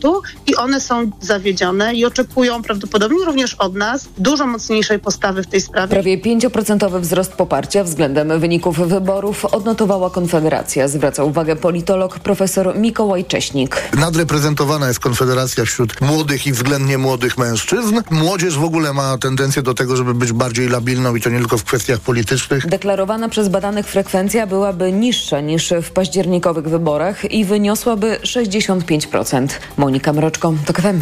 elektoratu 0.00 0.22
i 0.50 0.56
one 0.56 0.80
są 0.80 1.10
zawiedzione 1.20 1.94
i 1.94 2.04
oczekują 2.04 2.62
prawdopodobnie 2.62 3.24
również 3.24 3.54
od 3.54 3.74
nas 3.74 4.08
dużo 4.18 4.46
mocniejszej 4.46 4.98
postawy 4.98 5.42
w 5.42 5.46
tej 5.46 5.60
sprawie. 5.60 5.88
Prawie 5.88 6.18
5% 6.18 7.00
wzrost 7.00 7.32
poparcia 7.32 7.84
względem 7.84 8.40
wyników 8.40 8.78
wyborów 8.88 9.44
odnotowała 9.44 10.10
Konfederacja. 10.10 10.88
Zwraca 10.88 11.24
uwagę 11.24 11.56
politolog 11.56 12.18
profesor 12.18 12.78
Mikołaj 12.78 13.24
Cześnik. 13.24 13.76
Nadreprezentowana 13.98 14.88
jest 14.88 15.00
Konfederacja 15.00 15.64
wśród 15.64 16.00
młodych 16.00 16.46
i 16.46 16.52
względnie 16.52 16.98
młodych 16.98 17.38
mężczyzn. 17.38 18.00
Młodzież 18.10 18.58
w 18.58 18.64
ogóle 18.64 18.92
ma 18.92 19.18
tendencję 19.18 19.62
do 19.62 19.74
tego, 19.74 19.96
żeby 19.96 20.14
być 20.14 20.32
bardziej 20.32 20.68
labilną 20.68 21.14
i 21.14 21.20
to 21.20 21.30
nie 21.30 21.38
tylko 21.38 21.58
w 21.58 21.64
kwestiach 21.64 22.00
politycznych. 22.00 22.66
Deklarowana 22.66 23.28
przez 23.28 23.48
badanych 23.48 23.86
frekwencja 23.86 24.46
byłaby 24.46 24.92
niższa 24.92 25.40
niż 25.40 25.72
w 25.82 25.90
październikowych 25.90 26.68
wyborach 26.68 27.32
i 27.32 27.44
wyniosłaby 27.44 28.18
65%. 28.22 29.48
Monika 29.76 30.12
Mroczko, 30.40 30.54
TOK 30.66 30.80
FM. 30.80 31.00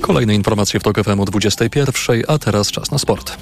Kolejne 0.00 0.34
informacje 0.34 0.80
w 0.80 0.82
TOK 0.82 1.04
FM 1.04 1.20
o 1.20 1.24
21, 1.24 2.22
a 2.28 2.38
teraz 2.38 2.70
czas 2.70 2.90
na 2.90 2.98
sport. 2.98 3.36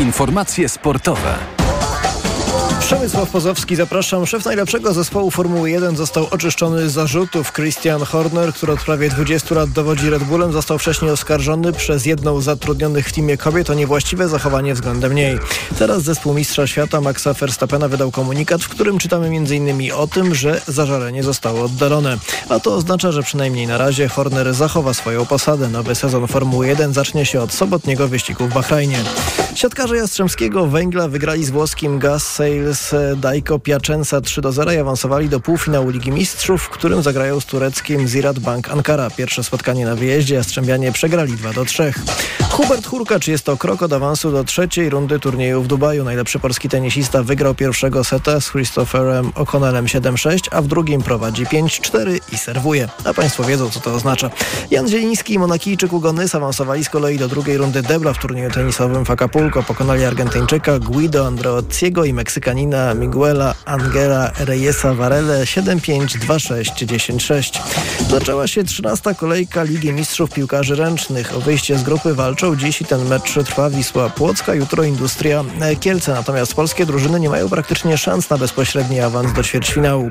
Informacje 0.00 0.68
sportowe. 0.68 1.38
Przemysław 2.86 3.30
Pozowski, 3.30 3.76
zapraszam. 3.76 4.26
Szef 4.26 4.44
najlepszego 4.44 4.94
zespołu 4.94 5.30
Formuły 5.30 5.70
1 5.70 5.96
został 5.96 6.26
oczyszczony 6.30 6.88
z 6.88 6.92
zarzutów. 6.92 7.52
Christian 7.52 8.02
Horner, 8.02 8.52
który 8.54 8.72
od 8.72 8.84
prawie 8.84 9.10
20 9.10 9.54
lat 9.54 9.70
dowodzi 9.70 10.10
Red 10.10 10.24
Bullem, 10.24 10.52
został 10.52 10.78
wcześniej 10.78 11.10
oskarżony 11.10 11.72
przez 11.72 12.06
jedną 12.06 12.40
z 12.40 12.44
zatrudnionych 12.44 13.08
w 13.08 13.12
teamie 13.12 13.36
kobiet 13.36 13.70
o 13.70 13.74
niewłaściwe 13.74 14.28
zachowanie 14.28 14.74
względem 14.74 15.14
niej. 15.14 15.38
Teraz 15.78 16.02
zespół 16.02 16.34
Mistrza 16.34 16.66
Świata 16.66 17.00
Maxa 17.00 17.32
Verstappena 17.32 17.88
wydał 17.88 18.10
komunikat, 18.10 18.62
w 18.62 18.68
którym 18.68 18.98
czytamy 18.98 19.26
m.in. 19.26 19.92
o 19.92 20.06
tym, 20.06 20.34
że 20.34 20.60
zażalenie 20.66 21.22
zostało 21.22 21.62
oddalone. 21.62 22.18
A 22.48 22.60
to 22.60 22.74
oznacza, 22.74 23.12
że 23.12 23.22
przynajmniej 23.22 23.66
na 23.66 23.78
razie 23.78 24.08
Horner 24.08 24.54
zachowa 24.54 24.94
swoją 24.94 25.26
posadę. 25.26 25.68
Nowy 25.68 25.94
sezon 25.94 26.26
Formuły 26.26 26.66
1 26.66 26.92
zacznie 26.92 27.26
się 27.26 27.40
od 27.40 27.52
sobotniego 27.52 28.08
wyścigu 28.08 28.48
w 28.48 28.54
Bahrajnie. 28.54 28.98
Siatkarze 29.56 29.96
Jastrzębskiego 29.96 30.66
Węgla 30.66 31.08
wygrali 31.08 31.44
z 31.44 31.50
włoskim 31.50 31.98
Gas 31.98 32.26
Sales 32.26 32.88
z 32.88 33.20
Dajko 33.20 33.58
Piacenza 33.58 34.20
3 34.20 34.40
do 34.40 34.52
0 34.52 34.72
i 34.72 34.78
awansowali 34.78 35.28
do 35.28 35.40
półfinału 35.40 35.90
Ligi 35.90 36.12
Mistrzów, 36.12 36.62
w 36.62 36.68
którym 36.68 37.02
zagrają 37.02 37.40
z 37.40 37.44
tureckim 37.44 38.08
Zirat 38.08 38.38
Bank 38.38 38.70
Ankara. 38.70 39.10
Pierwsze 39.10 39.44
spotkanie 39.44 39.84
na 39.84 39.94
wyjeździe 39.94 40.34
Jastrzębianie 40.34 40.92
przegrali 40.92 41.32
2 41.32 41.52
do 41.52 41.64
3. 41.64 41.92
Hubert 42.50 42.86
Hurkacz 42.86 43.28
jest 43.28 43.44
to 43.44 43.56
krok 43.56 43.82
od 43.82 43.92
awansu 43.92 44.32
do 44.32 44.44
trzeciej 44.44 44.90
rundy 44.90 45.18
turnieju 45.18 45.62
w 45.62 45.66
Dubaju. 45.66 46.04
Najlepszy 46.04 46.38
polski 46.38 46.68
tenisista 46.68 47.22
wygrał 47.22 47.54
pierwszego 47.54 48.04
seta 48.04 48.40
z 48.40 48.50
Christopherem 48.50 49.30
O'Connellem 49.30 49.84
7-6, 49.84 50.38
a 50.50 50.62
w 50.62 50.66
drugim 50.66 51.02
prowadzi 51.02 51.46
5-4 51.46 52.20
i 52.32 52.38
serwuje. 52.38 52.88
A 53.04 53.14
Państwo 53.14 53.44
wiedzą, 53.44 53.70
co 53.70 53.80
to 53.80 53.94
oznacza. 53.94 54.30
Jan 54.70 54.88
Zieliński 54.88 55.34
i 55.34 55.38
Monakijczyk 55.38 55.92
Ugony 55.92 56.24
awansowali 56.32 56.84
z 56.84 56.88
kolei 56.88 57.18
do 57.18 57.28
drugiej 57.28 57.58
rundy 57.58 57.82
debla 57.82 58.12
w 58.12 58.18
turnieju 58.18 58.50
tenisowym 58.50 59.04
w. 59.04 59.16
Pokonali 59.50 60.04
Argentyńczyka 60.04 60.78
Guido 60.78 61.26
Andreottiego 61.26 62.04
i 62.04 62.12
Meksykanina 62.12 62.94
Miguela 62.94 63.54
Angela 63.64 64.30
Reyesa 64.38 64.94
Varele 64.94 65.44
7-5, 65.44 66.06
2-6, 66.06 66.86
10-6. 66.86 67.58
Zaczęła 68.10 68.46
się 68.46 68.64
13. 68.64 69.14
kolejka 69.14 69.62
Ligi 69.62 69.92
Mistrzów 69.92 70.30
Piłkarzy 70.30 70.74
Ręcznych. 70.76 71.36
O 71.36 71.40
wyjście 71.40 71.78
z 71.78 71.82
grupy 71.82 72.14
walczą 72.14 72.56
dziś 72.56 72.80
i 72.80 72.84
ten 72.84 73.08
mecz 73.08 73.34
trwa 73.44 73.70
Wisła 73.70 74.10
Płocka, 74.10 74.54
jutro 74.54 74.82
Industria 74.82 75.44
Kielce. 75.80 76.12
Natomiast 76.12 76.54
polskie 76.54 76.86
drużyny 76.86 77.20
nie 77.20 77.28
mają 77.28 77.48
praktycznie 77.48 77.98
szans 77.98 78.30
na 78.30 78.38
bezpośredni 78.38 79.00
awans 79.00 79.32
do 79.32 79.42
ćwierćfinału. 79.42 80.08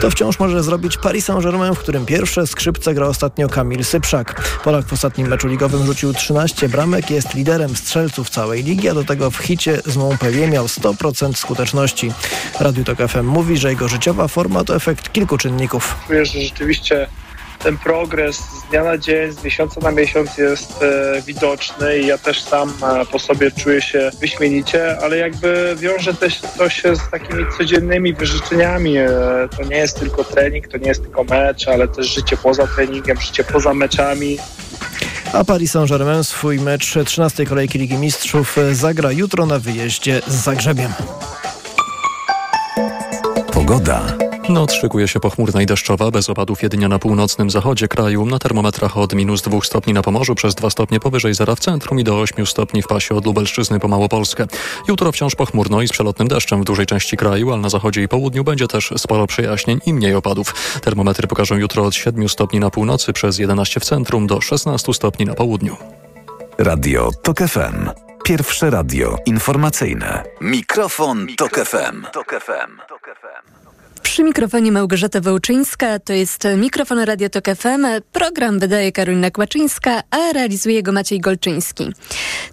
To 0.00 0.10
wciąż 0.10 0.38
może 0.38 0.62
zrobić 0.62 0.96
Paris 0.96 1.24
Saint-Germain, 1.24 1.74
w 1.74 1.78
którym 1.78 2.06
pierwsze 2.06 2.46
skrzypce 2.46 2.94
gra 2.94 3.06
ostatnio 3.06 3.48
Kamil 3.48 3.84
Syprzak. 3.84 4.58
Polak 4.64 4.86
w 4.86 4.92
ostatnim 4.92 5.28
meczu 5.28 5.48
ligowym 5.48 5.86
rzucił 5.86 6.12
13 6.14 6.68
bramek, 6.68 7.10
jest 7.10 7.34
liderem 7.34 7.76
strzelców 7.76 8.30
całej 8.30 8.62
ligi, 8.62 8.75
a 8.90 8.94
do 8.94 9.04
tego 9.04 9.30
w 9.30 9.36
hicie 9.36 9.80
z 9.86 9.96
Montpellier 9.96 10.50
miał 10.50 10.66
100% 10.66 11.34
skuteczności. 11.34 12.12
Radio 12.60 12.84
Tok 12.84 12.98
FM 13.08 13.24
mówi, 13.26 13.56
że 13.56 13.68
jego 13.68 13.88
życiowa 13.88 14.28
forma 14.28 14.64
to 14.64 14.76
efekt 14.76 15.12
kilku 15.12 15.38
czynników. 15.38 15.96
Czuję, 16.06 16.26
że 16.26 16.40
rzeczywiście 16.40 17.08
ten 17.58 17.78
progres 17.78 18.36
z 18.36 18.70
dnia 18.70 18.84
na 18.84 18.98
dzień, 18.98 19.32
z 19.32 19.44
miesiąca 19.44 19.80
na 19.80 19.90
miesiąc 19.90 20.38
jest 20.38 20.82
e, 20.82 21.22
widoczny 21.22 21.98
i 21.98 22.06
ja 22.06 22.18
też 22.18 22.42
sam 22.42 22.72
e, 22.82 23.06
po 23.06 23.18
sobie 23.18 23.50
czuję 23.50 23.82
się 23.82 24.10
wyśmienicie, 24.20 24.98
ale 24.98 25.16
jakby 25.16 25.76
wiąże 25.78 26.14
też 26.14 26.40
to 26.58 26.68
się 26.68 26.96
z 26.96 27.10
takimi 27.10 27.44
codziennymi 27.58 28.14
wyrzeczeniami. 28.14 28.96
E, 28.96 29.08
to 29.56 29.64
nie 29.64 29.76
jest 29.76 29.98
tylko 29.98 30.24
trening, 30.24 30.68
to 30.68 30.78
nie 30.78 30.88
jest 30.88 31.02
tylko 31.02 31.24
mecz, 31.24 31.68
ale 31.68 31.88
też 31.88 32.14
życie 32.14 32.36
poza 32.36 32.66
treningiem, 32.66 33.20
życie 33.20 33.44
poza 33.44 33.74
meczami. 33.74 34.38
A 35.32 35.44
Paris 35.44 35.70
Saint-Germain 35.70 36.24
swój 36.24 36.60
mecz 36.60 36.98
13. 37.04 37.46
kolejki 37.46 37.78
Ligi 37.78 37.94
Mistrzów 37.98 38.56
zagra 38.72 39.12
jutro 39.12 39.46
na 39.46 39.58
wyjeździe 39.58 40.20
z 40.26 40.34
Zagrzebiem. 40.34 40.92
Pogoda. 43.52 44.25
Noc 44.48 44.72
szykuje 44.72 45.08
się 45.08 45.20
pochmurna 45.20 45.62
i 45.62 45.66
deszczowa, 45.66 46.10
bez 46.10 46.30
opadów 46.30 46.62
jedynie 46.62 46.88
na 46.88 46.98
północnym 46.98 47.50
zachodzie 47.50 47.88
kraju. 47.88 48.26
Na 48.26 48.38
termometrach 48.38 48.96
od 48.96 49.14
minus 49.14 49.42
2 49.42 49.60
stopni 49.60 49.92
na 49.92 50.02
Pomorzu, 50.02 50.34
przez 50.34 50.54
2 50.54 50.70
stopnie 50.70 51.00
powyżej 51.00 51.34
zera 51.34 51.54
w 51.54 51.60
centrum 51.60 52.00
i 52.00 52.04
do 52.04 52.20
8 52.20 52.46
stopni 52.46 52.82
w 52.82 52.86
pasie 52.86 53.14
od 53.14 53.26
Lubelszczyzny 53.26 53.80
po 53.80 53.88
Małopolskę. 53.88 54.46
Jutro 54.88 55.12
wciąż 55.12 55.34
pochmurno 55.34 55.82
i 55.82 55.88
z 55.88 55.92
przelotnym 55.92 56.28
deszczem 56.28 56.60
w 56.60 56.64
dużej 56.64 56.86
części 56.86 57.16
kraju, 57.16 57.52
ale 57.52 57.62
na 57.62 57.68
zachodzie 57.68 58.02
i 58.02 58.08
południu 58.08 58.44
będzie 58.44 58.68
też 58.68 58.92
sporo 58.96 59.26
przejaśnień 59.26 59.80
i 59.86 59.94
mniej 59.94 60.14
opadów. 60.14 60.54
Termometry 60.80 61.28
pokażą 61.28 61.56
jutro 61.56 61.84
od 61.84 61.94
7 61.94 62.28
stopni 62.28 62.60
na 62.60 62.70
północy, 62.70 63.12
przez 63.12 63.38
11 63.38 63.80
w 63.80 63.84
centrum 63.84 64.26
do 64.26 64.40
16 64.40 64.94
stopni 64.94 65.26
na 65.26 65.34
południu. 65.34 65.76
Radio 66.58 67.10
TOK 67.22 67.38
FM. 67.38 67.90
Pierwsze 68.24 68.70
radio 68.70 69.16
informacyjne. 69.26 70.24
Mikrofon, 70.40 71.26
Tok 71.36 71.64
FM. 71.64 72.06
Przy 74.16 74.24
mikrofonie 74.24 74.72
Małgorzata 74.72 75.20
Wołczyńska, 75.20 75.98
to 75.98 76.12
jest 76.12 76.48
mikrofon 76.56 76.98
Radio 76.98 77.28
Tok 77.28 77.44
FM. 77.56 77.86
Program 78.12 78.58
wydaje 78.58 78.92
Karolina 78.92 79.30
Kłaczyńska, 79.30 80.02
a 80.10 80.32
realizuje 80.32 80.82
go 80.82 80.92
Maciej 80.92 81.20
Golczyński. 81.20 81.92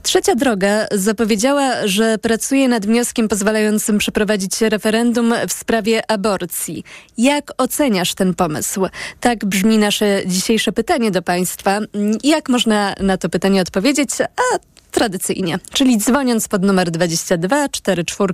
Trzecia 0.02 0.35
Droga 0.35 0.88
zapowiedziała, 0.91 1.88
że 1.88 2.18
pracuje 2.18 2.68
nad 2.68 2.85
wnioskiem 2.85 3.28
pozwalającym 3.28 3.97
przeprowadzić 3.97 4.62
referendum 4.62 5.34
w 5.47 5.53
sprawie 5.53 6.12
aborcji. 6.12 6.84
Jak 7.18 7.52
oceniasz 7.57 8.13
ten 8.13 8.34
pomysł? 8.34 8.88
Tak 9.19 9.46
brzmi 9.46 9.78
nasze 9.78 10.22
dzisiejsze 10.25 10.72
pytanie 10.72 11.12
do 11.12 11.22
Państwa. 11.22 11.79
Jak 12.23 12.50
można 12.50 12.96
na 13.00 13.18
to 13.18 13.29
pytanie 13.29 13.62
odpowiedzieć? 13.62 14.09
A 14.22 14.72
tradycyjnie, 14.94 15.59
czyli 15.74 15.98
dzwoniąc 15.98 16.48
pod 16.48 16.64
numer 16.64 16.92
22 16.92 17.70
44 17.70 18.34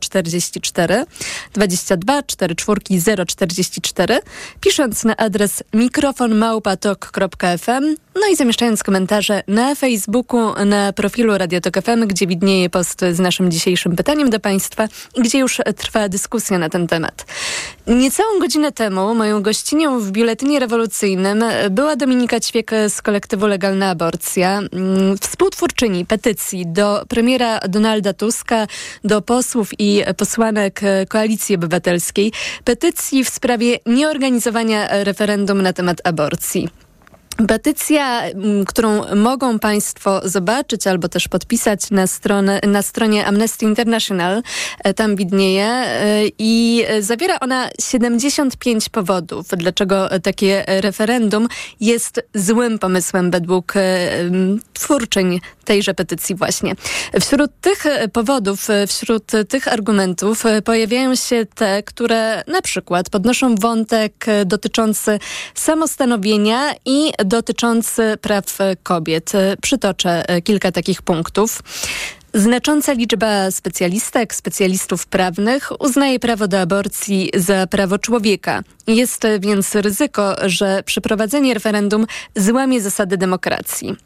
044 0.00 1.04
22 1.52 2.22
44 2.22 2.80
044 3.26 4.20
pisząc 4.60 5.04
na 5.04 5.16
adres 5.16 5.62
mikrofonmałpatok.fm 5.74 7.96
no 8.20 8.26
i 8.32 8.36
zamieszczając 8.36 8.82
komentarze 8.82 9.42
na 9.48 9.74
Facebooku, 9.74 10.64
na 10.64 10.92
profilu 10.92 11.38
Radio 11.38 11.60
Tok 11.60 11.82
FM, 11.82 12.06
gdzie 12.06 12.26
widnieje 12.26 12.70
post 12.70 13.00
z 13.12 13.18
naszym 13.18 13.50
dzisiejszym 13.50 13.96
pytaniem 13.96 14.30
do 14.30 14.40
Państwa 14.40 14.88
i 15.14 15.22
gdzie 15.22 15.38
już 15.38 15.60
trwa 15.76 16.08
dyskusja 16.08 16.58
na 16.58 16.68
ten 16.68 16.86
temat. 16.86 17.26
Niecałą 17.86 18.38
godzinę 18.40 18.72
temu 18.72 19.14
moją 19.14 19.42
gościnią 19.42 20.00
w 20.00 20.10
Biuletynie 20.10 20.60
Rewolucyjnym 20.60 21.44
była 21.70 21.96
Dominika 21.96 22.40
Ćwiek 22.40 22.70
z 22.88 23.02
kolektywu 23.02 23.46
Legalna 23.46 23.90
Aborcja, 23.90 24.60
współtwórczyni 25.20 26.06
petycji 26.06 26.66
do 26.66 27.04
premiera 27.08 27.60
Donalda 27.68 28.12
Tuska, 28.12 28.66
do 29.04 29.22
posłów 29.22 29.70
i 29.78 30.02
posłanek 30.16 30.80
Koalicji 31.08 31.54
Obywatelskiej, 31.54 32.32
petycji 32.64 33.24
w 33.24 33.28
sprawie 33.28 33.78
nieorganizowania 33.86 35.04
referendum 35.04 35.62
na 35.62 35.72
temat 35.72 36.00
aborcji. 36.04 36.85
Petycja, 37.48 38.22
którą 38.66 39.14
mogą 39.14 39.58
Państwo 39.58 40.20
zobaczyć 40.24 40.86
albo 40.86 41.08
też 41.08 41.28
podpisać 41.28 41.90
na, 41.90 42.06
stronę, 42.06 42.60
na 42.66 42.82
stronie 42.82 43.26
Amnesty 43.26 43.64
International, 43.64 44.42
e, 44.84 44.94
tam 44.94 45.16
widnieje 45.16 45.66
e, 45.66 46.22
i 46.38 46.84
zawiera 47.00 47.40
ona 47.40 47.68
75 47.80 48.88
powodów, 48.88 49.46
dlaczego 49.56 50.08
takie 50.22 50.64
referendum 50.66 51.48
jest 51.80 52.20
złym 52.34 52.78
pomysłem 52.78 53.30
według 53.30 53.74
twórczyń 54.72 55.40
tejże 55.66 55.94
petycji 55.94 56.34
właśnie. 56.34 56.74
Wśród 57.20 57.50
tych 57.60 57.84
powodów, 58.12 58.68
wśród 58.88 59.32
tych 59.48 59.68
argumentów 59.68 60.44
pojawiają 60.64 61.14
się 61.14 61.46
te, 61.54 61.82
które 61.82 62.42
na 62.46 62.62
przykład 62.62 63.10
podnoszą 63.10 63.54
wątek 63.54 64.26
dotyczący 64.46 65.18
samostanowienia 65.54 66.74
i 66.84 67.12
dotyczący 67.24 68.16
praw 68.20 68.58
kobiet. 68.82 69.32
Przytoczę 69.62 70.24
kilka 70.44 70.72
takich 70.72 71.02
punktów. 71.02 71.62
Znacząca 72.34 72.92
liczba 72.92 73.50
specjalistek, 73.50 74.34
specjalistów 74.34 75.06
prawnych 75.06 75.80
uznaje 75.80 76.18
prawo 76.18 76.48
do 76.48 76.60
aborcji 76.60 77.30
za 77.34 77.66
prawo 77.66 77.98
człowieka. 77.98 78.62
Jest 78.86 79.26
więc 79.40 79.74
ryzyko, 79.74 80.36
że 80.46 80.82
przeprowadzenie 80.84 81.54
referendum 81.54 82.06
złamie 82.36 82.80
zasady 82.80 83.16
demokracji. 83.16 83.96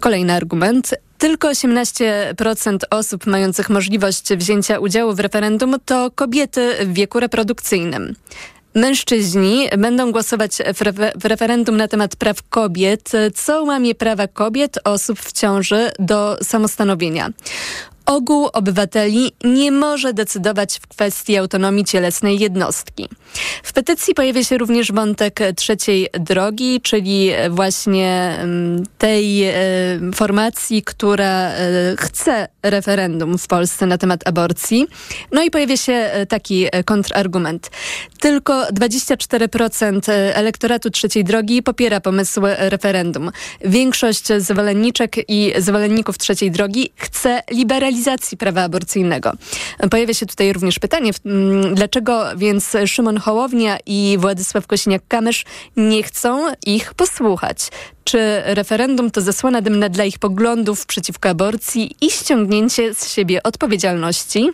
Kolejny 0.00 0.32
argument. 0.32 0.94
Tylko 1.18 1.48
18% 1.48 2.78
osób 2.90 3.26
mających 3.26 3.70
możliwość 3.70 4.34
wzięcia 4.34 4.78
udziału 4.78 5.14
w 5.14 5.20
referendum 5.20 5.76
to 5.84 6.10
kobiety 6.10 6.74
w 6.86 6.92
wieku 6.92 7.20
reprodukcyjnym. 7.20 8.14
Mężczyźni 8.74 9.68
będą 9.78 10.12
głosować 10.12 10.58
w, 10.74 10.80
refer 10.82 11.12
w, 11.16 11.24
referendum 11.24 11.76
na 11.76 11.88
temat 11.88 12.16
praw 12.16 12.42
kobiet, 12.42 13.12
co 13.34 13.64
łamie 13.64 13.94
prawa 13.94 14.26
kobiet, 14.26 14.78
osób 14.84 15.20
w 15.20 15.32
ciąży 15.32 15.90
do 15.98 16.38
samostanowienia. 16.42 17.30
Ogół 18.06 18.48
obywateli 18.52 19.32
nie 19.44 19.72
może 19.72 20.12
decydować 20.12 20.78
w 20.82 20.86
kwestii 20.86 21.36
autonomii 21.36 21.84
cielesnej 21.84 22.38
jednostki. 22.38 23.08
W 23.62 23.72
petycji 23.72 24.14
pojawia 24.14 24.44
się 24.44 24.58
również 24.58 24.92
wątek 24.92 25.40
trzeciej 25.56 26.08
drogi, 26.12 26.80
czyli 26.80 27.30
właśnie 27.50 28.36
mm, 28.38 28.84
tej 28.98 29.44
e, 29.44 29.54
formacji, 30.14 30.82
która 30.82 31.48
e, 31.48 31.52
chce 31.98 32.48
referendum 32.62 33.38
w 33.38 33.46
Polsce 33.46 33.86
na 33.86 33.98
temat 33.98 34.28
aborcji. 34.28 34.86
No 35.32 35.42
i 35.42 35.50
pojawia 35.50 35.76
się 35.76 35.92
e, 35.92 36.26
taki 36.26 36.66
kontrargument. 36.84 37.70
Tylko 38.20 38.62
24% 38.62 40.12
elektoratu 40.34 40.90
trzeciej 40.90 41.24
drogi 41.24 41.62
popiera 41.62 42.00
pomysł 42.00 42.40
referendum. 42.58 43.30
Większość 43.64 44.28
zwolenniczek 44.38 45.16
i 45.28 45.52
zwolenników 45.58 46.18
trzeciej 46.18 46.50
drogi 46.50 46.92
chce 46.96 47.42
liberalizacji 47.92 48.38
prawa 48.38 48.62
aborcyjnego. 48.62 49.32
Pojawia 49.90 50.14
się 50.14 50.26
tutaj 50.26 50.52
również 50.52 50.78
pytanie, 50.78 51.10
dlaczego 51.74 52.24
więc 52.36 52.76
Szymon 52.86 53.18
Hołownia 53.18 53.78
i 53.86 54.16
Władysław 54.20 54.66
Kosiniak-Kamysz 54.66 55.44
nie 55.76 56.02
chcą 56.02 56.52
ich 56.66 56.94
posłuchać. 56.94 57.58
Czy 58.04 58.18
referendum 58.44 59.10
to 59.10 59.20
zasłona 59.20 59.60
dymna 59.60 59.88
dla 59.88 60.04
ich 60.04 60.18
poglądów 60.18 60.86
przeciwko 60.86 61.28
aborcji 61.28 61.96
i 62.00 62.10
ściągnięcie 62.10 62.94
z 62.94 63.12
siebie 63.12 63.42
odpowiedzialności? 63.42 64.50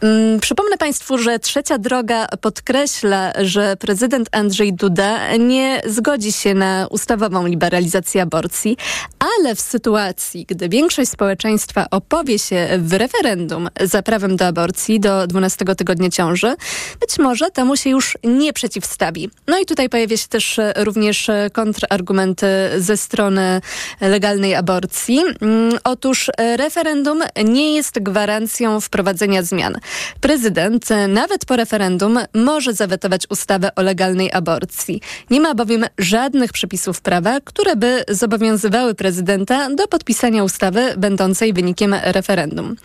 Mm, 0.00 0.40
przypomnę 0.40 0.76
Państwu, 0.78 1.18
że 1.18 1.38
trzecia 1.38 1.78
droga 1.78 2.26
podkreśla, 2.40 3.32
że 3.40 3.76
prezydent 3.76 4.28
Andrzej 4.32 4.72
Duda 4.72 5.36
nie 5.36 5.82
zgodzi 5.86 6.32
się 6.32 6.54
na 6.54 6.86
ustawową 6.90 7.46
liberalizację 7.46 8.22
aborcji, 8.22 8.76
ale 9.18 9.54
w 9.54 9.60
sytuacji, 9.60 10.46
gdy 10.48 10.68
większość 10.68 11.10
społeczeństwa 11.10 11.86
opowie 11.90 12.38
się 12.38 12.68
w 12.78 12.92
referendum 12.92 13.68
za 13.80 14.02
prawem 14.02 14.36
do 14.36 14.46
aborcji 14.46 15.00
do 15.00 15.26
12 15.26 15.64
tygodnia 15.64 16.10
ciąży, 16.10 16.54
być 17.00 17.18
może 17.18 17.50
temu 17.50 17.76
się 17.76 17.90
już 17.90 18.18
nie 18.24 18.52
przeciwstawi. 18.52 19.30
No 19.46 19.58
i 19.58 19.66
tutaj 19.66 19.88
pojawia 19.88 20.16
się 20.16 20.28
też 20.28 20.60
również 20.76 21.30
kontrargument 21.52 22.40
ze 22.78 22.96
strony 22.96 23.60
legalnej 24.00 24.54
aborcji. 24.54 25.22
Mm, 25.40 25.78
otóż 25.84 26.30
referendum 26.56 27.22
nie 27.44 27.74
jest 27.74 27.98
gwarancją 28.02 28.80
wprowadzenia 28.80 29.42
zmian. 29.46 29.74
Prezydent 30.20 30.88
nawet 31.08 31.44
po 31.44 31.56
referendum 31.56 32.18
może 32.34 32.72
zawetować 32.72 33.26
ustawę 33.30 33.74
o 33.74 33.82
legalnej 33.82 34.32
aborcji. 34.32 35.00
Nie 35.30 35.40
ma 35.40 35.54
bowiem 35.54 35.84
żadnych 35.98 36.52
przepisów 36.52 37.00
prawa, 37.00 37.40
które 37.40 37.76
by 37.76 38.04
zobowiązywały 38.08 38.94
prezydenta 38.94 39.70
do 39.70 39.88
podpisania 39.88 40.44
ustawy 40.44 40.94
będącej 40.96 41.52
wynikiem 41.52 41.94
referendum. 42.02 42.76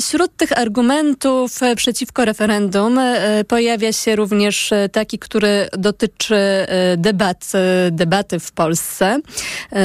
Wśród 0.00 0.36
tych 0.36 0.58
argumentów 0.58 1.60
przeciwko 1.76 2.24
referendum 2.24 2.98
e, 2.98 3.44
pojawia 3.44 3.92
się 3.92 4.16
również 4.16 4.70
taki, 4.92 5.18
który 5.18 5.68
dotyczy 5.78 6.36
e, 6.36 6.96
debat, 6.96 7.52
e, 7.54 7.90
debaty 7.90 8.40
w 8.40 8.52
Polsce. 8.52 9.20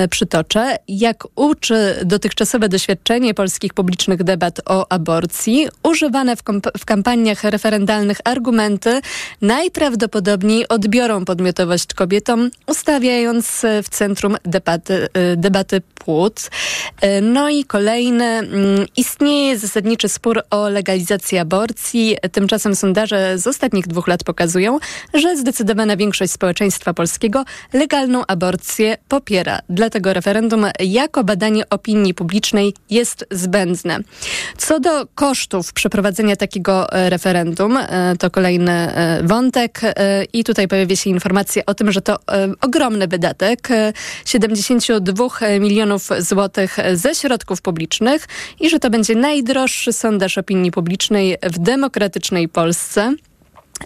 Przytoczę. 0.09 0.75
Jak 0.87 1.23
uczy 1.35 1.95
dotychczasowe 2.05 2.69
doświadczenie 2.69 3.33
polskich 3.33 3.73
publicznych 3.73 4.23
debat 4.23 4.61
o 4.65 4.91
aborcji, 4.91 5.62
używane 5.83 6.35
w, 6.35 6.43
w 6.77 6.85
kampaniach 6.85 7.43
referendalnych 7.43 8.17
argumenty 8.23 9.01
najprawdopodobniej 9.41 10.67
odbiorą 10.67 11.25
podmiotowość 11.25 11.93
kobietom, 11.93 12.51
ustawiając 12.67 13.61
w 13.83 13.89
centrum 13.89 14.37
debaty, 14.45 15.07
y, 15.33 15.37
debaty 15.37 15.81
płód. 16.05 16.49
Y, 17.03 17.21
no 17.21 17.49
i 17.49 17.63
kolejne. 17.63 18.25
Mm, 18.25 18.85
istnieje 18.97 19.57
zasadniczy 19.57 20.09
spór 20.09 20.41
o 20.49 20.69
legalizację 20.69 21.41
aborcji. 21.41 22.17
Tymczasem 22.31 22.75
sondaże 22.75 23.37
z 23.37 23.47
ostatnich 23.47 23.87
dwóch 23.87 24.07
lat 24.07 24.23
pokazują, 24.23 24.79
że 25.13 25.37
zdecydowana 25.37 25.97
większość 25.97 26.31
społeczeństwa 26.31 26.93
polskiego 26.93 27.45
legalną 27.73 28.23
aborcję 28.27 28.97
popiera. 29.07 29.59
Dlatego 29.69 30.13
referendum 30.13 30.65
jako 30.79 31.23
badanie 31.23 31.69
opinii 31.69 32.13
publicznej 32.13 32.73
jest 32.89 33.25
zbędne. 33.31 33.99
Co 34.57 34.79
do 34.79 35.07
kosztów, 35.15 35.52
kosztów 35.53 35.73
przeprowadzenia 35.73 36.35
takiego 36.35 36.91
e, 36.91 37.09
referendum. 37.09 37.77
E, 37.77 38.15
to 38.19 38.31
kolejny 38.31 38.71
e, 38.71 39.23
wątek 39.23 39.81
i 40.33 40.43
tutaj 40.43 40.67
pojawia 40.67 40.95
się 40.95 41.09
informacja 41.09 41.63
o 41.65 41.73
tym, 41.73 41.91
że 41.91 42.01
to 42.01 42.17
ogromny 42.61 43.07
wydatek 43.07 43.69
72 44.25 45.27
milionów 45.59 46.09
złotych 46.19 46.77
ze 46.93 47.15
środków 47.15 47.61
publicznych 47.61 48.27
i 48.59 48.69
że 48.69 48.79
to 48.79 48.89
będzie 48.89 49.15
najdroższy 49.15 49.93
sondaż 49.93 50.37
opinii 50.37 50.71
publicznej 50.71 51.37
w 51.43 51.59
demokratycznej 51.59 52.49
Polsce 52.49 53.15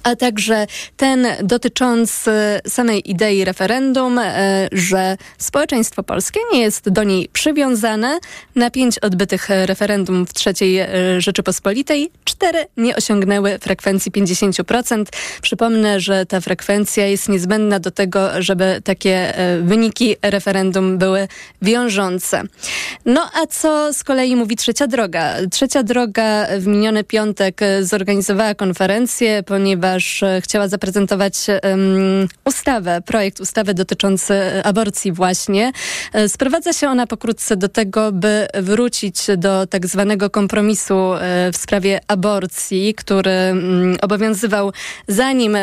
a 0.04 0.16
także 0.16 0.68
ten 0.98 1.28
dotyczący 1.44 2.32
samej 2.68 3.12
idei 3.12 3.46
referendum, 3.46 4.20
e, 4.20 4.68
że 4.72 5.18
społeczeństwo 5.38 6.04
polskie 6.04 6.40
nie 6.54 6.62
jest 6.62 6.90
do 6.90 7.04
niej 7.04 7.30
przywiązane. 7.34 8.20
Na 8.56 8.72
pięć 8.72 9.00
odbytych 9.00 9.50
referendum 9.50 10.26
w 10.26 10.34
trzeciej 10.34 10.78
e, 10.78 10.88
Rzeczypospolitej 11.18 12.12
cztery 12.24 12.66
nie 12.78 12.96
osiągnęły 12.96 13.60
frekwencji 13.60 14.12
50%. 14.12 15.06
Przypomnę, 15.42 16.00
że 16.00 16.26
ta 16.26 16.42
frekwencja 16.42 17.06
jest 17.06 17.30
niezbędna 17.30 17.80
do 17.80 17.92
tego, 17.92 18.42
żeby 18.42 18.82
takie 18.84 19.38
e, 19.38 19.62
wyniki 19.62 20.16
referendum 20.22 20.98
były 20.98 21.28
wiążące. 21.62 22.44
No 23.06 23.30
a 23.34 23.48
co 23.48 23.94
z 23.94 24.04
kolei 24.04 24.36
mówi 24.36 24.56
Trzecia 24.56 24.88
Droga? 24.88 25.34
Trzecia 25.52 25.84
Droga 25.84 26.48
w 26.60 26.68
miniony 26.68 27.04
piątek 27.04 27.62
zorganizowała 27.82 28.56
konferencję, 28.56 29.44
ponieważ 29.44 29.77
ponieważ 29.78 30.24
e, 30.24 30.42
chciała 30.42 30.68
zaprezentować 30.68 31.48
um, 31.64 32.28
ustawę, 32.46 33.02
projekt 33.06 33.40
ustawy 33.40 33.74
dotyczący 33.74 34.34
e, 34.34 34.64
aborcji 34.66 35.12
właśnie. 35.12 35.72
E, 36.14 36.30
sprowadza 36.30 36.74
się 36.74 36.90
ona 36.90 37.08
pokrótce 37.08 37.58
do 37.58 37.70
tego, 37.70 38.12
by 38.12 38.48
wrócić 38.54 39.16
do 39.38 39.68
tak 39.68 39.88
zwanego 39.88 40.30
kompromisu 40.30 41.14
w 41.54 41.58
sprawie 41.58 42.00
aborcji, 42.08 42.94
który 42.94 43.32
um, 43.50 43.98
obowiązywał 44.02 44.72
zanim 45.08 45.58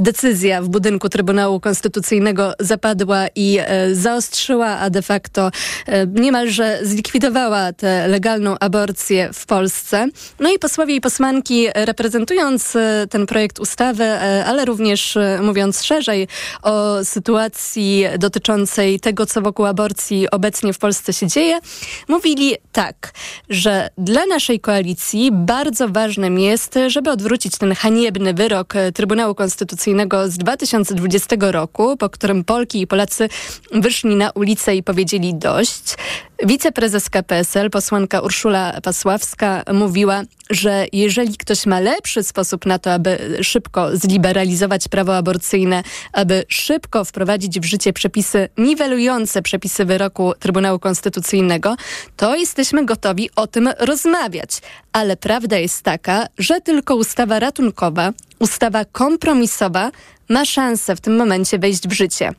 decyzja 0.00 0.62
w 0.62 0.68
budynku 0.68 1.08
Trybunału 1.08 1.60
Konstytucyjnego 1.60 2.52
zapadła 2.60 3.26
i 3.34 3.58
e, 3.60 3.94
zaostrzyła, 3.94 4.66
a 4.66 4.90
de 4.90 5.02
facto 5.02 5.50
e, 5.86 6.06
niemalże 6.06 6.78
zlikwidowała 6.82 7.72
tę 7.72 8.08
legalną 8.08 8.56
aborcję 8.60 9.30
w 9.32 9.46
Polsce. 9.46 10.08
No 10.40 10.50
i 10.50 10.58
posłowie 10.58 10.94
i 10.94 11.00
posłanki 11.00 11.66
reprezentując 11.74 12.76
e, 12.76 13.06
ten 13.10 13.26
projekt 13.26 13.58
ustawy, 13.58 14.10
ale 14.46 14.64
również 14.64 15.18
mówiąc 15.42 15.82
szerzej 15.82 16.28
o 16.62 17.04
sytuacji 17.04 18.04
dotyczącej 18.18 19.00
tego, 19.00 19.26
co 19.26 19.42
wokół 19.42 19.66
aborcji 19.66 20.30
obecnie 20.30 20.72
w 20.72 20.78
Polsce 20.78 21.12
się 21.12 21.26
dzieje, 21.26 21.58
mówili 22.08 22.56
tak, 22.72 23.12
że 23.48 23.88
dla 23.98 24.26
naszej 24.26 24.60
koalicji 24.60 25.30
bardzo 25.32 25.88
ważnym 25.88 26.38
jest, 26.38 26.74
żeby 26.86 27.10
odwrócić 27.10 27.58
ten 27.58 27.74
haniebny 27.74 28.34
wyrok 28.34 28.74
Trybunału 28.94 29.34
Konstytucyjnego 29.34 29.89
z 30.28 30.38
2020 30.38 31.36
roku, 31.40 31.96
po 31.96 32.10
którym 32.10 32.44
Polki 32.44 32.80
i 32.80 32.86
Polacy 32.86 33.28
wyszli 33.72 34.16
na 34.16 34.30
ulicę 34.30 34.76
i 34.76 34.82
powiedzieli 34.82 35.34
dość. 35.34 35.96
Wiceprezeska 36.46 37.22
PSL, 37.22 37.70
posłanka 37.70 38.20
Urszula 38.20 38.80
Pasławska, 38.82 39.62
mówiła, 39.72 40.22
że 40.50 40.86
jeżeli 40.92 41.36
ktoś 41.36 41.66
ma 41.66 41.80
lepszy 41.80 42.22
sposób 42.22 42.66
na 42.66 42.78
to, 42.78 42.92
aby 42.92 43.38
szybko 43.42 43.96
zliberalizować 43.96 44.88
prawo 44.88 45.16
aborcyjne, 45.16 45.82
aby 46.12 46.44
szybko 46.48 47.04
wprowadzić 47.04 47.60
w 47.60 47.64
życie 47.64 47.92
przepisy 47.92 48.48
niwelujące 48.58 49.42
przepisy 49.42 49.84
wyroku 49.84 50.32
Trybunału 50.38 50.78
Konstytucyjnego, 50.78 51.76
to 52.16 52.36
jesteśmy 52.36 52.84
gotowi 52.84 53.30
o 53.36 53.46
tym 53.46 53.70
rozmawiać. 53.78 54.50
Ale 54.92 55.16
prawda 55.16 55.58
jest 55.58 55.82
taka, 55.82 56.26
że 56.38 56.60
tylko 56.60 56.96
ustawa 56.96 57.38
ratunkowa, 57.38 58.12
ustawa 58.38 58.84
kompromisowa 58.84 59.90
ma 60.28 60.44
szansę 60.44 60.96
w 60.96 61.00
tym 61.00 61.16
momencie 61.16 61.58
wejść 61.58 61.88
w 61.88 61.92
życie. 61.92 62.34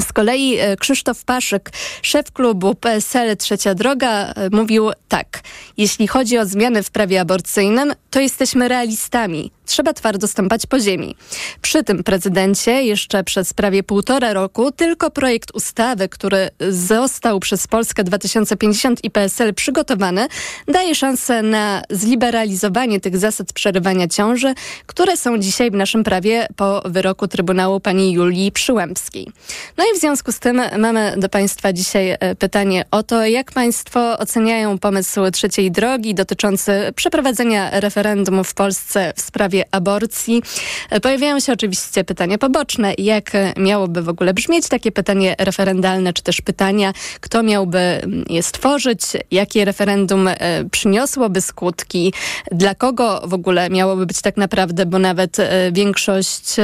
Z 0.00 0.12
kolei 0.12 0.58
e, 0.58 0.76
Krzysztof 0.76 1.24
Paszyk, 1.24 1.70
szef 2.02 2.32
klubu 2.32 2.74
PSL 2.74 3.36
Trzecia 3.36 3.74
Droga, 3.74 4.32
e, 4.32 4.50
mówił 4.52 4.90
tak. 5.08 5.40
Jeśli 5.76 6.06
chodzi 6.06 6.38
o 6.38 6.46
zmiany 6.46 6.82
w 6.82 6.90
prawie 6.90 7.20
aborcyjnym, 7.20 7.92
to 8.10 8.20
jesteśmy 8.20 8.68
realistami. 8.68 9.50
Trzeba 9.70 9.92
twardo 9.92 10.28
stąpać 10.28 10.66
po 10.66 10.80
ziemi. 10.80 11.16
Przy 11.62 11.84
tym 11.84 12.04
prezydencie 12.04 12.82
jeszcze 12.82 13.24
przez 13.24 13.54
prawie 13.54 13.82
półtora 13.82 14.32
roku 14.32 14.72
tylko 14.72 15.10
projekt 15.10 15.50
ustawy, 15.54 16.08
który 16.08 16.48
został 16.70 17.40
przez 17.40 17.66
Polskę 17.66 18.04
2050 18.04 19.04
i 19.04 19.10
PSL 19.10 19.54
przygotowany, 19.54 20.26
daje 20.68 20.94
szansę 20.94 21.42
na 21.42 21.82
zliberalizowanie 21.90 23.00
tych 23.00 23.18
zasad 23.18 23.52
przerywania 23.52 24.08
ciąży, 24.08 24.54
które 24.86 25.16
są 25.16 25.38
dzisiaj 25.38 25.70
w 25.70 25.74
naszym 25.74 26.04
prawie 26.04 26.46
po 26.56 26.82
wyroku 26.84 27.28
Trybunału 27.28 27.80
pani 27.80 28.12
Julii 28.12 28.52
Przyłębskiej. 28.52 29.28
No 29.76 29.84
i 29.84 29.96
w 29.96 30.00
związku 30.00 30.32
z 30.32 30.38
tym 30.38 30.62
mamy 30.78 31.14
do 31.16 31.28
Państwa 31.28 31.72
dzisiaj 31.72 32.10
e, 32.10 32.34
pytanie 32.34 32.84
o 32.90 33.02
to, 33.02 33.26
jak 33.26 33.52
Państwo 33.52 34.18
oceniają 34.18 34.78
pomysł 34.78 35.20
trzeciej 35.32 35.70
drogi 35.70 36.14
dotyczący 36.14 36.92
przeprowadzenia 36.96 37.80
referendum 37.80 38.44
w 38.44 38.54
Polsce 38.54 39.12
w 39.16 39.20
sprawie 39.20 39.59
aborcji. 39.70 40.42
E, 40.90 41.00
pojawiają 41.00 41.40
się 41.40 41.52
oczywiście 41.52 42.04
pytania 42.04 42.38
poboczne, 42.38 42.94
jak 42.98 43.32
miałoby 43.56 44.02
w 44.02 44.08
ogóle 44.08 44.34
brzmieć 44.34 44.68
takie 44.68 44.92
pytanie 44.92 45.34
referendalne, 45.38 46.12
czy 46.12 46.22
też 46.22 46.40
pytania, 46.40 46.92
kto 47.20 47.42
miałby 47.42 47.78
mm, 47.78 48.24
je 48.28 48.42
stworzyć, 48.42 49.00
jakie 49.30 49.64
referendum 49.64 50.28
e, 50.28 50.34
przyniosłoby 50.70 51.40
skutki, 51.40 52.12
dla 52.52 52.74
kogo 52.74 53.22
w 53.24 53.34
ogóle 53.34 53.70
miałoby 53.70 54.06
być 54.06 54.22
tak 54.22 54.36
naprawdę, 54.36 54.86
bo 54.86 54.98
nawet 54.98 55.36
większość 55.72 56.54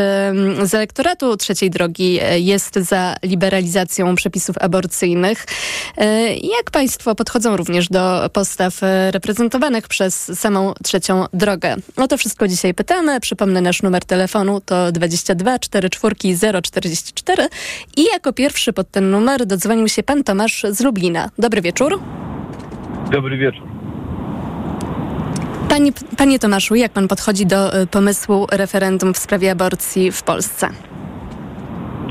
z 0.63 0.75
elektoratu 0.75 1.37
trzeciej 1.37 1.71
drogi 1.71 2.19
jest 2.37 2.75
za 2.75 3.17
liberalizacją 3.23 4.15
przepisów 4.15 4.57
aborcyjnych. 4.61 5.47
E, 5.97 6.35
jak 6.37 6.71
państwo 6.71 7.15
podchodzą 7.15 7.57
również 7.57 7.89
do 7.89 8.31
postaw 8.33 8.83
e, 8.83 9.11
reprezentowanych 9.11 9.89
przez 9.89 10.39
samą 10.41 10.75
trzecią 10.85 11.25
drogę? 11.33 11.77
O 11.97 12.09
to 12.09 12.19
wszystko 12.19 12.49
dzisiaj 12.49 12.75
pytamy. 12.77 13.21
Przypomnę 13.21 13.61
nasz 13.61 13.83
numer 13.83 14.05
telefonu 14.05 14.61
to 14.61 14.93
22 14.93 15.59
44 15.59 16.17
044 16.63 17.49
i 17.97 18.05
jako 18.13 18.33
pierwszy 18.33 18.73
pod 18.73 18.91
ten 18.91 19.11
numer 19.11 19.47
dodzwonił 19.47 19.89
się 19.89 20.03
pan 20.03 20.25
Tomasz 20.25 20.67
z 20.71 20.81
Lublina. 20.81 21.31
Dobry 21.39 21.63
wieczór. 21.63 22.01
Dobry 23.11 23.39
wieczór. 23.39 23.69
Panie, 25.69 25.93
panie 26.17 26.39
Tomaszu, 26.39 26.75
jak 26.75 26.93
pan 26.93 27.09
podchodzi 27.09 27.47
do 27.47 27.75
e, 27.75 27.87
pomysłu 27.87 28.47
referendum 28.53 29.15
w 29.15 29.19
sprawie 29.19 29.51
aborcji 29.51 30.13
w 30.13 30.23
Polsce? 30.23 30.69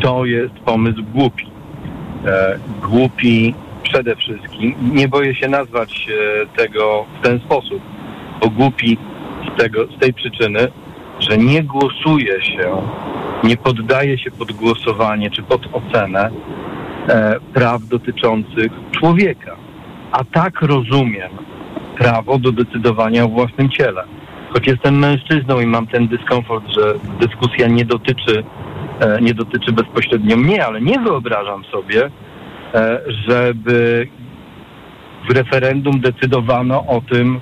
to 0.01 0.25
jest 0.25 0.53
pomysł 0.53 1.03
głupi. 1.13 1.47
E, 2.25 2.59
głupi 2.81 3.55
przede 3.83 4.15
wszystkim. 4.15 4.75
Nie 4.93 5.07
boję 5.07 5.35
się 5.35 5.47
nazwać 5.47 6.07
e, 6.09 6.57
tego 6.57 7.05
w 7.19 7.23
ten 7.23 7.39
sposób, 7.39 7.81
bo 8.41 8.49
głupi 8.49 8.97
z, 9.55 9.61
tego, 9.61 9.85
z 9.85 9.99
tej 9.99 10.13
przyczyny, 10.13 10.67
że 11.19 11.37
nie 11.37 11.63
głosuje 11.63 12.45
się, 12.45 12.77
nie 13.43 13.57
poddaje 13.57 14.17
się 14.17 14.31
pod 14.31 14.51
głosowanie 14.51 15.31
czy 15.31 15.43
pod 15.43 15.61
ocenę 15.73 16.29
e, 17.09 17.35
praw 17.53 17.87
dotyczących 17.87 18.71
człowieka. 18.91 19.55
A 20.11 20.23
tak 20.23 20.61
rozumiem 20.61 21.31
prawo 21.97 22.39
do 22.39 22.51
decydowania 22.51 23.23
o 23.23 23.27
własnym 23.27 23.69
ciele. 23.69 24.03
Choć 24.53 24.67
jestem 24.67 24.99
mężczyzną 24.99 25.59
i 25.59 25.65
mam 25.65 25.87
ten 25.87 26.07
dyskomfort, 26.07 26.65
że 26.67 26.93
dyskusja 27.19 27.67
nie 27.67 27.85
dotyczy 27.85 28.43
E, 28.99 29.21
nie 29.21 29.33
dotyczy 29.33 29.71
bezpośrednio 29.71 30.37
mnie, 30.37 30.65
ale 30.65 30.81
nie 30.81 30.99
wyobrażam 30.99 31.63
sobie, 31.65 32.09
e, 32.73 33.01
żeby 33.27 34.07
w 35.29 35.33
referendum 35.33 35.99
decydowano 35.99 36.85
o 36.87 37.01
tym, 37.09 37.39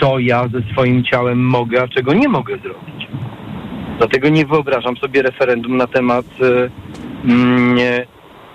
co 0.00 0.18
ja 0.18 0.48
ze 0.48 0.72
swoim 0.72 1.04
ciałem 1.04 1.46
mogę, 1.46 1.82
a 1.82 1.88
czego 1.88 2.14
nie 2.14 2.28
mogę 2.28 2.58
zrobić. 2.58 3.08
Dlatego 3.98 4.28
nie 4.28 4.46
wyobrażam 4.46 4.96
sobie 4.96 5.22
referendum 5.22 5.76
na 5.76 5.86
temat 5.86 6.26
mm, 7.24 7.78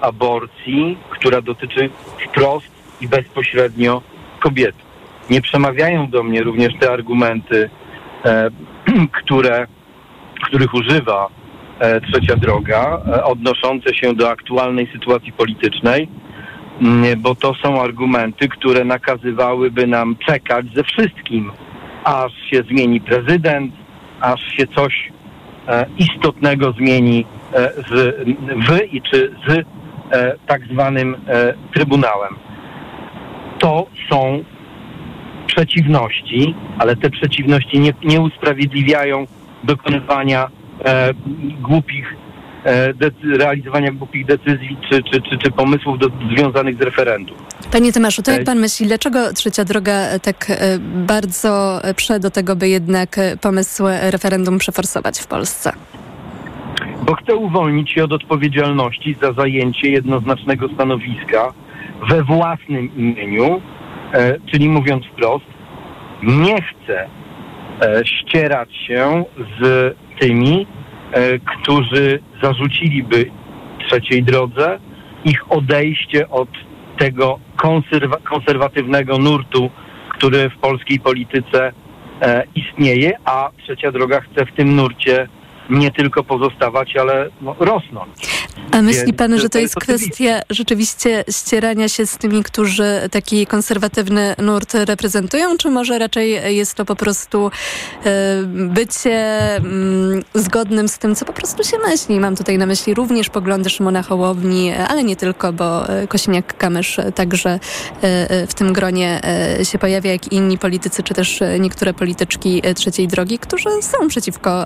aborcji, 0.02 0.98
która 1.10 1.42
dotyczy 1.42 1.90
wprost 2.28 2.72
i 3.02 3.08
bezpośrednio 3.08 4.02
kobiety. 4.40 4.84
Nie 5.30 5.42
przemawiają 5.42 6.10
do 6.10 6.24
mnie 6.24 6.44
również 6.44 6.74
te 6.80 6.92
argumenty, 6.92 7.70
które, 9.22 9.68
których 10.48 10.74
używa 10.74 11.30
E, 11.80 12.02
trzecia 12.02 12.36
droga, 12.36 13.02
e, 13.08 13.24
odnoszące 13.24 13.96
się 13.96 14.16
do 14.16 14.30
aktualnej 14.30 14.88
sytuacji 14.94 15.32
politycznej, 15.32 16.08
bo 17.18 17.36
to 17.36 17.54
są 17.54 17.82
argumenty, 17.82 18.48
które 18.50 18.86
nakazywałyby 18.86 19.88
nam 19.88 20.16
czekać 20.16 20.66
ze 20.76 20.84
wszystkim, 20.84 21.52
aż 22.04 22.32
się 22.52 22.64
zmieni 22.72 23.02
prezydent, 23.02 23.74
aż 24.22 24.42
się 24.42 24.68
coś 24.68 25.12
e, 25.68 25.86
istotnego 25.98 26.72
zmieni 26.72 27.26
z, 27.90 28.16
w 28.68 28.94
i 28.94 29.02
czy 29.02 29.36
z 29.48 29.66
tak 30.48 30.62
zwanym 30.72 31.16
Trybunałem. 31.74 32.36
To 33.60 33.88
są 34.10 34.44
przeciwności, 35.56 36.56
ale 36.80 36.96
te 36.96 37.10
przeciwności 37.10 37.80
nie, 37.80 37.94
nie 38.04 38.22
usprawiedliwiają 38.22 39.26
dokonywania 39.64 40.48
e, 40.86 41.14
głupich, 41.62 42.14
e, 42.14 42.23
realizowania 43.38 43.92
głupich 43.92 44.26
decyzji 44.26 44.78
czy, 44.90 45.04
czy, 45.04 45.22
czy, 45.22 45.38
czy 45.38 45.52
pomysłów 45.52 46.00
do, 46.00 46.08
związanych 46.36 46.78
z 46.78 46.82
referendum. 46.82 47.38
Panie 47.72 47.94
Tomaszu, 47.94 48.24
to 48.24 48.32
jak 48.32 48.42
e, 48.42 48.46
pan 48.46 48.60
myśli, 48.60 48.88
dlaczego 48.88 49.34
Trzecia 49.34 49.66
Droga 49.66 50.20
tak 50.20 50.50
e, 50.50 50.80
bardzo 51.08 51.82
prze 51.96 52.20
do 52.20 52.32
tego, 52.32 52.56
by 52.56 52.70
jednak 52.70 53.20
pomysł 53.42 53.84
referendum 54.12 54.58
przeforsować 54.58 55.20
w 55.20 55.28
Polsce? 55.28 55.74
Bo 57.06 57.16
chce 57.16 57.36
uwolnić 57.36 57.92
się 57.92 58.04
od 58.04 58.14
odpowiedzialności 58.14 59.16
za 59.22 59.34
zajęcie 59.34 59.90
jednoznacznego 59.90 60.68
stanowiska 60.76 61.54
we 62.10 62.24
własnym 62.24 62.98
imieniu, 62.98 63.62
e, 64.14 64.40
czyli 64.52 64.70
mówiąc 64.70 65.06
wprost, 65.06 65.46
nie 66.24 66.62
chce 66.62 67.08
e, 67.82 68.06
ścierać 68.06 68.70
się 68.88 69.24
z 69.62 69.96
tymi, 70.20 70.62
e, 70.62 70.83
którzy 71.46 72.20
zarzuciliby 72.44 73.32
trzeciej 73.88 74.24
drodze 74.24 74.80
ich 75.26 75.52
odejście 75.52 76.30
od 76.30 76.50
tego 76.98 77.40
konserwa 77.56 78.18
konserwatywnego 78.18 79.18
nurtu, 79.18 79.70
który 80.18 80.50
w 80.50 80.58
polskiej 80.58 81.00
polityce 81.00 81.72
e, 82.22 82.44
istnieje, 82.56 83.12
a 83.26 83.50
trzecia 83.64 83.92
droga 83.92 84.22
chce 84.22 84.46
w 84.46 84.56
tym 84.56 84.76
nurcie 84.76 85.28
nie 85.70 85.92
tylko 85.92 86.24
pozostawać, 86.24 86.96
ale 86.96 87.30
no, 87.42 87.56
rosnąć. 87.60 88.10
A 88.72 88.82
myśli 88.82 89.14
pan, 89.14 89.40
że 89.40 89.50
to 89.50 89.60
jest 89.60 89.76
kwestia 89.76 90.42
rzeczywiście 90.50 91.24
ścierania 91.30 91.90
się 91.90 92.06
z 92.06 92.18
tymi, 92.18 92.44
którzy 92.44 93.10
taki 93.12 93.48
konserwatywny 93.48 94.36
nurt 94.38 94.74
reprezentują, 94.74 95.58
czy 95.58 95.70
może 95.70 96.00
raczej 96.00 96.56
jest 96.56 96.76
to 96.76 96.86
po 96.86 96.96
prostu 96.96 97.52
e, 98.06 98.44
bycie 98.46 99.56
mm, 99.56 100.24
zgodnym 100.34 100.88
z 100.88 100.98
tym, 100.98 101.16
co 101.16 101.26
po 101.26 101.34
prostu 101.34 101.64
się 101.64 101.78
myśli? 101.78 102.20
Mam 102.20 102.36
tutaj 102.36 102.58
na 102.58 102.66
myśli 102.66 102.94
również 102.94 103.30
poglądy 103.30 103.70
Szymona 103.70 104.04
Hołowni, 104.04 104.72
ale 104.88 105.04
nie 105.04 105.16
tylko, 105.16 105.54
bo 105.54 105.90
e, 105.90 106.08
Kosiniak-Kamysz 106.08 107.12
także 107.12 107.60
e, 108.02 108.48
w 108.48 108.54
tym 108.54 108.74
gronie 108.74 109.22
się 109.64 109.80
pojawia, 109.80 110.12
jak 110.12 110.28
i 110.28 110.36
inni 110.36 110.58
politycy, 110.58 111.04
czy 111.04 111.14
też 111.14 111.40
niektóre 111.60 111.94
polityczki 111.94 112.62
trzeciej 112.76 113.08
drogi, 113.08 113.40
którzy 113.40 113.70
są 113.82 114.08
przeciwko 114.08 114.66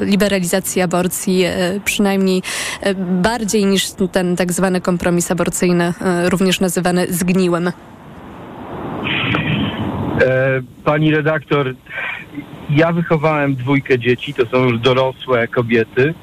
liberalizacji 0.00 0.27
aborcji, 0.82 1.44
przynajmniej 1.84 2.42
bardziej 3.22 3.66
niż 3.66 3.90
ten 4.12 4.36
tak 4.36 4.52
zwany 4.52 4.80
kompromis 4.80 5.30
aborcyjny, 5.30 5.92
e, 6.00 6.30
również 6.30 6.60
nazywany 6.60 7.06
zgniłym? 7.08 7.68
E, 7.68 7.72
pani 10.84 11.10
redaktor, 11.10 11.74
ja 12.70 12.92
wychowałem 12.92 13.54
dwójkę 13.54 13.98
dzieci, 13.98 14.34
to 14.34 14.46
są 14.46 14.64
już 14.64 14.80
dorosłe 14.80 15.48
kobiety. 15.48 16.14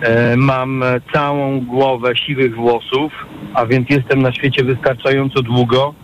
E, 0.00 0.36
mam 0.36 0.84
całą 1.12 1.60
głowę 1.60 2.16
siwych 2.16 2.56
włosów, 2.56 3.12
a 3.54 3.66
więc 3.66 3.90
jestem 3.90 4.22
na 4.22 4.32
świecie 4.32 4.64
wystarczająco 4.64 5.42
długo, 5.42 5.94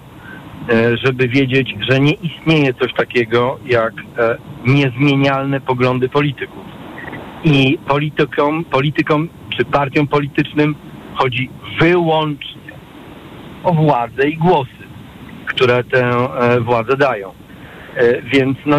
żeby 1.05 1.29
wiedzieć, 1.29 1.75
że 1.91 2.01
nie 2.01 2.13
istnieje 2.13 2.75
coś 2.75 2.95
takiego 2.95 3.59
jak 3.67 3.93
niezmienialne 4.67 5.61
poglądy 5.61 6.09
polityków. 6.09 6.78
I 7.45 7.79
politykom, 7.89 8.65
politykom 8.65 9.29
czy 9.57 9.65
partiom 9.65 10.07
politycznym 10.07 10.75
chodzi 11.15 11.51
wyłącznie 11.81 12.73
o 13.65 13.73
władzę 13.73 14.29
i 14.29 14.37
głosy, 14.37 14.85
które 15.47 15.85
tę 15.85 16.07
e, 16.07 16.61
władzę 16.61 16.97
dają. 16.97 17.33
E, 17.97 18.23
więc 18.23 18.59
no, 18.67 18.77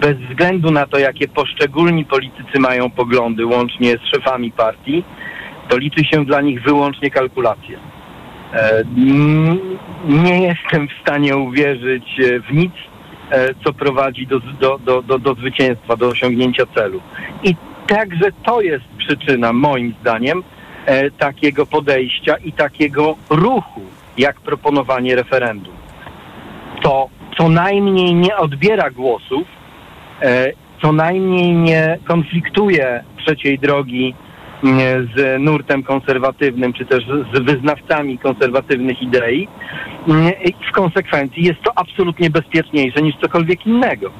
bez 0.00 0.18
względu 0.18 0.70
na 0.70 0.86
to, 0.86 0.98
jakie 0.98 1.28
poszczególni 1.28 2.04
politycy 2.04 2.60
mają 2.60 2.90
poglądy, 2.90 3.46
łącznie 3.46 3.90
z 3.90 4.16
szefami 4.16 4.52
partii, 4.52 5.04
to 5.68 5.78
liczy 5.78 6.04
się 6.04 6.24
dla 6.24 6.40
nich 6.40 6.62
wyłącznie 6.62 7.10
kalkulacja. 7.10 7.78
E, 8.52 8.84
nie 10.08 10.42
jestem 10.42 10.88
w 10.88 11.02
stanie 11.02 11.36
uwierzyć 11.36 12.04
e, 12.20 12.40
w 12.40 12.52
nic, 12.52 12.72
co 13.64 13.72
prowadzi 13.72 14.26
do, 14.26 14.40
do, 14.40 14.78
do, 14.78 15.02
do, 15.02 15.18
do 15.18 15.34
zwycięstwa, 15.34 15.96
do 15.96 16.08
osiągnięcia 16.08 16.66
celu. 16.74 17.00
I 17.42 17.56
także 17.86 18.30
to 18.44 18.60
jest 18.60 18.84
przyczyna, 18.98 19.52
moim 19.52 19.94
zdaniem, 20.00 20.42
takiego 21.18 21.66
podejścia 21.66 22.36
i 22.36 22.52
takiego 22.52 23.16
ruchu, 23.30 23.80
jak 24.18 24.40
proponowanie 24.40 25.16
referendum. 25.16 25.74
To 26.82 27.08
co 27.38 27.48
najmniej 27.48 28.14
nie 28.14 28.36
odbiera 28.36 28.90
głosów, 28.90 29.48
co 30.82 30.92
najmniej 30.92 31.52
nie 31.52 31.98
konfliktuje 32.04 33.04
trzeciej 33.18 33.58
drogi 33.58 34.14
z 35.16 35.40
nurtem 35.42 35.82
konserwatywnym, 35.82 36.72
czy 36.72 36.86
też 36.86 37.04
z 37.34 37.44
wyznawcami 37.44 38.18
konserwatywnych 38.18 39.02
idei. 39.02 39.48
I 40.44 40.54
w 40.70 40.72
konsekwencji 40.72 41.44
jest 41.44 41.62
to 41.62 41.72
absolutnie 41.78 42.30
bezpieczniejsze 42.30 43.02
niż 43.02 43.14
cokolwiek 43.22 43.66
innego. 43.66 44.10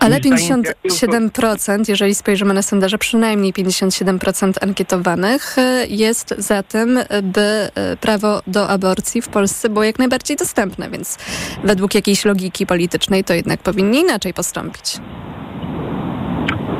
Ale 0.00 0.20
57%, 0.20 1.88
jeżeli 1.88 2.14
spojrzymy 2.14 2.54
na 2.54 2.62
sondaże, 2.62 2.98
przynajmniej 2.98 3.52
57% 3.52 4.52
ankietowanych 4.62 5.58
e, 5.58 5.86
jest 5.86 6.34
za 6.38 6.62
tym, 6.62 6.98
by 7.22 7.40
e, 7.40 7.96
prawo 8.00 8.40
do 8.46 8.68
aborcji 8.68 9.22
w 9.22 9.28
Polsce 9.28 9.68
było 9.68 9.84
jak 9.84 9.98
najbardziej 9.98 10.36
dostępne, 10.36 10.90
więc 10.90 11.18
według 11.64 11.94
jakiejś 11.94 12.24
logiki 12.24 12.66
politycznej 12.66 13.24
to 13.24 13.34
jednak 13.34 13.62
powinni 13.62 13.98
inaczej 13.98 14.34
postąpić. 14.34 14.98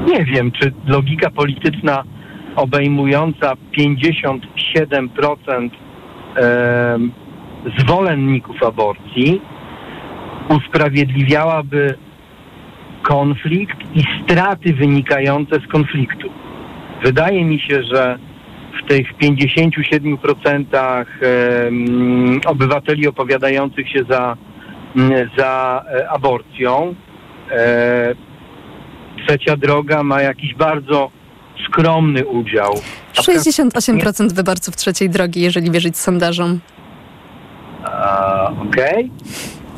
Nie 0.06 0.24
wiem, 0.24 0.52
czy 0.52 0.72
logika 0.86 1.30
polityczna 1.30 2.04
obejmująca 2.60 3.56
57% 3.78 5.70
zwolenników 7.78 8.62
aborcji 8.62 9.40
usprawiedliwiałaby 10.48 11.94
konflikt 13.02 13.76
i 13.94 14.02
straty 14.22 14.74
wynikające 14.74 15.56
z 15.60 15.66
konfliktu. 15.66 16.30
Wydaje 17.04 17.44
mi 17.44 17.60
się, 17.60 17.82
że 17.82 18.18
w 18.84 18.88
tych 18.88 19.14
57% 19.18 21.04
obywateli 22.46 23.08
opowiadających 23.08 23.88
się 23.88 24.04
za, 24.10 24.36
za 25.38 25.84
e, 25.88 26.10
aborcją, 26.10 26.94
e, 27.50 28.14
trzecia 29.26 29.56
droga 29.56 30.02
ma 30.02 30.22
jakiś 30.22 30.54
bardzo 30.54 31.10
skromny 31.66 32.26
udział. 32.26 32.74
68% 33.14 34.32
wyborców 34.32 34.76
trzeciej 34.76 35.10
drogi, 35.10 35.40
jeżeli 35.40 35.70
wierzyć 35.70 35.98
sondażom. 35.98 36.60
Okej. 38.68 39.04
Okay. 39.04 39.10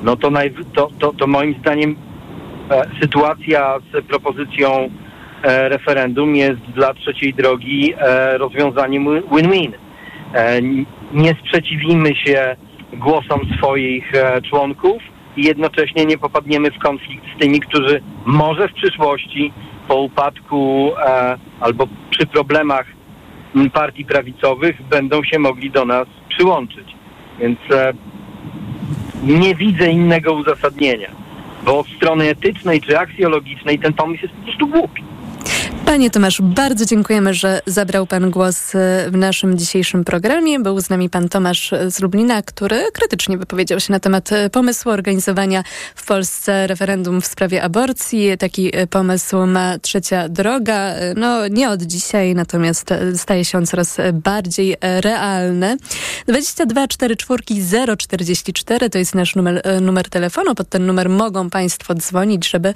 No 0.02 0.16
to, 0.16 0.30
naj, 0.30 0.54
to, 0.74 0.88
to, 0.98 1.12
to 1.12 1.26
moim 1.26 1.54
zdaniem 1.60 1.96
e, 2.70 2.82
sytuacja 3.00 3.78
z 3.92 4.06
propozycją 4.06 4.90
e, 5.42 5.68
referendum 5.68 6.36
jest 6.36 6.60
dla 6.60 6.94
trzeciej 6.94 7.34
drogi 7.34 7.94
e, 7.98 8.38
rozwiązaniem 8.38 9.04
win-win. 9.32 9.72
E, 10.34 10.62
nie 11.12 11.34
sprzeciwimy 11.40 12.16
się 12.16 12.56
głosom 12.92 13.40
swoich 13.58 14.14
e, 14.14 14.42
członków 14.42 15.02
i 15.36 15.44
jednocześnie 15.44 16.04
nie 16.04 16.18
popadniemy 16.18 16.70
w 16.70 16.78
konflikt 16.78 17.24
z 17.36 17.40
tymi, 17.40 17.60
którzy 17.60 18.02
może 18.26 18.68
w 18.68 18.72
przyszłości 18.72 19.52
po 19.88 19.96
upadku 19.96 20.90
e, 21.06 21.38
albo 21.60 21.86
przy 22.10 22.26
problemach 22.26 22.86
partii 23.72 24.04
prawicowych 24.04 24.82
będą 24.82 25.24
się 25.24 25.38
mogli 25.38 25.70
do 25.70 25.84
nas 25.84 26.08
przyłączyć. 26.28 26.86
Więc 27.38 27.58
e, 27.70 27.92
nie 29.22 29.54
widzę 29.54 29.90
innego 29.90 30.32
uzasadnienia, 30.32 31.10
bo 31.64 31.78
od 31.78 31.88
strony 31.88 32.28
etycznej 32.28 32.80
czy 32.80 32.98
aksjologicznej 32.98 33.78
ten 33.78 33.92
pomysł 33.92 34.22
jest 34.22 34.34
po 34.34 34.42
prostu 34.42 34.66
głupi. 34.66 35.11
Panie 35.86 36.10
Tomaszu, 36.10 36.42
bardzo 36.42 36.84
dziękujemy, 36.84 37.34
że 37.34 37.60
zabrał 37.66 38.06
Pan 38.06 38.30
głos 38.30 38.74
e, 38.74 39.10
w 39.10 39.16
naszym 39.16 39.58
dzisiejszym 39.58 40.04
programie. 40.04 40.60
Był 40.60 40.80
z 40.80 40.90
nami 40.90 41.10
Pan 41.10 41.28
Tomasz 41.28 41.74
z 41.88 42.00
Lublina, 42.00 42.42
który 42.42 42.84
krytycznie 42.92 43.38
wypowiedział 43.38 43.80
się 43.80 43.92
na 43.92 44.00
temat 44.00 44.32
e, 44.32 44.50
pomysłu 44.50 44.92
organizowania 44.92 45.64
w 45.94 46.06
Polsce 46.06 46.66
referendum 46.66 47.20
w 47.20 47.26
sprawie 47.26 47.62
aborcji. 47.62 48.38
Taki 48.38 48.76
e, 48.76 48.86
pomysł 48.86 49.46
ma 49.46 49.78
trzecia 49.78 50.28
droga. 50.28 50.94
No 51.16 51.48
nie 51.48 51.70
od 51.70 51.82
dzisiaj, 51.82 52.34
natomiast 52.34 52.90
staje 53.16 53.44
się 53.44 53.58
on 53.58 53.66
coraz 53.66 53.96
bardziej 54.12 54.76
realny. 54.80 55.76
22 56.26 56.88
44 56.88 57.96
044 57.96 58.90
to 58.90 58.98
jest 58.98 59.14
nasz 59.14 59.36
numer, 59.36 59.62
numer 59.80 60.08
telefonu. 60.08 60.54
Pod 60.54 60.68
ten 60.68 60.86
numer 60.86 61.08
mogą 61.08 61.50
Państwo 61.50 61.94
dzwonić, 61.94 62.50
żeby 62.50 62.74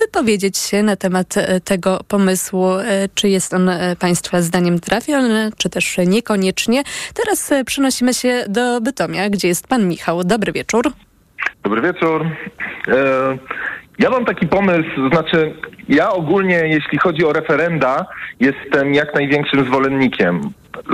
wypowiedzieć 0.00 0.58
się 0.58 0.82
na 0.82 0.96
temat 0.96 1.34
tego 1.64 2.00
pomysłu, 2.12 2.66
e, 2.74 3.08
czy 3.14 3.28
jest 3.28 3.54
on 3.54 3.68
e, 3.68 3.96
Państwa 3.96 4.42
zdaniem 4.42 4.80
trafiony, 4.80 5.50
czy 5.58 5.70
też 5.70 5.96
niekoniecznie. 6.06 6.82
Teraz 7.14 7.52
e, 7.52 7.64
przenosimy 7.64 8.14
się 8.14 8.44
do 8.48 8.80
Bytomia, 8.80 9.30
gdzie 9.30 9.48
jest 9.48 9.68
Pan 9.68 9.88
Michał. 9.88 10.24
Dobry 10.24 10.52
wieczór. 10.52 10.84
Dobry 11.62 11.82
wieczór. 11.82 12.26
Ja 13.98 14.10
mam 14.10 14.24
taki 14.24 14.46
pomysł, 14.46 15.08
znaczy 15.12 15.54
ja 15.88 16.10
ogólnie, 16.10 16.54
jeśli 16.54 16.98
chodzi 16.98 17.24
o 17.24 17.32
referenda, 17.32 18.06
jestem 18.40 18.94
jak 18.94 19.14
największym 19.14 19.64
zwolennikiem. 19.64 20.40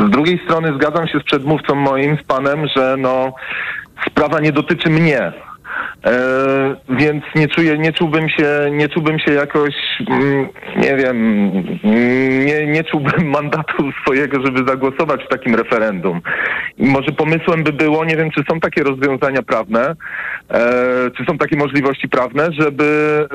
Z 0.07 0.11
drugiej 0.11 0.41
strony 0.45 0.75
zgadzam 0.75 1.09
się 1.09 1.19
z 1.19 1.25
przedmówcą 1.25 1.75
moim, 1.75 2.17
z 2.17 2.23
panem, 2.23 2.67
że 2.77 2.97
no 2.99 3.33
sprawa 4.11 4.41
nie 4.41 4.53
dotyczy 4.53 4.91
mnie. 4.91 5.33
E, 6.05 6.77
więc 6.89 7.25
nie 7.35 7.49
czuję, 7.49 7.79
nie 7.79 7.93
czułbym 7.93 8.29
się, 8.29 8.49
nie 8.71 8.89
czułbym 8.89 9.19
się 9.19 9.33
jakoś, 9.33 9.75
mm, 10.11 10.49
nie 10.77 10.97
wiem, 10.97 11.51
nie, 12.45 12.67
nie 12.67 12.85
czułbym 12.85 13.31
mandatu 13.37 13.93
swojego, 14.03 14.47
żeby 14.47 14.69
zagłosować 14.69 15.25
w 15.25 15.29
takim 15.29 15.55
referendum. 15.55 16.21
Może 16.79 17.13
pomysłem 17.13 17.65
by 17.65 17.73
było, 17.73 18.05
nie 18.05 18.17
wiem, 18.17 18.31
czy 18.31 18.43
są 18.51 18.61
takie 18.61 18.83
rozwiązania 18.83 19.43
prawne, 19.43 19.95
e, 20.51 20.61
czy 21.17 21.25
są 21.25 21.39
takie 21.39 21.57
możliwości 21.57 22.09
prawne, 22.09 22.49
żeby 22.53 23.27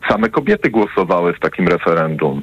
e, 0.00 0.08
same 0.08 0.28
kobiety 0.28 0.70
głosowały 0.70 1.32
w 1.32 1.40
takim 1.40 1.68
referendum. 1.68 2.42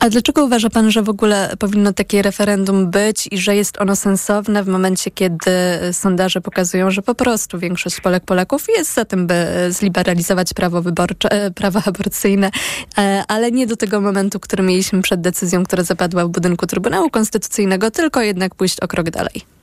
A 0.00 0.08
dlaczego 0.08 0.44
uważa 0.44 0.70
pan, 0.70 0.90
że 0.90 1.02
w 1.02 1.08
ogóle 1.08 1.54
powinno 1.58 1.92
takie 1.92 2.22
referendum 2.22 2.90
być 2.90 3.28
i 3.30 3.38
że 3.38 3.56
jest 3.56 3.80
ono 3.80 3.96
sensowne 3.96 4.64
w 4.64 4.68
momencie, 4.68 5.10
kiedy 5.10 5.50
sondaże 5.92 6.40
pokazują, 6.40 6.90
że 6.90 7.02
po 7.02 7.14
prostu 7.14 7.58
większość 7.58 8.00
Polek, 8.00 8.24
Polaków 8.24 8.66
jest 8.76 8.94
za 8.94 9.04
tym, 9.04 9.26
by 9.26 9.46
zliberalizować 9.70 10.54
prawo 10.54 10.82
wyborcze, 10.82 11.32
e, 11.32 11.50
prawo 11.50 11.80
aborcyjne, 11.86 12.50
e, 12.98 13.22
ale 13.28 13.52
nie 13.52 13.66
do 13.66 13.76
tego 13.76 14.00
momentu, 14.00 14.40
który 14.40 14.62
mieliśmy 14.62 15.02
przed 15.02 15.20
decyzją, 15.20 15.64
która 15.64 15.82
zapadła 15.82 16.26
w 16.26 16.28
budynku 16.28 16.66
Trybunału 16.66 17.10
Konstytucyjnego, 17.10 17.90
tylko 17.90 18.22
jednak 18.22 18.54
pójść 18.54 18.80
o 18.80 18.88
krok 18.88 19.10
dalej? 19.10 19.57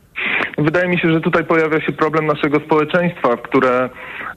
Wydaje 0.57 0.87
mi 0.87 0.99
się, 0.99 1.13
że 1.13 1.21
tutaj 1.21 1.43
pojawia 1.43 1.81
się 1.81 1.91
problem 1.91 2.25
naszego 2.25 2.59
społeczeństwa, 2.59 3.37
które, 3.37 3.89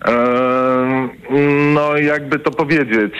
e, 0.08 1.08
no 1.74 1.96
jakby 1.96 2.38
to 2.38 2.50
powiedzieć, 2.50 3.14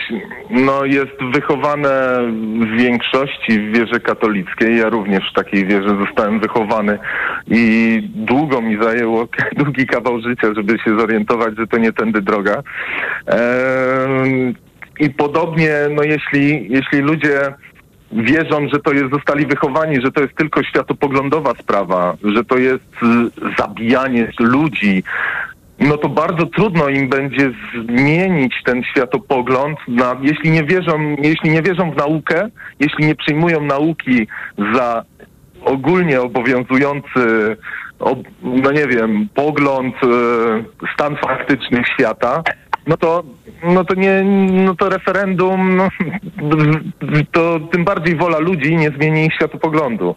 no 0.49 0.85
jest 0.85 1.23
wychowane 1.33 2.19
w 2.61 2.81
większości 2.81 3.59
w 3.59 3.77
wierze 3.77 3.99
katolickiej. 3.99 4.77
Ja 4.77 4.89
również 4.89 5.31
w 5.31 5.35
takiej 5.35 5.65
wierze 5.65 5.97
zostałem 6.05 6.39
wychowany 6.39 6.99
i 7.47 8.01
długo 8.15 8.61
mi 8.61 8.83
zajęło 8.83 9.27
długi 9.63 9.85
kawał 9.85 10.21
życia, 10.21 10.47
żeby 10.55 10.79
się 10.79 10.99
zorientować, 10.99 11.57
że 11.57 11.67
to 11.67 11.77
nie 11.77 11.93
tędy 11.93 12.21
droga. 12.21 12.63
E, 13.27 14.07
I 14.99 15.09
podobnie, 15.09 15.73
no 15.95 16.03
jeśli, 16.03 16.67
jeśli 16.69 16.99
ludzie 16.99 17.53
wierzą, 18.11 18.67
że 18.73 18.79
to 18.79 18.93
jest, 18.93 19.11
zostali 19.13 19.45
wychowani, 19.45 20.01
że 20.01 20.11
to 20.11 20.21
jest 20.21 20.35
tylko 20.35 20.63
światopoglądowa 20.63 21.53
sprawa, 21.53 22.17
że 22.23 22.43
to 22.43 22.57
jest 22.57 22.95
zabijanie 23.57 24.31
ludzi, 24.39 25.03
no 25.79 25.97
to 25.97 26.09
bardzo 26.09 26.45
trudno 26.45 26.89
im 26.89 27.09
będzie 27.09 27.51
zmienić 27.85 28.53
ten 28.65 28.83
światopogląd, 28.83 29.77
na, 29.87 30.15
jeśli, 30.21 30.51
nie 30.51 30.63
wierzą, 30.63 31.15
jeśli 31.23 31.49
nie 31.49 31.61
wierzą 31.61 31.91
w 31.91 31.97
naukę, 31.97 32.49
jeśli 32.79 33.05
nie 33.05 33.15
przyjmują 33.15 33.61
nauki 33.61 34.27
za 34.75 35.03
ogólnie 35.61 36.21
obowiązujący, 36.21 37.57
no 38.41 38.71
nie 38.71 38.87
wiem, 38.87 39.29
pogląd, 39.33 39.95
e, 39.95 40.87
stan 40.93 41.15
faktyczny 41.15 41.83
świata, 41.93 42.43
no 42.87 42.97
to, 42.97 43.23
no 43.63 43.85
to 43.85 43.95
nie, 43.95 44.23
no 44.65 44.75
to 44.75 44.89
referendum, 44.89 45.75
no, 45.75 45.89
to 47.31 47.59
tym 47.71 47.83
bardziej 47.83 48.15
wola 48.15 48.39
ludzi 48.39 48.75
nie 48.75 48.89
zmieni 48.89 49.25
ich 49.25 49.33
światopoglądu. 49.33 50.15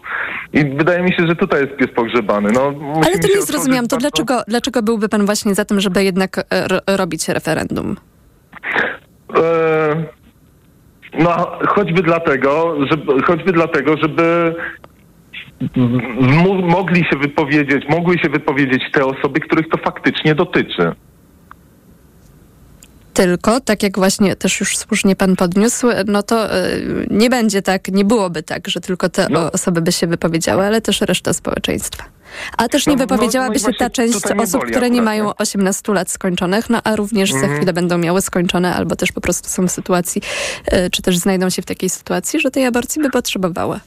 I 0.53 0.65
wydaje 0.65 1.03
mi 1.03 1.13
się, 1.13 1.27
że 1.27 1.35
tutaj 1.35 1.61
jest 1.61 1.75
pies 1.75 1.89
pogrzebany. 1.95 2.51
No, 2.51 2.73
Ale 2.95 3.19
to 3.19 3.27
nie 3.27 3.41
zrozumiałam, 3.41 3.87
to 3.87 3.97
dlaczego, 3.97 4.41
dlaczego 4.47 4.83
byłby 4.83 5.09
pan 5.09 5.25
właśnie 5.25 5.55
za 5.55 5.65
tym, 5.65 5.79
żeby 5.79 6.03
jednak 6.03 6.37
e, 6.37 6.97
robić 6.97 7.29
referendum? 7.29 7.95
E 9.37 10.23
No, 11.19 11.59
choćby 11.67 12.01
dlatego, 12.01 12.75
żeby, 12.91 13.21
choćby 13.21 13.51
dlatego, 13.51 13.97
żeby 13.97 14.55
mogli 16.63 17.05
się 17.05 17.17
wypowiedzieć, 17.21 17.83
mogły 17.89 18.17
się 18.17 18.29
wypowiedzieć 18.29 18.83
te 18.93 19.05
osoby, 19.05 19.39
których 19.39 19.69
to 19.69 19.77
faktycznie 19.77 20.35
dotyczy. 20.35 20.91
Tylko, 23.13 23.59
tak 23.59 23.83
jak 23.83 23.97
właśnie 23.97 24.35
też 24.35 24.59
już 24.59 24.77
słusznie 24.77 25.15
pan 25.15 25.35
podniósł, 25.35 25.87
no 26.07 26.23
to 26.23 26.57
y, 26.57 27.07
nie 27.09 27.29
będzie 27.29 27.61
tak, 27.61 27.87
nie 27.87 28.05
byłoby 28.05 28.43
tak, 28.43 28.67
że 28.67 28.81
tylko 28.81 29.09
te 29.09 29.27
no. 29.29 29.51
osoby 29.51 29.81
by 29.81 29.91
się 29.91 30.07
wypowiedziały, 30.07 30.65
ale 30.65 30.81
też 30.81 31.01
reszta 31.01 31.33
społeczeństwa. 31.33 32.03
A 32.57 32.67
też 32.67 32.87
nie 32.87 32.93
no, 32.93 32.99
wypowiedziałaby 32.99 33.55
no, 33.55 33.67
no 33.67 33.71
się 33.71 33.77
ta 33.77 33.89
część 33.89 34.15
osób, 34.15 34.61
które 34.61 34.77
akurat, 34.77 34.91
nie 34.91 35.01
mają 35.01 35.35
18 35.35 35.93
lat 35.93 36.09
skończonych, 36.09 36.69
no 36.69 36.81
a 36.83 36.95
również 36.95 37.29
mm. 37.29 37.41
za 37.41 37.45
mhm. 37.45 37.57
chwilę 37.57 37.73
będą 37.73 37.97
miały 37.97 38.21
skończone, 38.21 38.75
albo 38.75 38.95
też 38.95 39.11
po 39.11 39.21
prostu 39.21 39.49
są 39.49 39.67
w 39.67 39.71
sytuacji, 39.71 40.21
y, 40.73 40.89
czy 40.89 41.01
też 41.01 41.17
znajdą 41.17 41.49
się 41.49 41.61
w 41.61 41.65
takiej 41.65 41.89
sytuacji, 41.89 42.39
że 42.39 42.51
tej 42.51 42.65
aborcji 42.65 43.01
by 43.01 43.09
potrzebowały. 43.09 43.79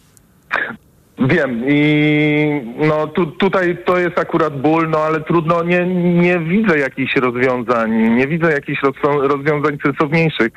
Wiem 1.19 1.65
i 1.69 2.61
no 2.79 3.07
tu, 3.07 3.27
tutaj 3.27 3.77
to 3.85 3.99
jest 3.99 4.19
akurat 4.19 4.61
ból, 4.61 4.91
no 4.91 4.99
ale 4.99 5.21
trudno, 5.21 5.63
nie, 5.63 5.87
nie 6.15 6.39
widzę 6.39 6.79
jakichś 6.79 7.17
rozwiązań, 7.17 7.91
nie 7.93 8.27
widzę 8.27 8.53
jakichś 8.53 8.81
rozwiązań 9.05 9.79
sensowniejszych. 9.83 10.53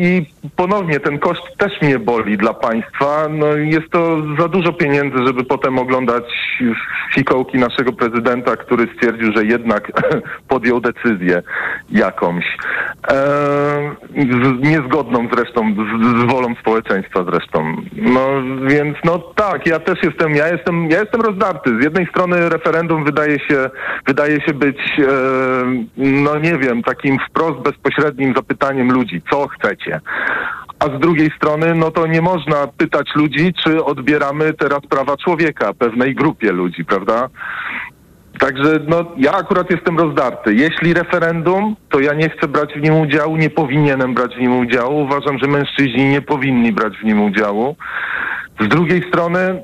I 0.00 0.26
ponownie 0.56 1.00
ten 1.00 1.18
koszt 1.18 1.56
też 1.58 1.82
mnie 1.82 1.98
boli 1.98 2.38
dla 2.38 2.54
państwa. 2.54 3.28
No 3.30 3.46
jest 3.46 3.90
to 3.90 4.16
za 4.38 4.48
dużo 4.48 4.72
pieniędzy, 4.72 5.18
żeby 5.26 5.44
potem 5.44 5.78
oglądać 5.78 6.24
fikołki 7.14 7.58
naszego 7.58 7.92
prezydenta, 7.92 8.56
który 8.56 8.88
stwierdził, 8.94 9.32
że 9.36 9.44
jednak 9.44 9.92
podjął 10.48 10.80
decyzję 10.80 11.42
jakąś. 11.90 12.44
E, 13.10 13.94
niezgodną 14.62 15.28
zresztą 15.34 15.74
z, 15.74 16.20
z 16.20 16.32
wolą 16.32 16.54
społeczeństwa 16.60 17.24
zresztą. 17.24 17.76
No 17.96 18.26
więc 18.68 18.96
no 19.04 19.18
tak, 19.18 19.66
ja 19.66 19.78
też 19.78 20.02
jestem, 20.02 20.34
ja 20.36 20.48
jestem, 20.48 20.90
ja 20.90 21.00
jestem 21.00 21.20
rozdarty. 21.20 21.70
Z 21.80 21.84
jednej 21.84 22.06
strony 22.06 22.48
referendum 22.48 23.04
wydaje 23.04 23.38
się, 23.38 23.70
wydaje 24.06 24.40
się 24.40 24.54
być, 24.54 24.78
e, 24.98 25.04
no 25.96 26.38
nie 26.38 26.58
wiem, 26.58 26.82
takim 26.82 27.18
wprost 27.28 27.58
bezpośrednim 27.58 28.34
zapytaniem 28.34 28.92
ludzi, 28.92 29.22
co 29.30 29.41
chcecie. 29.48 30.00
A 30.78 30.84
z 30.84 31.00
drugiej 31.00 31.30
strony, 31.36 31.74
no 31.74 31.90
to 31.90 32.06
nie 32.06 32.22
można 32.22 32.66
pytać 32.66 33.10
ludzi, 33.14 33.54
czy 33.64 33.84
odbieramy 33.84 34.52
teraz 34.52 34.80
prawa 34.88 35.16
człowieka 35.16 35.72
pewnej 35.74 36.14
grupie 36.14 36.52
ludzi, 36.52 36.84
prawda? 36.84 37.28
Także 38.38 38.80
no, 38.88 39.04
ja 39.16 39.32
akurat 39.32 39.70
jestem 39.70 39.98
rozdarty. 39.98 40.54
Jeśli 40.54 40.94
referendum, 40.94 41.76
to 41.90 42.00
ja 42.00 42.14
nie 42.14 42.30
chcę 42.30 42.48
brać 42.48 42.72
w 42.74 42.82
nim 42.82 42.94
udziału, 42.94 43.36
nie 43.36 43.50
powinienem 43.50 44.14
brać 44.14 44.36
w 44.36 44.40
nim 44.40 44.56
udziału. 44.56 45.02
Uważam, 45.02 45.38
że 45.38 45.46
mężczyźni 45.46 46.04
nie 46.04 46.20
powinni 46.20 46.72
brać 46.72 46.98
w 46.98 47.04
nim 47.04 47.22
udziału. 47.22 47.76
Z 48.60 48.68
drugiej 48.68 49.08
strony 49.08 49.62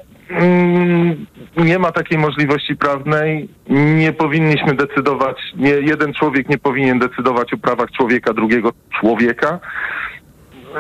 nie 1.57 1.79
ma 1.79 1.93
takiej 1.93 2.19
możliwości 2.19 2.77
prawnej. 2.77 3.49
Nie 3.69 4.13
powinniśmy 4.13 4.75
decydować, 4.75 5.37
nie, 5.57 5.71
jeden 5.71 6.13
człowiek 6.13 6.49
nie 6.49 6.59
powinien 6.59 6.99
decydować 6.99 7.53
o 7.53 7.59
prawach 7.59 7.91
człowieka, 7.91 8.33
drugiego 8.33 8.73
człowieka. 9.01 9.61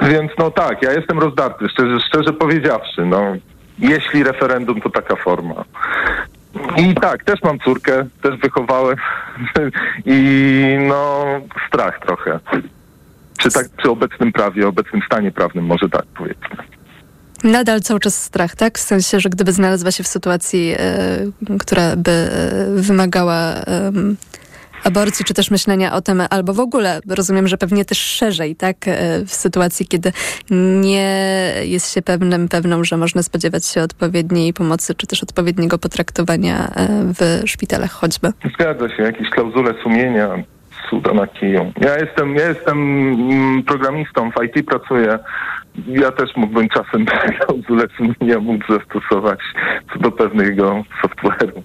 Więc 0.02 0.32
no 0.38 0.50
tak, 0.50 0.82
ja 0.82 0.92
jestem 0.92 1.18
rozdarty, 1.18 1.68
szczerze, 1.68 2.00
szczerze 2.00 2.32
powiedziawszy. 2.32 3.06
No, 3.06 3.36
jeśli 3.78 4.24
referendum, 4.24 4.80
to 4.80 4.90
taka 4.90 5.16
forma. 5.16 5.64
I 6.76 6.94
tak, 6.94 7.24
też 7.24 7.42
mam 7.42 7.58
córkę, 7.58 8.06
też 8.22 8.36
wychowałem 8.36 8.96
i 10.06 10.78
no 10.88 11.24
strach 11.68 12.00
trochę. 12.06 12.40
Przy, 13.38 13.50
tak, 13.50 13.68
przy 13.76 13.90
obecnym 13.90 14.32
prawie, 14.32 14.68
obecnym 14.68 15.02
stanie 15.06 15.30
prawnym, 15.30 15.66
może 15.66 15.88
tak 15.88 16.04
powiedzmy. 16.16 16.77
Nadal 17.44 17.80
cały 17.80 18.00
czas 18.00 18.24
strach, 18.24 18.56
tak? 18.56 18.78
W 18.78 18.82
sensie, 18.82 19.20
że 19.20 19.28
gdyby 19.28 19.52
znalazła 19.52 19.90
się 19.90 20.02
w 20.02 20.06
sytuacji, 20.06 20.74
y, 21.50 21.58
która 21.58 21.96
by 21.96 22.10
y, 22.78 22.82
wymagała 22.82 23.54
y, 23.54 23.62
aborcji, 24.84 25.24
czy 25.24 25.34
też 25.34 25.50
myślenia 25.50 25.92
o 25.92 26.00
tym, 26.00 26.22
albo 26.30 26.54
w 26.54 26.60
ogóle 26.60 27.00
rozumiem, 27.08 27.48
że 27.48 27.58
pewnie 27.58 27.84
też 27.84 27.98
szerzej, 27.98 28.56
tak? 28.56 28.76
W 29.26 29.30
sytuacji, 29.30 29.86
kiedy 29.86 30.12
nie 30.80 31.52
jest 31.62 31.94
się 31.94 32.02
pewnym, 32.02 32.48
pewną, 32.48 32.84
że 32.84 32.96
można 32.96 33.22
spodziewać 33.22 33.66
się 33.66 33.82
odpowiedniej 33.82 34.52
pomocy, 34.52 34.94
czy 34.94 35.06
też 35.06 35.22
odpowiedniego 35.22 35.78
potraktowania 35.78 36.70
w 36.88 37.42
szpitalach 37.46 37.90
choćby. 37.90 38.32
Zgadza 38.54 38.88
się, 38.96 39.02
jakieś 39.02 39.30
klauzule 39.30 39.74
sumienia, 39.82 40.42
cuda 40.90 41.14
na 41.14 41.26
kiju. 41.26 41.72
Ja 41.80 41.98
jestem, 41.98 42.34
ja 42.34 42.48
jestem 42.48 42.78
mm, 42.78 43.62
programistą, 43.62 44.30
w 44.30 44.44
IT 44.44 44.66
pracuję 44.66 45.18
ja 45.86 46.10
też 46.12 46.36
mógłbym 46.36 46.68
czasem 46.68 47.06
klauzulę 47.40 47.84
sumienia 47.96 48.40
móc 48.40 48.60
zastosować 48.68 49.38
co 49.92 49.98
do 49.98 50.10
pewnego 50.10 50.84
software'u. 51.02 51.62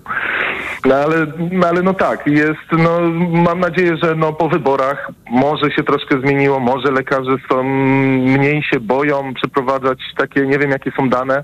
No 0.86 0.96
ale, 0.96 1.16
no 1.52 1.68
ale 1.68 1.82
no 1.82 1.94
tak, 1.94 2.28
jest, 2.28 2.72
no 2.72 3.00
mam 3.44 3.60
nadzieję, 3.60 3.98
że 4.04 4.16
no 4.16 4.34
po 4.34 4.50
wyborach 4.50 5.12
może 5.30 5.72
się 5.72 5.84
troszkę 5.84 6.20
zmieniło, 6.20 6.60
może 6.60 6.92
lekarze 6.92 7.36
są 7.52 7.64
mniej 7.64 8.64
się 8.64 8.80
boją 8.80 9.34
przeprowadzać 9.34 10.00
takie, 10.18 10.42
nie 10.42 10.60
wiem 10.60 10.72
jakie 10.72 10.92
są 10.92 11.10
dane, 11.10 11.44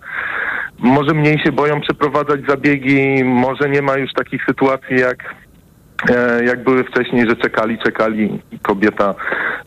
może 0.79 1.13
mniej 1.13 1.39
się 1.39 1.51
boją 1.51 1.81
przeprowadzać 1.81 2.39
zabiegi, 2.47 3.23
może 3.23 3.69
nie 3.69 3.81
ma 3.81 3.97
już 3.97 4.13
takich 4.13 4.45
sytuacji 4.45 4.99
jak 4.99 5.35
jak 6.45 6.63
były 6.63 6.83
wcześniej, 6.83 7.29
że 7.29 7.35
czekali, 7.35 7.79
czekali, 7.79 8.41
kobieta, 8.61 9.15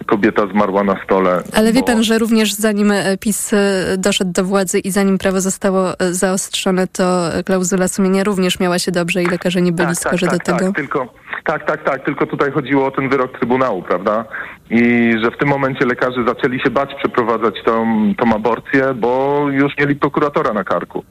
kobieta 0.06 0.46
zmarła 0.46 0.84
na 0.84 1.04
stole. 1.04 1.42
Ale 1.56 1.72
wie 1.72 1.82
pan, 1.82 2.02
że 2.02 2.18
również 2.18 2.52
zanim 2.52 2.90
e, 2.90 3.18
PiS 3.18 3.52
e, 3.52 3.58
doszedł 3.98 4.32
do 4.32 4.44
władzy 4.44 4.78
i 4.78 4.90
zanim 4.90 5.18
prawo 5.18 5.40
zostało 5.40 5.92
zaostrzone, 6.10 6.86
to 6.86 7.30
klauzula 7.44 7.88
sumienia 7.88 8.24
również 8.24 8.60
miała 8.60 8.78
się 8.78 8.92
dobrze 8.92 9.22
i 9.22 9.26
lekarze 9.26 9.62
nie 9.62 9.72
byli 9.72 9.88
tak, 9.88 9.98
skorzy 9.98 10.26
tak, 10.26 10.34
do 10.34 10.44
tak, 10.44 10.46
tego. 10.46 10.72
Tak, 10.72 10.76
tylko, 10.76 11.14
tak, 11.44 11.66
tak, 11.66 11.84
tak, 11.84 12.04
tylko 12.04 12.26
tutaj 12.26 12.50
chodziło 12.52 12.86
o 12.86 12.90
ten 12.90 13.08
wyrok 13.08 13.38
Trybunału, 13.38 13.82
prawda? 13.82 14.24
I 14.70 15.12
że 15.24 15.30
w 15.30 15.38
tym 15.38 15.48
momencie 15.48 15.86
lekarze 15.86 16.24
zaczęli 16.26 16.60
się 16.60 16.70
bać 16.70 16.94
przeprowadzać 16.94 17.54
tą, 17.64 18.12
tą 18.18 18.34
aborcję, 18.34 18.94
bo 18.94 19.44
już 19.50 19.72
mieli 19.78 19.96
prokuratora 19.96 20.52
na 20.52 20.64
karku. 20.64 21.04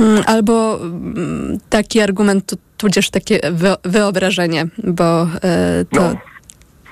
Mm, 0.00 0.22
albo 0.26 0.78
mm, 0.82 1.58
taki 1.68 2.00
argument, 2.00 2.54
tudzież 2.76 3.10
takie 3.10 3.40
wyobrażenie, 3.84 4.66
bo 4.84 5.22
e, 5.22 5.84
to... 5.90 6.00
No. 6.00 6.16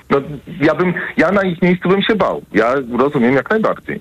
no, 0.09 0.21
ja 0.61 0.75
bym, 0.75 0.93
ja 1.17 1.31
na 1.31 1.43
ich 1.43 1.61
miejscu 1.61 1.89
bym 1.89 2.01
się 2.01 2.15
bał. 2.15 2.41
Ja 2.53 2.75
rozumiem 2.97 3.35
jak 3.35 3.49
najbardziej. 3.49 3.99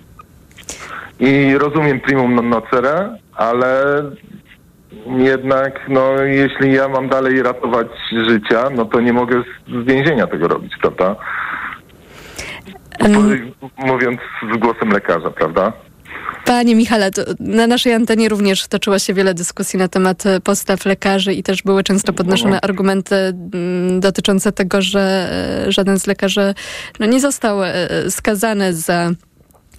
I 1.21 1.59
rozumiem 1.59 2.01
primum 2.01 2.35
non 2.35 2.49
nocere, 2.49 3.19
ale 3.37 4.03
jednak, 5.07 5.89
no, 5.89 6.23
jeśli 6.23 6.73
ja 6.73 6.89
mam 6.89 7.09
dalej 7.09 7.43
ratować 7.43 7.87
życia, 8.29 8.71
no 8.77 8.85
to 8.85 9.01
nie 9.01 9.13
mogę 9.13 9.43
z, 9.43 9.83
z 9.83 9.87
więzienia 9.87 10.27
tego 10.27 10.49
robić, 10.49 10.73
prawda? 10.81 11.17
Um, 13.01 13.53
Mówiąc 13.79 14.21
z 14.55 14.57
głosem 14.57 14.89
lekarza, 14.89 15.31
prawda? 15.31 15.73
Panie 16.45 16.75
Michale, 16.75 17.11
na 17.41 17.67
naszej 17.67 17.93
antenie 17.93 18.29
również 18.29 18.67
toczyło 18.69 18.99
się 18.99 19.15
wiele 19.15 19.35
dyskusji 19.35 19.79
na 19.79 19.89
temat 19.89 20.25
postaw 20.45 20.87
lekarzy 20.87 21.35
i 21.35 21.43
też 21.43 21.63
były 21.63 21.83
często 21.83 22.13
podnoszone 22.13 22.61
argumenty 22.61 23.15
mm, 23.15 24.01
dotyczące 24.01 24.53
tego, 24.53 24.83
że 24.83 25.29
e, 25.67 25.73
żaden 25.73 25.99
z 25.99 26.07
lekarzy 26.07 26.55
no, 27.01 27.07
nie 27.07 27.21
został 27.21 27.65
e, 27.65 27.71
skazany 28.11 28.75
za 28.75 29.11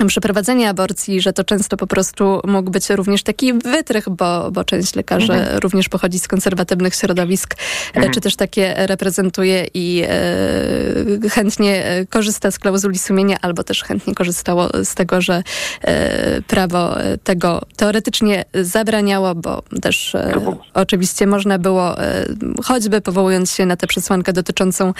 przeprowadzenie 0.08 0.70
aborcji, 0.70 1.22
że 1.22 1.34
to 1.34 1.44
często 1.44 1.78
po 1.78 1.88
prostu 1.88 2.42
mógł 2.44 2.72
być 2.72 2.90
również 2.90 3.24
taki 3.24 3.54
wytrych, 3.54 4.10
bo, 4.10 4.52
bo 4.52 4.64
część 4.64 4.96
lekarzy 4.96 5.34
mhm. 5.34 5.60
również 5.60 5.90
pochodzi 5.90 6.20
z 6.20 6.28
konserwatywnych 6.28 6.96
środowisk, 6.96 7.54
e, 7.54 7.96
mhm. 7.96 8.14
czy 8.14 8.22
też 8.22 8.36
takie 8.36 8.74
reprezentuje 8.78 9.68
i 9.74 10.04
e, 10.08 11.30
chętnie 11.30 11.86
e, 11.86 12.06
korzysta 12.06 12.52
z 12.52 12.60
klauzuli 12.60 13.00
sumienia, 13.00 13.38
albo 13.42 13.64
też 13.64 13.84
chętnie 13.84 14.16
korzystało 14.16 14.70
z 14.84 14.96
tego, 14.96 15.22
że 15.22 15.44
e, 15.82 16.42
prawo 16.42 16.96
tego 17.24 17.62
teoretycznie 17.76 18.46
zabraniało, 18.54 19.36
bo 19.36 19.64
też 19.82 20.16
e, 20.16 20.58
oczywiście 20.74 21.28
można 21.28 21.60
było, 21.60 22.02
e, 22.02 22.26
choćby 22.64 23.02
powołując 23.02 23.52
się 23.52 23.66
na 23.66 23.76
tę 23.76 23.88
przesłankę 23.88 24.34
dotyczącą 24.34 24.94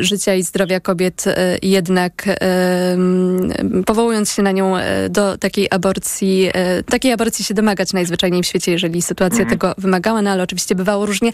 życia 0.00 0.34
i 0.34 0.42
zdrowia 0.42 0.80
kobiet, 0.80 1.24
jednak 1.62 2.24
powołując 3.88 4.32
się 4.32 4.42
na 4.42 4.52
nią 4.52 4.74
do 5.10 5.38
takiej 5.38 5.68
aborcji, 5.70 6.50
takiej 6.90 7.12
aborcji 7.12 7.44
się 7.44 7.54
domagać 7.54 7.92
najzwyczajniej 7.92 8.42
w 8.42 8.46
świecie, 8.46 8.72
jeżeli 8.72 9.02
sytuacja 9.02 9.40
mhm. 9.40 9.50
tego 9.50 9.74
wymagała, 9.78 10.22
no 10.22 10.30
ale 10.30 10.42
oczywiście 10.42 10.74
bywało 10.74 11.06
różnie. 11.06 11.32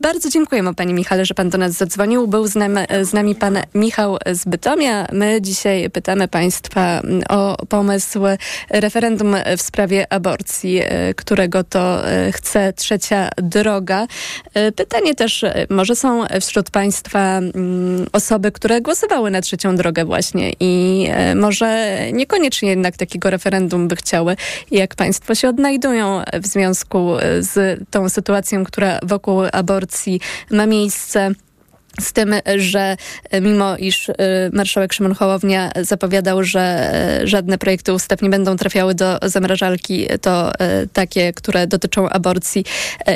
Bardzo 0.00 0.30
dziękujemy 0.30 0.74
Panie 0.74 0.94
Michale, 0.94 1.24
że 1.24 1.34
Pan 1.34 1.50
do 1.50 1.58
nas 1.58 1.72
zadzwonił. 1.72 2.28
Był 2.28 2.46
z 2.46 2.54
nami, 2.54 2.76
z 3.02 3.12
nami 3.12 3.34
Pan 3.34 3.58
Michał 3.74 4.16
z 4.32 4.44
Bytomia. 4.44 5.06
My 5.12 5.42
dzisiaj 5.42 5.90
pytamy 5.90 6.28
Państwa 6.28 7.00
mm, 7.00 7.22
o 7.28 7.66
pomysł 7.66 8.20
referendum 8.70 9.36
w 9.58 9.62
sprawie 9.62 10.12
aborcji, 10.12 10.82
którego 11.16 11.64
to 11.64 11.98
chce 12.32 12.72
trzecia 12.72 13.28
droga. 13.36 14.06
Pytanie 14.76 15.14
też, 15.14 15.44
może 15.70 15.96
są 15.96 16.24
wśród 16.40 16.70
Państwa 16.70 17.38
mm, 17.38 18.06
osoby, 18.12 18.52
które 18.52 18.80
głosowały 18.80 19.30
na 19.30 19.40
trzecią 19.40 19.76
drogę 19.76 20.04
właśnie 20.04 20.52
i 20.60 21.06
e, 21.10 21.34
może 21.34 21.75
niekoniecznie 22.12 22.68
jednak 22.68 22.96
takiego 22.96 23.30
referendum 23.30 23.88
by 23.88 23.96
chciały. 23.96 24.36
Jak 24.70 24.94
Państwo 24.94 25.34
się 25.34 25.48
odnajdują 25.48 26.22
w 26.42 26.46
związku 26.46 27.12
z 27.40 27.84
tą 27.90 28.08
sytuacją, 28.08 28.64
która 28.64 28.98
wokół 29.02 29.42
aborcji 29.52 30.20
ma 30.50 30.66
miejsce? 30.66 31.30
Z 32.00 32.12
tym, 32.12 32.34
że 32.56 32.96
mimo 33.42 33.76
iż 33.76 34.08
y, 34.08 34.14
marszałek 34.52 34.92
Szymon 34.92 35.14
Hołownia 35.14 35.70
zapowiadał, 35.80 36.44
że 36.44 36.92
y, 37.22 37.26
żadne 37.26 37.58
projekty 37.58 37.92
ustaw 37.92 38.22
nie 38.22 38.30
będą 38.30 38.56
trafiały 38.56 38.94
do 38.94 39.18
zamrażalki, 39.22 40.06
to 40.20 40.52
takie, 40.92 41.32
które 41.32 41.66
dotyczą 41.66 42.08
aborcji, 42.08 42.64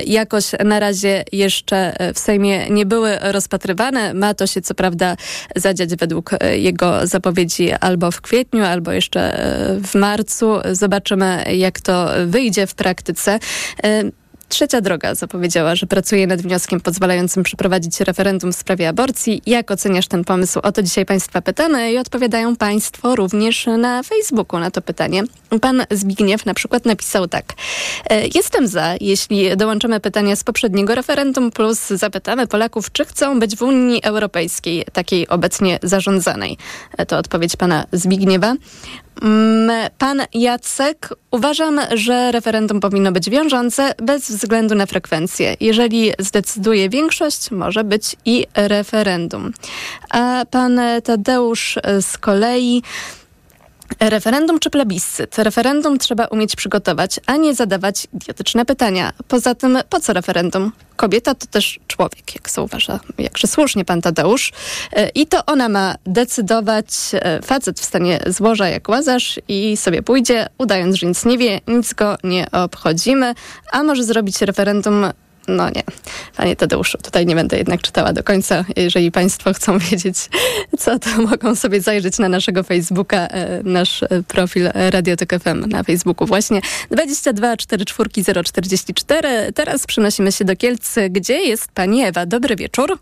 jakoś 0.06 0.44
na 0.64 0.80
razie 0.80 1.24
jeszcze 1.32 1.96
w 2.14 2.18
Sejmie 2.18 2.70
nie 2.70 2.86
były 2.86 3.18
rozpatrywane. 3.20 4.14
Ma 4.14 4.34
to 4.34 4.46
się 4.46 4.60
co 4.60 4.74
prawda 4.74 5.16
zadziać 5.56 5.96
według 5.96 6.30
jego 6.56 7.06
zapowiedzi 7.06 7.72
albo 7.72 8.10
w 8.10 8.20
kwietniu, 8.20 8.64
albo 8.64 8.92
jeszcze 8.92 9.42
w 9.84 9.94
marcu. 9.94 10.58
Zobaczymy, 10.72 11.44
jak 11.56 11.80
to 11.80 12.08
wyjdzie 12.26 12.66
w 12.66 12.74
praktyce. 12.74 13.38
Trzecia 14.50 14.80
droga 14.80 15.14
zapowiedziała, 15.14 15.74
że 15.74 15.86
pracuje 15.86 16.26
nad 16.26 16.42
wnioskiem 16.42 16.80
pozwalającym 16.80 17.42
przeprowadzić 17.42 18.00
referendum 18.00 18.52
w 18.52 18.56
sprawie 18.56 18.88
aborcji. 18.88 19.42
Jak 19.46 19.70
oceniasz 19.70 20.06
ten 20.06 20.24
pomysł? 20.24 20.60
O 20.62 20.72
to 20.72 20.82
dzisiaj 20.82 21.06
Państwa 21.06 21.42
pytamy 21.42 21.92
i 21.92 21.98
odpowiadają 21.98 22.56
Państwo 22.56 23.16
również 23.16 23.66
na 23.66 24.02
Facebooku 24.02 24.60
na 24.60 24.70
to 24.70 24.82
pytanie. 24.82 25.22
Pan 25.60 25.84
Zbigniew 25.90 26.46
na 26.46 26.54
przykład 26.54 26.84
napisał 26.84 27.28
tak. 27.28 27.52
E, 28.10 28.26
jestem 28.34 28.68
za, 28.68 28.94
jeśli 29.00 29.56
dołączymy 29.56 30.00
pytania 30.00 30.36
z 30.36 30.44
poprzedniego 30.44 30.94
referendum, 30.94 31.50
plus 31.50 31.88
zapytamy 31.88 32.46
Polaków, 32.46 32.92
czy 32.92 33.04
chcą 33.04 33.40
być 33.40 33.56
w 33.56 33.62
Unii 33.62 34.02
Europejskiej, 34.02 34.84
takiej 34.92 35.28
obecnie 35.28 35.78
zarządzanej. 35.82 36.56
E, 36.98 37.06
to 37.06 37.18
odpowiedź 37.18 37.56
pana 37.56 37.84
Zbigniewa. 37.92 38.54
Mm, 39.22 39.90
pan 39.98 40.22
Jacek, 40.35 41.09
uważam, 41.30 41.80
że 41.92 42.33
referendum 42.33 42.80
powinno 42.80 43.12
być 43.12 43.30
wiążące 43.30 43.94
bez 44.02 44.30
względu 44.30 44.74
na 44.74 44.87
frekwencję. 44.87 45.56
Jeżeli 45.61 46.12
zdecyduje 46.18 46.88
większość, 46.88 47.50
może 47.50 47.85
być 47.85 48.16
i 48.24 48.46
referendum. 48.54 49.52
A 50.11 50.44
pan 50.50 50.80
Tadeusz 51.04 51.78
z 52.00 52.18
kolei 52.18 52.83
Referendum 54.00 54.59
czy 54.59 54.70
plebiscyt? 54.70 55.38
Referendum 55.38 55.98
trzeba 55.98 56.26
umieć 56.26 56.57
przygotować, 56.57 57.20
a 57.26 57.37
nie 57.37 57.55
zadawać 57.55 58.07
idiotyczne 58.14 58.64
pytania. 58.64 59.12
Poza 59.29 59.55
tym, 59.55 59.79
po 59.90 60.00
co 60.00 60.12
referendum? 60.12 60.72
Kobieta 60.96 61.35
to 61.35 61.46
też 61.46 61.81
człowiek, 61.87 62.35
jak 62.35 62.50
zauważa 62.50 63.00
jakże 63.18 63.48
słusznie 63.48 63.85
pan 63.85 64.03
Tadeusz. 64.03 64.53
E, 64.92 65.09
I 65.09 65.26
to 65.26 65.46
ona 65.46 65.68
ma 65.68 65.94
decydować. 66.07 66.87
E, 67.12 67.42
facet 67.42 67.81
wstanie 67.81 68.20
z 68.26 68.40
łoża 68.40 68.68
jak 68.68 68.88
łazarz 68.88 69.40
i 69.48 69.76
sobie 69.76 70.03
pójdzie, 70.03 70.46
udając, 70.59 70.96
że 70.96 71.07
nic 71.07 71.24
nie 71.24 71.38
wie, 71.38 71.61
nic 71.68 71.94
go 71.94 72.16
nie 72.24 72.50
obchodzimy, 72.50 73.35
a 73.72 73.83
może 73.83 74.05
zrobić 74.05 74.42
referendum 74.42 75.07
no 75.48 75.70
nie, 75.70 75.83
panie 76.37 76.57
Tadeuszu, 76.57 76.98
tutaj 76.98 77.26
nie 77.26 77.35
będę 77.35 77.59
jednak 77.59 77.83
czytała 77.83 78.12
do 78.12 78.22
końca. 78.22 78.64
Jeżeli 78.76 79.12
państwo 79.12 79.53
chcą 79.53 79.79
wiedzieć, 79.90 80.16
co 80.79 80.98
to 80.98 81.11
mogą 81.22 81.55
sobie 81.55 81.81
zajrzeć 81.81 82.18
na 82.18 82.29
naszego 82.29 82.62
Facebooka, 82.62 83.26
e, 83.26 83.62
nasz 83.62 84.03
e, 84.03 84.09
profil 84.29 84.70
Radiotek 84.74 85.42
FM 85.42 85.68
na 85.68 85.83
Facebooku 85.83 86.26
właśnie. 86.26 86.61
22 86.90 87.57
44 87.57 88.44
044. 88.44 89.53
Teraz 89.55 89.87
przenosimy 89.87 90.33
się 90.33 90.44
do 90.44 90.57
Kielc, 90.57 90.94
gdzie 91.11 91.38
jest 91.38 91.72
pani 91.72 92.03
Ewa. 92.03 92.26
Dobry 92.26 92.57
wieczór. 92.57 92.98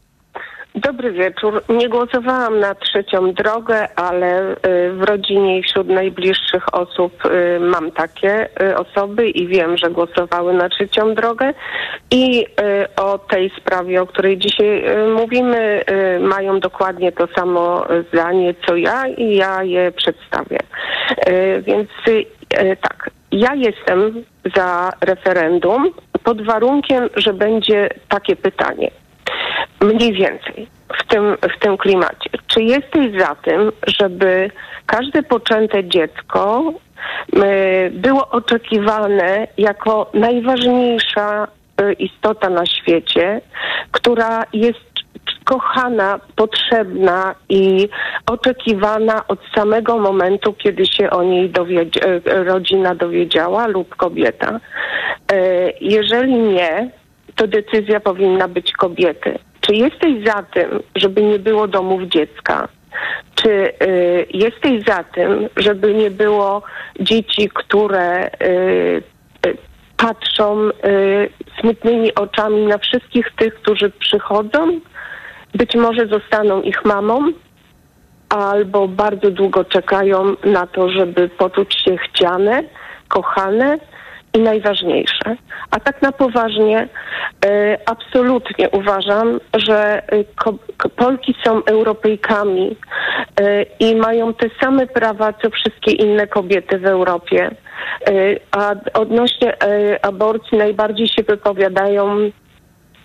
Dobry 0.75 1.13
wieczór. 1.13 1.63
Nie 1.69 1.89
głosowałam 1.89 2.61
na 2.61 2.75
trzecią 2.75 3.33
drogę, 3.33 3.89
ale 3.97 4.53
y, 4.53 4.57
w 4.93 5.03
rodzinie 5.03 5.59
i 5.59 5.63
wśród 5.63 5.89
najbliższych 5.89 6.75
osób 6.75 7.13
y, 7.27 7.61
mam 7.61 7.91
takie 7.91 8.49
y, 8.63 8.77
osoby 8.77 9.29
i 9.29 9.47
wiem, 9.47 9.77
że 9.77 9.91
głosowały 9.91 10.53
na 10.53 10.69
trzecią 10.69 11.15
drogę. 11.15 11.55
I 12.11 12.47
o 12.97 13.19
tej 13.19 13.51
sprawie, 13.61 14.03
o 14.03 14.07
której 14.07 14.39
dzisiaj 14.39 14.85
mówimy, 15.17 15.85
mają 16.21 16.61
dokładnie 16.61 17.13
to 17.13 17.27
samo 17.37 17.87
zdanie 18.13 18.55
co 18.67 18.77
ja 18.77 19.07
i 19.07 19.37
ja 19.37 19.63
je 19.63 19.93
przedstawię. 19.93 20.59
Więc 21.63 21.89
tak, 22.81 23.11
ja 23.33 23.55
jestem 23.55 24.25
za 24.57 24.91
referendum 25.01 25.93
pod 26.25 26.43
warunkiem, 26.43 27.09
że 27.17 27.35
będzie 27.35 27.89
takie 28.09 28.37
pytanie 28.37 28.91
mniej 29.81 30.13
więcej 30.13 30.69
w 30.99 31.07
tym, 31.07 31.37
w 31.57 31.59
tym 31.61 31.77
klimacie. 31.77 32.31
Czy 32.47 32.63
jesteś 32.63 33.21
za 33.21 33.35
tym, 33.35 33.73
żeby 33.87 34.51
każde 34.87 35.23
poczęte 35.23 35.85
dziecko 35.85 36.73
y, 37.37 37.91
było 37.91 38.29
oczekiwane 38.29 39.47
jako 39.59 40.11
najważniejsza 40.15 41.49
y, 41.81 41.93
istota 41.93 42.51
na 42.51 42.67
świecie, 42.67 43.41
która 43.91 44.45
jest 44.53 44.89
kochana, 45.45 46.21
potrzebna 46.37 47.35
i 47.49 47.89
oczekiwana 48.27 49.27
od 49.29 49.39
samego 49.55 49.99
momentu, 49.99 50.53
kiedy 50.53 50.87
się 50.87 51.11
o 51.11 51.23
niej 51.23 51.45
y, 51.47 52.45
rodzina 52.45 52.95
dowiedziała 52.95 53.67
lub 53.67 53.97
kobieta. 53.97 54.61
Jeżeli 55.81 56.35
nie, 56.35 56.91
to 57.37 57.47
decyzja 57.47 58.01
powinna 58.01 58.49
być 58.49 58.73
kobiety. 58.73 59.39
Czy 59.69 59.75
jesteś 59.75 60.25
za 60.27 60.43
tym, 60.43 60.83
żeby 60.97 61.23
nie 61.23 61.39
było 61.39 61.69
domów 61.69 62.03
dziecka? 62.03 62.69
Czy 63.35 63.51
y, 63.51 64.27
jesteś 64.31 64.85
za 64.85 65.05
tym, 65.05 65.49
żeby 65.57 65.95
nie 65.95 66.11
było 66.11 66.63
dzieci, 67.01 67.51
które 67.55 68.27
y, 68.27 69.03
y, 69.47 69.57
patrzą 69.97 70.69
y, 70.69 70.71
smutnymi 71.61 72.15
oczami 72.15 72.67
na 72.67 72.79
wszystkich 72.79 73.27
tych, 73.37 73.55
którzy 73.55 73.91
przychodzą? 73.91 74.81
Być 75.55 75.75
może 75.75 76.07
zostaną 76.07 76.63
ich 76.63 76.85
mamą, 76.85 77.33
albo 78.29 78.89
bardzo 78.89 79.31
długo 79.31 79.65
czekają 79.65 80.35
na 80.45 80.67
to, 80.67 80.91
żeby 80.91 81.29
poczuć 81.29 81.83
się 81.85 81.97
chciane, 81.97 82.63
kochane 83.09 83.79
najważniejsze. 84.35 85.37
A 85.71 85.81
tak 85.81 86.03
na 86.03 86.13
poważnie, 86.13 86.89
e, 87.47 87.79
absolutnie 87.87 88.71
uważam, 88.71 89.41
że 89.55 90.03
e, 90.13 90.25
Polki 90.97 91.35
są 91.45 91.65
Europejkami 91.65 92.77
e, 93.41 93.63
i 93.63 93.97
mają 93.97 94.35
te 94.35 94.47
same 94.61 94.87
prawa, 94.87 95.33
co 95.33 95.51
wszystkie 95.51 95.93
inne 95.93 96.27
kobiety 96.27 96.79
w 96.79 96.87
Europie. 96.87 97.51
A 98.51 98.75
odnośnie 98.95 99.57
aborcji 100.03 100.59
najbardziej 100.59 101.09
się 101.09 101.23
wypowiadają 101.23 102.31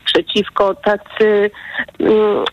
przeciwko 0.05 0.75
tacy 0.75 1.51
mm, 1.99 2.45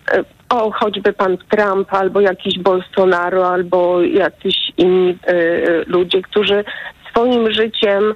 o, 0.50 0.70
choćby 0.70 1.12
pan 1.12 1.38
Trump, 1.38 1.94
albo 1.94 2.20
jakiś 2.20 2.58
Bolsonaro, 2.58 3.48
albo 3.48 4.02
jacyś 4.02 4.56
inni 4.76 5.18
y, 5.28 5.84
ludzie, 5.86 6.22
którzy 6.22 6.64
swoim 7.10 7.52
życiem 7.52 8.14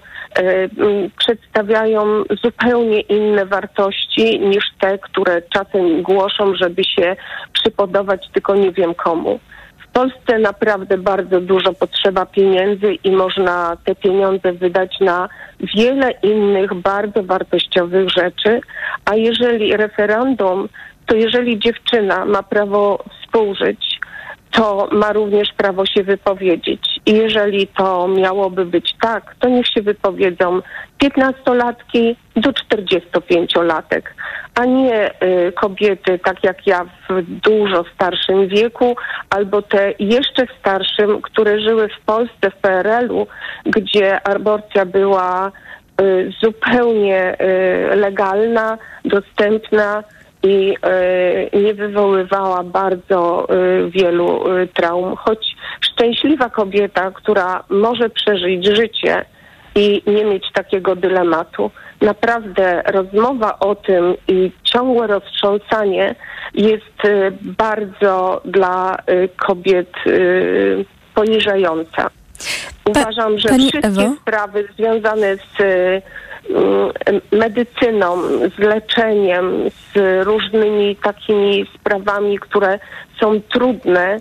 przedstawiają 1.19 2.25
zupełnie 2.43 3.01
inne 3.01 3.47
wartości 3.47 4.41
niż 4.41 4.65
te, 4.81 4.99
które 4.99 5.43
czasem 5.43 6.03
głoszą, 6.03 6.55
żeby 6.55 6.85
się 6.85 7.17
przypodobać 7.53 8.29
tylko 8.33 8.55
nie 8.55 8.73
wiem 8.73 8.95
komu. 8.95 9.41
W 9.89 9.93
Polsce 9.93 10.39
naprawdę 10.39 10.99
bardzo 10.99 11.41
dużo 11.41 11.73
potrzeba 11.73 12.27
pieniędzy 12.27 12.95
i 12.95 13.11
można 13.11 13.77
te 13.85 13.95
pieniądze 13.95 14.53
wydać 14.53 15.01
na 15.01 15.29
wiele 15.77 16.11
innych 16.23 16.75
bardzo 16.75 17.23
wartościowych 17.23 18.11
rzeczy, 18.11 18.61
a 19.05 19.15
jeżeli 19.15 19.77
referendum, 19.77 20.69
to 21.07 21.17
jeżeli 21.17 21.59
dziewczyna 21.59 22.25
ma 22.25 22.43
prawo 22.43 23.05
współżyć, 23.11 24.01
to 24.55 24.89
ma 24.93 25.13
również 25.13 25.49
prawo 25.57 25.87
się 25.87 26.03
wypowiedzieć. 26.03 27.01
I 27.07 27.13
jeżeli 27.13 27.67
to 27.67 28.09
miałoby 28.09 28.65
być 28.65 28.95
tak, 29.01 29.35
to 29.39 29.49
niech 29.49 29.67
się 29.67 29.83
wypowiedzą 29.83 30.61
15-latki 31.03 32.17
do 32.37 32.51
45-latek, 32.51 34.03
a 34.55 34.65
nie 34.65 35.11
y, 35.23 35.53
kobiety 35.53 36.19
tak 36.19 36.45
jak 36.45 36.67
ja 36.67 36.85
w 36.85 37.23
dużo 37.23 37.85
starszym 37.95 38.49
wieku, 38.49 38.97
albo 39.31 39.63
te 39.63 39.95
jeszcze 39.99 40.47
starszym, 40.61 41.23
które 41.23 41.61
żyły 41.61 41.89
w 41.89 42.05
Polsce, 42.07 42.51
w 42.51 42.57
PRL-u, 42.57 43.27
gdzie 43.67 44.29
aborcja 44.29 44.87
była 44.87 45.53
y, 46.01 46.33
zupełnie 46.43 47.37
y, 47.93 47.97
legalna, 47.97 48.79
dostępna 49.05 50.05
i 50.45 50.77
y, 51.55 51.63
nie 51.63 51.75
wywoływała 51.75 52.63
bardzo 52.63 53.47
y, 53.87 53.91
wielu 53.91 54.57
y, 54.57 54.67
traum. 54.67 55.17
Choć 55.17 55.57
szczęśliwa 55.81 56.51
kobieta, 56.51 57.11
która 57.11 57.65
może 57.69 58.11
przeżyć 58.11 58.67
życie 58.67 59.25
i 59.75 60.03
nie 60.07 60.25
mieć 60.25 60.53
takiego 60.53 60.97
dylematu. 60.97 61.71
Naprawdę 62.01 62.83
rozmowa 62.87 63.59
o 63.59 63.75
tym 63.75 64.15
i 64.29 64.51
ciągłe 64.65 65.07
roztrząsanie 65.07 66.15
jest 66.55 67.03
bardzo 67.41 68.41
dla 68.45 68.97
kobiet 69.37 69.93
poniżająca. 71.15 72.11
Uważam, 72.85 73.39
że 73.39 73.49
Pani 73.49 73.71
wszystkie 73.71 73.89
Ewo? 74.03 74.17
sprawy 74.23 74.69
związane 74.77 75.37
z 75.37 75.63
medycyną, 77.33 78.23
z 78.57 78.59
leczeniem, 78.59 79.71
z 79.71 80.25
różnymi 80.27 80.97
takimi 80.97 81.67
sprawami, 81.75 82.39
które 82.39 82.79
są 83.21 83.41
trudne, 83.41 84.21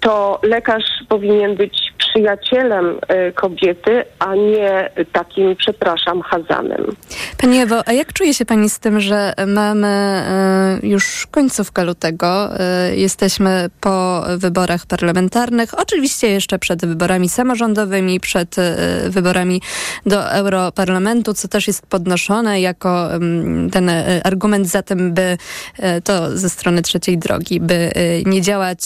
to 0.00 0.40
lekarz 0.42 0.84
powinien 1.08 1.54
być 1.54 1.91
przyjacielem 2.12 2.98
y, 3.28 3.32
kobiety, 3.32 4.04
a 4.18 4.34
nie 4.34 4.90
takim, 5.12 5.56
przepraszam, 5.56 6.22
hazanem. 6.22 6.86
Pani 7.38 7.58
Ewo, 7.58 7.82
a 7.86 7.92
jak 7.92 8.12
czuje 8.12 8.34
się 8.34 8.44
Pani 8.44 8.70
z 8.70 8.78
tym, 8.78 9.00
że 9.00 9.32
mamy 9.46 9.86
e, 9.86 10.78
już 10.82 11.26
końcówkę 11.30 11.84
lutego, 11.84 12.60
e, 12.60 12.96
jesteśmy 12.96 13.70
po 13.80 14.24
wyborach 14.36 14.86
parlamentarnych, 14.86 15.78
oczywiście 15.78 16.30
jeszcze 16.30 16.58
przed 16.58 16.86
wyborami 16.86 17.28
samorządowymi, 17.28 18.20
przed 18.20 18.56
wyborami 19.08 19.62
do 20.06 20.30
Europarlamentu, 20.32 21.34
co 21.34 21.48
też 21.48 21.66
jest 21.66 21.86
podnoszone 21.86 22.60
jako 22.60 23.14
mm, 23.14 23.70
ten 23.70 23.90
argument 24.24 24.68
za 24.68 24.82
tym, 24.82 25.14
by 25.14 25.36
to 26.04 26.38
ze 26.38 26.50
strony 26.50 26.82
trzeciej 26.82 27.18
drogi, 27.18 27.60
by 27.60 27.90
nie 28.26 28.42
działać 28.42 28.80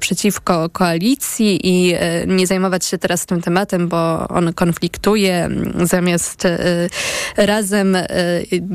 przeciwko 0.00 0.68
koalicji 0.68 1.60
i 1.62 1.94
nie 2.26 2.46
zajmować 2.46 2.55
się 2.82 2.98
teraz 2.98 3.26
tym 3.26 3.40
tematem, 3.40 3.88
bo 3.88 4.28
on 4.28 4.52
konfliktuje, 4.52 5.44
m, 5.44 5.72
zamiast 5.86 6.44
e, 6.44 6.58
razem 7.36 7.96
e, 7.96 8.06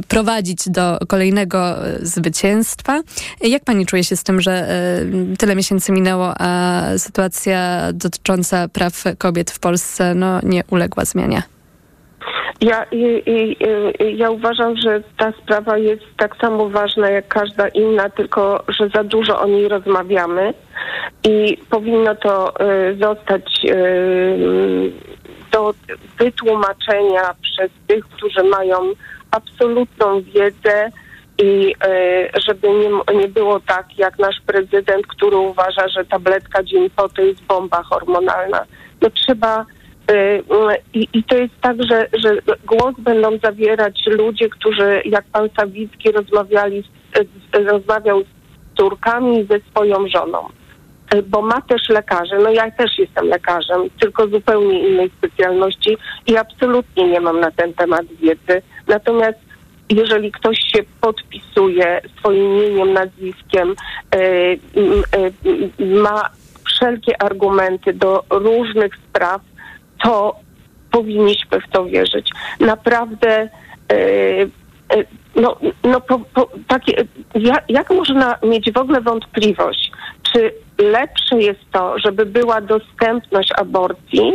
prowadzić 0.08 0.70
do 0.70 1.00
kolejnego 1.08 1.76
zwycięstwa. 2.02 3.02
Jak 3.41 3.63
pani 3.63 3.86
czuje 3.86 4.04
się 4.04 4.15
z 4.15 4.24
tym, 4.24 4.41
że 4.41 4.67
tyle 5.38 5.56
miesięcy 5.56 5.91
minęło, 5.91 6.34
a 6.39 6.82
sytuacja 6.98 7.82
dotycząca 7.94 8.67
praw 8.67 9.04
kobiet 9.17 9.52
w 9.52 9.60
Polsce 9.60 10.15
no, 10.15 10.39
nie 10.44 10.63
uległa 10.70 11.06
zmianie? 11.06 11.44
Ja, 12.62 12.86
i, 12.91 13.24
i, 13.26 13.58
ja 14.17 14.30
uważam, 14.30 14.78
że 14.78 15.04
ta 15.17 15.32
sprawa 15.32 15.78
jest 15.78 16.04
tak 16.17 16.36
samo 16.41 16.69
ważna 16.69 17.10
jak 17.10 17.28
każda 17.28 17.67
inna, 17.67 18.10
tylko 18.10 18.63
że 18.67 18.89
za 18.89 19.04
dużo 19.04 19.39
o 19.41 19.47
niej 19.47 19.67
rozmawiamy 19.67 20.54
i 21.24 21.58
powinno 21.69 22.15
to 22.15 22.54
y, 22.62 22.97
zostać 23.02 23.65
y, 23.65 24.91
do 25.52 25.74
wytłumaczenia 26.19 27.36
przez 27.41 27.71
tych, 27.88 28.06
którzy 28.06 28.43
mają 28.43 28.78
absolutną 29.32 30.21
wiedzę 30.21 30.91
i 31.38 31.76
y, 31.88 32.41
żeby 32.47 32.69
nie, 32.69 33.19
nie 33.19 33.28
było 33.28 33.60
tak 33.60 33.86
jak 33.97 34.19
nasz 34.19 34.41
prezydent, 34.45 35.08
który 35.08 35.38
uważa, 35.38 35.88
że 35.88 36.06
tabletka 36.06 36.63
dzień 36.63 36.89
po 36.89 37.10
to 37.10 37.21
jest 37.21 37.43
bomba 37.43 37.84
hormonalna. 37.84 38.65
No 39.02 39.10
trzeba 39.10 39.65
i, 40.94 41.08
I 41.14 41.24
to 41.24 41.38
jest 41.38 41.54
tak, 41.62 41.78
że, 41.84 42.08
że 42.14 42.38
głos 42.66 42.96
będą 42.98 43.38
zabierać 43.44 44.04
ludzie, 44.06 44.50
którzy, 44.50 45.02
jak 45.06 45.26
pan 45.26 45.50
Sawicki, 45.58 46.12
rozmawiali, 46.12 46.84
rozmawiał 47.54 48.22
z 48.22 48.78
córkami 48.78 49.48
ze 49.50 49.60
swoją 49.60 50.08
żoną. 50.08 50.50
Y, 51.16 51.24
Bo 51.24 51.42
ma 51.42 51.62
też 51.62 51.90
lekarzy, 51.90 52.36
no 52.44 52.50
ja 52.50 52.72
też 52.72 53.00
jestem 53.00 53.26
lekarzem, 53.28 53.90
tylko 54.00 54.28
zupełnie 54.28 54.90
innej 54.90 55.10
specjalności 55.18 55.98
i 56.28 56.38
absolutnie 56.38 57.08
nie 57.08 57.22
mam 57.22 57.40
na 57.40 57.52
ten 57.52 57.74
temat 57.74 58.06
wiedzy. 58.22 58.62
Natomiast 58.88 59.40
jeżeli 59.90 60.32
ktoś 60.32 60.58
się 60.58 60.80
podpisuje 61.02 62.02
swoim 62.20 62.58
imieniem, 62.58 62.94
nazwiskiem, 62.94 63.76
y, 64.16 64.18
y, 64.18 65.34
y, 65.80 65.86
ma 65.86 66.30
wszelkie 66.66 67.22
argumenty 67.22 67.94
do 67.94 68.24
różnych 68.30 68.96
spraw, 68.96 69.42
to 70.04 70.36
powinniśmy 70.92 71.60
w 71.62 71.72
to 71.72 71.86
wierzyć. 71.86 72.30
Naprawdę, 72.60 73.50
e, 73.92 74.00
e, 74.90 75.04
no, 75.36 75.58
no 75.84 76.02
po, 76.02 76.20
po, 76.20 76.50
takie, 76.68 77.04
jak, 77.36 77.64
jak 77.70 77.90
można 77.90 78.38
mieć 78.44 78.72
w 78.72 78.78
ogóle 78.78 79.02
wątpliwość, 79.02 79.92
czy 80.24 80.54
lepsze 80.78 81.40
jest 81.40 81.72
to, 81.72 82.00
żeby 82.00 82.26
była 82.26 82.62
dostępność 82.62 83.50
aborcji, 83.58 84.34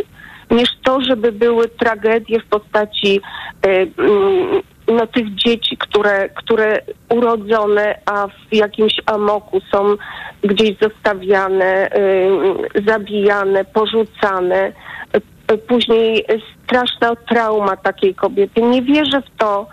niż 0.51 0.69
to, 0.85 1.01
żeby 1.01 1.33
były 1.33 1.69
tragedie 1.69 2.41
w 2.41 2.47
postaci 2.47 3.21
e, 3.67 3.69
mm, 3.69 4.63
no, 4.89 5.07
tych 5.07 5.35
dzieci, 5.35 5.77
które, 5.77 6.29
które 6.29 6.81
urodzone, 7.09 7.99
a 8.07 8.27
w 8.27 8.55
jakimś 8.55 8.93
amoku 9.07 9.61
są 9.73 9.97
gdzieś 10.43 10.77
zostawiane, 10.83 11.91
zabijane, 12.87 13.65
porzucane. 13.65 14.73
Później 15.69 16.25
straszna 16.65 17.17
trauma 17.17 17.77
takiej 17.77 18.15
kobiety. 18.15 18.63
Nie 18.63 18.83
wierzę 18.83 19.23
w 19.23 19.39
to, 19.39 19.67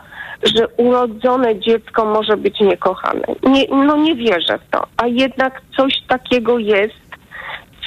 że 0.44 0.68
urodzone 0.68 1.60
dziecko 1.60 2.06
może 2.06 2.38
być 2.38 2.60
niekochane. 2.60 3.26
Nie, 3.44 3.68
no 3.68 3.98
nie 3.98 4.16
wierzę 4.16 4.60
w 4.60 4.70
to. 4.72 4.88
A 4.98 5.08
jednak 5.08 5.62
coś 5.78 5.94
takiego 6.08 6.60
jest, 6.60 7.04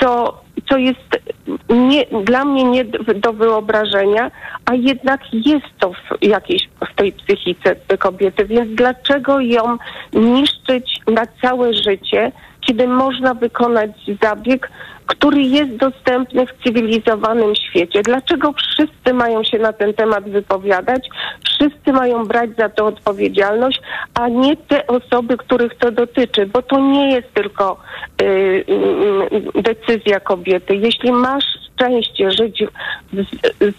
co, 0.01 0.41
co 0.69 0.79
jest 0.79 1.21
nie, 1.69 2.07
dla 2.25 2.45
mnie 2.45 2.65
nie 2.65 2.85
do 3.15 3.33
wyobrażenia, 3.33 4.31
a 4.65 4.75
jednak 4.75 5.21
jest 5.33 5.67
to 5.79 5.93
w 5.93 6.25
jakiejś 6.25 6.69
w 6.93 6.95
tej 6.95 7.13
psychice 7.13 7.77
kobiety. 7.99 8.45
Więc 8.45 8.75
dlaczego 8.75 9.41
ją 9.41 9.77
niszczyć 10.13 11.01
na 11.07 11.23
całe 11.43 11.75
życie, 11.75 12.33
kiedy 12.67 12.89
można 12.89 13.35
wykonać 13.35 13.91
zabieg, 14.23 14.71
który 15.07 15.43
jest 15.43 15.77
dostępny 15.77 16.47
w 16.47 16.65
cywilizowanym 16.65 17.55
świecie? 17.55 18.03
Dlaczego 18.03 18.53
wszyscy 18.53 19.15
mają 19.15 19.45
się 19.45 19.59
na 19.59 19.73
ten 19.73 19.95
temat 19.95 20.31
wypowiadać? 20.31 21.09
Wszyscy 21.45 21.93
mają 21.93 22.25
brać 22.25 22.51
za 22.59 22.69
to 22.69 22.87
odpowiedzialność, 22.87 23.81
a 24.15 24.29
nie 24.29 24.57
te 24.57 24.87
osoby, 24.87 25.37
których 25.37 25.75
to 25.79 25.91
dotyczy, 25.91 26.47
bo 26.47 26.63
to 26.63 26.81
nie 26.81 27.15
jest 27.15 27.35
tylko 27.35 27.81
y, 28.23 28.25
y, 28.25 29.63
decyzja 29.63 30.21
kobiety. 30.21 30.77
Jeśli 30.77 31.13
masz 31.13 31.45
szczęście 31.77 32.31
żyć 32.31 32.65
w 33.13 33.25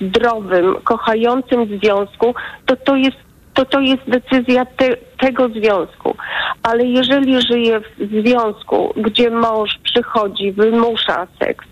zdrowym, 0.01 0.75
kochającym 0.83 1.79
związku, 1.79 2.35
to 2.65 2.75
to 2.75 2.95
jest 2.95 3.26
to 3.57 3.65
to 3.65 3.79
jest 3.79 4.03
decyzja 4.07 4.65
te, 4.65 4.97
tego 5.19 5.49
związku. 5.49 6.15
Ale 6.63 6.85
jeżeli 6.85 7.41
żyje 7.41 7.79
w 7.79 8.23
związku, 8.23 8.93
gdzie 8.97 9.29
mąż 9.29 9.69
przychodzi, 9.83 10.51
wymusza 10.51 11.27
seks, 11.39 11.65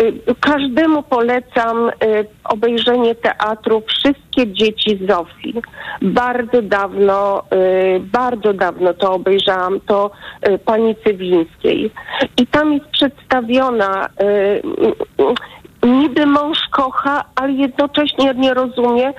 y, 0.00 0.34
każdemu 0.40 1.02
polecam 1.02 1.88
y, 1.88 1.92
obejrzenie 2.44 3.14
teatru 3.14 3.82
Wszystkie 3.86 4.52
dzieci 4.52 4.98
Zofii. 5.08 5.54
Bardzo 6.02 6.62
dawno, 6.62 7.42
y, 7.96 8.00
bardzo 8.00 8.52
dawno 8.52 8.94
to 8.94 9.12
obejrzałam, 9.12 9.80
to 9.80 10.10
pani 10.64 10.96
Cywińskiej. 11.06 11.90
I 12.36 12.46
tam 12.46 12.72
jest 12.72 12.86
przedstawiona 12.86 14.08
niby 15.82 16.26
mąż 16.26 16.58
kocha, 16.70 17.24
ale 17.34 17.52
jednocześnie 17.52 18.34
nie 18.34 18.54
rozumie, 18.54 19.12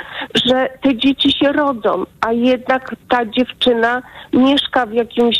że 0.45 0.69
te 0.82 0.97
dzieci 0.97 1.32
się 1.32 1.52
rodzą, 1.52 2.04
a 2.21 2.32
jednak 2.32 2.95
ta 3.10 3.26
dziewczyna 3.26 4.02
mieszka 4.34 4.86
w 4.86 4.93
jakimś 4.93 5.38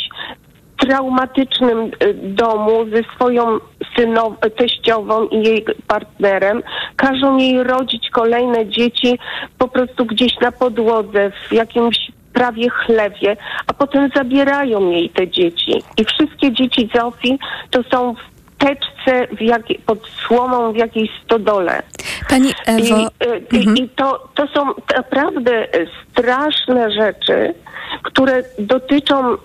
traumatycznym 0.76 1.90
y, 2.02 2.14
domu 2.14 2.86
ze 2.94 3.02
swoją 3.14 3.58
synow- 3.96 4.50
teściową 4.56 5.26
i 5.28 5.42
jej 5.42 5.64
partnerem. 5.86 6.62
Każą 6.96 7.36
jej 7.36 7.62
rodzić 7.62 8.10
kolejne 8.10 8.66
dzieci 8.66 9.18
po 9.58 9.68
prostu 9.68 10.04
gdzieś 10.04 10.40
na 10.40 10.52
podłodze, 10.52 11.30
w 11.30 11.52
jakimś 11.52 12.12
prawie 12.32 12.70
chlewie, 12.70 13.36
a 13.66 13.72
potem 13.72 14.10
zabierają 14.16 14.90
jej 14.90 15.10
te 15.10 15.28
dzieci. 15.28 15.82
I 15.96 16.04
wszystkie 16.04 16.52
dzieci 16.52 16.88
Zofii 16.94 17.38
to 17.70 17.82
są 17.82 18.14
w 18.14 18.33
teczce 18.58 19.26
jakiej, 19.40 19.78
pod 19.86 20.06
słomą 20.26 20.72
w 20.72 20.76
jakiejś 20.76 21.10
stodole. 21.24 21.82
Pani 22.30 22.52
Ewo. 22.66 22.98
I, 22.98 23.26
y, 23.26 23.58
mhm. 23.58 23.76
i 23.76 23.88
to, 23.88 24.28
to 24.34 24.46
są 24.46 24.66
naprawdę 24.96 25.68
straszne 26.10 26.92
rzeczy, 26.92 27.54
które 28.02 28.42
dotyczą 28.58 29.34
y, 29.34 29.36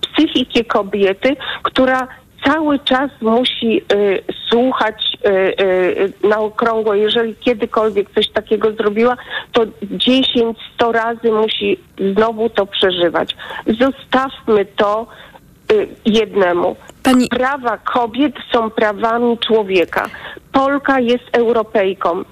psychiki 0.00 0.64
kobiety, 0.64 1.36
która 1.62 2.08
cały 2.44 2.78
czas 2.78 3.10
musi 3.20 3.82
y, 3.92 4.22
słuchać 4.48 5.18
y, 5.26 5.30
y, 5.64 6.12
na 6.28 6.38
okrągło. 6.38 6.94
Jeżeli 6.94 7.34
kiedykolwiek 7.34 8.10
coś 8.14 8.28
takiego 8.28 8.72
zrobiła, 8.72 9.16
to 9.52 9.62
10, 9.82 10.58
100 10.74 10.92
razy 10.92 11.32
musi 11.32 11.78
znowu 12.14 12.50
to 12.50 12.66
przeżywać. 12.66 13.36
Zostawmy 13.66 14.64
to 14.64 15.06
y, 15.72 15.88
jednemu. 16.04 16.76
Pani... 17.02 17.28
Prawa 17.28 17.78
kobiet 17.78 18.34
są 18.52 18.70
prawami 18.70 19.38
człowieka. 19.38 20.08
Polka 20.52 21.00
jest 21.00 21.24
Europejką. 21.32 22.22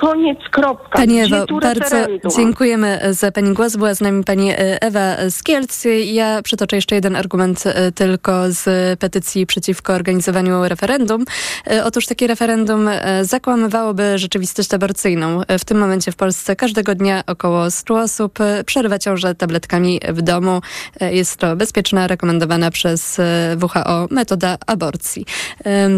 Koniec, 0.00 0.38
kropka. 0.50 0.98
Pani 0.98 1.20
Ewo, 1.20 1.46
bardzo 1.62 1.96
dziękujemy 2.36 3.00
za 3.10 3.32
Pani 3.32 3.54
głos. 3.54 3.76
Była 3.76 3.94
z 3.94 4.00
nami 4.00 4.24
Pani 4.24 4.50
e, 4.50 4.82
Ewa 4.82 5.30
Skielc. 5.30 5.84
Ja 6.04 6.42
przytoczę 6.42 6.76
jeszcze 6.76 6.94
jeden 6.94 7.16
argument 7.16 7.64
e, 7.66 7.92
tylko 7.92 8.32
z 8.48 8.98
petycji 9.00 9.46
przeciwko 9.46 9.92
organizowaniu 9.92 10.68
referendum. 10.68 11.24
E, 11.70 11.84
otóż 11.84 12.06
takie 12.06 12.26
referendum 12.26 12.88
zakłamywałoby 13.22 14.18
rzeczywistość 14.18 14.74
aborcyjną. 14.74 15.40
W 15.58 15.64
tym 15.64 15.78
momencie 15.78 16.12
w 16.12 16.16
Polsce 16.16 16.56
każdego 16.56 16.94
dnia 16.94 17.22
około 17.26 17.70
100 17.70 17.94
osób 17.94 18.38
przerywa 18.66 18.98
ciążę 18.98 19.34
tabletkami 19.34 20.00
w 20.08 20.22
domu. 20.22 20.60
Jest 21.00 21.36
to 21.36 21.56
bezpieczna, 21.56 22.06
rekomendowana 22.06 22.70
przez 22.70 23.20
WHO 23.62 24.06
metoda 24.10 24.56
aborcji. 24.66 25.26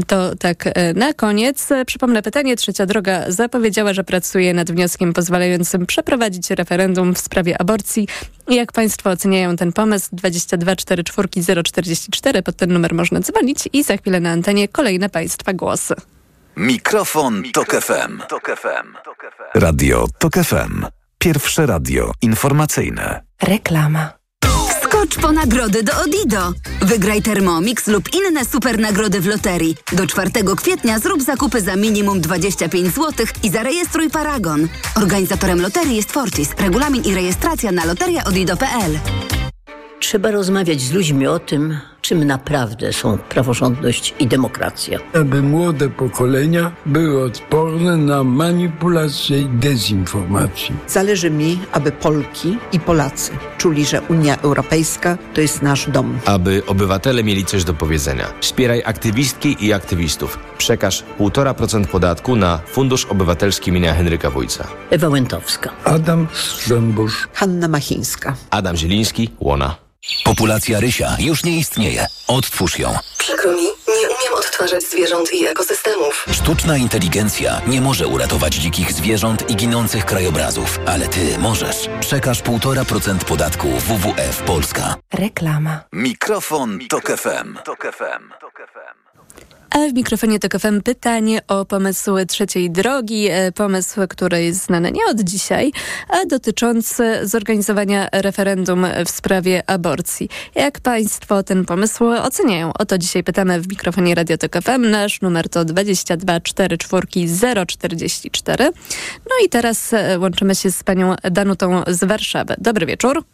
To 0.06 0.36
tak 0.36 0.64
na 0.94 1.12
koniec. 1.12 1.68
Przypomnę 1.86 2.22
pytanie. 2.22 2.56
Trzecia 2.56 2.86
droga 2.86 3.24
zapowiedziała 3.28 3.91
że 3.92 4.04
pracuje 4.04 4.54
nad 4.54 4.70
wnioskiem 4.70 5.12
pozwalającym 5.12 5.86
przeprowadzić 5.86 6.50
referendum 6.50 7.14
w 7.14 7.18
sprawie 7.18 7.60
aborcji. 7.60 8.08
Jak 8.48 8.72
Państwo 8.72 9.10
oceniają 9.10 9.56
ten 9.56 9.72
pomysł? 9.72 10.08
22 10.12 10.76
44 10.76 11.28
044 11.62 12.42
pod 12.42 12.56
ten 12.56 12.72
numer 12.72 12.94
można 12.94 13.20
dzwonić 13.20 13.68
i 13.72 13.82
za 13.82 13.96
chwilę 13.96 14.20
na 14.20 14.30
antenie 14.30 14.68
kolejne 14.68 15.08
Państwa 15.08 15.52
głosy. 15.52 15.94
Mikrofon, 16.56 17.42
Tok 17.52 17.70
FM. 17.70 18.18
Tok 18.28 18.50
FM. 18.56 18.94
Radio 19.54 20.06
Tok 20.18 20.34
FM. 20.34 20.86
Pierwsze 21.18 21.66
radio 21.66 22.12
informacyjne. 22.22 23.20
Reklama. 23.42 24.21
Skocz 24.92 25.16
po 25.16 25.32
nagrody 25.32 25.82
do 25.82 25.92
Odido. 26.04 26.52
Wygraj 26.82 27.22
Thermomix 27.22 27.86
lub 27.86 28.08
inne 28.14 28.44
super 28.44 28.78
nagrody 28.78 29.20
w 29.20 29.26
loterii. 29.26 29.76
Do 29.92 30.06
4 30.06 30.30
kwietnia 30.56 30.98
zrób 30.98 31.22
zakupy 31.22 31.60
za 31.60 31.76
minimum 31.76 32.20
25 32.20 32.94
zł 32.94 33.26
i 33.42 33.50
zarejestruj 33.50 34.10
Paragon. 34.10 34.68
Organizatorem 34.96 35.60
loterii 35.60 35.96
jest 35.96 36.12
Fortis. 36.12 36.48
Regulamin 36.58 37.04
i 37.04 37.14
rejestracja 37.14 37.72
na 37.72 37.84
loteriaodido.pl. 37.84 38.98
Trzeba 40.02 40.30
rozmawiać 40.30 40.80
z 40.80 40.92
ludźmi 40.92 41.26
o 41.26 41.38
tym, 41.38 41.78
czym 42.00 42.24
naprawdę 42.24 42.92
są 42.92 43.18
praworządność 43.18 44.14
i 44.18 44.26
demokracja. 44.26 44.98
Aby 45.14 45.42
młode 45.42 45.88
pokolenia 45.88 46.72
były 46.86 47.24
odporne 47.24 47.96
na 47.96 48.24
manipulację 48.24 49.40
i 49.40 49.46
dezinformację. 49.46 50.74
Zależy 50.88 51.30
mi, 51.30 51.58
aby 51.72 51.92
Polki 51.92 52.58
i 52.72 52.80
Polacy 52.80 53.32
czuli, 53.58 53.86
że 53.86 54.00
Unia 54.00 54.36
Europejska 54.40 55.18
to 55.34 55.40
jest 55.40 55.62
nasz 55.62 55.90
dom. 55.90 56.18
Aby 56.24 56.62
obywatele 56.66 57.24
mieli 57.24 57.44
coś 57.44 57.64
do 57.64 57.74
powiedzenia. 57.74 58.26
Wspieraj 58.40 58.82
aktywistki 58.84 59.56
i 59.60 59.72
aktywistów. 59.72 60.38
Przekaż 60.58 61.04
1,5% 61.18 61.86
podatku 61.86 62.36
na 62.36 62.60
Fundusz 62.66 63.04
Obywatelski 63.04 63.70
imienia 63.70 63.94
Henryka 63.94 64.30
Wójca. 64.30 64.66
Ewa 64.90 65.08
Łętowska. 65.08 65.70
Adam 65.84 66.26
Strzembusz. 66.32 67.28
Hanna 67.34 67.68
Machińska. 67.68 68.34
Adam 68.50 68.76
Zieliński, 68.76 69.30
Łona. 69.40 69.91
Populacja 70.24 70.80
rysia 70.80 71.16
już 71.18 71.44
nie 71.44 71.58
istnieje. 71.58 72.06
Odtwórz 72.26 72.78
ją. 72.78 72.94
Przykro 73.18 73.52
mi, 73.52 73.62
nie 73.62 74.08
umiem 74.08 74.34
odtwarzać 74.38 74.82
zwierząt 74.82 75.32
i 75.32 75.46
ekosystemów. 75.46 76.26
Sztuczna 76.32 76.76
inteligencja 76.76 77.60
nie 77.66 77.80
może 77.80 78.06
uratować 78.06 78.54
dzikich 78.54 78.92
zwierząt 78.92 79.50
i 79.50 79.56
ginących 79.56 80.04
krajobrazów, 80.04 80.78
ale 80.86 81.08
ty 81.08 81.38
możesz. 81.38 81.88
Przekaż 82.00 82.42
1,5% 82.42 83.24
podatku 83.24 83.68
WWF 83.68 84.42
Polska. 84.42 84.94
Reklama. 85.14 85.80
Mikrofon, 85.92 86.78
Tok 86.88 87.10
FM. 87.10 87.58
Tok 87.64 87.92
FM. 87.96 88.32
A 89.74 89.88
w 89.88 89.94
mikrofonie 89.94 90.38
TOK 90.38 90.58
FM 90.58 90.82
pytanie 90.82 91.40
o 91.48 91.64
pomysł 91.64 92.10
trzeciej 92.28 92.70
drogi. 92.70 93.28
E, 93.30 93.52
pomysł, 93.52 94.00
który 94.08 94.42
jest 94.42 94.64
znany 94.64 94.92
nie 94.92 95.06
od 95.10 95.20
dzisiaj, 95.20 95.72
a 96.08 96.26
dotyczący 96.26 97.20
zorganizowania 97.22 98.08
referendum 98.12 98.86
w 99.06 99.10
sprawie 99.10 99.70
aborcji. 99.70 100.28
Jak 100.54 100.80
Państwo 100.80 101.42
ten 101.42 101.64
pomysł 101.64 102.04
oceniają? 102.04 102.72
O 102.72 102.86
to 102.86 102.98
dzisiaj 102.98 103.24
pytamy 103.24 103.60
w 103.60 103.68
mikrofonie 103.68 104.14
Radio 104.14 104.38
TOK 104.38 104.62
FM. 104.62 104.90
Nasz 104.90 105.20
numer 105.20 105.48
to 105.48 105.64
22 105.64 106.40
44 106.40 107.06
044. 107.66 108.64
No 109.24 109.46
i 109.46 109.48
teraz 109.48 109.92
e, 109.92 110.18
łączymy 110.18 110.54
się 110.54 110.70
z 110.70 110.82
panią 110.82 111.14
Danutą 111.30 111.82
z 111.86 112.04
Warszawy. 112.04 112.54
Dobry 112.58 112.86
wieczór. 112.86 113.24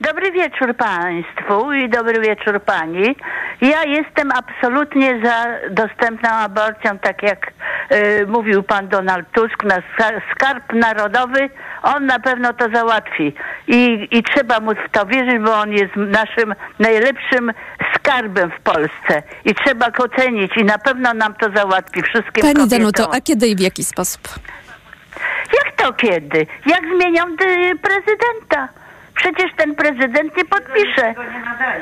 Dobry 0.00 0.32
wieczór 0.32 0.76
Państwu 0.76 1.72
i 1.72 1.88
dobry 1.88 2.20
wieczór 2.20 2.62
Pani. 2.62 3.16
Ja 3.60 3.84
jestem 3.84 4.30
absolutnie 4.32 5.20
za 5.24 5.46
dostępną 5.70 6.30
aborcją, 6.30 6.98
tak 6.98 7.22
jak 7.22 7.52
y, 7.92 8.26
mówił 8.26 8.62
Pan 8.62 8.88
Donald 8.88 9.26
Tusk, 9.32 9.64
na 9.64 9.76
skarb 10.32 10.72
narodowy, 10.72 11.50
on 11.82 12.06
na 12.06 12.18
pewno 12.18 12.52
to 12.52 12.68
załatwi. 12.74 13.34
I, 13.68 14.08
I 14.10 14.22
trzeba 14.22 14.60
mu 14.60 14.72
w 14.74 14.90
to 14.92 15.06
wierzyć, 15.06 15.38
bo 15.44 15.54
on 15.54 15.72
jest 15.72 15.96
naszym 15.96 16.54
najlepszym 16.78 17.52
skarbem 17.94 18.50
w 18.50 18.60
Polsce. 18.60 19.22
I 19.44 19.54
trzeba 19.54 19.90
go 19.90 20.08
cenić 20.08 20.56
i 20.56 20.64
na 20.64 20.78
pewno 20.78 21.14
nam 21.14 21.34
to 21.34 21.50
załatwi 21.54 22.02
wszystkim 22.02 22.42
Pani 22.42 22.54
kobietom. 22.54 22.78
Danuto, 22.78 23.14
a 23.14 23.20
kiedy 23.20 23.48
i 23.48 23.56
w 23.56 23.60
jaki 23.60 23.84
sposób? 23.84 24.28
Jak 25.64 25.76
to 25.76 25.92
kiedy? 25.92 26.46
Jak 26.66 26.80
zmienią 26.80 27.24
prezydenta? 27.82 28.68
Przecież 29.16 29.50
ten 29.56 29.74
prezydent 29.74 30.36
nie 30.36 30.44
podpisze, 30.44 31.14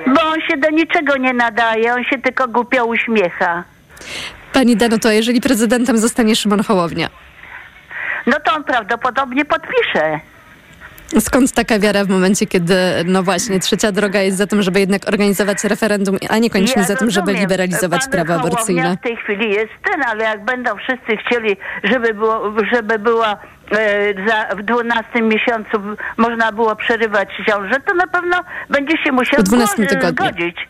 bo 0.06 0.22
on 0.22 0.40
się 0.40 0.56
do 0.56 0.70
niczego 0.70 1.16
nie 1.16 1.32
nadaje, 1.32 1.94
on 1.94 2.04
się 2.04 2.18
tylko 2.18 2.48
głupio 2.48 2.84
uśmiecha. 2.84 3.64
Pani 4.52 4.76
Danuto, 4.76 5.10
jeżeli 5.10 5.40
prezydentem 5.40 5.98
zostanie 5.98 6.36
Szymon 6.36 6.62
Hołownia? 6.62 7.08
No 8.26 8.36
to 8.44 8.54
on 8.56 8.64
prawdopodobnie 8.64 9.44
podpisze. 9.44 10.20
Skąd 11.20 11.52
taka 11.52 11.78
wiara 11.78 12.04
w 12.04 12.08
momencie, 12.08 12.46
kiedy, 12.46 12.74
no 13.04 13.22
właśnie, 13.22 13.60
trzecia 13.60 13.92
droga 13.92 14.20
jest 14.20 14.36
za 14.36 14.46
tym, 14.46 14.62
żeby 14.62 14.80
jednak 14.80 15.08
organizować 15.08 15.64
referendum, 15.64 16.16
a 16.28 16.38
niekoniecznie 16.38 16.82
ja 16.82 16.88
za 16.88 16.96
tym, 16.96 17.10
żeby 17.10 17.32
liberalizować 17.32 18.00
Pan 18.00 18.10
prawa 18.10 18.34
aborcyjne? 18.34 18.96
w 18.96 19.00
tej 19.00 19.16
chwili 19.16 19.50
jest 19.50 19.72
ten, 19.84 20.02
ale 20.02 20.24
jak 20.24 20.44
będą 20.44 20.76
wszyscy 20.76 21.16
chcieli, 21.16 21.56
żeby, 21.84 22.14
było, 22.14 22.54
żeby 22.72 22.98
była 22.98 23.36
za, 24.28 24.56
w 24.56 24.62
12 24.62 25.22
miesiącu 25.22 25.78
można 26.16 26.52
było 26.52 26.76
przerywać 26.76 27.28
ciążę, 27.46 27.80
to 27.86 27.94
na 27.94 28.06
pewno 28.06 28.36
będzie 28.70 28.96
się 29.04 29.12
musiał 29.12 29.40
W 29.40 29.44
12 29.44 29.86
tygodniu. 29.86 30.26
zgodzić. 30.26 30.68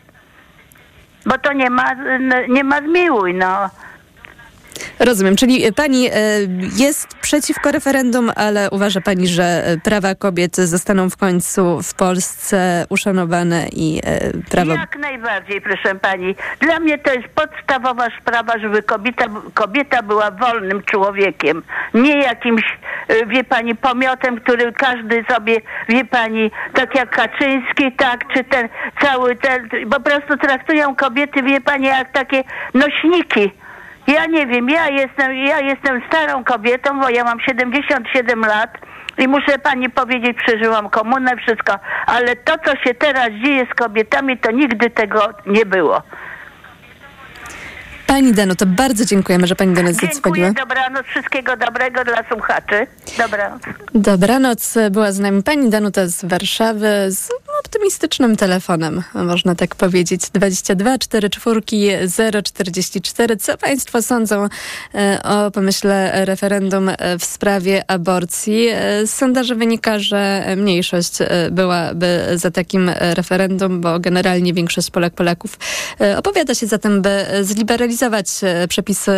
Bo 1.25 1.37
to 1.37 1.53
nie 1.53 1.69
ma, 1.69 1.95
nie 2.49 2.63
ma 2.63 2.81
zmiłuj, 2.81 3.33
no. 3.33 3.69
Rozumiem, 4.99 5.35
czyli 5.35 5.73
pani 5.73 6.07
e, 6.07 6.11
jest 6.77 7.15
przeciwko 7.21 7.71
referendum, 7.71 8.31
ale 8.35 8.69
uważa 8.69 9.01
pani, 9.01 9.27
że 9.27 9.63
prawa 9.83 10.15
kobiet 10.15 10.55
zostaną 10.55 11.09
w 11.09 11.17
końcu 11.17 11.81
w 11.83 11.93
Polsce 11.93 12.85
uszanowane 12.89 13.67
i 13.71 14.01
e, 14.05 14.31
prawo... 14.51 14.73
Jak 14.73 14.97
najbardziej, 14.97 15.61
proszę 15.61 15.95
pani. 15.95 16.35
Dla 16.59 16.79
mnie 16.79 16.97
to 16.97 17.13
jest 17.13 17.27
podstawowa 17.27 18.07
sprawa, 18.21 18.59
żeby 18.59 18.83
kobieta, 18.83 19.25
kobieta 19.53 20.03
była 20.03 20.31
wolnym 20.31 20.83
człowiekiem. 20.83 21.63
Nie 21.93 22.17
jakimś, 22.17 22.63
e, 23.07 23.25
wie 23.25 23.43
pani, 23.43 23.75
pomiotem, 23.75 24.39
który 24.41 24.73
każdy 24.73 25.25
sobie, 25.29 25.61
wie 25.89 26.05
pani, 26.05 26.51
tak 26.73 26.95
jak 26.95 27.09
Kaczyński, 27.09 27.91
tak, 27.97 28.33
czy 28.33 28.43
ten 28.43 28.69
cały 29.01 29.35
ten, 29.35 29.69
po 29.91 29.99
prostu 29.99 30.37
traktują 30.37 30.95
kobiety, 30.95 31.43
wie 31.43 31.61
pani, 31.61 31.85
jak 31.85 32.11
takie 32.11 32.43
nośniki 32.73 33.51
ja 34.07 34.25
nie 34.25 34.47
wiem, 34.47 34.69
ja 34.69 34.89
jestem, 34.89 35.35
ja 35.35 35.59
jestem 35.59 36.01
starą 36.07 36.43
kobietą, 36.43 36.99
bo 36.99 37.09
ja 37.09 37.23
mam 37.23 37.39
77 37.39 38.41
lat 38.41 38.77
i 39.17 39.27
muszę 39.27 39.59
pani 39.59 39.89
powiedzieć, 39.89 40.37
przeżyłam 40.45 40.89
komunę, 40.89 41.37
wszystko, 41.37 41.79
ale 42.05 42.35
to, 42.35 42.53
co 42.65 42.71
się 42.75 42.93
teraz 42.93 43.29
dzieje 43.45 43.65
z 43.71 43.75
kobietami, 43.75 44.37
to 44.37 44.51
nigdy 44.51 44.89
tego 44.89 45.29
nie 45.45 45.65
było. 45.65 46.01
Pani 48.07 48.33
Dano, 48.33 48.55
to 48.55 48.65
bardzo 48.65 49.05
dziękujemy, 49.05 49.47
że 49.47 49.55
pani 49.55 49.73
do 49.73 49.83
nas 49.83 49.95
zadzwoniła. 49.95 50.47
Dziękuję, 50.47 50.65
dobranoc, 50.67 51.05
wszystkiego 51.05 51.57
dobrego 51.57 52.03
dla 52.03 52.23
słuchaczy. 52.29 52.87
Dobranoc. 53.17 53.61
Dobranoc, 53.95 54.73
była 54.91 55.11
z 55.11 55.19
nami 55.19 55.43
pani 55.43 55.69
Danuta 55.69 56.07
z 56.07 56.25
Warszawy, 56.25 56.87
z 57.09 57.29
optymistycznym 57.65 58.35
telefonem, 58.35 59.03
można 59.13 59.55
tak 59.55 59.75
powiedzieć. 59.75 60.29
22 60.33 60.97
44 60.97 61.61
044. 62.43 63.37
Co 63.37 63.57
Państwo 63.57 64.01
sądzą 64.01 64.47
e, 64.95 65.19
o 65.23 65.51
pomyśle 65.51 66.25
referendum 66.25 66.91
w 67.19 67.25
sprawie 67.25 67.83
aborcji? 67.91 68.69
Z 69.05 69.11
sondaży 69.11 69.55
wynika, 69.55 69.99
że 69.99 70.45
mniejszość 70.57 71.17
byłaby 71.51 72.21
za 72.35 72.51
takim 72.51 72.91
referendum, 72.99 73.81
bo 73.81 73.99
generalnie 73.99 74.53
większość 74.53 74.91
Polak 74.91 75.13
Polaków 75.13 75.57
opowiada 76.17 76.55
się 76.55 76.67
za 76.67 76.77
tym, 76.77 77.01
by 77.01 77.25
zliberalizować 77.41 77.94
przepisy 78.69 79.11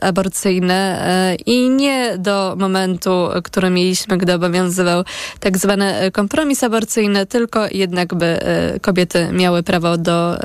aborcyjne 0.00 0.98
i 1.46 1.70
nie 1.70 2.18
do 2.18 2.54
momentu, 2.58 3.28
który 3.44 3.70
mieliśmy, 3.70 4.18
gdy 4.18 4.34
obowiązywał 4.34 5.04
tak 5.40 5.58
zwany 5.58 6.10
kompromis 6.12 6.64
aborcyjny, 6.64 7.26
tylko 7.26 7.60
jednak 7.72 8.14
by 8.14 8.26
e, 8.26 8.80
kobiety 8.80 9.28
miały 9.32 9.62
prawo 9.62 9.98
do 9.98 10.36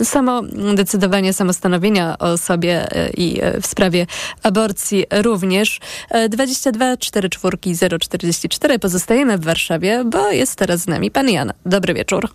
e, 0.00 0.04
samodecydowania, 0.04 1.32
samostanowienia 1.32 2.18
o 2.18 2.38
sobie 2.38 2.92
e, 2.92 3.10
i 3.10 3.40
w 3.60 3.66
sprawie 3.66 4.06
aborcji 4.42 5.04
również. 5.22 5.80
22 6.28 6.96
44 6.96 7.58
044 7.98 8.78
pozostajemy 8.78 9.38
w 9.38 9.44
Warszawie, 9.44 10.02
bo 10.04 10.30
jest 10.30 10.58
teraz 10.58 10.80
z 10.80 10.86
nami 10.86 11.10
pan 11.10 11.28
Jan. 11.28 11.52
Dobry 11.66 11.94
wieczór. 11.94 12.28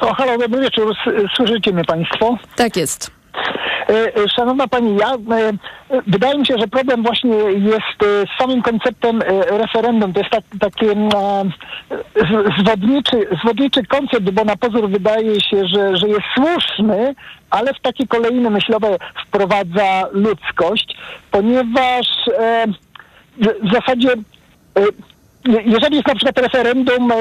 O, 0.00 0.14
halo, 0.14 0.38
dobry 0.38 0.60
wieczór. 0.60 0.94
Słyszycie 1.36 1.72
mnie 1.72 1.84
państwo? 1.84 2.38
Tak 2.56 2.76
jest. 2.76 3.10
E, 3.90 4.14
e, 4.14 4.28
szanowna 4.28 4.68
Pani, 4.68 4.96
ja, 4.96 5.14
e, 5.14 5.52
wydaje 6.06 6.38
mi 6.38 6.46
się, 6.46 6.54
że 6.58 6.68
problem 6.68 7.02
właśnie 7.02 7.36
jest 7.52 8.00
z 8.00 8.38
samym 8.38 8.62
konceptem 8.62 9.22
referendum. 9.50 10.12
To 10.12 10.20
jest 10.20 10.32
tak, 10.32 10.44
taki 10.60 10.86
zwodniczy, 12.58 13.28
zwodniczy 13.42 13.86
koncept, 13.86 14.30
bo 14.30 14.44
na 14.44 14.56
pozór 14.56 14.90
wydaje 14.90 15.40
się, 15.40 15.66
że, 15.66 15.96
że 15.96 16.08
jest 16.08 16.26
słuszny, 16.34 17.14
ale 17.50 17.74
w 17.74 17.80
takie 17.80 18.06
kolejne 18.06 18.50
myślowe 18.50 18.96
wprowadza 19.26 20.08
ludzkość, 20.12 20.96
ponieważ 21.30 22.06
w 23.62 23.72
zasadzie 23.72 24.08
jeżeli 25.46 25.96
jest 25.96 26.08
na 26.08 26.14
przykład 26.14 26.38
referendum 26.38 27.12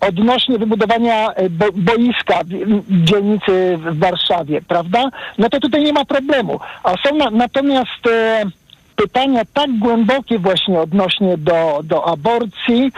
odnośnie 0.00 0.58
wybudowania 0.58 1.32
e, 1.32 1.50
bo, 1.50 1.66
boiska 1.74 2.40
w 2.44 3.04
dzielnicy 3.04 3.78
w 3.78 3.98
Warszawie, 3.98 4.62
prawda? 4.68 5.10
No 5.38 5.48
to 5.48 5.60
tutaj 5.60 5.84
nie 5.84 5.92
ma 5.92 6.04
problemu. 6.04 6.60
A 6.82 6.94
są 7.06 7.16
na, 7.16 7.30
natomiast 7.30 8.06
e, 8.06 8.44
pytania 8.96 9.42
tak 9.54 9.78
głębokie 9.78 10.38
właśnie 10.38 10.80
odnośnie 10.80 11.38
do, 11.38 11.80
do 11.84 12.08
aborcji, 12.08 12.92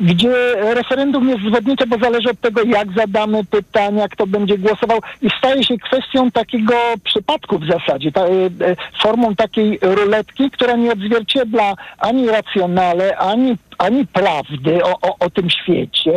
gdzie 0.00 0.54
referendum 0.74 1.28
jest 1.28 1.42
zwodnicze, 1.42 1.86
bo 1.86 1.98
zależy 1.98 2.30
od 2.30 2.40
tego, 2.40 2.62
jak 2.62 2.88
zadamy 2.96 3.44
pytania, 3.44 4.08
kto 4.08 4.26
będzie 4.26 4.58
głosował 4.58 4.98
i 5.22 5.28
staje 5.38 5.64
się 5.64 5.78
kwestią 5.78 6.30
takiego 6.30 6.74
przypadku 7.04 7.58
w 7.58 7.66
zasadzie, 7.66 8.12
ta, 8.12 8.20
e, 8.20 8.30
e, 8.30 8.76
formą 9.02 9.34
takiej 9.34 9.78
ruletki, 9.82 10.50
która 10.50 10.76
nie 10.76 10.92
odzwierciedla 10.92 11.74
ani 11.98 12.26
racjonale, 12.26 13.16
ani 13.16 13.56
ani 13.78 14.06
prawdy 14.06 14.84
o, 14.84 14.92
o, 15.02 15.16
o, 15.18 15.30
tym 15.30 15.50
świecie 15.50 16.12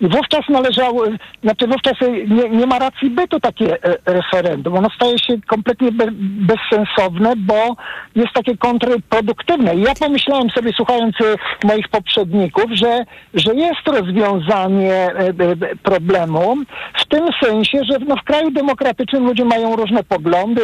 i 0.00 0.08
wówczas 0.08 0.48
należało, 0.48 1.04
znaczy 1.42 1.66
wówczas 1.66 1.94
nie, 2.28 2.48
nie 2.48 2.66
ma 2.66 2.78
racji 2.78 3.10
bytu 3.10 3.40
takie 3.40 3.84
e, 3.84 3.96
referendum. 4.06 4.76
Ono 4.76 4.88
staje 4.90 5.18
się 5.18 5.34
kompletnie 5.46 5.92
be, 5.92 6.06
bezsensowne, 6.52 7.32
bo 7.36 7.76
jest 8.16 8.32
takie 8.34 8.56
kontrproduktywne. 8.56 9.74
I 9.74 9.80
ja 9.80 9.92
pomyślałem 10.00 10.50
sobie, 10.50 10.72
słuchając 10.76 11.20
e, 11.20 11.66
moich 11.66 11.88
poprzedników, 11.88 12.64
że, 12.72 13.04
że 13.34 13.54
jest 13.54 13.86
rozwiązanie 13.86 14.92
e, 14.92 15.76
problemu 15.82 16.56
w 16.94 17.04
tym 17.04 17.28
sensie, 17.42 17.78
że 17.90 17.98
no, 18.08 18.16
w 18.16 18.22
kraju 18.22 18.50
demokratycznym 18.50 19.26
ludzie 19.26 19.44
mają 19.44 19.76
różne 19.76 20.04
poglądy, 20.04 20.62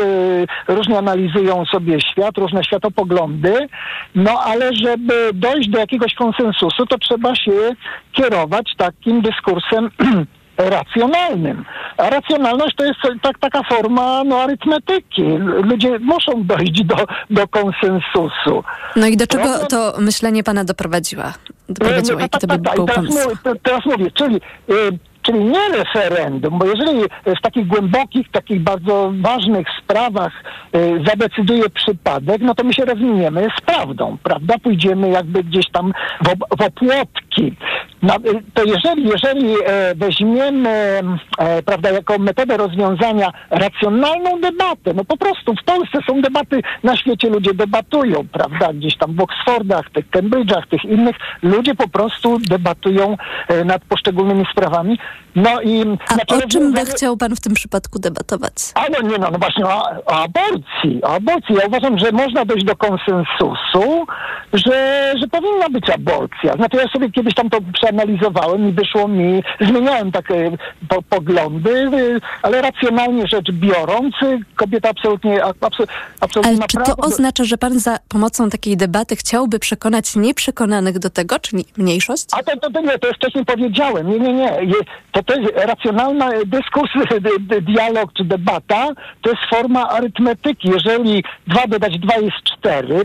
różnie 0.69 0.99
analizują 0.99 1.65
sobie 1.65 2.01
świat, 2.01 2.39
różne 2.39 2.65
światopoglądy, 2.65 3.69
no 4.15 4.41
ale 4.41 4.71
żeby 4.75 5.31
dojść 5.35 5.69
do 5.69 5.79
jakiegoś 5.79 6.15
konsensusu, 6.21 6.87
to 6.87 6.99
trzeba 6.99 7.35
się 7.35 7.53
kierować 8.13 8.75
takim 8.77 9.23
dyskursem 9.23 9.91
racjonalnym. 10.77 11.65
A 11.97 12.11
racjonalność 12.11 12.77
to 12.77 12.85
jest 12.85 12.99
tak, 13.23 13.39
taka 13.39 13.63
forma 13.63 14.25
no, 14.25 14.43
arytmetyki. 14.43 15.23
Ludzie 15.63 15.99
muszą 15.99 16.33
dojść 16.45 16.85
do, 16.85 16.97
do 17.31 17.49
konsensusu. 17.49 18.65
No 18.97 19.07
i 19.07 19.17
do 19.17 19.27
czego 19.27 19.59
to 19.59 19.95
myślenie 19.99 20.43
pana 20.43 20.65
doprowadziła? 20.65 21.33
Doprowadziło, 21.69 22.19
no, 22.19 22.23
jaki 22.23 22.39
to 22.39 22.47
by 22.47 22.59
był 22.59 22.87
teraz, 22.87 23.07
pomysł? 23.07 23.31
teraz 23.63 23.87
mówię, 23.87 24.11
czyli 24.11 24.37
y, 24.71 24.99
czyli 25.23 25.45
nie 25.45 25.69
referendum, 25.69 26.59
bo 26.59 26.67
jeżeli 26.67 27.01
w 27.27 27.41
takich 27.43 27.67
głębokich, 27.67 28.31
takich 28.31 28.61
bardzo 28.61 29.13
ważnych 29.21 29.67
sprawach 29.83 30.33
y, 30.77 31.03
zadecyduje 31.07 31.71
przypadek, 31.71 32.41
no 32.41 32.55
to 32.55 32.65
my 32.65 32.75
się 32.75 32.85
rozwiniemy 32.85 33.49
z 33.59 33.61
prawdą, 33.61 34.17
prawda? 34.23 34.55
Pójdziemy 34.63 35.09
jakby 35.09 35.45
gdzieś 35.45 35.71
tam 35.71 35.93
w, 36.21 36.57
w 36.59 36.63
opłotki. 36.63 37.57
No, 38.03 38.17
y, 38.17 38.43
to 38.55 38.65
jeżeli, 38.65 39.09
jeżeli 39.09 39.55
e, 39.67 39.95
weźmiemy, 39.95 41.01
e, 41.39 41.63
prawda, 41.63 41.91
jako 41.91 42.19
metodę 42.19 42.57
rozwiązania 42.57 43.33
racjonalną 43.51 44.41
debatę, 44.41 44.95
no 44.95 45.05
po 45.05 45.17
prostu 45.17 45.55
w 45.55 45.65
Polsce 45.65 45.99
są 46.07 46.21
debaty, 46.21 46.63
na 46.83 46.97
świecie 46.97 47.29
ludzie 47.29 47.55
debatują, 47.55 48.27
prawda? 48.33 48.73
Gdzieś 48.73 48.97
tam 48.97 49.15
w 49.15 49.21
Oxfordach, 49.21 49.91
tych 49.91 50.11
Cambridge'ach, 50.11 50.67
tych 50.71 50.85
innych, 50.85 51.17
ludzie 51.43 51.75
po 51.75 51.89
prostu 51.89 52.39
debatują 52.39 53.17
e, 53.49 53.65
nad 53.65 53.85
poszczególnymi 53.85 54.45
sprawami. 54.53 54.99
No 55.37 55.63
i 55.63 55.85
A 56.09 56.37
o 56.37 56.49
czym 56.49 56.73
by 56.73 56.87
chciał 56.87 57.17
pan 57.17 57.37
w 57.37 57.41
tym 57.41 57.55
przypadku 57.55 57.99
debatować? 57.99 58.53
A 58.75 58.85
no 58.91 59.09
nie, 59.09 59.19
no, 59.19 59.31
no 59.31 59.39
właśnie 59.39 59.67
o, 59.67 59.83
o 60.07 60.23
aborcji. 60.23 61.03
O 61.03 61.09
aborcji. 61.15 61.55
Ja 61.55 61.67
uważam, 61.67 61.99
że 61.99 62.13
można 62.13 62.45
dojść 62.45 62.65
do 62.65 62.77
konsensusu, 62.77 64.07
że, 64.53 65.13
że 65.21 65.29
powinna 65.29 65.69
być 65.69 65.91
aborcja. 65.91 66.55
Znaczy 66.57 66.77
ja 66.77 66.89
sobie 66.89 67.11
kiedyś 67.11 67.35
tam 67.35 67.51
to 67.51 67.59
przeanalizowałem 67.73 68.69
i 68.69 68.73
wyszło 68.73 69.09
mi, 69.09 69.43
zmieniałem 69.61 70.13
takie 70.13 70.57
po, 70.89 71.03
poglądy, 71.03 71.91
ale 72.43 72.63
racjonalnie 72.63 73.27
rzecz 73.27 73.51
biorąc, 73.53 74.15
kobieta 74.57 74.89
absolutnie, 74.91 75.45
absolutnie, 75.45 75.95
absolutnie 76.21 76.53
Ale 76.53 76.69
czy 76.69 76.77
to 76.77 76.97
oznacza, 76.97 77.45
że 77.45 77.59
pan 77.59 77.79
za 77.79 77.99
pomocą 78.09 78.51
takiej 78.51 78.77
debaty 78.77 79.17
chciałby 79.17 79.59
przekonać 79.59 80.17
nieprzekonanych 80.17 80.99
do 80.99 81.11
tego, 81.11 81.39
czy 81.39 81.57
mniejszość? 81.77 82.27
A 82.33 82.43
to, 82.43 82.57
to, 82.57 82.71
to 82.71 82.81
nie, 82.81 82.99
to 82.99 83.09
już 83.09 83.17
wcześniej 83.17 83.45
powiedziałem. 83.45 84.11
Nie, 84.11 84.19
nie, 84.19 84.33
nie. 84.33 84.75
To, 85.13 85.20
to 85.23 85.41
jest 85.41 85.53
racjonalna 85.67 86.31
dyskurs, 86.47 86.91
dialog 87.73 88.13
czy 88.13 88.25
debata, 88.25 88.89
to 89.23 89.31
jest 89.31 89.43
forma 89.51 89.89
arytmetyki. 89.89 90.69
Jeżeli 90.69 91.25
dwa 91.47 91.67
dodać 91.67 91.99
dwa 91.99 92.17
jest 92.17 92.37
cztery, 92.45 93.05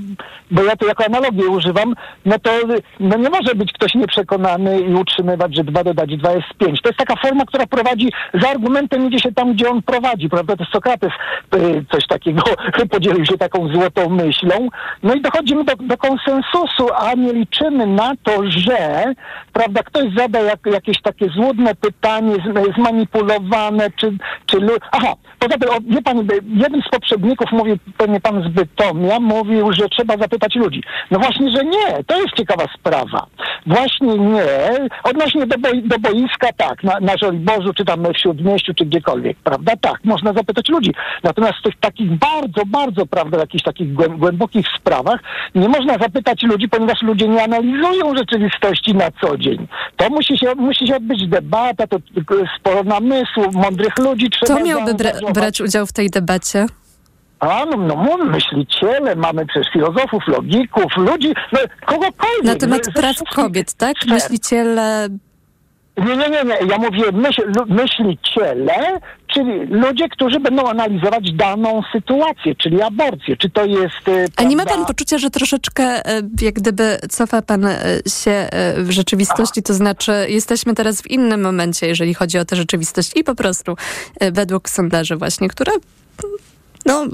bo 0.52 0.64
ja 0.64 0.76
to 0.76 0.86
jako 0.86 1.06
analogię 1.06 1.48
używam, 1.48 1.96
no 2.26 2.40
to 2.40 2.52
no 3.00 3.18
nie 3.18 3.30
może 3.30 3.56
być 3.56 3.74
ktoś 3.74 3.96
nieprzekonany 3.96 4.80
i 4.80 4.94
utrzymywać, 4.94 5.56
że 5.56 5.64
dwa 5.64 5.84
dodać 5.84 6.18
dwa 6.18 6.32
jest 6.32 6.48
pięć. 6.58 6.82
To 6.82 6.90
jest 6.90 7.00
taka 7.00 7.16
forma, 7.16 7.46
która 7.46 7.68
prowadzi, 7.68 8.12
za 8.34 8.50
argumentem 8.50 9.08
idzie 9.08 9.20
się 9.20 9.32
tam, 9.32 9.54
gdzie 9.54 9.70
on 9.70 9.82
prowadzi, 9.82 10.30
prawda? 10.30 10.56
To 10.56 10.66
Sokrates 10.66 11.12
y, 11.56 11.86
coś 11.92 12.08
takiego, 12.08 12.44
podzielił 12.92 13.26
się 13.26 13.38
taką 13.38 13.68
złotą 13.68 14.10
myślą. 14.10 14.70
No 15.04 15.14
i 15.14 15.22
dochodzimy 15.22 15.64
do, 15.64 15.76
do 15.76 15.98
konsensusu, 15.98 16.88
a 16.96 17.14
nie 17.14 17.34
liczymy 17.34 17.88
na 17.88 18.12
to, 18.24 18.42
że, 18.48 19.04
prawda, 19.54 19.84
ktoś 19.84 20.14
zada 20.18 20.40
jak, 20.40 20.60
jakieś 20.66 21.02
takie 21.02 21.30
złudne 21.30 21.76
pytanie, 21.76 22.05
zmanipulowane, 22.78 23.92
czy, 23.92 24.18
czy... 24.46 24.58
Aha, 24.92 25.14
poza 25.40 25.58
tym, 25.58 25.94
wie 25.96 26.02
pan, 26.02 26.28
jeden 26.56 26.82
z 26.82 26.90
poprzedników 26.90 27.52
mówił, 27.52 27.78
pewnie 27.98 28.20
pan 28.20 28.44
z 28.44 28.48
Bytomia, 28.48 29.20
mówił, 29.20 29.74
że 29.74 29.90
trzeba 29.90 30.18
zapytać 30.18 30.56
ludzi. 30.56 30.84
No 31.12 31.20
właśnie, 31.20 31.52
że 31.52 31.66
nie. 31.66 32.04
To 32.08 32.22
jest 32.22 32.36
ciekawa 32.38 32.66
sprawa. 32.80 33.26
Właśnie 33.66 34.18
nie. 34.18 34.46
Odnośnie 35.04 35.46
do, 35.46 35.58
boi, 35.58 35.84
do 35.84 36.00
boiska, 36.00 36.48
tak, 36.58 36.84
na, 36.84 37.00
na 37.00 37.18
Żoliborzu, 37.18 37.74
czy 37.74 37.86
tam 37.86 38.04
w 38.14 38.18
Śródmieściu, 38.18 38.74
czy 38.74 38.86
gdziekolwiek, 38.86 39.38
prawda? 39.38 39.74
Tak, 39.82 40.04
można 40.04 40.34
zapytać 40.34 40.70
ludzi. 40.70 40.94
Natomiast 41.24 41.54
w 41.60 41.62
tych 41.62 41.80
takich 41.80 42.12
bardzo, 42.12 42.66
bardzo, 42.66 43.06
prawda, 43.06 43.40
jakichś 43.40 43.64
takich 43.64 43.94
głębokich 43.94 44.66
sprawach 44.78 45.20
nie 45.56 45.70
można 45.70 45.98
zapytać 45.98 46.44
ludzi, 46.44 46.70
ponieważ 46.70 47.02
ludzie 47.02 47.28
nie 47.28 47.44
analizują 47.44 48.16
rzeczywistości 48.18 48.96
na 48.96 49.12
co 49.22 49.38
dzień. 49.38 49.68
To 49.96 50.10
musi 50.10 50.38
się, 50.38 50.56
musi 50.56 50.88
się 50.88 50.96
odbyć 50.96 51.28
debata, 51.28 51.88
to 52.00 52.36
sporo 52.60 52.84
namysłu, 52.84 53.52
mądrych 53.52 53.98
ludzi 53.98 54.30
trzeba 54.30 54.56
Kto 54.56 54.66
miałby 54.66 54.94
bra 54.94 55.12
brać 55.34 55.62
udział 55.62 55.86
w 55.86 55.94
tej 55.94 56.10
debacie? 56.10 56.66
A, 57.40 57.66
no, 57.66 57.78
no 57.78 57.96
mamy 57.96 58.26
myśliciele, 58.26 59.16
mamy 59.16 59.46
przecież 59.46 59.74
filozofów, 59.74 60.28
logików, 60.28 60.98
ludzi, 60.98 61.34
no, 61.52 61.60
kogokolwiek. 61.86 62.44
Na 62.44 62.56
temat 62.56 62.82
praw 62.96 63.16
kobiet, 63.36 63.74
tak? 63.74 63.96
Myśliciele... 64.08 65.10
Nie, 65.98 66.18
nie, 66.18 66.30
nie, 66.30 66.44
nie. 66.44 66.58
Ja 66.70 66.78
mówię 66.78 67.12
myśl, 67.14 67.42
myśliciele, 67.68 69.00
czyli 69.28 69.66
ludzie, 69.70 70.10
którzy 70.10 70.40
będą 70.40 70.70
analizować 70.70 71.32
daną 71.34 71.82
sytuację, 71.92 72.56
czyli 72.56 72.82
aborcję. 72.82 73.38
Czy 73.38 73.50
to 73.50 73.66
jest... 73.66 74.08
e, 74.08 74.26
A 74.36 74.44
nie 74.44 74.56
ma 74.56 74.64
prawda, 74.64 74.86
pan 74.86 74.86
poczucia, 74.86 75.18
że 75.18 75.30
troszeczkę 75.30 75.84
e, 75.84 76.22
jak 76.42 76.54
gdyby 76.54 76.98
cofa 77.10 77.42
pan 77.42 77.66
e, 77.66 77.78
się 78.08 78.50
w 78.78 78.92
rzeczywistości, 78.92 79.64
to 79.64 79.74
znaczy 79.74 80.12
jesteśmy 80.30 80.74
teraz 80.74 81.02
w 81.02 81.08
innym 81.08 81.42
momencie, 81.42 81.88
jeżeli 81.88 82.14
chodzi 82.14 82.38
o 82.38 82.46
tę 82.46 82.56
rzeczywistość 82.56 83.12
i 83.16 83.24
po 83.24 83.36
prostu 83.36 83.76
według 84.32 84.70
sondaży 84.70 85.16
właśnie, 85.16 85.48
które 85.50 85.72
no, 86.86 87.06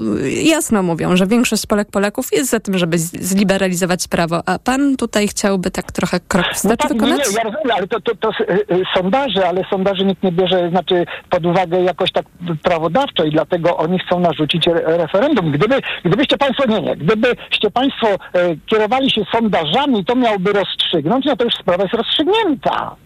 jasno 0.44 0.82
mówią, 0.82 1.16
że 1.16 1.26
większość 1.26 1.66
Polek 1.66 1.90
Polaków 1.90 2.28
jest 2.32 2.50
za 2.50 2.60
tym, 2.60 2.78
żeby 2.78 2.98
zliberalizować 2.98 4.08
prawo, 4.08 4.42
a 4.46 4.58
pan 4.58 4.96
tutaj 4.96 5.28
chciałby 5.28 5.70
tak 5.70 5.92
trochę 5.92 6.20
krok 6.20 6.46
No 6.48 6.54
wstecz 6.54 6.80
tak, 6.80 6.90
nie, 6.90 6.94
wykonać? 6.94 7.18
nie, 7.18 7.36
ja 7.36 7.42
rozumiem, 7.42 7.76
ale 7.76 7.86
to, 7.86 8.00
to, 8.00 8.14
to 8.14 8.30
y, 8.30 8.82
sondaże, 8.94 9.48
ale 9.48 9.64
sondaże 9.70 10.04
nikt 10.04 10.22
nie 10.22 10.32
bierze 10.32 10.70
znaczy 10.70 11.06
pod 11.30 11.46
uwagę 11.46 11.80
jakoś 11.82 12.12
tak 12.12 12.26
prawodawczo 12.62 13.24
i 13.24 13.30
dlatego 13.30 13.76
oni 13.76 13.98
chcą 13.98 14.20
narzucić 14.20 14.68
re 14.68 14.96
referendum. 14.96 15.52
Gdyby, 15.52 15.80
gdybyście 16.04 16.36
państwo, 16.36 16.64
nie, 16.68 16.80
nie, 16.80 16.96
gdybyście 16.96 17.70
państwo 17.70 18.08
e, 18.08 18.16
kierowali 18.66 19.10
się 19.10 19.22
sondażami, 19.32 20.04
to 20.04 20.14
miałby 20.14 20.52
rozstrzygnąć, 20.52 21.24
no 21.26 21.36
to 21.36 21.44
już 21.44 21.54
sprawa 21.54 21.82
jest 21.82 21.94
rozstrzygnięta. 21.94 22.96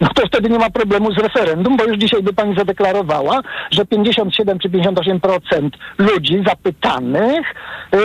No 0.00 0.08
to 0.14 0.26
wtedy 0.26 0.50
nie 0.50 0.58
ma 0.58 0.70
problemu 0.70 1.12
z 1.12 1.18
referendum, 1.18 1.76
bo 1.76 1.84
już 1.84 1.96
dzisiaj 1.96 2.22
by 2.22 2.32
pani 2.32 2.56
zadeklarowała, 2.56 3.40
że 3.70 3.86
57 3.86 4.58
czy 4.58 4.68
58% 4.68 5.70
ludzi 5.98 6.42
zapytanych 6.46 7.46
e, 7.92 7.98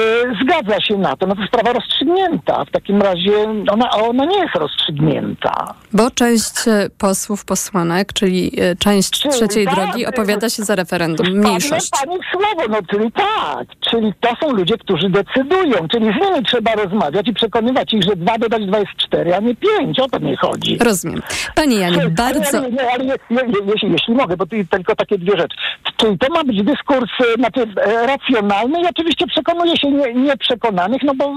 zgadza 0.44 0.82
się 0.82 0.98
na 0.98 1.16
to. 1.16 1.28
No 1.28 1.36
to 1.36 1.42
sprawa 1.48 1.74
rozstrzygnięta. 1.74 2.66
W 2.66 2.72
takim 2.72 3.02
razie 3.02 3.32
ona, 3.72 3.90
ona 3.92 4.26
nie 4.26 4.38
jest 4.38 4.56
rozstrzygnięta. 4.56 5.74
Bo 5.94 6.12
część 6.12 6.68
e, 6.68 6.90
posłów, 6.98 7.46
posłanek, 7.46 8.14
czyli 8.14 8.52
e, 8.62 8.76
część 8.76 9.10
Czyli 9.10 9.34
trzeciej 9.34 9.66
tak, 9.66 9.76
drogi 9.76 10.06
opowiada 10.06 10.50
się 10.50 10.64
za 10.64 10.76
referendum. 10.76 11.28
Mniejszość. 11.28 11.90
pani 11.90 12.20
słowo, 12.32 12.68
no 12.70 12.78
czyli 12.92 13.12
tak. 13.12 13.68
Czyli 13.90 14.14
to 14.20 14.30
są 14.42 14.54
ludzie, 14.54 14.78
którzy 14.78 15.10
decydują. 15.10 15.88
Czyli 15.92 16.06
z 16.06 16.26
nimi 16.26 16.46
trzeba 16.46 16.76
rozmawiać 16.76 17.28
i 17.28 17.34
przekonywać 17.34 17.94
ich, 17.94 18.04
że 18.04 18.16
dwa 18.16 18.38
dodać 18.38 18.66
dwa 18.66 18.80
jest 18.80 18.92
cztery, 18.98 19.36
a 19.36 19.40
nie 19.40 19.56
pięć. 19.56 20.00
O 20.00 20.10
to 20.10 20.20
nie 20.20 20.38
chodzi. 20.38 20.78
Rozumiem. 20.82 21.22
Panie 21.56 21.80
Janie, 21.80 21.98
Ale- 22.02 22.10
bardzo... 22.10 22.58
Ale, 22.58 22.72
nie, 22.72 22.92
ale 22.92 23.04
je, 23.06 23.14
je, 23.30 23.38
je, 23.38 23.72
jeśli, 23.74 23.92
jeśli 23.92 24.14
mogę, 24.16 24.38
bo 24.38 24.46
tylko 24.70 24.96
takie 24.96 25.18
dwie 25.18 25.38
rzeczy. 25.38 25.58
Czyli 25.98 26.18
to 26.18 26.34
ma 26.34 26.44
być 26.44 26.64
dyskurs 26.64 27.10
e, 27.20 27.34
znaczy, 27.34 27.62
e, 27.86 28.08
racjonalny 28.08 28.82
i 28.82 28.86
oczywiście 28.88 29.28
przekonuje 29.28 29.78
się 29.78 29.92
nie, 29.92 30.14
nieprzekonanych, 30.14 31.04
no 31.04 31.14
bo 31.16 31.34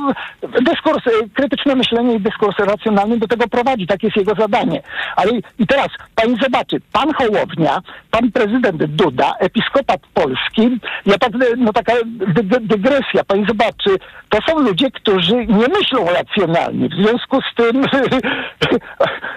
dyskurs, 0.63 1.07
e, 1.07 1.29
krytyczne 1.35 1.75
myślenie 1.75 2.15
i 2.15 2.21
dyskurs 2.21 2.59
racjonalny 2.59 3.19
do 3.19 3.29
tego 3.29 3.49
prowadzi. 3.49 3.87
Tak 3.87 4.03
jest 4.03 4.17
jego 4.17 4.33
zadanie. 4.39 4.83
Ale 5.17 5.31
i- 5.59 5.67
teraz 5.67 5.89
pani 6.15 6.37
zobaczy, 6.43 6.77
pan 6.93 7.13
Hołownia, 7.15 7.81
pan 8.11 8.33
prezydent 8.33 8.85
Duda, 8.85 9.33
episkopat 9.39 10.01
polski, 10.15 10.79
ja 11.07 11.19
tak, 11.19 11.33
no 11.57 11.73
taka 11.73 11.93
dy, 12.05 12.43
dy, 12.43 12.61
dygresja, 12.61 13.25
pani 13.27 13.47
zobaczy, 13.49 13.91
to 14.29 14.39
są 14.49 14.59
ludzie, 14.59 14.91
którzy 14.91 15.35
nie 15.37 15.69
myślą 15.79 16.07
racjonalnie. 16.15 16.89
W 16.89 16.93
związku 16.95 17.41
z 17.43 17.55
tym 17.57 17.85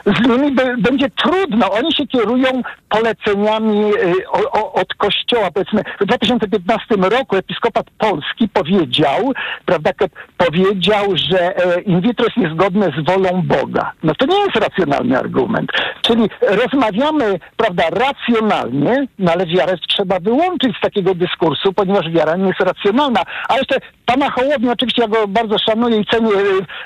z 0.18 0.28
nimi 0.28 0.52
be- 0.52 0.69
będzie 0.78 1.10
trudno. 1.10 1.72
Oni 1.72 1.94
się 1.94 2.08
kierują 2.08 2.62
poleceniami 2.90 3.94
y, 3.94 4.30
o, 4.30 4.52
o, 4.52 4.74
od 4.74 4.94
kościoła. 4.94 5.52
Powiedzmy, 5.52 5.84
w 6.02 6.06
2015 6.06 6.96
roku 6.96 7.36
episkopat 7.36 7.86
polski 7.98 8.48
powiedział, 8.54 9.34
prawda, 9.66 9.92
powiedział, 10.38 11.06
że 11.30 11.58
e, 11.58 11.82
in 11.82 12.02
vitro 12.02 12.26
jest 12.26 12.38
niezgodne 12.38 12.92
z 12.98 13.06
wolą 13.06 13.42
Boga. 13.42 13.92
No 14.04 14.14
to 14.16 14.26
nie 14.26 14.40
jest 14.40 14.56
racjonalny 14.56 15.18
argument. 15.18 15.72
Czyli 16.02 16.30
rozmawiamy, 16.42 17.40
prawda, 17.58 17.84
racjonalnie, 17.90 19.08
no 19.20 19.32
ale 19.32 19.46
wiarę 19.46 19.78
trzeba 19.88 20.20
wyłączyć 20.20 20.78
z 20.78 20.82
takiego 20.82 21.16
dyskursu, 21.16 21.74
ponieważ 21.74 22.10
wiara 22.10 22.36
nie 22.36 22.48
jest 22.48 22.60
racjonalna. 22.60 23.22
A 23.50 23.58
jeszcze 23.58 23.76
pana 24.06 24.30
Hołownia, 24.30 24.72
oczywiście 24.72 25.02
ja 25.02 25.08
go 25.08 25.28
bardzo 25.28 25.58
szanuję 25.58 25.98
i 25.98 26.06
cenię 26.06 26.32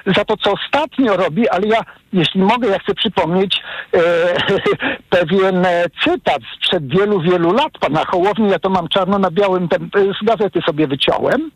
e, 0.08 0.14
za 0.16 0.26
to, 0.26 0.38
co 0.38 0.52
ostatnio 0.52 1.18
robi, 1.18 1.50
ale 1.50 1.68
ja, 1.68 1.82
jeśli 2.14 2.42
mogę, 2.42 2.70
ja 2.70 2.80
chcę 2.80 2.94
przypomnieć 2.94 3.62
pewien 5.10 5.66
e, 5.66 5.86
cytat 6.04 6.40
sprzed 6.56 6.88
wielu, 6.88 7.22
wielu 7.22 7.54
lat 7.54 7.72
pana 7.80 8.06
Hołowni. 8.06 8.50
Ja 8.50 8.60
to 8.60 8.70
mam 8.70 8.88
czarno 8.88 9.20
na 9.20 9.32
białym, 9.32 9.64
e, 9.64 9.68
z 10.22 10.26
gazety 10.26 10.60
sobie 10.66 10.88
wyciąłem. 10.88 11.52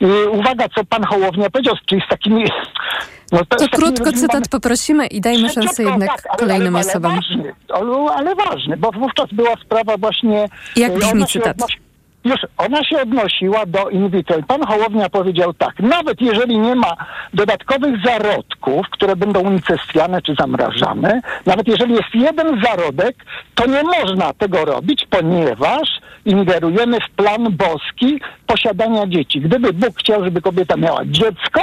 I 0.00 0.06
uwaga, 0.30 0.68
co 0.74 0.84
pan 0.84 1.04
Hołownia 1.04 1.50
powiedział, 1.50 1.74
czyli 1.86 2.02
z 2.06 2.08
takimi... 2.08 2.44
No, 3.32 3.38
To 3.38 3.44
takimi 3.44 3.68
krótko 3.70 4.04
ludźmi 4.04 4.20
cytat 4.20 4.34
mamy- 4.34 4.48
poprosimy 4.50 5.06
i 5.06 5.20
dajmy 5.20 5.48
szansę 5.48 5.82
jednak 5.82 6.08
tak, 6.08 6.26
ale- 6.28 6.38
kolejnym 6.38 6.76
ale, 6.76 6.86
osobom. 6.86 7.12
Ale 7.12 7.20
ważny, 7.20 7.54
ale, 8.14 8.34
ważny, 8.34 8.76
bo 8.76 8.92
wówczas 8.92 9.26
była 9.32 9.54
sprawa 9.64 9.96
właśnie... 9.96 10.48
Jak 10.76 10.92
e, 10.92 10.94
brzmi 10.94 11.26
cytat? 11.26 11.56
odnosi- 11.56 11.89
Już, 12.24 12.36
ona 12.58 12.84
się 12.84 13.02
odnosiła 13.02 13.66
do 13.66 13.88
in 13.88 14.10
vitro. 14.10 14.36
Pan 14.48 14.66
Hołownia 14.66 15.08
powiedział 15.08 15.54
tak, 15.54 15.80
nawet 15.80 16.20
jeżeli 16.20 16.58
nie 16.58 16.74
ma 16.74 16.96
dodatkowych 17.34 17.94
zarodków, 18.04 18.86
które 18.90 19.16
będą 19.16 19.40
unicestwiane 19.40 20.22
czy 20.22 20.34
zamrażane, 20.40 21.20
nawet 21.46 21.68
jeżeli 21.68 21.92
jest 21.92 22.14
jeden 22.14 22.62
zarodek, 22.64 23.16
to 23.54 23.66
nie 23.66 23.82
można 23.82 24.32
tego 24.32 24.64
robić, 24.64 25.06
ponieważ 25.10 25.88
ingerujemy 26.24 26.98
w 27.00 27.10
plan 27.10 27.56
boski 27.56 28.20
posiadania 28.46 29.06
dzieci. 29.06 29.40
Gdyby 29.40 29.72
Bóg 29.72 29.98
chciał, 29.98 30.24
żeby 30.24 30.40
kobieta 30.40 30.76
miała 30.76 31.00
dziecko, 31.04 31.60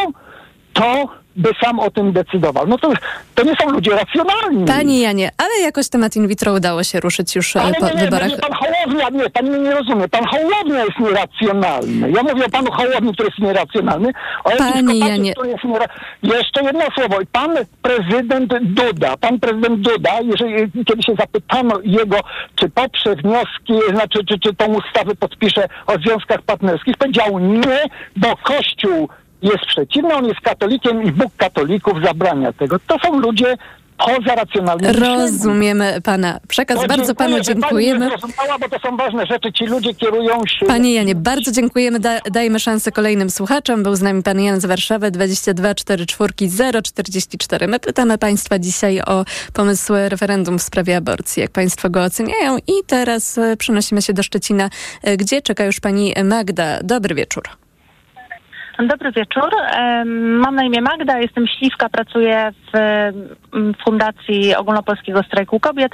to 0.74 1.08
by 1.38 1.50
sam 1.64 1.80
o 1.80 1.92
tym 1.92 2.12
decydował. 2.14 2.68
No 2.68 2.78
to, 2.78 2.94
to 3.36 3.44
nie 3.44 3.56
są 3.62 3.70
ludzie 3.70 3.92
racjonalni. 3.92 4.66
Panie 4.66 5.02
Janie, 5.02 5.32
ale 5.38 5.64
jakoś 5.64 5.90
temat 5.90 6.16
in 6.16 6.28
vitro 6.28 6.54
udało 6.54 6.84
się 6.84 7.00
ruszyć 7.00 7.36
już 7.36 7.56
e, 7.56 7.62
Ale 7.62 7.74
po 7.74 7.86
nie, 7.88 7.94
nie, 7.94 8.02
wyborach. 8.02 8.30
nie, 8.30 8.38
pan 8.38 8.54
Hołownia, 8.54 9.10
nie, 9.10 9.30
pan 9.30 9.46
mnie 9.46 9.60
nie 9.60 9.72
rozumie. 9.72 10.08
Pan 10.10 10.26
Hołownia 10.26 10.84
jest 10.84 11.00
nieracjonalny. 11.00 12.12
Ja 12.12 12.24
mówię 12.24 12.46
o 12.46 12.50
panu 12.50 12.72
Hołowni, 12.72 13.14
który 13.14 13.30
jest 13.30 13.40
nieracjonalny. 13.40 14.12
O 14.44 14.50
episkopacie, 14.50 14.98
Janie. 14.98 15.34
który 15.34 15.50
jest 15.50 15.64
niera... 15.64 15.86
Jeszcze 16.24 16.64
jedno 16.64 16.84
słowo. 16.96 17.18
Pan 17.32 17.52
prezydent 17.82 18.54
Duda, 18.62 19.18
pan 19.18 19.40
prezydent 19.40 19.80
Duda, 19.82 20.12
jeżeli 20.22 20.72
kiedy 20.86 21.04
się 21.04 21.14
zapytano 21.20 21.80
jego, 21.84 22.18
czy 22.56 22.70
poprze 22.70 23.16
wnioski, 23.16 23.74
znaczy, 23.94 24.20
czy, 24.26 24.40
czy 24.40 24.56
tą 24.56 24.66
ustawę 24.66 25.16
podpisze 25.16 25.68
o 25.88 25.94
związkach 25.98 26.42
partnerskich, 26.42 26.98
powiedział 26.98 27.40
nie, 27.40 27.84
bo 28.16 28.38
Kościół 28.38 29.10
jest 29.42 29.66
przeciwny, 29.66 30.14
on 30.16 30.26
jest 30.26 30.42
katolikiem 30.42 31.04
i 31.04 31.12
Bóg 31.12 31.32
katolików 31.38 31.94
zabrania 32.04 32.54
tego. 32.54 32.80
To 32.88 33.00
są 33.00 33.20
ludzie 33.20 33.58
poza 33.98 34.36
racjonalnymi 34.36 34.94
myśleniem. 34.94 35.20
Rozumiemy 35.20 36.02
pana 36.04 36.40
przekaz. 36.48 36.78
No, 36.82 36.88
Bardzo 36.88 37.16
panu 37.16 37.40
dziękuję, 37.42 37.44
że 37.44 37.54
dziękujemy. 37.54 38.10
Pani 38.38 38.60
bo 38.60 38.70
to 38.70 38.80
są 38.80 38.98
ważne 38.98 39.26
rzeczy. 39.26 39.54
Ci 39.54 39.66
ludzie 39.66 39.94
kierują 39.94 40.42
się... 40.48 40.66
Panie 40.66 40.94
Janie, 40.94 41.16
bardzo 41.16 41.52
dziękujemy. 41.52 42.00
Da, 42.00 42.20
dajmy 42.32 42.60
szansę 42.60 42.92
kolejnym 42.92 43.30
słuchaczom. 43.30 43.84
Był 43.84 43.96
z 43.96 44.02
nami 44.02 44.24
pan 44.24 44.40
Jan 44.40 44.62
z 44.62 44.66
Warszawy, 44.66 45.12
22 45.12 45.76
44 45.76 46.34
044. 46.84 47.68
My 47.68 47.80
pytamy 47.80 48.18
państwa 48.18 48.60
dzisiaj 48.60 49.02
o 49.02 49.26
pomysł 49.54 49.94
referendum 49.94 50.60
w 50.60 50.62
sprawie 50.62 50.98
aborcji. 50.98 51.42
Jak 51.42 51.52
państwo 51.52 51.90
go 51.90 52.04
oceniają? 52.04 52.58
I 52.58 52.74
teraz 52.88 53.38
e, 53.38 53.58
przenosimy 53.58 54.02
się 54.02 54.14
do 54.14 54.24
Szczecina, 54.24 54.70
e, 55.04 55.18
gdzie 55.18 55.42
czeka 55.42 55.66
już 55.66 55.80
pani 55.80 56.14
Magda. 56.24 56.80
Dobry 56.84 57.16
wieczór. 57.16 57.67
Dobry 58.80 59.12
wieczór. 59.12 59.50
Mam 60.06 60.56
na 60.56 60.64
imię 60.64 60.82
Magda, 60.82 61.20
jestem 61.20 61.48
śliwka, 61.48 61.90
pracuję 61.90 62.52
w 62.74 62.78
em, 62.78 63.74
Fundacji 63.86 64.56
Ogólnopolskiego 64.56 65.24
Strajku 65.24 65.60
Kobiet 65.60 65.92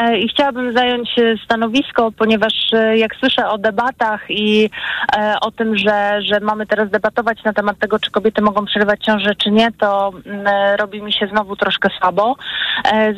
e, 0.00 0.18
i 0.18 0.28
chciałabym 0.28 0.76
zająć 0.76 1.16
stanowisko, 1.44 2.12
ponieważ 2.12 2.52
e, 2.72 2.98
jak 2.98 3.16
słyszę 3.16 3.48
o 3.48 3.58
debatach 3.58 4.20
i 4.28 4.70
e, 5.16 5.34
o 5.40 5.50
tym, 5.50 5.76
że, 5.76 6.22
że 6.22 6.40
mamy 6.40 6.66
teraz 6.66 6.90
debatować 6.90 7.44
na 7.44 7.52
temat 7.52 7.78
tego, 7.78 7.98
czy 7.98 8.10
kobiety 8.10 8.42
mogą 8.42 8.64
przerywać 8.64 9.04
ciążę, 9.04 9.34
czy 9.34 9.50
nie, 9.50 9.72
to 9.72 10.12
mm, 10.26 10.46
robi 10.78 11.02
mi 11.02 11.12
się 11.12 11.26
znowu 11.26 11.56
troszkę 11.56 11.88
słabo. 11.98 12.36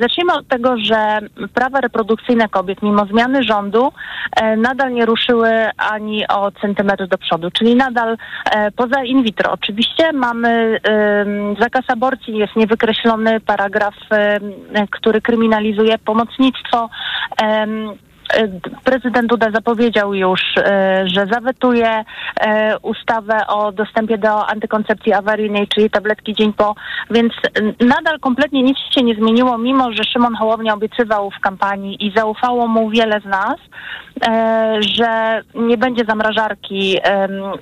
Zacznijmy 0.01 0.33
od 0.35 0.49
tego, 0.49 0.77
że 0.77 1.19
prawa 1.55 1.81
reprodukcyjne 1.81 2.49
kobiet, 2.49 2.83
mimo 2.83 3.07
zmiany 3.07 3.43
rządu, 3.43 3.93
nadal 4.57 4.93
nie 4.93 5.07
ruszyły 5.07 5.51
ani 5.77 6.29
o 6.29 6.51
centymetr 6.51 7.07
do 7.07 7.19
przodu, 7.19 7.51
czyli 7.51 7.77
nadal 7.77 8.17
e, 8.51 8.71
in 9.05 9.23
vitro. 9.23 9.53
Oczywiście 9.53 10.13
mamy 10.13 10.81
zakaz 11.61 11.85
aborcji, 11.89 12.39
jest 12.39 12.57
niewykreślony 12.57 13.41
paragraf, 13.41 13.95
który 14.91 15.21
kryminalizuje 15.21 15.99
pomocnictwo. 15.99 16.89
E, 18.35 18.49
Prezydent 18.85 19.29
Duda 19.29 19.51
zapowiedział 19.51 20.15
już, 20.15 20.41
e, 20.57 21.05
że 21.07 21.27
zawetuje 21.27 22.05
e, 22.41 22.79
ustawę 22.79 23.47
o 23.47 23.73
dostępie 23.73 24.19
do 24.19 24.47
antykoncepcji 24.47 25.13
awaryjnej, 25.13 25.69
czyli 25.69 25.91
tabletki 25.91 26.35
dzień 26.35 26.53
po, 26.53 26.75
więc 27.11 27.33
nadal 27.81 28.21
kompletnie 28.21 28.63
nic 28.63 28.79
się 28.95 29.03
nie 29.03 29.15
zmieniło, 29.15 29.59
mimo 29.59 29.93
że 29.93 30.05
Szymon 30.05 30.35
Hołownia 30.35 30.75
obiecywał 30.75 31.31
w 31.31 31.41
kampanii 31.41 32.07
i 32.07 32.13
zaufało 32.17 32.67
mu 32.67 32.91
wiele 32.91 33.21
z 33.21 33.25
nas, 33.25 33.57
że 34.81 35.43
nie 35.55 35.77
będzie 35.77 36.05
zamrażarki 36.05 36.99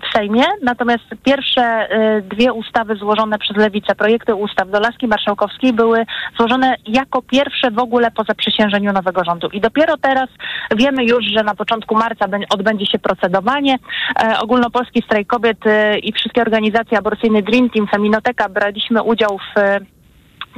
w 0.02 0.16
Sejmie. 0.16 0.44
Natomiast 0.62 1.04
pierwsze 1.24 1.88
dwie 2.22 2.52
ustawy 2.52 2.96
złożone 2.96 3.38
przez 3.38 3.56
Lewicę, 3.56 3.94
projekty 3.94 4.34
ustaw 4.34 4.70
do 4.70 4.80
Laski 4.80 5.06
Marszałkowskiej 5.06 5.72
były 5.72 6.06
złożone 6.36 6.74
jako 6.86 7.22
pierwsze 7.22 7.70
w 7.70 7.78
ogóle 7.78 8.10
po 8.10 8.24
zaprzysiężeniu 8.24 8.92
nowego 8.92 9.24
rządu. 9.24 9.48
I 9.48 9.60
dopiero 9.60 9.96
teraz 9.96 10.28
Wiemy 10.76 11.04
już, 11.04 11.24
że 11.24 11.42
na 11.42 11.54
początku 11.54 11.94
marca 11.94 12.26
odbędzie 12.50 12.86
się 12.86 12.98
procedowanie. 12.98 13.78
E, 14.22 14.38
ogólnopolski 14.38 15.02
strajk 15.02 15.28
kobiet 15.28 15.66
e, 15.66 15.98
i 15.98 16.12
wszystkie 16.12 16.42
organizacje 16.42 16.98
aborcyjne 16.98 17.42
Dream 17.42 17.70
Team, 17.70 17.86
Feminoteka 17.86 18.48
braliśmy 18.48 19.02
udział 19.02 19.38
w 19.38 19.60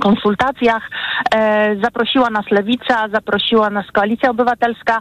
konsultacjach. 0.00 0.90
E, 1.34 1.76
zaprosiła 1.84 2.30
nas 2.30 2.50
Lewica, 2.50 3.08
zaprosiła 3.08 3.70
nas 3.70 3.86
Koalicja 3.92 4.30
Obywatelska. 4.30 5.00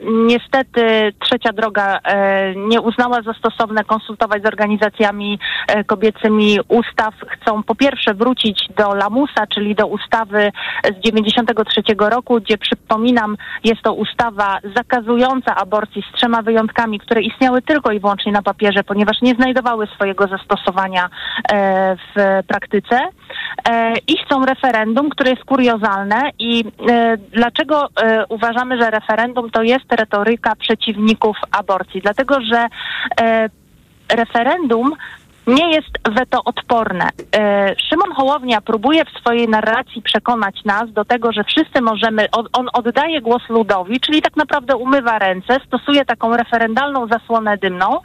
Niestety 0.00 1.12
trzecia 1.20 1.52
droga 1.52 1.98
e, 2.04 2.54
nie 2.56 2.80
uznała 2.80 3.22
za 3.22 3.32
stosowne 3.34 3.84
konsultować 3.84 4.42
z 4.42 4.46
organizacjami 4.46 5.38
e, 5.68 5.84
kobiecymi 5.84 6.58
ustaw. 6.68 7.14
Chcą 7.28 7.62
po 7.62 7.74
pierwsze 7.74 8.14
wrócić 8.14 8.68
do 8.76 8.94
lamusa, 8.94 9.46
czyli 9.46 9.74
do 9.74 9.86
ustawy 9.86 10.50
z 10.84 11.04
93 11.04 11.82
roku, 11.98 12.40
gdzie 12.40 12.58
przypominam 12.58 13.36
jest 13.64 13.82
to 13.82 13.92
ustawa 13.92 14.58
zakazująca 14.76 15.56
aborcji 15.56 16.02
z 16.02 16.16
trzema 16.16 16.42
wyjątkami, 16.42 16.98
które 16.98 17.22
istniały 17.22 17.62
tylko 17.62 17.92
i 17.92 18.00
wyłącznie 18.00 18.32
na 18.32 18.42
papierze, 18.42 18.84
ponieważ 18.84 19.22
nie 19.22 19.34
znajdowały 19.34 19.86
swojego 19.86 20.26
zastosowania 20.26 21.08
e, 21.52 21.96
w 21.96 22.46
praktyce. 22.46 23.00
I 24.06 24.16
chcą 24.24 24.44
referendum, 24.46 25.10
które 25.10 25.30
jest 25.30 25.44
kuriozalne 25.44 26.30
i 26.38 26.64
dlaczego 27.32 27.88
uważamy, 28.28 28.82
że 28.82 28.90
referendum 28.90 29.50
to 29.50 29.62
jest 29.62 29.87
retoryka 29.92 30.56
przeciwników 30.56 31.36
aborcji, 31.50 32.00
dlatego 32.00 32.40
że 32.40 32.66
e, 33.20 33.48
referendum 34.08 34.94
nie 35.48 35.70
jest 35.70 35.98
weto 36.10 36.44
odporne. 36.44 37.08
E, 37.36 37.74
Szymon 37.88 38.12
Hołownia 38.12 38.60
próbuje 38.60 39.04
w 39.04 39.20
swojej 39.20 39.48
narracji 39.48 40.02
przekonać 40.02 40.64
nas 40.64 40.92
do 40.92 41.04
tego, 41.04 41.32
że 41.32 41.44
wszyscy 41.44 41.80
możemy, 41.80 42.30
on, 42.32 42.46
on 42.52 42.68
oddaje 42.72 43.20
głos 43.20 43.42
ludowi, 43.48 44.00
czyli 44.00 44.22
tak 44.22 44.36
naprawdę 44.36 44.76
umywa 44.76 45.18
ręce, 45.18 45.56
stosuje 45.66 46.04
taką 46.04 46.36
referendalną 46.36 47.06
zasłonę 47.06 47.58
dymną, 47.58 48.00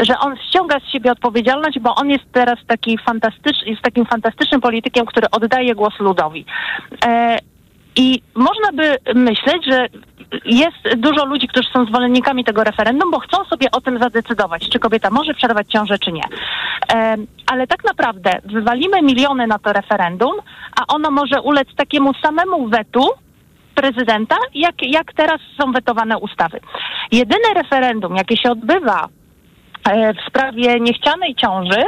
że 0.00 0.18
on 0.18 0.36
ściąga 0.36 0.80
z 0.80 0.92
siebie 0.92 1.12
odpowiedzialność, 1.12 1.78
bo 1.78 1.94
on 1.94 2.10
jest 2.10 2.24
teraz 2.32 2.58
taki 2.66 2.98
fantastyczny, 2.98 3.70
jest 3.70 3.82
takim 3.82 4.06
fantastycznym 4.06 4.60
politykiem, 4.60 5.06
który 5.06 5.26
oddaje 5.30 5.74
głos 5.74 6.00
ludowi. 6.00 6.44
E, 7.06 7.36
i 7.96 8.22
można 8.34 8.72
by 8.72 8.98
myśleć, 9.14 9.64
że 9.70 9.86
jest 10.44 10.96
dużo 10.96 11.24
ludzi, 11.24 11.48
którzy 11.48 11.68
są 11.72 11.84
zwolennikami 11.84 12.44
tego 12.44 12.64
referendum, 12.64 13.10
bo 13.10 13.20
chcą 13.20 13.44
sobie 13.44 13.70
o 13.70 13.80
tym 13.80 13.98
zadecydować, 13.98 14.68
czy 14.68 14.78
kobieta 14.78 15.10
może 15.10 15.34
przerwać 15.34 15.68
ciążę, 15.68 15.98
czy 15.98 16.12
nie. 16.12 16.22
ale 17.46 17.66
tak 17.66 17.84
naprawdę 17.84 18.30
wywalimy 18.44 19.02
miliony 19.02 19.46
na 19.46 19.58
to 19.58 19.72
referendum, 19.72 20.34
a 20.80 20.94
ono 20.94 21.10
może 21.10 21.40
ulec 21.40 21.68
takiemu 21.76 22.14
samemu 22.14 22.68
wetu 22.68 23.08
prezydenta, 23.74 24.36
jak, 24.54 24.74
jak 24.82 25.12
teraz 25.12 25.40
są 25.60 25.72
wetowane 25.72 26.18
ustawy. 26.18 26.60
Jedyne 27.12 27.54
referendum, 27.54 28.16
jakie 28.16 28.36
się 28.36 28.50
odbywa 28.50 29.08
e, 29.84 30.14
w 30.14 30.20
sprawie 30.28 30.80
niechcianej 30.80 31.34
ciąży, 31.34 31.82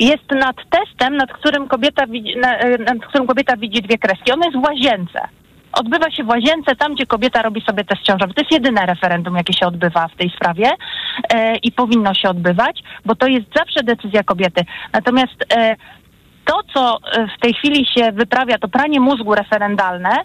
jest 0.00 0.30
nad 0.30 0.56
testem, 0.70 1.16
nad 1.16 1.32
którym 1.32 1.68
kobieta 1.68 2.06
widzi, 2.06 2.34
nad 2.86 3.06
którym 3.08 3.26
kobieta 3.26 3.56
widzi 3.56 3.82
dwie 3.82 3.98
kreski. 3.98 4.32
Ono 4.32 4.44
jest 4.44 4.58
w 4.58 4.62
łazience 4.62 5.28
odbywa 5.72 6.10
się 6.10 6.24
w 6.24 6.28
łazience, 6.28 6.76
tam 6.76 6.94
gdzie 6.94 7.06
kobieta 7.06 7.42
robi 7.42 7.60
sobie 7.60 7.84
test 7.84 8.02
ciążowy. 8.02 8.34
To 8.34 8.40
jest 8.40 8.52
jedyne 8.52 8.86
referendum, 8.86 9.36
jakie 9.36 9.52
się 9.52 9.66
odbywa 9.66 10.08
w 10.08 10.16
tej 10.16 10.30
sprawie 10.30 10.70
e, 11.34 11.56
i 11.56 11.72
powinno 11.72 12.14
się 12.14 12.28
odbywać, 12.28 12.82
bo 13.04 13.14
to 13.14 13.26
jest 13.26 13.46
zawsze 13.56 13.82
decyzja 13.82 14.22
kobiety. 14.22 14.64
Natomiast 14.92 15.44
e, 15.52 15.76
to, 16.48 16.60
co 16.74 16.98
w 17.36 17.40
tej 17.40 17.54
chwili 17.54 17.86
się 17.86 18.12
wyprawia, 18.12 18.58
to 18.58 18.68
pranie 18.68 19.00
mózgu 19.00 19.34
referendalne, 19.34 20.16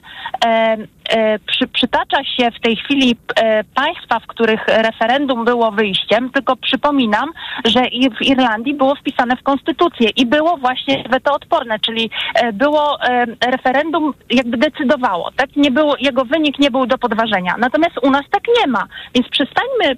e, 0.46 0.78
E, 1.10 1.40
przy, 1.40 1.68
przytacza 1.68 2.24
się 2.24 2.52
w 2.52 2.60
tej 2.60 2.76
chwili 2.76 3.16
e, 3.36 3.64
państwa, 3.64 4.20
w 4.20 4.28
których 4.28 4.68
referendum 4.68 5.46
było 5.46 5.72
wyjściem, 5.72 6.30
tylko 6.30 6.56
przypominam, 6.56 7.32
że 7.66 7.82
w 8.20 8.22
Irlandii 8.22 8.74
było 8.74 8.96
wpisane 8.96 9.36
w 9.36 9.44
konstytucję 9.44 10.10
i 10.10 10.26
było 10.26 10.58
właśnie 10.58 11.04
weto 11.10 11.34
odporne, 11.34 11.80
czyli 11.80 12.10
e, 12.36 12.54
było 12.54 12.98
referendum 13.46 14.14
jakby 14.30 14.58
decydowało, 14.58 15.32
tak? 15.36 15.56
Nie 15.56 15.72
było, 15.72 15.96
jego 16.00 16.26
wynik 16.26 16.60
nie 16.60 16.72
był 16.72 16.86
do 16.86 16.98
podważenia. 16.98 17.56
Natomiast 17.58 17.96
u 18.02 18.10
nas 18.10 18.24
tak 18.32 18.44
nie 18.60 18.68
ma, 18.68 18.88
więc 19.16 19.28
przestańmy 19.30 19.98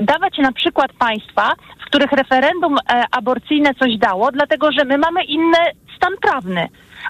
dawać 0.00 0.38
na 0.38 0.52
przykład 0.52 0.92
państwa, 0.92 1.52
których 1.90 2.12
referendum 2.12 2.76
aborcyjne 3.10 3.74
coś 3.74 3.98
dało, 3.98 4.32
dlatego 4.32 4.72
że 4.72 4.84
my 4.84 4.98
mamy 4.98 5.24
inny 5.24 5.58
stan 5.96 6.12
prawny. 6.22 6.68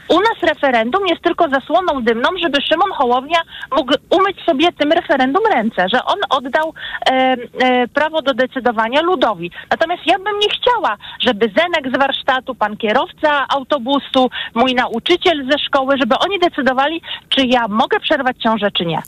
U 0.08 0.20
nas 0.20 0.42
referendum 0.42 1.06
jest 1.06 1.22
tylko 1.22 1.48
zasłoną 1.48 2.02
dymną, 2.02 2.28
żeby 2.42 2.58
Szymon 2.62 2.90
Hołownia 2.92 3.40
mógł 3.76 3.94
umyć 4.10 4.36
sobie 4.46 4.72
tym 4.72 4.92
referendum 4.92 5.42
ręce, 5.52 5.86
że 5.94 6.04
on 6.04 6.18
oddał 6.30 6.74
e, 7.10 7.12
e, 7.12 7.88
prawo 7.88 8.22
do 8.22 8.34
decydowania 8.34 9.02
ludowi. 9.02 9.50
Natomiast 9.70 10.02
ja 10.06 10.18
bym 10.18 10.38
nie 10.38 10.48
chciała, 10.48 10.96
żeby 11.20 11.50
Zenek 11.56 11.96
z 11.96 11.98
warsztatu, 11.98 12.54
pan 12.54 12.76
kierowca 12.76 13.46
autobusu, 13.48 14.30
mój 14.54 14.74
nauczyciel 14.74 15.50
ze 15.50 15.58
szkoły, 15.58 15.94
żeby 15.98 16.14
oni 16.18 16.38
decydowali, 16.38 17.02
czy 17.28 17.46
ja 17.46 17.68
mogę 17.68 18.00
przerwać 18.00 18.36
ciążę, 18.42 18.70
czy 18.70 18.86
nie. 18.86 19.02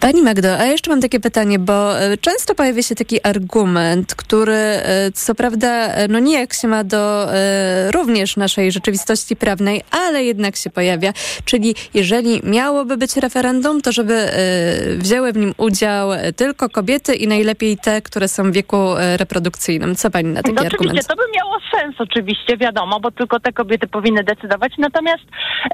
Pani 0.00 0.22
Magdo, 0.22 0.58
a 0.58 0.64
jeszcze 0.64 0.90
mam 0.90 1.00
takie 1.00 1.20
pytanie, 1.20 1.58
bo 1.58 2.00
e, 2.00 2.16
często 2.16 2.54
pojawia 2.54 2.82
się 2.82 2.94
taki 2.94 3.26
argument, 3.26 4.14
który 4.14 4.54
e, 4.54 5.10
co 5.14 5.34
prawda 5.34 5.88
no 6.08 6.18
nijak 6.18 6.54
się 6.54 6.68
ma 6.68 6.84
do 6.84 7.34
e, 7.34 7.90
również 7.92 8.36
naszej 8.36 8.72
rzeczywistości 8.72 9.36
prawnej, 9.36 9.82
ale 9.90 10.13
jednak 10.22 10.56
się 10.56 10.70
pojawia. 10.70 11.12
Czyli 11.44 11.74
jeżeli 11.94 12.40
miałoby 12.44 12.96
być 12.96 13.16
referendum, 13.16 13.80
to 13.82 13.92
żeby 13.92 14.14
y, 14.14 14.98
wzięły 14.98 15.32
w 15.32 15.36
nim 15.36 15.54
udział 15.56 16.08
tylko 16.36 16.68
kobiety 16.68 17.14
i 17.14 17.28
najlepiej 17.28 17.78
te, 17.78 18.02
które 18.02 18.28
są 18.28 18.50
w 18.50 18.54
wieku 18.54 18.76
y, 18.96 19.16
reprodukcyjnym. 19.16 19.94
Co 19.96 20.10
pani 20.10 20.28
na 20.28 20.42
taki 20.42 20.54
no, 20.54 20.62
argument? 20.62 20.80
Oczywiście, 20.80 21.08
to 21.08 21.16
by 21.16 21.22
miało 21.36 21.54
sens 21.74 21.94
oczywiście, 21.98 22.56
wiadomo, 22.56 23.00
bo 23.00 23.10
tylko 23.10 23.40
te 23.40 23.52
kobiety 23.52 23.86
powinny 23.86 24.24
decydować. 24.24 24.72
Natomiast 24.78 25.24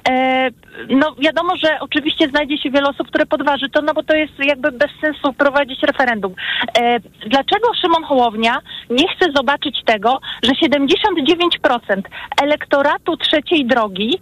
e, 0.09 0.49
no 0.89 1.15
wiadomo, 1.19 1.57
że 1.57 1.81
oczywiście 1.81 2.29
znajdzie 2.29 2.59
się 2.59 2.71
wiele 2.71 2.89
osób, 2.89 3.09
które 3.09 3.27
podważy 3.27 3.69
to, 3.69 3.83
no 3.83 3.95
bo 3.95 4.03
to 4.03 4.17
jest 4.17 4.33
jakby 4.39 4.73
bez 4.73 4.91
sensu 5.01 5.33
prowadzić 5.33 5.83
referendum. 5.83 6.35
E, 6.79 7.01
dlaczego 7.27 7.75
Szymon 7.81 8.05
Hołownia 8.05 8.59
nie 8.91 9.09
chce 9.09 9.33
zobaczyć 9.37 9.85
tego, 9.85 10.21
że 10.43 10.53
79% 10.53 12.03
elektoratu 12.43 13.17
trzeciej 13.17 13.67
drogi 13.67 14.19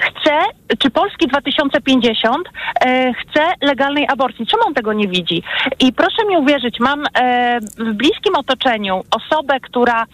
chce, 0.00 0.38
czy 0.78 0.90
Polski 0.90 1.28
2050 1.28 2.48
e, 2.80 3.12
chce 3.14 3.40
legalnej 3.60 4.06
aborcji. 4.08 4.46
Czemu 4.46 4.62
on 4.66 4.74
tego 4.74 4.92
nie 4.92 5.08
widzi? 5.08 5.42
I 5.80 5.92
proszę 5.92 6.24
mi 6.28 6.36
uwierzyć, 6.36 6.80
mam 6.80 7.04
e, 7.14 7.60
w 7.60 7.92
bliskim 7.92 8.36
otoczeniu 8.36 9.00
osobę, 9.10 9.60
która 9.60 10.06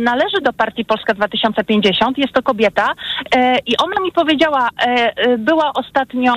należy 0.00 0.40
do 0.42 0.52
partii 0.52 0.84
Polska 0.84 1.14
2050, 1.14 2.18
jest 2.18 2.32
to 2.32 2.42
kobieta 2.42 2.94
e, 3.36 3.58
i 3.66 3.76
ona 3.76 4.00
mi 4.00 4.12
powiedziała, 4.12 4.68
e, 4.78 5.12
e 5.16 5.38
była 5.38 5.72
ostatnio, 5.74 6.34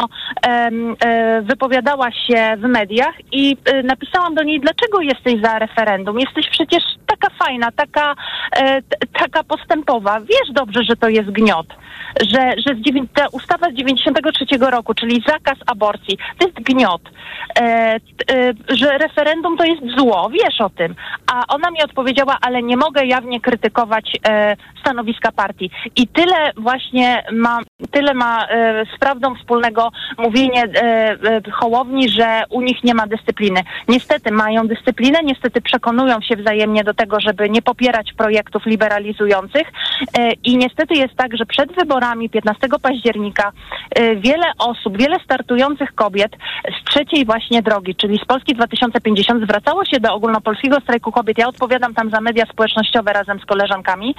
wypowiadała 1.42 2.12
się 2.12 2.58
w 2.58 2.62
mediach 2.62 3.14
i 3.32 3.58
napisałam 3.84 4.36
do 4.36 4.44
niej, 4.44 4.60
dlaczego 4.60 5.02
jesteś 5.02 5.42
za 5.42 5.60
referendum? 5.60 6.20
Jesteś 6.20 6.50
przecież 6.50 6.84
taka 7.08 7.30
fajna, 7.30 7.72
taka, 7.72 8.16
taka 9.20 9.44
postępowa. 9.44 10.20
Wiesz 10.20 10.54
dobrze, 10.54 10.84
że 10.84 10.96
to 10.96 11.10
jest 11.10 11.30
gniot 11.30 11.68
że, 12.22 12.54
że 12.68 12.76
ta 13.14 13.28
ustawa 13.32 13.70
z 13.70 13.74
93 13.74 14.46
roku, 14.60 14.94
czyli 14.94 15.24
zakaz 15.28 15.58
aborcji, 15.66 16.18
to 16.38 16.48
jest 16.48 16.60
gniot, 16.60 17.02
e, 17.60 17.62
e, 17.62 18.00
że 18.70 18.98
referendum 18.98 19.58
to 19.58 19.64
jest 19.64 19.82
zło, 19.98 20.30
wiesz 20.30 20.62
o 20.62 20.70
tym. 20.70 20.96
A 21.32 21.44
ona 21.48 21.72
mi 21.72 21.84
odpowiedziała, 21.84 22.38
ale 22.42 22.64
nie 22.64 22.78
mogę 22.78 23.06
jawnie 23.06 23.37
krytykować 23.42 24.18
e, 24.28 24.56
stanowiska 24.80 25.32
partii. 25.32 25.72
I 25.96 26.08
tyle 26.08 26.52
właśnie 26.58 27.24
ma, 27.32 27.60
tyle 27.92 28.14
ma 28.14 28.48
e, 28.48 28.86
z 28.96 29.00
prawdą 29.00 29.36
wspólnego 29.36 29.92
mówienie 30.18 30.64
e, 30.64 31.52
Hołowni, 31.52 32.10
że 32.10 32.44
u 32.50 32.62
nich 32.62 32.84
nie 32.84 32.94
ma 32.94 33.08
dyscypliny. 33.08 33.62
Niestety 33.88 34.32
mają 34.32 34.68
dyscyplinę, 34.68 35.20
niestety 35.24 35.62
przekonują 35.62 36.22
się 36.22 36.36
wzajemnie 36.36 36.84
do 36.84 36.94
tego, 36.94 37.20
żeby 37.20 37.50
nie 37.50 37.62
popierać 37.62 38.14
projektów 38.14 38.66
liberalizujących 38.66 39.68
i 40.44 40.58
niestety 40.58 40.94
jest 40.94 41.16
tak, 41.16 41.38
że 41.38 41.46
przed 41.46 41.76
wyborami 41.76 42.30
15 42.30 42.68
października 42.82 43.52
wiele 44.16 44.46
osób, 44.60 44.98
wiele 44.98 45.20
startujących 45.24 45.96
kobiet 45.96 46.32
z 46.82 46.90
trzeciej 46.92 47.26
właśnie 47.26 47.62
drogi, 47.62 47.96
czyli 47.96 48.20
z 48.24 48.26
Polski 48.26 48.56
2050 48.56 49.44
zwracało 49.44 49.86
się 49.86 50.00
do 50.00 50.14
ogólnopolskiego 50.14 50.80
strajku 50.80 51.12
kobiet. 51.12 51.38
Ja 51.38 51.48
odpowiadam 51.48 51.94
tam 51.94 52.10
za 52.10 52.22
media 52.22 52.46
społecznościowe 52.46 53.14
razem 53.28 53.40
z 53.44 53.46
koleżankami. 53.46 54.16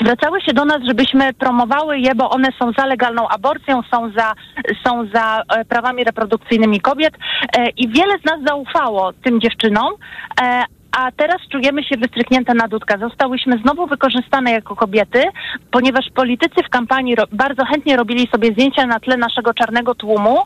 Zwracały 0.00 0.40
się 0.40 0.52
do 0.52 0.64
nas, 0.64 0.78
żebyśmy 0.88 1.34
promowały 1.34 1.98
je, 1.98 2.14
bo 2.14 2.30
one 2.30 2.48
są 2.58 2.72
za 2.78 2.86
legalną 2.86 3.28
aborcją, 3.28 3.82
są 3.94 4.10
za, 4.16 4.34
są 4.86 5.08
za 5.14 5.42
e, 5.48 5.64
prawami 5.64 6.04
reprodukcyjnymi 6.04 6.80
kobiet. 6.80 7.14
E, 7.56 7.68
i 7.68 7.88
wiele 7.88 8.14
z 8.18 8.24
nas 8.24 8.40
zaufało 8.46 9.12
tym 9.12 9.40
dziewczynom, 9.40 9.94
e, 10.42 10.64
a 10.96 11.12
teraz 11.12 11.36
czujemy 11.52 11.84
się 11.84 11.96
wystryknięte 11.96 12.54
na 12.54 12.68
dudka. 12.68 12.98
Zostałyśmy 12.98 13.58
znowu 13.58 13.86
wykorzystane 13.86 14.50
jako 14.52 14.76
kobiety, 14.76 15.24
ponieważ 15.70 16.04
politycy 16.14 16.62
w 16.66 16.70
kampanii 16.70 17.16
bardzo 17.32 17.64
chętnie 17.64 17.96
robili 17.96 18.28
sobie 18.32 18.52
zdjęcia 18.52 18.86
na 18.86 19.00
tle 19.00 19.16
naszego 19.16 19.54
czarnego 19.54 19.94
tłumu, 19.94 20.38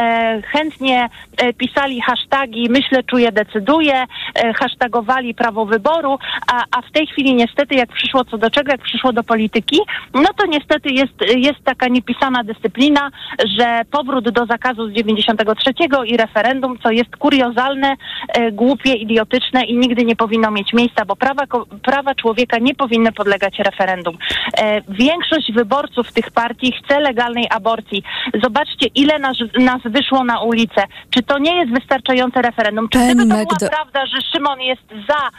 e, 0.00 0.42
chętnie 0.42 1.08
e, 1.36 1.52
pisali 1.52 2.00
hashtagi 2.00 2.68
myślę, 2.70 3.02
czuję, 3.02 3.32
decyduję, 3.32 4.04
e, 4.34 4.52
hashtagowali 4.54 5.34
prawo 5.34 5.66
wyboru, 5.66 6.18
a, 6.52 6.64
a 6.70 6.82
w 6.82 6.92
tej 6.92 7.06
chwili 7.06 7.34
niestety 7.34 7.74
jak 7.74 7.92
przyszło 7.92 8.24
co 8.24 8.38
do 8.38 8.50
czego, 8.50 8.72
jak 8.72 8.80
przyszło 8.80 9.12
do 9.12 9.24
polityki, 9.24 9.80
no 10.14 10.28
to 10.36 10.46
niestety 10.46 10.90
jest, 10.90 11.36
jest 11.36 11.64
taka 11.64 11.88
niepisana 11.88 12.44
dyscyplina, 12.44 13.10
że 13.58 13.82
powrót 13.90 14.28
do 14.28 14.46
zakazu 14.46 14.88
z 14.90 14.92
93 14.92 15.70
i 16.06 16.16
referendum, 16.16 16.78
co 16.82 16.90
jest 16.90 17.16
kuriozalne, 17.16 17.96
e, 18.28 18.52
głupie, 18.52 18.92
idiotyczne 18.92 19.64
i 19.64 19.76
nigdy 19.76 19.95
nie 20.04 20.16
powinno 20.16 20.50
mieć 20.50 20.72
miejsca, 20.72 21.04
bo 21.04 21.16
prawa, 21.16 21.42
prawa 21.82 22.14
człowieka 22.14 22.58
nie 22.58 22.74
powinny 22.74 23.12
podlegać 23.12 23.58
referendum. 23.58 24.18
E, 24.58 24.82
większość 24.88 25.52
wyborców 25.52 26.12
tych 26.12 26.30
partii 26.30 26.72
chce 26.72 27.00
legalnej 27.00 27.46
aborcji. 27.50 28.02
Zobaczcie, 28.42 28.86
ile 28.94 29.18
nas, 29.18 29.36
nas 29.58 29.82
wyszło 29.84 30.24
na 30.24 30.40
ulicę. 30.40 30.84
Czy 31.10 31.22
to 31.22 31.38
nie 31.38 31.56
jest 31.56 31.72
wystarczające 31.72 32.42
referendum? 32.42 32.88
Czy 32.88 32.98
Pani 32.98 33.14
gdyby 33.14 33.30
to 33.30 33.56
była 33.56 33.70
prawda, 33.70 34.06
że 34.06 34.16
Szymon 34.32 34.60
jest 34.60 34.82
za 35.08 35.30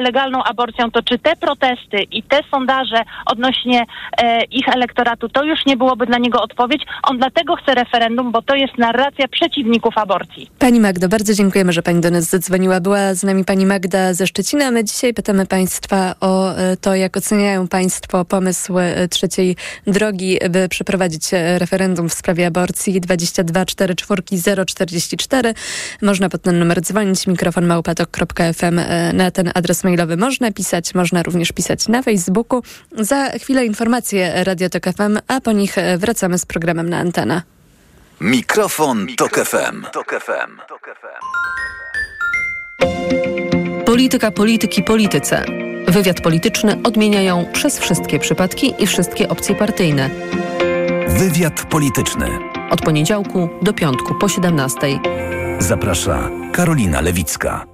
legalną 0.00 0.44
aborcją, 0.44 0.90
to 0.90 1.02
czy 1.02 1.18
te 1.18 1.36
protesty 1.36 1.96
i 2.10 2.22
te 2.22 2.40
sondaże 2.50 3.02
odnośnie 3.26 3.84
e, 4.22 4.44
ich 4.44 4.68
elektoratu, 4.68 5.28
to 5.28 5.44
już 5.44 5.66
nie 5.66 5.76
byłoby 5.76 6.06
dla 6.06 6.18
niego 6.18 6.42
odpowiedź. 6.42 6.82
On 7.02 7.18
dlatego 7.18 7.56
chce 7.56 7.74
referendum, 7.74 8.32
bo 8.32 8.42
to 8.42 8.54
jest 8.54 8.78
narracja 8.78 9.28
przeciwników 9.28 9.98
aborcji. 9.98 10.50
Pani 10.58 10.80
Magdo, 10.80 11.08
bardzo 11.08 11.34
dziękujemy, 11.34 11.72
że 11.72 11.82
Pani 11.82 12.00
do 12.00 12.10
nas 12.10 12.24
zadzwoniła. 12.24 12.80
Była 12.80 13.14
z 13.14 13.22
nami 13.22 13.44
Pani 13.44 13.66
Magda 13.66 14.14
ze 14.14 14.26
Szczecina. 14.26 14.70
My 14.70 14.84
dzisiaj 14.84 15.14
pytamy 15.14 15.46
Państwa 15.46 16.14
o 16.20 16.56
e, 16.56 16.76
to, 16.76 16.94
jak 16.94 17.16
oceniają 17.16 17.68
Państwo 17.68 18.24
pomysł 18.24 18.78
e, 18.78 19.08
trzeciej 19.08 19.56
drogi, 19.86 20.38
by 20.50 20.68
przeprowadzić 20.68 21.34
e, 21.34 21.58
referendum 21.58 22.08
w 22.08 22.14
sprawie 22.14 22.46
aborcji 22.46 23.00
22 23.00 23.64
44 23.64 24.22
044. 24.66 25.54
Można 26.02 26.28
pod 26.28 26.42
ten 26.42 26.58
numer 26.58 26.80
dzwonić, 26.80 27.26
mikrofon 27.26 27.66
małpatok.fm. 27.66 28.78
E, 28.78 29.12
Na 29.12 29.30
ten 29.34 29.50
adres 29.54 29.84
mailowy 29.84 30.16
można 30.16 30.52
pisać, 30.52 30.94
można 30.94 31.22
również 31.22 31.52
pisać 31.52 31.88
na 31.88 32.02
Facebooku. 32.02 32.62
Za 32.98 33.30
chwilę 33.30 33.66
informacje 33.66 34.44
Radio 34.44 34.68
Tok 34.70 34.84
FM, 34.84 35.18
a 35.28 35.40
po 35.40 35.52
nich 35.52 35.78
e, 35.78 35.98
wracamy 35.98 36.38
z 36.38 36.46
programem 36.46 36.90
na 36.90 36.98
antenę. 36.98 37.42
Mikrofon, 38.20 39.06
Tok 39.16 39.36
FM. 39.44 39.84
Polityka, 43.86 44.30
polityki, 44.30 44.82
polityce. 44.82 45.44
Wywiad 45.88 46.20
polityczny 46.20 46.80
odmieniają 46.84 47.46
przez 47.52 47.78
wszystkie 47.78 48.18
przypadki 48.18 48.74
i 48.78 48.86
wszystkie 48.86 49.28
opcje 49.28 49.54
partyjne. 49.54 50.10
Wywiad 51.08 51.64
polityczny. 51.70 52.28
Od 52.70 52.80
poniedziałku 52.80 53.48
do 53.62 53.72
piątku 53.72 54.14
po 54.14 54.28
17. 54.28 54.80
Zaprasza 55.58 56.30
Karolina 56.52 57.00
Lewicka. 57.00 57.73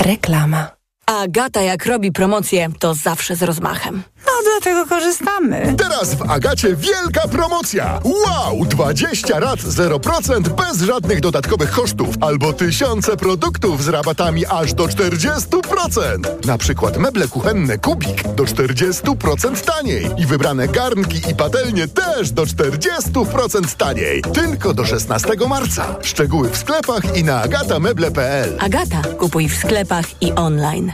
Reklama. 0.00 0.70
Agata 1.06 1.62
jak 1.62 1.86
robi 1.86 2.12
promocję, 2.12 2.68
to 2.78 2.94
zawsze 2.94 3.36
z 3.36 3.42
rozmachem. 3.42 4.02
No 4.38 4.44
dlatego 4.44 4.86
korzystamy. 4.86 5.74
Teraz 5.78 6.14
w 6.14 6.30
Agacie 6.30 6.76
wielka 6.76 7.28
promocja! 7.28 8.00
Wow! 8.04 8.64
20 8.64 9.40
rat 9.40 9.60
0% 9.60 10.40
bez 10.40 10.82
żadnych 10.82 11.20
dodatkowych 11.20 11.70
kosztów 11.70 12.14
albo 12.20 12.52
tysiące 12.52 13.16
produktów 13.16 13.84
z 13.84 13.88
rabatami 13.88 14.46
aż 14.46 14.74
do 14.74 14.84
40%. 14.84 16.46
Na 16.46 16.58
przykład 16.58 16.96
meble 16.96 17.28
kuchenne 17.28 17.78
Kubik 17.78 18.22
do 18.22 18.44
40% 18.44 19.64
taniej 19.64 20.10
i 20.18 20.26
wybrane 20.26 20.68
garnki 20.68 21.30
i 21.30 21.34
patelnie 21.34 21.88
też 21.88 22.30
do 22.30 22.42
40% 22.42 23.76
taniej. 23.76 24.22
Tylko 24.22 24.74
do 24.74 24.84
16 24.84 25.28
marca. 25.48 25.96
Szczegóły 26.02 26.50
w 26.50 26.56
sklepach 26.56 27.16
i 27.16 27.24
na 27.24 27.42
agatameble.pl. 27.42 28.56
Agata, 28.60 29.02
kupuj 29.18 29.48
w 29.48 29.56
sklepach 29.56 30.22
i 30.22 30.32
online. 30.32 30.92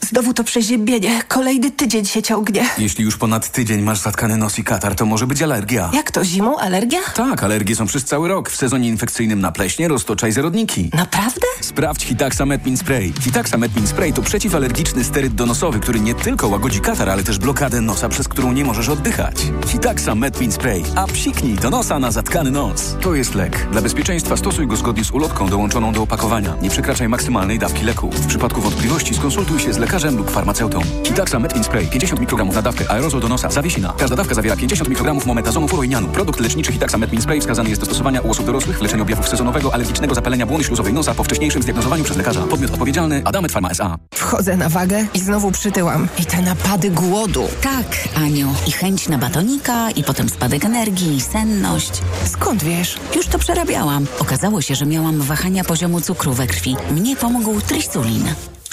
Znowu 0.00 0.34
to 0.34 0.44
przeziębienie. 0.44 1.22
Kolejny 1.28 1.70
tydzień 1.70 2.04
się 2.04 2.22
ciągnie. 2.22 2.68
Jeśli 2.78 3.04
już 3.04 3.16
ponad 3.16 3.52
tydzień 3.52 3.82
masz 3.82 3.98
zatkany 3.98 4.36
nos 4.36 4.58
i 4.58 4.64
katar, 4.64 4.94
to 4.94 5.06
może 5.06 5.26
być 5.26 5.42
alergia. 5.42 5.90
Jak 5.94 6.10
to, 6.10 6.24
zimą 6.24 6.58
alergia? 6.58 7.00
Tak, 7.14 7.44
alergie 7.44 7.76
są 7.76 7.86
przez 7.86 8.04
cały 8.04 8.28
rok. 8.28 8.50
W 8.50 8.56
sezonie 8.56 8.88
infekcyjnym 8.88 9.40
na 9.40 9.52
pleśnie, 9.52 9.88
roztocza 9.88 10.28
i 10.28 10.32
zarodniki. 10.32 10.90
Naprawdę? 10.94 11.46
Sprawdź 11.60 12.04
Hitaxa 12.04 12.46
Metmin 12.46 12.76
Spray. 12.76 13.12
Hitaxa 13.20 13.56
Metmin 13.58 13.86
Spray 13.86 14.12
to 14.12 14.22
przeciwalergiczny 14.22 15.04
steryd 15.04 15.34
donosowy, 15.34 15.80
który 15.80 16.00
nie 16.00 16.14
tylko 16.14 16.48
łagodzi 16.48 16.80
katar, 16.80 17.10
ale 17.10 17.22
też 17.22 17.38
blokadę 17.38 17.80
nosa, 17.80 18.08
przez 18.08 18.28
którą 18.28 18.52
nie 18.52 18.64
możesz 18.64 18.88
oddychać. 18.88 19.36
Hitaxa 19.66 20.14
Metmin 20.14 20.52
Spray. 20.52 20.82
A 20.96 21.06
psiknij 21.06 21.54
do 21.54 21.70
nosa 21.70 21.98
na 21.98 22.10
zatkany 22.10 22.50
nos. 22.50 22.96
To 23.00 23.14
jest 23.14 23.34
lek. 23.34 23.68
Dla 23.72 23.82
bezpieczeństwa 23.82 24.36
stosuj 24.36 24.66
go 24.66 24.76
zgodnie 24.76 25.04
z 25.04 25.10
ulotką 25.10 25.48
dołączoną 25.48 25.92
do 25.92 26.02
opakowania. 26.02 26.56
Nie 26.62 26.70
przekraczaj 26.70 27.08
maksymalnej 27.08 27.58
dawki 27.58 27.84
leku. 27.84 28.10
W 28.10 28.26
przypadku 28.26 28.60
wątpliwości 28.60 29.14
skonsultuj 29.18 29.60
się 29.60 29.72
z 29.72 29.78
lekarzem 29.78 30.16
lub 30.16 30.30
farmaceutą. 30.30 30.80
Hitaxa 31.04 31.38
Metmin 31.38 31.64
Spray 31.64 31.86
50 31.86 32.20
mikrogramów 32.20 32.54
na 32.54 32.62
dawkę, 32.62 32.90
aerozol 32.90 33.20
do 33.20 33.28
nosa, 33.28 33.50
zawiesina. 33.50 33.92
Każda 33.98 34.16
dawka 34.16 34.34
zawiera 34.34 34.56
50 34.56 34.90
mikrogramów 34.90 35.26
mometazonu 35.26 35.68
furoinianu. 35.68 36.08
Produkt 36.08 36.40
leczniczy 36.40 36.72
Hitaxa 36.72 36.98
Metmin 36.98 37.22
Spray 37.22 37.40
wskazany 37.40 37.68
jest 37.68 37.80
do 37.82 37.86
stosowania 37.86 38.20
u 38.20 38.30
osób 38.30 38.46
dorosłych 38.46 38.78
w 38.78 38.82
leczeniu 38.82 39.02
objawów 39.02 39.28
sezonowego 39.28 39.74
alergicznego 39.74 40.14
zapalenia 40.14 40.46
błony 40.46 40.64
śluzowej 40.64 40.92
nosa 40.92 41.14
po 41.14 41.24
wcześniejszym 41.24 41.62
zdiagnozowaniu 41.62 42.04
przez 42.04 42.16
lekarza. 42.16 42.40
Podmiot 42.40 42.70
odpowiedzialny 42.70 43.22
Adamet 43.24 43.52
Pharma 43.52 43.70
S.A. 43.70 43.96
Wchodzę 44.14 44.56
na 44.56 44.68
wagę 44.68 45.06
i 45.14 45.20
znowu 45.20 45.50
przytyłam. 45.50 46.08
I 46.18 46.24
te 46.24 46.42
napady 46.42 46.90
głodu. 46.90 47.48
Tak, 47.62 48.08
Aniu. 48.16 48.54
I 48.66 48.72
chęć 48.72 49.08
na 49.08 49.18
batonika, 49.18 49.90
i 49.90 50.04
potem 50.04 50.28
spadek 50.28 50.64
energii, 50.64 51.16
i 51.16 51.20
senność. 51.20 51.92
Skąd 52.24 52.64
wiesz? 52.64 52.98
Już 53.16 53.26
to 53.26 53.38
przerabiałam. 53.38 54.06
Okazało 54.18 54.62
się, 54.62 54.74
że 54.74 54.86
miałam 54.86 55.20
wahania 55.20 55.64
poziomu 55.64 56.00
cukru 56.00 56.32
we 56.32 56.46
krwi. 56.46 56.76
Mnie 56.90 57.16
pomógł 57.16 57.60
trisulin. 57.60 58.24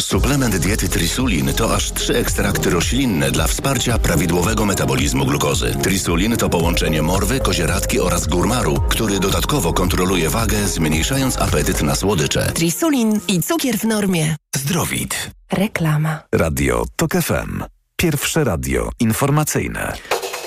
Suplement 0.02 0.58
diety 0.58 0.89
Trisulin 0.89 1.54
to 1.54 1.76
aż 1.76 1.91
trzy 1.91 2.18
ekstrakty 2.18 2.70
roślinne 2.70 3.32
dla 3.32 3.48
wsparcia 3.48 3.98
prawidłowego 3.98 4.66
metabolizmu 4.66 5.26
glukozy. 5.26 5.76
Trisulin 5.84 6.38
to 6.38 6.50
połączenie 6.50 7.02
morwy, 7.02 7.39
kozieradki 7.39 8.00
oraz 8.00 8.28
górmaru, 8.28 8.82
który 8.89 9.20
dodatkowo 9.20 9.74
kontroluje 9.74 10.30
wagę, 10.30 10.68
zmniejszając 10.68 11.38
apetyt 11.38 11.82
na 11.84 11.96
słodycze. 11.96 12.52
Trisulin 12.52 13.20
i 13.28 13.41
cukier 13.43 13.78
w 13.78 13.84
normie. 13.84 14.36
Zdrowit. 14.56 15.32
Reklama. 15.52 16.20
Radio 16.32 16.86
TOK 16.96 17.12
FM. 17.12 17.64
Pierwsze 17.96 18.43
radio 18.43 18.89
informacyjne. 19.00 19.93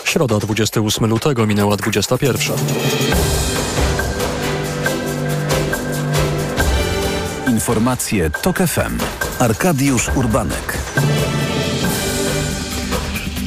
Środa 0.05 0.39
28 0.39 1.07
lutego 1.07 1.47
minęła 1.47 1.77
21. 1.77 2.57
Informacje 7.59 8.31
TOK 8.31 8.59
FM. 8.59 8.99
Arkadiusz 9.39 10.09
Urbanek. 10.15 10.79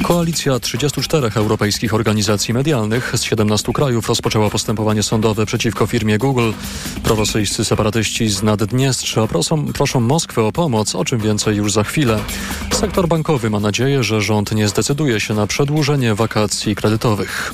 Koalicja 0.04 0.60
34 0.60 1.30
europejskich 1.36 1.94
organizacji 1.94 2.54
medialnych 2.54 3.12
z 3.16 3.24
17 3.24 3.74
krajów 3.74 4.08
rozpoczęła 4.08 4.50
postępowanie 4.50 5.04
sądowe 5.04 5.46
przeciwko 5.46 5.86
firmie 5.86 6.18
Google. 6.18 6.52
Prorosyjscy 7.04 7.66
separatyści 7.66 8.30
z 8.30 8.44
Naddniestrza 8.44 9.28
proszą, 9.28 9.66
proszą 9.74 10.00
Moskwę 10.00 10.44
o 10.44 10.52
pomoc, 10.52 10.96
o 10.96 11.06
czym 11.06 11.20
więcej 11.20 11.56
już 11.56 11.72
za 11.74 11.84
chwilę. 11.84 12.20
Sektor 12.72 13.08
bankowy 13.08 13.50
ma 13.50 13.60
nadzieję, 13.60 14.04
że 14.04 14.22
rząd 14.22 14.52
nie 14.52 14.68
zdecyduje 14.68 15.20
się 15.20 15.34
na 15.34 15.48
przedłużenie 15.48 16.16
wakacji 16.16 16.76
kredytowych. 16.76 17.54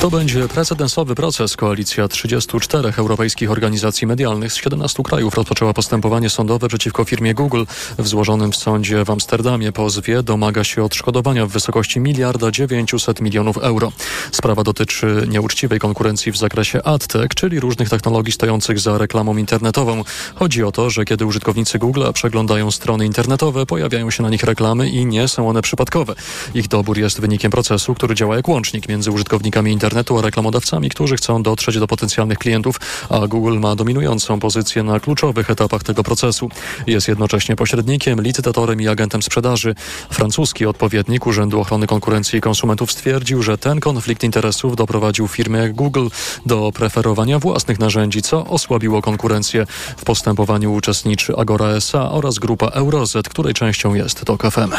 To 0.00 0.10
będzie 0.10 0.48
precedensowy 0.48 1.14
proces. 1.14 1.56
Koalicja 1.56 2.08
34 2.08 2.92
europejskich 2.96 3.50
organizacji 3.50 4.06
medialnych 4.06 4.52
z 4.52 4.56
17 4.56 5.02
krajów 5.02 5.34
rozpoczęła 5.34 5.72
postępowanie 5.72 6.30
sądowe 6.30 6.68
przeciwko 6.68 7.04
firmie 7.04 7.34
Google. 7.34 7.64
W 7.98 8.08
złożonym 8.08 8.52
w 8.52 8.56
sądzie 8.56 9.04
w 9.04 9.10
Amsterdamie 9.10 9.72
pozwie 9.72 10.22
domaga 10.22 10.64
się 10.64 10.84
odszkodowania 10.84 11.46
w 11.46 11.50
wysokości 11.50 12.00
miliarda 12.00 12.50
900 12.50 13.20
milionów 13.20 13.56
euro. 13.56 13.92
Sprawa 14.32 14.64
dotyczy 14.64 15.26
nieuczciwej 15.28 15.78
konkurencji 15.78 16.32
w 16.32 16.36
zakresie 16.36 16.82
AdTech, 16.82 17.28
czyli 17.34 17.60
różnych 17.60 17.88
technologii 17.88 18.32
stojących 18.32 18.80
za 18.80 18.98
reklamą 18.98 19.36
internetową. 19.36 20.04
Chodzi 20.34 20.64
o 20.64 20.72
to, 20.72 20.90
że 20.90 21.04
kiedy 21.04 21.26
użytkownicy 21.26 21.78
Google 21.78 22.04
przeglądają 22.14 22.70
strony 22.70 23.06
internetowe, 23.06 23.66
pojawiają 23.66 24.10
się 24.10 24.22
na 24.22 24.30
nich 24.30 24.42
reklamy 24.42 24.88
i 24.90 25.06
nie 25.06 25.28
są 25.28 25.48
one 25.48 25.62
przypadkowe. 25.62 26.14
Ich 26.54 26.68
dobór 26.68 26.98
jest 26.98 27.20
wynikiem 27.20 27.50
procesu, 27.50 27.94
który 27.94 28.14
działa 28.14 28.36
jak 28.36 28.48
łącznik 28.48 28.88
między 28.88 29.10
użytkownikami 29.10 29.72
internetu 29.72 29.87
internetu, 29.88 30.18
a 30.18 30.22
reklamodawcami, 30.22 30.90
którzy 30.90 31.16
chcą 31.16 31.42
dotrzeć 31.42 31.78
do 31.78 31.86
potencjalnych 31.86 32.38
klientów, 32.38 32.80
a 33.08 33.26
Google 33.26 33.58
ma 33.58 33.76
dominującą 33.76 34.40
pozycję 34.40 34.82
na 34.82 35.00
kluczowych 35.00 35.50
etapach 35.50 35.82
tego 35.82 36.02
procesu. 36.02 36.48
Jest 36.86 37.08
jednocześnie 37.08 37.56
pośrednikiem, 37.56 38.20
licytatorem 38.20 38.80
i 38.80 38.88
agentem 38.88 39.22
sprzedaży. 39.22 39.74
Francuski 40.10 40.66
odpowiednik 40.66 41.26
Urzędu 41.26 41.60
Ochrony 41.60 41.86
Konkurencji 41.86 42.38
i 42.38 42.40
Konsumentów 42.40 42.92
stwierdził, 42.92 43.42
że 43.42 43.58
ten 43.58 43.80
konflikt 43.80 44.24
interesów 44.24 44.76
doprowadził 44.76 45.28
firmę 45.28 45.68
Google 45.68 46.08
do 46.46 46.72
preferowania 46.74 47.38
własnych 47.38 47.78
narzędzi, 47.78 48.22
co 48.22 48.46
osłabiło 48.46 49.02
konkurencję. 49.02 49.66
W 49.96 50.04
postępowaniu 50.04 50.74
uczestniczy 50.74 51.36
Agora 51.36 51.66
SA 51.66 52.10
oraz 52.10 52.38
grupa 52.38 52.66
Eurozet, 52.66 53.28
której 53.28 53.54
częścią 53.54 53.94
jest 53.94 54.24
TOK 54.24 54.42
FM. 54.42 54.72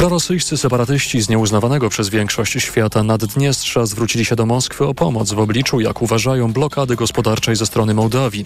Prorosyjscy 0.00 0.56
separatyści 0.56 1.22
z 1.22 1.28
nieuznawanego 1.28 1.88
przez 1.88 2.08
większość 2.08 2.52
świata 2.52 3.02
Naddniestrza 3.02 3.86
zwrócili 3.86 4.24
się 4.24 4.36
do 4.36 4.46
Moskwy 4.46 4.84
o 4.84 4.94
pomoc 4.94 5.32
w 5.32 5.38
obliczu, 5.38 5.80
jak 5.80 6.02
uważają, 6.02 6.52
blokady 6.52 6.96
gospodarczej 6.96 7.56
ze 7.56 7.66
strony 7.66 7.94
Mołdawii. 7.94 8.44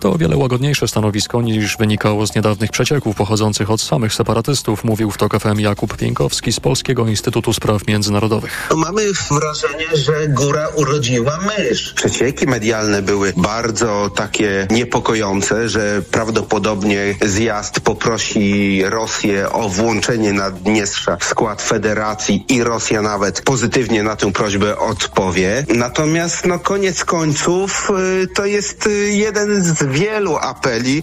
To 0.00 0.12
o 0.12 0.18
wiele 0.18 0.36
łagodniejsze 0.36 0.88
stanowisko 0.88 1.42
niż 1.42 1.76
wynikało 1.76 2.26
z 2.26 2.34
niedawnych 2.34 2.70
przecieków 2.70 3.16
pochodzących 3.16 3.70
od 3.70 3.80
samych 3.80 4.14
separatystów, 4.14 4.84
mówił 4.84 5.10
w 5.10 5.18
TOK 5.18 5.40
FM 5.40 5.60
Jakub 5.60 5.96
Pieńkowski 5.96 6.52
z 6.52 6.60
Polskiego 6.60 7.08
Instytutu 7.08 7.52
Spraw 7.52 7.86
Międzynarodowych. 7.86 8.70
Mamy 8.76 9.02
wrażenie, 9.30 9.96
że 9.96 10.28
góra 10.28 10.68
urodziła 10.68 11.38
mysz. 11.58 11.92
Przecieki 11.94 12.46
medialne 12.46 13.02
były 13.02 13.32
bardzo 13.36 14.10
takie 14.14 14.66
niepokojące, 14.70 15.68
że 15.68 16.02
prawdopodobnie 16.10 17.14
zjazd 17.22 17.80
poprosi 17.80 18.82
Rosję 18.84 19.52
o 19.52 19.68
włączenie 19.68 20.32
Naddniestrza 20.32 20.91
w 21.20 21.24
skład 21.24 21.62
federacji 21.62 22.44
i 22.48 22.64
Rosja 22.64 23.02
nawet 23.02 23.42
pozytywnie 23.42 24.02
na 24.02 24.16
tę 24.16 24.32
prośbę 24.32 24.78
odpowie. 24.78 25.64
Natomiast 25.68 26.46
no 26.46 26.58
koniec 26.58 27.04
końców 27.04 27.90
y, 28.22 28.26
to 28.26 28.46
jest 28.46 28.86
y, 28.86 28.90
jeden 29.10 29.64
z 29.64 29.82
wielu 29.82 30.36
apeli. 30.36 31.02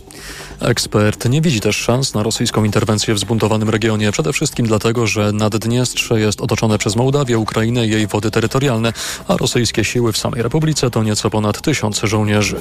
Ekspert 0.61 1.29
nie 1.29 1.41
widzi 1.41 1.59
też 1.59 1.77
szans 1.77 2.13
na 2.13 2.23
rosyjską 2.23 2.63
interwencję 2.63 3.13
w 3.13 3.19
zbuntowanym 3.19 3.69
regionie, 3.69 4.11
przede 4.11 4.33
wszystkim 4.33 4.65
dlatego, 4.65 5.07
że 5.07 5.31
Naddniestrze 5.31 6.19
jest 6.19 6.41
otoczone 6.41 6.77
przez 6.77 6.95
Mołdawię, 6.95 7.37
Ukrainę 7.37 7.87
i 7.87 7.89
jej 7.89 8.07
wody 8.07 8.31
terytorialne, 8.31 8.93
a 9.27 9.37
rosyjskie 9.37 9.83
siły 9.83 10.13
w 10.13 10.17
samej 10.17 10.43
Republice 10.43 10.89
to 10.89 11.03
nieco 11.03 11.29
ponad 11.29 11.61
tysiąc 11.61 12.01
żołnierzy. 12.03 12.55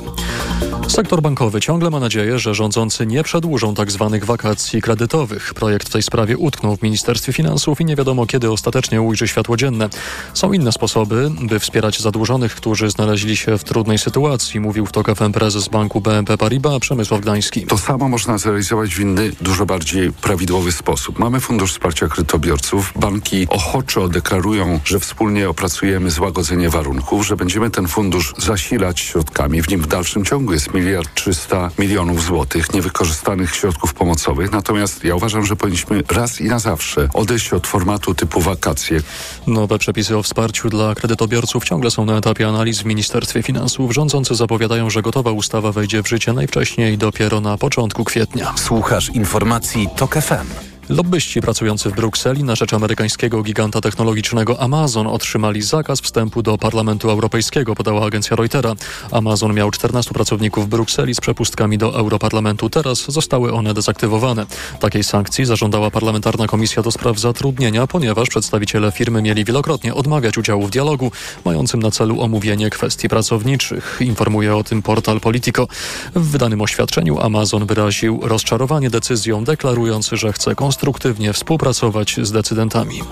Sektor 0.89 1.23
bankowy 1.23 1.61
ciągle 1.61 1.91
ma 1.91 2.01
nadzieję, 2.01 2.39
że 2.39 2.55
rządzący 2.55 3.07
nie 3.07 3.23
przedłużą 3.23 3.75
tzw. 3.75 4.09
Tak 4.13 4.25
wakacji 4.25 4.83
kredytowych. 4.83 5.55
Projekt 5.55 5.89
w 5.89 5.93
tej 5.93 6.03
sprawie 6.03 6.39
utknął 6.39 6.77
w 6.77 6.83
Ministerstwie 6.83 7.33
Finansów 7.33 7.81
i 7.81 7.85
nie 7.85 7.97
wiadomo 7.97 8.27
kiedy 8.27 8.51
ostatecznie 8.51 9.03
ujrzy 9.03 9.29
światło 9.29 9.57
dzienne. 9.57 9.89
Są 10.35 10.53
inne 10.53 10.73
sposoby, 10.73 11.31
by 11.41 11.59
wspierać 11.59 12.01
zadłużonych, 12.01 12.55
którzy 12.55 12.91
znaleźli 12.91 13.37
się 13.37 13.59
w 13.59 13.65
trudnej 13.65 13.99
sytuacji, 13.99 14.61
mówił 14.61 14.87
w 14.87 14.93
TOK 14.93 15.17
FM 15.17 15.33
prezes 15.33 15.69
banku 15.69 16.01
BNP 16.01 16.39
Paribas 16.39 16.79
Przemysław 16.81 17.21
Gdański. 17.21 17.67
To 17.67 17.77
samo 17.89 18.09
można 18.09 18.39
zrealizować 18.39 18.95
w 18.95 19.01
inny, 19.01 19.33
dużo 19.41 19.67
bardziej 19.67 20.13
prawidłowy 20.13 20.73
sposób. 20.73 21.19
Mamy 21.19 21.41
Fundusz 21.41 21.73
Wsparcia 21.73 22.09
Kredytobiorców. 22.09 22.93
Banki 22.97 23.47
ochoczo 23.51 24.09
deklarują, 24.09 24.81
że 24.85 25.01
wspólnie 25.01 25.49
opracujemy 25.49 26.11
złagodzenie 26.11 26.71
warunków, 26.71 27.27
że 27.27 27.37
będziemy 27.37 27.71
ten 27.71 27.89
fundusz 27.89 28.35
zasilać 28.39 29.01
środkami. 29.01 29.63
W 29.63 29.69
nim 29.69 29.81
w 29.81 29.87
dalszym 29.87 30.25
ciągu 30.25 30.53
jest 30.53 30.75
miliard 30.75 31.15
trzysta 31.15 31.71
milionów 31.79 32.23
złotych 32.23 32.73
niewykorzystanych 32.75 33.55
środków 33.55 33.95
pomocowych. 33.95 34.53
Natomiast 34.53 35.05
ja 35.05 35.15
uważam, 35.15 35.47
że 35.47 35.57
powinniśmy 35.57 36.03
raz 36.11 36.41
i 36.41 36.45
na 36.45 36.59
zawsze 36.59 37.09
odejść 37.15 37.53
od 37.53 37.67
formatu 37.67 38.15
typu 38.15 38.41
wakacje. 38.41 39.01
Nowe 39.47 39.79
przepisy 39.79 40.17
o 40.17 40.23
wsparciu 40.23 40.69
dla 40.69 40.95
kredytobiorców 40.95 41.65
ciągle 41.65 41.91
są 41.91 42.05
na 42.05 42.17
etapie 42.17 42.49
analiz 42.49 42.81
w 42.81 42.85
Ministerstwie 42.85 43.43
Finansów. 43.43 43.93
Rządzący 43.93 44.35
zapowiadają, 44.35 44.91
że 44.91 45.03
gotowa 45.03 45.31
ustawa 45.31 45.73
wejdzie 45.73 46.03
w 46.03 46.09
życie 46.09 46.33
najwcześniej 46.33 46.99
dopiero 46.99 47.41
na 47.41 47.59
początku 47.59 47.78
kwietnia. 48.05 48.53
Słuchasz 48.57 49.11
informacji 49.11 49.89
TOK 49.97 50.15
FM. 50.15 50.78
Lobbyści 50.89 51.41
pracujący 51.41 51.91
w 51.91 51.95
Brukseli 51.95 52.45
na 52.45 52.55
rzecz 52.55 52.75
amerykańskiego 52.75 53.43
giganta 53.43 53.81
technologicznego 53.81 54.61
Amazon 54.61 55.07
otrzymali 55.07 55.63
zakaz 55.63 56.01
wstępu 56.01 56.43
do 56.43 56.59
Parlamentu 56.59 57.11
Europejskiego, 57.11 57.75
podała 57.75 58.07
agencja 58.07 58.37
Reutera. 58.37 58.75
Amazon 59.13 59.55
miał 59.55 59.71
14 59.71 60.15
pracowników 60.15 60.67
w 60.67 60.69
Brukseli 60.69 61.15
z 61.15 61.21
przepustkami 61.21 61.79
do 61.79 61.99
Europarlamentu. 61.99 62.71
Teraz 62.71 63.05
zostały 63.13 63.53
one 63.53 63.75
dezaktywowane. 63.75 64.47
Takiej 64.81 65.05
sankcji 65.05 65.45
zażądała 65.45 65.91
parlamentarna 65.91 66.47
komisja 66.47 66.83
do 66.83 66.91
spraw 66.91 67.19
zatrudnienia, 67.19 67.87
ponieważ 67.87 68.29
przedstawiciele 68.29 68.93
firmy 68.93 69.23
mieli 69.23 69.45
wielokrotnie 69.45 69.95
odmawiać 69.95 70.39
udziału 70.39 70.67
w 70.67 70.71
dialogu 70.71 71.13
mającym 71.45 71.83
na 71.83 71.91
celu 71.91 72.21
omówienie 72.21 72.71
kwestii 72.71 73.09
pracowniczych. 73.09 73.97
Informuje 74.01 74.57
o 74.57 74.65
tym 74.65 74.83
portal 74.83 75.21
Politico. 75.21 75.67
W 76.15 76.31
wydanym 76.31 76.61
oświadczeniu 76.61 77.21
Amazon 77.21 77.67
wyraził 77.67 78.21
rozczarowanie 78.23 78.91
decyzją, 78.91 79.45
deklarując, 79.45 80.11
że 80.13 80.33
chce 80.33 80.55
konstruować 80.55 80.78
konstruktywnie 80.79 81.33
współpracować 81.33 82.17
z 82.23 82.33
decydentami. 82.33 83.03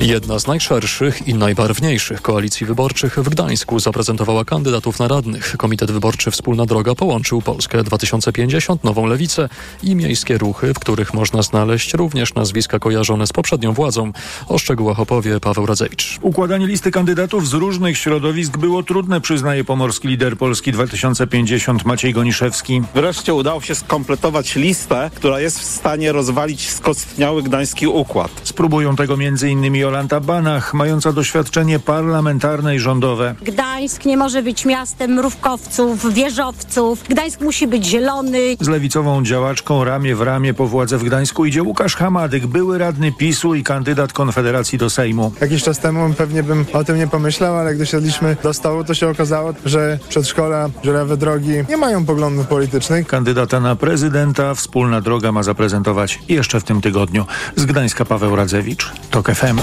Jedna 0.00 0.38
z 0.38 0.46
najszerszych 0.46 1.28
i 1.28 1.34
najbarwniejszych 1.34 2.22
koalicji 2.22 2.66
wyborczych 2.66 3.18
w 3.18 3.28
Gdańsku 3.28 3.78
zaprezentowała 3.80 4.44
kandydatów 4.44 4.98
na 4.98 5.08
radnych. 5.08 5.56
Komitet 5.56 5.90
Wyborczy 5.90 6.30
Wspólna 6.30 6.66
Droga 6.66 6.94
połączył 6.94 7.42
Polskę 7.42 7.84
2050, 7.84 8.84
Nową 8.84 9.06
Lewicę 9.06 9.48
i 9.82 9.96
miejskie 9.96 10.38
ruchy, 10.38 10.74
w 10.74 10.78
których 10.78 11.14
można 11.14 11.42
znaleźć 11.42 11.94
również 11.94 12.34
nazwiska 12.34 12.78
kojarzone 12.78 13.26
z 13.26 13.32
poprzednią 13.32 13.72
władzą. 13.72 14.12
O 14.48 14.58
szczegółach 14.58 15.00
opowie 15.00 15.40
Paweł 15.40 15.66
Radzewicz. 15.66 16.18
Układanie 16.22 16.66
listy 16.66 16.90
kandydatów 16.90 17.48
z 17.48 17.52
różnych 17.52 17.98
środowisk 17.98 18.58
było 18.58 18.82
trudne, 18.82 19.20
przyznaje 19.20 19.64
pomorski 19.64 20.08
lider 20.08 20.36
Polski 20.36 20.72
2050 20.72 21.84
Maciej 21.84 22.12
Goniszewski. 22.12 22.82
Wreszcie 22.94 23.34
udało 23.34 23.60
się 23.60 23.74
skompletować 23.74 24.56
listę, 24.56 25.10
która 25.14 25.40
jest 25.40 25.60
w 25.60 25.64
stanie 25.64 26.12
rozwalić 26.12 26.70
skostniały 26.70 27.42
gdański 27.42 27.86
układ. 27.86 28.30
Spróbują 28.44 28.96
tego 28.96 29.14
m.in. 29.14 29.89
Jolanta 29.90 30.20
Banach, 30.20 30.74
mająca 30.74 31.12
doświadczenie 31.12 31.78
parlamentarne 31.78 32.76
i 32.76 32.78
rządowe. 32.78 33.34
Gdańsk 33.42 34.04
nie 34.04 34.16
może 34.16 34.42
być 34.42 34.64
miastem 34.64 35.10
mrówkowców, 35.10 36.14
wieżowców. 36.14 37.04
Gdańsk 37.08 37.40
musi 37.40 37.66
być 37.66 37.86
zielony. 37.86 38.38
Z 38.60 38.68
lewicową 38.68 39.24
działaczką 39.24 39.84
ramię 39.84 40.16
w 40.16 40.22
ramię 40.22 40.54
po 40.54 40.66
władzę 40.66 40.98
w 40.98 41.04
Gdańsku 41.04 41.44
idzie 41.44 41.62
Łukasz 41.62 41.96
Hamadyk, 41.96 42.46
były 42.46 42.78
radny 42.78 43.12
PiSu 43.12 43.54
i 43.54 43.62
kandydat 43.62 44.12
Konfederacji 44.12 44.78
do 44.78 44.90
Sejmu. 44.90 45.32
Jakiś 45.40 45.62
czas 45.62 45.78
temu 45.78 46.14
pewnie 46.14 46.42
bym 46.42 46.64
o 46.72 46.84
tym 46.84 46.96
nie 46.96 47.06
pomyślał, 47.06 47.56
ale 47.56 47.74
gdy 47.74 47.86
siedliśmy 47.86 48.36
do 48.42 48.54
stołu, 48.54 48.84
to 48.84 48.94
się 48.94 49.08
okazało, 49.08 49.54
że 49.64 49.98
przedszkola, 50.08 50.68
żurawe 50.84 51.16
drogi 51.16 51.52
nie 51.68 51.76
mają 51.76 52.04
poglądów 52.04 52.46
politycznych. 52.46 53.06
Kandydata 53.06 53.60
na 53.60 53.76
prezydenta 53.76 54.54
Wspólna 54.54 55.00
Droga 55.00 55.32
ma 55.32 55.42
zaprezentować 55.42 56.18
jeszcze 56.28 56.60
w 56.60 56.64
tym 56.64 56.80
tygodniu. 56.80 57.26
Z 57.56 57.64
Gdańska 57.64 58.04
Paweł 58.04 58.36
Radzewicz, 58.36 58.92
TOK 59.10 59.30
FM. 59.34 59.60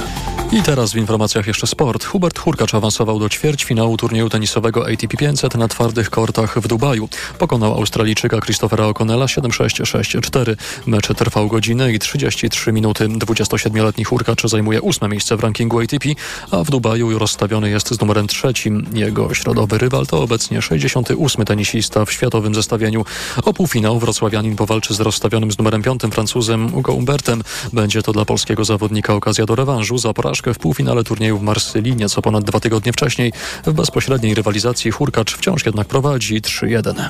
I 0.51 0.63
teraz 0.63 0.93
w 0.93 0.95
informacjach 0.95 1.47
jeszcze 1.47 1.67
sport. 1.67 2.05
Hubert 2.05 2.39
Hurkacz 2.39 2.73
awansował 2.73 3.19
do 3.19 3.29
ćwierćfinału 3.29 3.97
turnieju 3.97 4.29
tenisowego 4.29 4.87
ATP 4.87 5.17
500 5.17 5.55
na 5.55 5.67
twardych 5.67 6.09
kortach 6.09 6.59
w 6.59 6.67
Dubaju. 6.67 7.09
Pokonał 7.39 7.73
Australijczyka 7.73 8.41
Christophera 8.41 8.85
O'Connella 8.85 9.25
7-6-6-4. 9.25 10.55
Mecz 10.85 11.07
trwał 11.07 11.47
godzinę 11.47 11.93
i 11.93 11.99
33 11.99 12.71
minuty. 12.73 13.07
27-letni 13.07 14.03
Hurkacz 14.03 14.47
zajmuje 14.47 14.81
ósme 14.81 15.09
miejsce 15.09 15.37
w 15.37 15.39
rankingu 15.39 15.79
ATP, 15.79 16.09
a 16.51 16.63
w 16.63 16.69
Dubaju 16.69 17.19
rozstawiony 17.19 17.69
jest 17.69 17.89
z 17.89 17.99
numerem 17.99 18.27
trzecim. 18.27 18.85
Jego 18.93 19.33
środowy 19.33 19.77
rywal 19.77 20.07
to 20.07 20.21
obecnie 20.21 20.61
68 20.61 21.45
tenisista 21.45 22.05
w 22.05 22.11
światowym 22.11 22.55
zestawieniu. 22.55 23.05
O 23.43 23.53
półfinał 23.53 23.99
wrocławianin 23.99 24.55
powalczy 24.55 24.93
z 24.93 24.99
rozstawionym 24.99 25.51
z 25.51 25.57
numerem 25.57 25.81
piątym 25.81 26.11
Francuzem 26.11 26.71
Hugo 26.71 26.93
Umbertem. 26.93 27.43
Będzie 27.73 28.01
to 28.03 28.13
dla 28.13 28.25
polskiego 28.25 28.65
zawodnika 28.65 29.13
okazja 29.13 29.45
do 29.45 29.55
rewanżu 29.55 29.97
za 30.07 30.13
porażkę 30.13 30.53
w 30.53 30.59
półfinale 30.59 31.03
turnieju 31.03 31.37
w 31.37 31.41
Marsylii 31.41 31.95
nieco 31.95 32.21
ponad 32.21 32.43
dwa 32.43 32.59
tygodnie 32.59 32.93
wcześniej. 32.93 33.33
W 33.65 33.73
bezpośredniej 33.73 34.35
rywalizacji 34.35 34.91
Hurkacz 34.91 35.33
wciąż 35.37 35.65
jednak 35.65 35.87
prowadzi 35.87 36.41
3-1. 36.41 37.09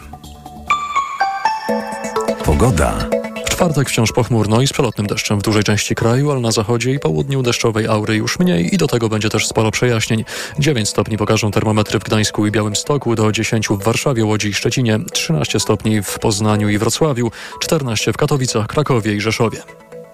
Pogoda. 2.46 3.10
W 3.46 3.50
czwartek 3.50 3.90
wciąż 3.90 4.12
pochmurno 4.12 4.62
i 4.62 4.68
z 4.68 4.74
przelotnym 4.74 5.08
deszczem 5.08 5.40
w 5.40 5.44
dużej 5.44 5.64
części 5.64 5.96
kraju, 5.96 6.32
ale 6.32 6.40
na 6.40 6.52
zachodzie 6.52 6.94
i 6.94 7.00
południu 7.00 7.44
deszczowej 7.44 7.88
aury 7.88 8.16
już 8.16 8.40
mniej 8.40 8.76
i 8.76 8.78
do 8.78 8.88
tego 8.88 9.10
będzie 9.10 9.30
też 9.30 9.48
sporo 9.48 9.72
przejaśnień. 9.72 10.26
9 10.60 10.90
stopni 10.90 11.18
pokażą 11.18 11.52
termometry 11.52 12.00
w 12.00 12.04
Gdańsku 12.04 12.48
i 12.48 12.52
Białymstoku, 12.52 13.16
do 13.16 13.32
10 13.32 13.68
w 13.68 13.84
Warszawie, 13.84 14.26
Łodzi 14.26 14.48
i 14.48 14.54
Szczecinie, 14.54 15.00
13 15.12 15.60
stopni 15.60 16.02
w 16.02 16.20
Poznaniu 16.20 16.70
i 16.70 16.78
Wrocławiu, 16.78 17.32
14 17.62 18.14
w 18.14 18.18
Katowicach, 18.18 18.68
Krakowie 18.68 19.16
i 19.16 19.22
Rzeszowie. 19.22 19.62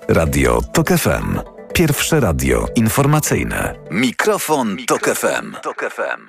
Radio 0.08 0.62
TOK 0.74 0.90
FM. 0.90 1.63
Pierwsze 1.74 2.20
radio 2.20 2.66
informacyjne. 2.76 3.76
Mikrofon, 3.92 4.76
Mikrofon 4.76 4.86
Tok 4.86 5.16
FM. 5.18 5.52
Tok 5.64 5.86
FM. 5.94 6.28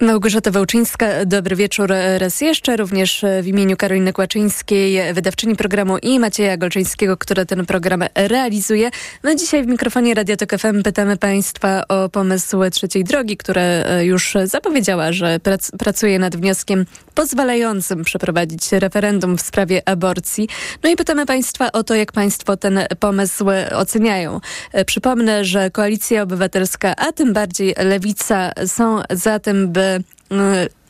Małgorzata 0.00 0.50
Wałczyńska, 0.50 1.24
dobry 1.26 1.56
wieczór 1.56 1.92
raz 2.18 2.40
jeszcze, 2.40 2.76
również 2.76 3.24
w 3.42 3.46
imieniu 3.46 3.76
Karoliny 3.76 4.12
Kłaczyńskiej, 4.12 5.14
wydawczyni 5.14 5.56
programu 5.56 5.98
i 6.02 6.18
Macieja 6.18 6.56
Golczyńskiego, 6.56 7.16
który 7.16 7.46
ten 7.46 7.66
program 7.66 8.04
realizuje. 8.14 8.90
My 9.22 9.36
dzisiaj 9.36 9.62
w 9.62 9.66
mikrofonie 9.66 10.14
Radio 10.14 10.36
Tok 10.36 10.58
FM 10.58 10.82
pytamy 10.82 11.16
Państwa 11.16 11.88
o 11.88 12.08
pomysł 12.08 12.58
trzeciej 12.70 13.04
drogi, 13.04 13.36
która 13.36 13.62
już 14.00 14.34
zapowiedziała, 14.44 15.12
że 15.12 15.40
prac 15.40 15.70
pracuje 15.78 16.18
nad 16.18 16.36
wnioskiem 16.36 16.86
pozwalającym 17.14 18.04
przeprowadzić 18.04 18.72
referendum 18.72 19.38
w 19.38 19.42
sprawie 19.42 19.82
aborcji. 19.88 20.48
No 20.82 20.90
i 20.90 20.96
pytamy 20.96 21.26
Państwa 21.26 21.72
o 21.72 21.84
to, 21.84 21.94
jak 21.94 22.12
Państwo 22.12 22.56
ten 22.56 22.80
pomysł 23.00 23.46
oceniają. 23.74 24.40
Przypomnę, 24.86 25.44
że 25.44 25.70
Koalicja 25.70 26.22
Obywatelska, 26.22 26.96
a 26.96 27.12
tym 27.12 27.32
bardziej 27.32 27.74
Lewica 27.78 28.52
są 28.66 29.02
za 29.10 29.38
tym, 29.38 29.72
by 29.72 29.87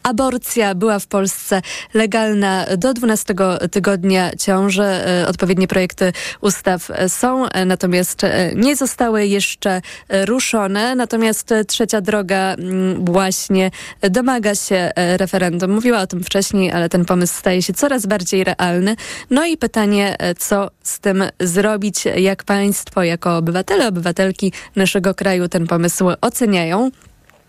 aborcja 0.02 0.74
była 0.74 0.98
w 0.98 1.06
Polsce 1.06 1.62
legalna 1.94 2.66
do 2.78 2.94
12 2.94 3.34
tygodnia 3.70 4.30
ciąży. 4.36 4.88
Odpowiednie 5.26 5.68
projekty 5.68 6.12
ustaw 6.40 6.88
są, 7.08 7.46
natomiast 7.66 8.22
nie 8.54 8.76
zostały 8.76 9.26
jeszcze 9.26 9.80
ruszone. 10.08 10.94
Natomiast 10.94 11.54
trzecia 11.66 12.00
droga 12.00 12.56
właśnie 12.98 13.70
domaga 14.00 14.54
się 14.54 14.90
referendum. 14.96 15.70
Mówiła 15.70 16.00
o 16.00 16.06
tym 16.06 16.24
wcześniej, 16.24 16.72
ale 16.72 16.88
ten 16.88 17.04
pomysł 17.04 17.34
staje 17.38 17.62
się 17.62 17.72
coraz 17.72 18.06
bardziej 18.06 18.44
realny. 18.44 18.96
No 19.30 19.46
i 19.46 19.56
pytanie, 19.56 20.16
co 20.38 20.70
z 20.82 21.00
tym 21.00 21.24
zrobić, 21.40 22.04
jak 22.04 22.44
państwo, 22.44 23.02
jako 23.02 23.36
obywatele, 23.36 23.88
obywatelki 23.88 24.52
naszego 24.76 25.14
kraju 25.14 25.48
ten 25.48 25.66
pomysł 25.66 26.04
oceniają. 26.20 26.90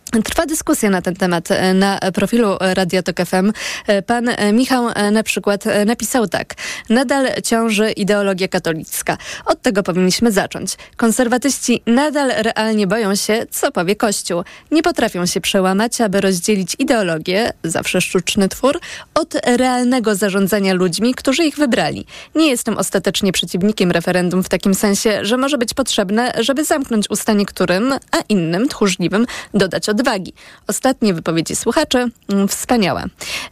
Trwa 0.10 0.46
dyskusja 0.46 0.90
na 0.90 1.02
ten 1.02 1.16
temat 1.16 1.52
e, 1.52 1.74
na 1.74 2.00
profilu 2.14 2.58
Radio 2.60 3.04
Tok 3.04 3.16
FM. 3.26 3.52
E, 3.88 4.02
pan 4.02 4.30
e, 4.30 4.54
Michał 4.54 4.88
na 5.12 5.24
przykład 5.24 5.64
napisał 5.86 6.28
tak. 6.28 6.54
Nadal 6.90 7.28
ciąży 7.44 7.92
ideologia 7.92 8.48
katolicka. 8.48 9.18
Od 9.46 9.62
tego 9.62 9.84
powinniśmy 9.84 10.32
zacząć. 10.32 10.76
Konserwatyści 10.98 11.82
nadal 11.86 12.30
realnie 12.30 12.88
boją 12.88 13.16
się, 13.16 13.46
co 13.52 13.72
powie 13.72 13.96
Kościół. 13.96 14.44
Nie 14.72 14.84
potrafią 14.84 15.26
się 15.26 15.42
przełamać, 15.42 16.02
aby 16.02 16.22
rozdzielić 16.22 16.76
ideologię, 16.80 17.54
zawsze 17.64 18.02
sztuczny 18.02 18.50
twór, 18.50 18.80
od 19.14 19.34
realnego 19.46 20.16
zarządzania 20.16 20.74
ludźmi, 20.74 21.16
którzy 21.16 21.46
ich 21.46 21.56
wybrali. 21.56 22.06
Nie 22.36 22.50
jestem 22.50 22.78
ostatecznie 22.78 23.32
przeciwnikiem 23.32 23.92
referendum 23.92 24.44
w 24.44 24.50
takim 24.50 24.74
sensie, 24.74 25.26
że 25.26 25.38
może 25.38 25.58
być 25.58 25.74
potrzebne, 25.74 26.34
żeby 26.40 26.66
zamknąć 26.66 27.10
usta 27.10 27.34
niektórym, 27.34 27.94
a 28.12 28.18
innym, 28.30 28.70
tchórzliwym, 28.70 29.26
dodać 29.54 29.90
od 29.90 29.99
odwagi. 30.00 30.34
Ostatnie 30.68 31.14
wypowiedzi 31.14 31.56
słuchaczy, 31.56 32.08
mm, 32.30 32.48
wspaniałe. 32.48 33.04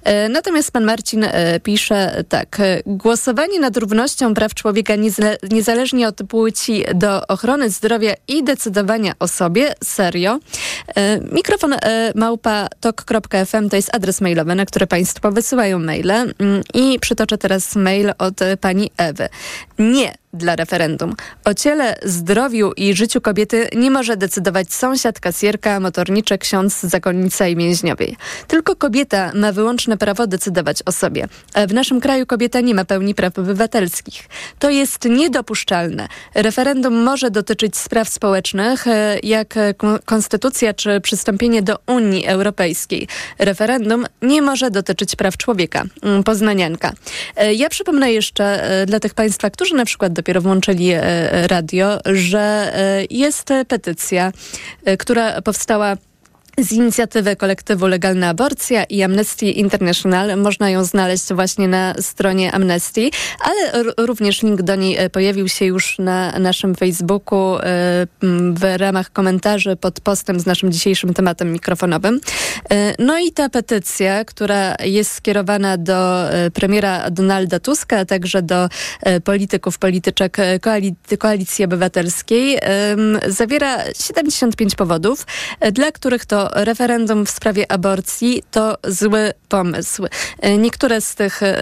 E, 0.03 0.29
natomiast 0.29 0.71
pan 0.71 0.83
Marcin 0.83 1.23
e, 1.23 1.59
pisze 1.59 2.23
tak. 2.29 2.57
Głosowanie 2.85 3.59
nad 3.59 3.77
równością 3.77 4.33
praw 4.33 4.53
człowieka 4.53 4.93
niezależnie 5.51 6.07
od 6.07 6.15
płci 6.29 6.83
do 6.95 7.27
ochrony 7.27 7.69
zdrowia 7.69 8.13
i 8.27 8.43
decydowania 8.43 9.13
o 9.19 9.27
sobie, 9.27 9.75
serio. 9.83 10.39
E, 10.95 11.19
mikrofon 11.19 11.75
małpa 12.15 12.67
tok.fm 12.79 13.69
to 13.69 13.75
jest 13.75 13.95
adres 13.95 14.21
mailowy, 14.21 14.55
na 14.55 14.65
który 14.65 14.87
państwo 14.87 15.31
wysyłają 15.31 15.79
maile 15.79 16.11
mm, 16.11 16.61
i 16.73 16.99
przytoczę 16.99 17.37
teraz 17.37 17.75
mail 17.75 18.13
od 18.17 18.39
pani 18.61 18.91
Ewy. 18.97 19.29
Nie 19.79 20.15
dla 20.37 20.55
referendum. 20.55 21.15
O 21.45 21.53
ciele, 21.53 21.95
zdrowiu 22.03 22.71
i 22.77 22.95
życiu 22.95 23.21
kobiety 23.21 23.67
nie 23.75 23.91
może 23.91 24.17
decydować 24.17 24.73
sąsiad, 24.73 25.19
kasjerka, 25.19 25.79
motorniczek, 25.79 26.41
ksiądz, 26.41 26.81
zakonnica 26.81 27.47
i 27.47 27.55
więźniowej. 27.55 28.17
Tylko 28.47 28.75
kobieta 28.75 29.31
ma 29.35 29.51
wyłączne 29.51 29.97
prawo 29.97 30.27
decydować 30.27 30.83
o 30.85 30.91
sobie. 30.91 31.27
A 31.53 31.67
w 31.67 31.73
naszym 31.73 32.01
kraju 32.01 32.25
kobieta 32.25 32.61
nie 32.61 32.75
ma 32.75 32.85
pełni 32.85 33.15
praw 33.15 33.39
obywatelskich. 33.39 34.29
To 34.59 34.69
jest 34.69 35.05
niedopuszczalne. 35.05 36.07
Referendum 36.35 37.03
może 37.03 37.31
dotyczyć 37.31 37.77
spraw 37.77 38.09
społecznych, 38.09 38.87
e, 38.87 39.19
jak 39.23 39.55
konstytucja 40.05 40.73
czy 40.73 41.01
przystąpienie 41.01 41.61
do 41.61 41.75
Unii 41.87 42.25
Europejskiej. 42.25 43.07
Referendum 43.39 44.05
nie 44.21 44.41
może 44.41 44.71
dotyczyć 44.71 45.15
praw 45.15 45.37
człowieka. 45.37 45.83
Mm, 46.01 46.23
poznanianka. 46.23 46.93
E, 47.35 47.53
ja 47.53 47.69
przypomnę 47.69 48.11
jeszcze 48.11 48.63
e, 48.63 48.85
dla 48.85 48.99
tych 48.99 49.13
Państwa, 49.13 49.49
którzy 49.49 49.75
na 49.75 49.85
przykład 49.85 50.13
dopiero 50.13 50.26
włączyli 50.41 50.91
radio, 51.47 51.99
że 52.05 52.73
jest 53.09 53.49
petycja, 53.67 54.31
która 54.99 55.41
powstała 55.41 55.97
z 56.59 56.71
inicjatywy 56.71 57.35
kolektywu 57.35 57.87
Legalna 57.87 58.29
Aborcja 58.29 58.83
i 58.83 59.03
Amnesty 59.03 59.45
International. 59.45 60.37
Można 60.37 60.69
ją 60.69 60.83
znaleźć 60.83 61.33
właśnie 61.33 61.67
na 61.67 61.93
stronie 61.99 62.51
Amnesty, 62.51 63.09
ale 63.39 63.83
również 63.97 64.43
link 64.43 64.61
do 64.61 64.75
niej 64.75 64.97
e, 64.97 65.09
pojawił 65.09 65.47
się 65.47 65.65
już 65.65 65.99
na 65.99 66.39
naszym 66.39 66.75
Facebooku 66.75 67.57
e, 67.57 67.61
w 68.53 68.77
ramach 68.77 69.11
komentarzy 69.11 69.75
pod 69.75 69.99
postem 69.99 70.39
z 70.39 70.45
naszym 70.45 70.71
dzisiejszym 70.71 71.13
tematem 71.13 71.53
mikrofonowym. 71.53 72.19
E, 72.69 73.03
no 73.03 73.19
i 73.19 73.31
ta 73.31 73.49
petycja, 73.49 74.25
która 74.25 74.75
jest 74.83 75.13
skierowana 75.13 75.77
do 75.77 76.23
premiera 76.53 77.09
Donalda 77.11 77.59
Tuska, 77.59 77.99
a 77.99 78.05
także 78.05 78.41
do 78.41 78.69
polityków, 79.23 79.79
polityczek 79.79 80.37
Koalicji 81.19 81.65
Obywatelskiej, 81.65 82.59
zawiera 83.27 83.83
75 83.93 84.75
powodów, 84.75 85.25
dla 85.71 85.91
których 85.91 86.25
to 86.25 86.46
referendum 86.53 87.25
w 87.25 87.29
sprawie 87.29 87.71
aborcji 87.71 88.43
to 88.51 88.77
zły 88.83 89.33
pomysł. 89.49 90.05
E, 90.39 90.57
niektóre 90.57 91.01
z 91.01 91.15
tych 91.15 91.43
e, 91.43 91.55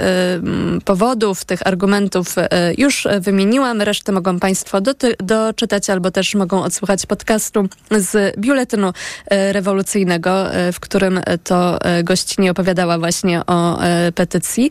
powodów, 0.86 1.46
tych 1.46 1.68
argumentów 1.68 2.38
e, 2.38 2.48
już 2.78 3.08
wymieniłam, 3.20 3.82
resztę 3.82 4.12
mogą 4.12 4.40
Państwo 4.40 4.82
doczytać 5.20 5.90
albo 5.90 6.12
też 6.12 6.36
mogą 6.36 6.64
odsłuchać 6.64 7.06
podcastu 7.06 7.68
z 7.92 8.38
biuletynu 8.38 8.94
rewolucyjnego, 9.32 10.46
w 10.74 10.80
którym 10.80 11.22
to 11.44 11.80
gościnie 12.04 12.52
opowiadała 12.52 12.98
właśnie 13.00 13.46
o 13.46 13.80
petycji. 14.16 14.70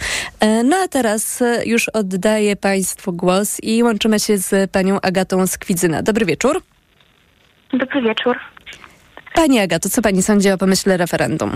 No 0.65 0.77
a 0.85 0.89
teraz 0.89 1.43
już 1.65 1.89
oddaję 1.89 2.57
Państwu 2.57 3.13
głos 3.13 3.59
i 3.63 3.83
łączymy 3.83 4.21
się 4.21 4.39
z 4.39 4.71
panią 4.71 5.01
Agatą 5.01 5.47
Skwidzyna. 5.47 6.03
Dobry 6.03 6.27
wieczór. 6.27 6.63
Dobry 7.73 8.03
wieczór. 8.03 8.37
Pani 9.35 9.59
Agato, 9.61 9.89
co 9.89 10.03
pani 10.03 10.23
sądzi 10.23 10.51
o 10.51 10.59
pomyśle 10.59 10.97
referendum? 10.97 11.51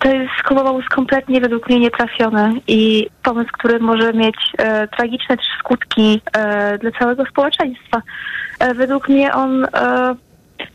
To 0.00 0.08
jest 0.08 0.32
pomysł 0.48 0.88
kompletnie 0.90 1.40
według 1.40 1.68
mnie 1.68 1.80
nietrafiony 1.80 2.52
i 2.68 3.06
pomysł, 3.22 3.50
który 3.52 3.78
może 3.78 4.12
mieć 4.12 4.36
e, 4.58 4.88
tragiczne 4.88 5.36
skutki 5.58 6.20
e, 6.32 6.78
dla 6.78 6.90
całego 6.90 7.24
społeczeństwa. 7.26 8.02
E, 8.58 8.74
według 8.74 9.08
mnie 9.08 9.34
on, 9.34 9.64
e, 9.64 9.68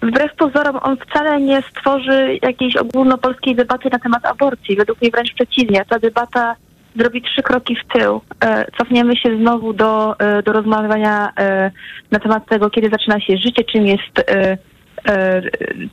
wbrew 0.02 0.36
pozorom, 0.36 0.80
on 0.82 0.98
wcale 0.98 1.42
nie 1.42 1.62
stworzy 1.62 2.40
jakiejś 2.42 2.76
ogólnopolskiej 2.76 3.56
debaty 3.56 3.90
na 3.92 4.00
temat 4.00 4.26
aborcji. 4.26 4.76
Według 4.76 5.02
mnie 5.02 5.12
wręcz 5.12 5.34
przeciwnie. 5.34 5.86
Ta 5.90 6.00
debata 6.00 6.56
zrobi 7.00 7.22
trzy 7.22 7.44
kroki 7.44 7.76
w 7.76 7.94
tył. 7.94 8.22
E, 8.44 8.66
cofniemy 8.78 9.16
się 9.16 9.38
znowu 9.38 9.74
do, 9.74 10.20
e, 10.20 10.44
do 10.44 10.54
rozmawiania 10.54 11.32
e, 11.40 11.72
na 12.12 12.20
temat 12.20 12.50
tego, 12.50 12.70
kiedy 12.70 12.90
zaczyna 12.90 13.20
się 13.20 13.38
życie, 13.38 13.64
czym 13.64 13.86
jest, 13.86 14.32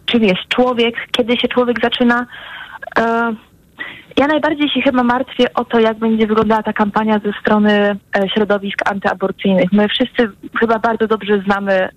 czym 0.07 0.24
jest 0.24 0.40
człowiek, 0.48 0.94
kiedy 1.12 1.36
się 1.36 1.48
człowiek 1.48 1.76
zaczyna. 1.82 2.26
Ja 4.16 4.26
najbardziej 4.26 4.70
się 4.70 4.80
chyba 4.80 5.03
martwię 5.03 5.55
o 5.55 5.64
to, 5.64 5.80
jak 5.80 5.99
będzie 5.99 6.26
wyglądała 6.26 6.62
ta 6.62 6.72
kampania 6.72 7.20
ze 7.24 7.32
strony 7.41 7.97
środowisk 8.34 8.91
antyaborcyjnych. 8.91 9.72
My 9.72 9.89
wszyscy 9.89 10.30
chyba 10.61 10.78
bardzo 10.78 11.07
dobrze 11.07 11.43
znamy 11.45 11.89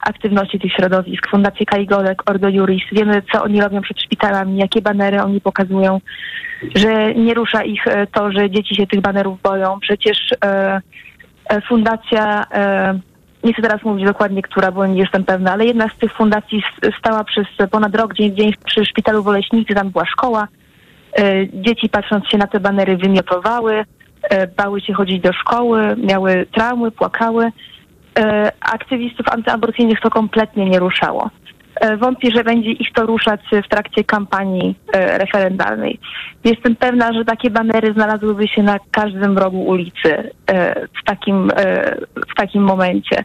aktywności 0.00 0.60
tych 0.60 0.72
środowisk. 0.72 1.30
Fundację 1.30 1.66
Kajgolek, 1.66 2.30
Ordo 2.30 2.48
Juris. 2.48 2.82
Wiemy, 2.92 3.22
co 3.32 3.42
oni 3.42 3.60
robią 3.60 3.80
przed 3.80 4.00
szpitalami, 4.00 4.58
jakie 4.58 4.82
banery 4.82 5.22
oni 5.22 5.40
pokazują 5.40 6.00
że 6.74 7.14
nie 7.14 7.34
rusza 7.34 7.62
ich 7.62 7.86
e, 7.86 8.06
to, 8.06 8.32
że 8.32 8.50
dzieci 8.50 8.74
się 8.74 8.86
tych 8.86 9.00
banerów 9.00 9.42
boją. 9.42 9.80
Przecież 9.80 10.18
e, 10.44 10.80
e, 11.50 11.60
fundacja, 11.60 12.44
e, 12.52 12.98
nie 13.44 13.52
chcę 13.52 13.62
teraz 13.62 13.82
mówić 13.82 14.06
dokładnie, 14.06 14.42
która, 14.42 14.72
bo 14.72 14.86
nie 14.86 15.00
jestem 15.00 15.24
pewna, 15.24 15.52
ale 15.52 15.64
jedna 15.66 15.88
z 15.88 15.98
tych 15.98 16.12
fundacji 16.12 16.62
stała 16.98 17.24
przez 17.24 17.46
ponad 17.70 17.94
rok 17.94 18.14
dzień 18.14 18.32
w 18.32 18.34
dzień 18.34 18.52
przy 18.64 18.84
szpitalu 18.84 19.22
w 19.22 19.28
Oleśnicy, 19.28 19.74
tam 19.74 19.90
była 19.90 20.06
szkoła. 20.06 20.48
E, 21.18 21.46
dzieci 21.52 21.88
patrząc 21.88 22.28
się 22.28 22.38
na 22.38 22.46
te 22.46 22.60
banery 22.60 22.96
wymiotowały, 22.96 23.84
e, 24.30 24.46
bały 24.46 24.80
się 24.80 24.92
chodzić 24.92 25.20
do 25.22 25.32
szkoły, 25.32 25.96
miały 25.96 26.46
traumy, 26.52 26.90
płakały. 26.90 27.52
aktywistów 28.60 29.28
antyaborcyjnych 29.28 30.00
to 30.00 30.10
kompletnie 30.10 30.64
nie 30.70 30.78
ruszało. 30.78 31.30
E, 31.80 31.96
Wątpię, 31.96 32.30
że 32.34 32.44
będzie 32.44 32.70
ich 32.70 32.92
to 32.92 33.06
ruszać 33.06 33.40
w 33.64 33.68
trakcie 33.68 34.04
kampanii 34.04 34.74
e, 34.92 35.18
referendalnej. 35.18 35.98
Jestem 36.44 36.76
pewna, 36.76 37.12
że 37.12 37.24
takie 37.24 37.50
banery 37.50 37.92
znalazłyby 37.92 38.48
się 38.48 38.62
na 38.62 38.76
każdym 38.90 39.38
rogu 39.38 39.60
ulicy 39.66 40.30
e, 40.46 40.80
w 40.80 41.04
takim, 41.04 41.50
e, 41.56 41.96
w 42.32 42.34
takim 42.36 42.62
momencie. 42.62 43.24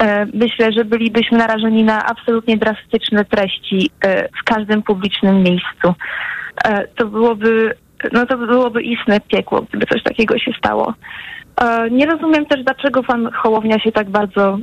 E, 0.00 0.26
Myślę, 0.34 0.72
że 0.72 0.84
bylibyśmy 0.84 1.38
narażeni 1.38 1.84
na 1.84 2.06
absolutnie 2.06 2.56
drastyczne 2.56 3.24
treści 3.24 3.90
e, 4.00 4.28
w 4.28 4.44
każdym 4.44 4.82
publicznym 4.82 5.42
miejscu. 5.42 5.94
E, 6.64 6.86
To 6.88 7.06
byłoby, 7.06 7.74
no 8.12 8.26
to 8.26 8.38
byłoby 8.38 8.82
istne 8.82 9.20
piekło, 9.20 9.62
gdyby 9.62 9.86
coś 9.86 10.02
takiego 10.02 10.38
się 10.38 10.52
stało. 10.58 10.94
E, 11.62 11.90
Nie 11.90 12.06
rozumiem 12.06 12.46
też, 12.46 12.64
dlaczego 12.64 13.02
pan 13.02 13.30
Hołownia 13.32 13.78
się 13.78 13.92
tak 13.92 14.10
bardzo, 14.10 14.58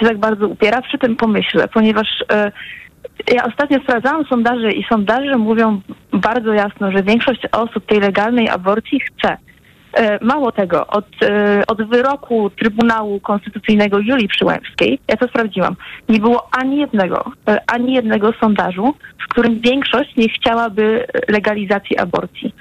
się 0.00 0.06
tak 0.06 0.18
bardzo 0.18 0.48
upiera 0.48 0.82
przy 0.82 0.98
tym 0.98 1.16
pomyśle, 1.16 1.68
ponieważ 1.68 2.08
e, 2.32 2.52
ja 3.34 3.44
ostatnio 3.44 3.78
sprawdzałam 3.78 4.24
sondaże 4.24 4.70
i 4.72 4.84
sondaże 4.84 5.36
mówią 5.38 5.80
bardzo 6.12 6.52
jasno, 6.52 6.92
że 6.92 7.02
większość 7.02 7.40
osób 7.52 7.86
tej 7.86 8.00
legalnej 8.00 8.48
aborcji 8.48 9.00
chce. 9.00 9.36
E, 9.92 10.24
Mało 10.24 10.52
tego, 10.52 10.86
od, 10.86 11.06
e, 11.22 11.62
od 11.66 11.88
wyroku 11.88 12.50
Trybunału 12.50 13.20
Konstytucyjnego 13.20 13.98
Julii 13.98 14.28
Przyłębskiej, 14.28 14.98
ja 15.08 15.16
to 15.16 15.28
sprawdziłam, 15.28 15.76
nie 16.08 16.18
było 16.18 16.48
ani 16.52 16.76
jednego, 16.76 17.32
e, 17.48 17.60
ani 17.66 17.94
jednego 17.94 18.32
sondażu, 18.40 18.94
w 19.24 19.28
którym 19.28 19.60
większość 19.60 20.16
nie 20.16 20.28
chciałaby 20.28 21.06
legalizacji 21.28 21.98
aborcji. 21.98 22.54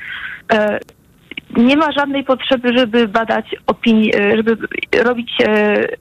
Nie 1.58 1.78
ma 1.78 1.92
żadnej 1.92 2.24
potrzeby, 2.24 2.78
żeby 2.78 3.08
badać 3.08 3.56
opinii, 3.68 4.12
żeby 4.36 4.58
robić 5.04 5.32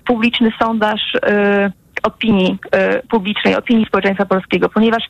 publiczny 0.06 0.52
sondaż 0.58 1.00
opinii 2.02 2.58
publicznej, 3.10 3.56
opinii 3.56 3.86
społeczeństwa 3.86 4.26
polskiego, 4.26 4.68
ponieważ 4.68 5.02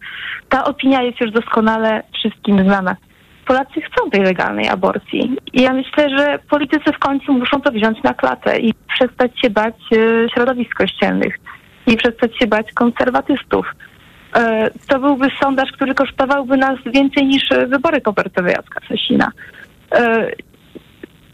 ta 0.48 0.64
opinia 0.64 1.02
jest 1.02 1.20
już 1.20 1.30
doskonale 1.30 2.02
wszystkim 2.12 2.64
znana. 2.64 2.96
Polacy 3.46 3.80
chcą 3.80 4.10
tej 4.10 4.20
legalnej 4.22 4.68
aborcji. 4.68 5.36
I 5.52 5.62
ja 5.62 5.72
myślę, 5.72 6.18
że 6.18 6.38
politycy 6.50 6.92
w 6.92 6.98
końcu 6.98 7.32
muszą 7.32 7.60
to 7.60 7.70
wziąć 7.72 8.02
na 8.02 8.14
klatę 8.14 8.58
i 8.60 8.74
przestać 8.94 9.40
się 9.40 9.50
bać 9.50 9.74
e, 9.92 10.28
środowisk 10.34 10.74
kościelnych 10.74 11.34
i 11.86 11.96
przestać 11.96 12.38
się 12.38 12.46
bać 12.46 12.72
konserwatystów. 12.72 13.66
E, 14.36 14.70
To 14.88 14.98
byłby 14.98 15.28
sondaż, 15.42 15.72
który 15.72 15.94
kosztowałby 15.94 16.56
nas 16.56 16.78
więcej 16.86 17.26
niż 17.26 17.52
e, 17.52 17.66
wybory 17.66 18.00
kopertowe 18.00 18.50
Jacka 18.50 18.80
Sasina. 18.88 19.30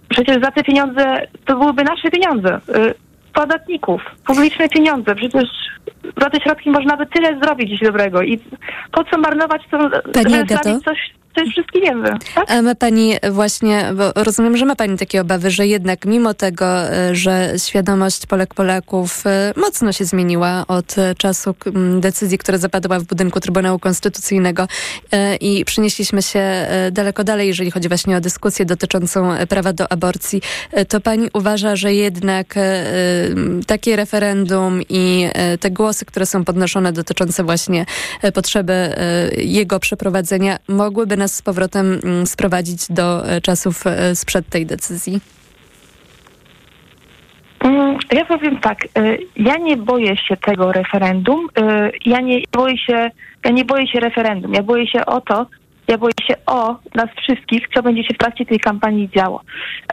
Przecież 0.09 0.43
za 0.43 0.51
te 0.51 0.63
pieniądze, 0.63 1.27
to 1.45 1.57
byłyby 1.59 1.85
nasze 1.85 2.11
pieniądze, 2.11 2.61
podatników, 3.35 4.03
publiczne 4.27 4.69
pieniądze. 4.69 5.15
Przecież 5.15 5.49
za 6.21 6.31
te 6.31 6.41
środki 6.41 6.71
można 6.71 6.97
by 6.97 7.07
tyle 7.07 7.39
zrobić 7.43 7.81
dobrego 7.81 8.23
i 8.23 8.41
po 8.93 9.05
co 9.05 9.19
marnować 9.19 9.63
to, 9.71 9.79
Pani 10.15 10.35
Agato? 10.35 10.69
robić 10.71 10.85
coś, 10.85 10.99
jest 11.37 11.53
wszystkim 11.53 11.83
wiemy. 11.83 12.19
Tak? 12.35 12.51
A 12.51 12.63
ma 12.63 12.75
pani 12.75 13.15
właśnie, 13.31 13.91
bo 13.95 14.23
rozumiem, 14.23 14.57
że 14.57 14.65
ma 14.65 14.77
pani 14.77 14.99
takie 14.99 15.21
obawy, 15.21 15.51
że 15.51 15.67
jednak 15.67 16.05
mimo 16.05 16.35
tego, 16.35 16.67
e, 16.67 17.15
że 17.15 17.53
świadomość 17.57 18.27
Polek 18.27 18.55
Polaków 18.55 19.27
e, 19.27 19.53
mocno 19.57 19.93
się 19.93 20.05
zmieniła 20.05 20.65
od 20.69 20.99
e, 20.99 21.15
czasu 21.15 21.55
decyzji, 22.01 22.39
która 22.39 22.59
zapadła 22.59 22.99
w 22.99 23.05
budynku 23.05 23.41
Trybunału 23.41 23.79
Konstytucyjnego 23.79 24.67
i 25.41 25.65
przenieśliśmy 25.65 26.23
się 26.23 26.67
daleko 26.93 27.25
dalej, 27.25 27.49
jeżeli 27.49 27.71
chodzi 27.71 27.89
właśnie 27.89 28.17
o 28.17 28.21
dyskusję 28.21 28.67
dotyczącą 28.67 29.31
prawa 29.49 29.73
do 29.73 29.93
aborcji, 29.93 30.43
to 30.89 31.01
pani 31.01 31.29
uważa, 31.35 31.77
że 31.77 31.95
jednak 31.95 32.55
takie 33.67 33.97
referendum 33.97 34.81
i 34.89 35.29
te 35.61 35.71
głosy, 35.71 36.05
które 36.05 36.27
są 36.27 36.45
podnoszone 36.45 36.93
dotyczące 36.93 37.45
właśnie 37.45 37.87
potrzeby 38.35 38.95
jego 39.37 39.81
przeprowadzenia 39.81 40.59
mogłyby 40.69 41.17
nas 41.21 41.35
z 41.35 41.43
powrotem 41.43 42.01
mm, 42.05 42.27
sprowadzić 42.27 42.81
do 42.93 43.29
e, 43.29 43.41
czasów 43.41 43.87
e, 43.87 44.17
sprzed 44.17 44.49
tej 44.49 44.67
decyzji? 44.67 45.21
Mm, 47.61 47.99
Ja 48.13 48.25
powiem 48.25 48.61
tak, 48.61 48.79
y, 48.85 49.19
ja 49.37 49.57
nie 49.57 49.77
boję 49.77 50.17
się 50.17 50.37
tego 50.37 50.73
referendum, 50.73 51.49
ja 52.07 52.21
nie 52.21 52.39
boję 52.53 52.79
się, 52.79 53.11
ja 53.45 53.51
nie 53.51 53.65
boję 53.65 53.87
się 53.87 54.01
referendum, 54.01 54.55
ja 54.55 54.63
boję 54.63 54.87
się 54.87 55.07
o 55.07 55.21
to, 55.21 55.47
ja 55.91 55.99
boję 55.99 56.13
się 56.27 56.35
o 56.47 56.77
nas 56.95 57.09
wszystkich, 57.23 57.69
co 57.75 57.83
będzie 57.83 58.05
się 58.05 58.15
w 58.15 58.19
trakcie 58.19 58.47
tej 58.47 58.61
kampanii 58.61 59.09
działo. 59.17 59.41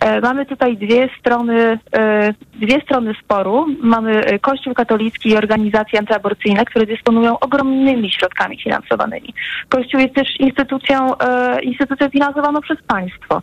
E, 0.02 0.22
Mamy 0.22 0.46
tutaj 0.46 0.78
dwie 0.78 1.10
strony, 1.20 1.80
e, 1.98 2.34
dwie 2.54 2.82
strony 2.82 3.14
sporu. 3.24 3.66
Mamy 3.82 4.26
e, 4.26 4.40
Kościół 4.40 4.74
katolicki 4.74 5.30
i 5.30 5.38
organizacje 5.38 6.00
antyaborcyjne, 6.00 6.66
które 6.66 6.86
dysponują 6.86 7.40
ogromnymi 7.40 8.12
środkami 8.12 8.58
finansowanymi. 8.64 9.34
Kościół 9.70 10.00
jest 10.02 10.16
też 10.16 10.40
instytucją, 10.40 11.18
e, 11.18 11.62
instytucją 11.62 12.10
finansowaną 12.10 12.62
przez 12.62 12.78
państwo. 12.88 13.42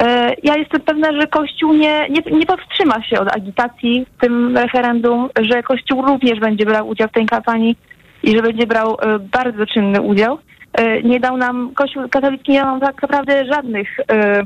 E, 0.00 0.34
Ja 0.42 0.56
jestem 0.56 0.80
pewna, 0.80 1.12
że 1.20 1.26
Kościół 1.26 1.72
nie, 1.72 2.06
nie, 2.10 2.36
nie 2.38 2.46
powstrzyma 2.46 3.02
się 3.02 3.20
od 3.20 3.36
agitacji 3.36 4.06
w 4.16 4.20
tym 4.20 4.56
referendum, 4.56 5.28
że 5.40 5.62
Kościół 5.62 6.02
również 6.02 6.40
będzie 6.40 6.64
brał 6.66 6.88
udział 6.88 7.08
w 7.08 7.12
tej 7.12 7.26
kampanii 7.26 7.76
i 8.22 8.30
że 8.36 8.42
będzie 8.42 8.66
brał 8.66 8.96
e, 9.02 9.18
bardzo 9.18 9.66
czynny 9.66 10.00
udział. 10.00 10.38
E, 10.74 11.02
Nie 11.02 11.20
dał 11.20 11.36
nam, 11.36 11.74
Kościół 11.74 12.08
katolicki 12.08 12.52
nie 12.52 12.60
dał 12.60 12.70
nam 12.70 12.80
tak 12.80 13.02
naprawdę 13.02 13.44
żadnych, 13.46 13.88
e, 14.10 14.42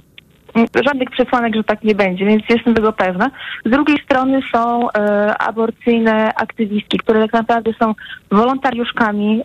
żadnych 0.85 1.11
przesłanek, 1.11 1.57
że 1.57 1.65
tak 1.65 1.85
nie 1.85 1.95
będzie, 1.95 2.25
więc 2.27 2.43
jestem 2.49 2.75
tego 2.75 2.93
pewna. 2.93 3.31
Z 3.65 3.71
drugiej 3.71 3.99
strony 4.05 4.41
są 4.53 4.91
e, 4.91 5.39
aborcyjne 5.39 6.35
aktywistki, 6.35 6.99
które 6.99 7.21
tak 7.21 7.33
naprawdę 7.33 7.73
są 7.81 7.95
wolontariuszkami 8.31 9.45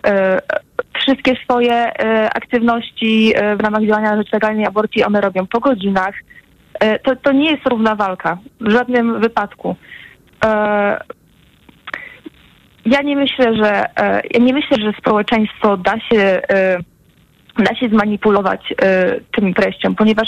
wszystkie 0.93 1.35
swoje 1.43 1.91
aktywności 2.35 3.33
w 3.57 3.61
ramach 3.61 3.85
działania 3.85 4.11
na 4.11 4.17
rzecz 4.17 4.33
legalnej 4.33 4.65
aborcji 4.65 5.03
one 5.03 5.21
robią 5.21 5.47
po 5.47 5.59
godzinach. 5.59 6.15
To, 7.03 7.15
to 7.15 7.31
nie 7.31 7.51
jest 7.51 7.67
równa 7.67 7.95
walka 7.95 8.37
w 8.61 8.69
żadnym 8.69 9.19
wypadku. 9.19 9.75
Ja 12.85 13.01
nie 13.01 13.15
myślę, 13.15 13.55
że 13.55 13.99
e, 13.99 14.21
ja 14.33 14.39
nie 14.39 14.53
myślę, 14.53 14.77
że 14.77 14.93
społeczeństwo 14.99 15.77
da 15.77 15.99
się 15.99 16.41
e, 16.49 16.79
da 17.57 17.75
się 17.75 17.89
zmanipulować 17.89 18.73
e, 18.81 19.19
tym 19.19 19.53
treścią, 19.53 19.95
ponieważ 19.95 20.27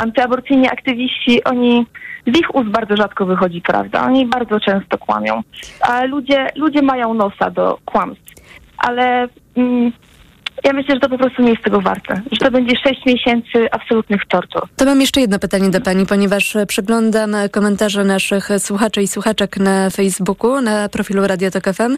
antyaborcyjni 0.00 0.68
aktywiści, 0.68 1.44
oni 1.44 1.86
z 2.26 2.38
ich 2.38 2.54
ust 2.54 2.68
bardzo 2.68 2.96
rzadko 2.96 3.26
wychodzi 3.26 3.60
prawda. 3.60 4.06
Oni 4.06 4.26
bardzo 4.26 4.60
często 4.60 4.98
kłamią. 4.98 5.42
A 5.80 6.04
ludzie, 6.04 6.46
ludzie 6.56 6.82
mają 6.82 7.14
nosa 7.14 7.50
do 7.50 7.78
kłamstw. 7.84 8.32
Ale 8.78 9.28
mm, 9.56 9.92
ja 10.64 10.72
myślę, 10.72 10.94
że 10.94 11.00
to 11.00 11.08
po 11.08 11.18
prostu 11.18 11.42
nie 11.42 11.50
jest 11.50 11.62
tego 11.62 11.80
warte. 11.80 12.20
Że 12.32 12.38
to 12.38 12.50
będzie 12.50 12.76
sześć 12.76 13.06
miesięcy 13.06 13.70
absolutnych 13.70 14.26
tortur. 14.28 14.62
To 14.76 14.84
mam 14.84 15.00
jeszcze 15.00 15.20
jedno 15.20 15.38
pytanie 15.38 15.70
do 15.70 15.80
Pani, 15.80 16.06
ponieważ 16.06 16.56
przeglądam 16.68 17.36
komentarze 17.50 18.04
naszych 18.04 18.48
słuchaczy 18.58 19.02
i 19.02 19.08
słuchaczek 19.08 19.56
na 19.56 19.90
Facebooku, 19.90 20.60
na 20.60 20.88
profilu 20.88 21.26
Radio 21.26 21.50
Tok 21.50 21.64
FM 21.74 21.96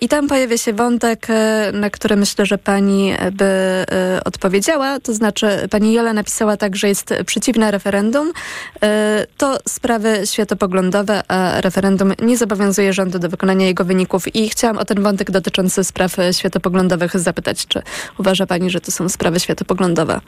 i 0.00 0.08
tam 0.08 0.28
pojawia 0.28 0.58
się 0.58 0.72
wątek, 0.72 1.26
e, 1.30 1.70
na 1.72 1.90
który 1.90 2.16
myślę, 2.16 2.46
że 2.46 2.58
Pani 2.58 3.12
by 3.32 3.44
e, 3.44 3.84
odpowiedziała. 4.24 5.00
To 5.00 5.12
znaczy 5.14 5.46
Pani 5.70 5.92
Jola 5.92 6.12
napisała 6.12 6.56
tak, 6.56 6.76
że 6.76 6.88
jest 6.88 7.14
przeciwna 7.26 7.70
referendum. 7.70 8.32
E, 8.82 9.26
To 9.36 9.58
sprawy 9.68 10.22
światopoglądowe, 10.24 11.22
a 11.28 11.60
referendum 11.60 12.12
nie 12.22 12.36
zobowiązuje 12.36 12.92
rządu 12.92 13.18
do 13.18 13.28
wykonania 13.28 13.66
jego 13.66 13.84
wyników 13.84 14.36
i 14.36 14.48
chciałam 14.48 14.78
o 14.78 14.84
ten 14.84 15.02
wątek 15.02 15.30
dotyczący 15.30 15.84
spraw 15.84 16.16
światopoglądowych 16.32 17.18
zapytać, 17.18 17.66
czy 17.66 17.82
uważa 18.18 18.46
Pani, 18.46 18.70
że 18.70 18.80
to 18.80 18.90
są 18.90 19.08
sprawy 19.08 19.40
światopoglądowe? 19.40 20.20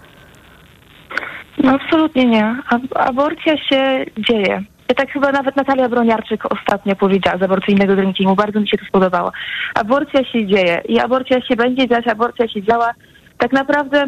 No 1.59 1.73
absolutnie 1.73 2.27
nie. 2.27 2.57
Ab- 2.71 2.97
aborcja 3.09 3.57
się 3.59 4.05
dzieje. 4.29 4.63
Tak 4.97 5.13
chyba 5.13 5.33
nawet 5.33 5.57
Natalia 5.57 5.89
Broniarczyk 5.89 6.53
ostatnio 6.53 6.97
powiedziała 6.97 7.39
z 7.39 7.43
aborcyjnego 7.43 7.97
drinkingu. 7.97 8.35
Bardzo 8.35 8.61
mi 8.61 8.69
się 8.69 8.79
to 8.79 8.85
spodobało. 8.85 9.33
Aborcja 9.75 10.25
się 10.25 10.47
dzieje 10.47 10.83
i 10.89 10.99
aborcja 11.01 11.41
się 11.43 11.57
będzie 11.57 11.89
dziać, 11.89 12.07
aborcja 12.07 12.49
się 12.49 12.63
działa 12.63 12.91
tak 13.39 13.53
naprawdę 13.53 14.05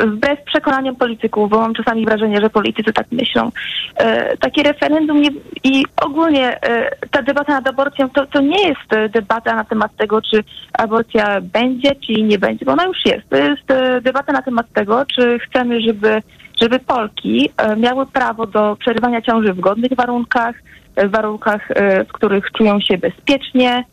wbrew 0.00 0.44
przekonaniom 0.44 0.96
polityków, 0.96 1.50
bo 1.50 1.58
mam 1.58 1.74
czasami 1.74 2.04
wrażenie, 2.04 2.40
że 2.40 2.50
politycy 2.50 2.92
tak 2.92 3.06
myślą. 3.12 3.50
E, 3.96 4.36
takie 4.36 4.62
referendum 4.62 5.20
nie, 5.20 5.30
i 5.64 5.84
ogólnie 6.02 6.62
e, 6.62 6.90
ta 7.10 7.22
debata 7.22 7.52
nad 7.52 7.68
aborcją 7.68 8.10
to, 8.10 8.26
to 8.26 8.40
nie 8.40 8.68
jest 8.68 8.92
e, 8.92 9.08
debata 9.08 9.56
na 9.56 9.64
temat 9.64 9.96
tego, 9.96 10.22
czy 10.22 10.44
aborcja 10.72 11.40
będzie, 11.40 11.94
czy 11.94 12.12
nie 12.12 12.38
będzie, 12.38 12.64
bo 12.64 12.72
ona 12.72 12.84
już 12.84 13.06
jest. 13.06 13.28
To 13.28 13.36
jest 13.36 13.70
e, 13.70 14.00
debata 14.00 14.32
na 14.32 14.42
temat 14.42 14.72
tego, 14.72 15.04
czy 15.14 15.38
chcemy, 15.38 15.80
żeby 15.80 16.22
żeby 16.62 16.78
Polki 16.78 17.50
e, 17.56 17.76
miały 17.76 18.06
prawo 18.06 18.46
do 18.46 18.76
przerywania 18.80 19.22
ciąży 19.22 19.52
w 19.52 19.60
godnych 19.60 19.92
warunkach, 19.96 20.54
w 20.96 21.10
warunkach, 21.10 21.70
e, 21.70 22.04
w 22.04 22.12
których 22.12 22.50
czują 22.52 22.80
się 22.80 22.98
bezpiecznie, 22.98 23.84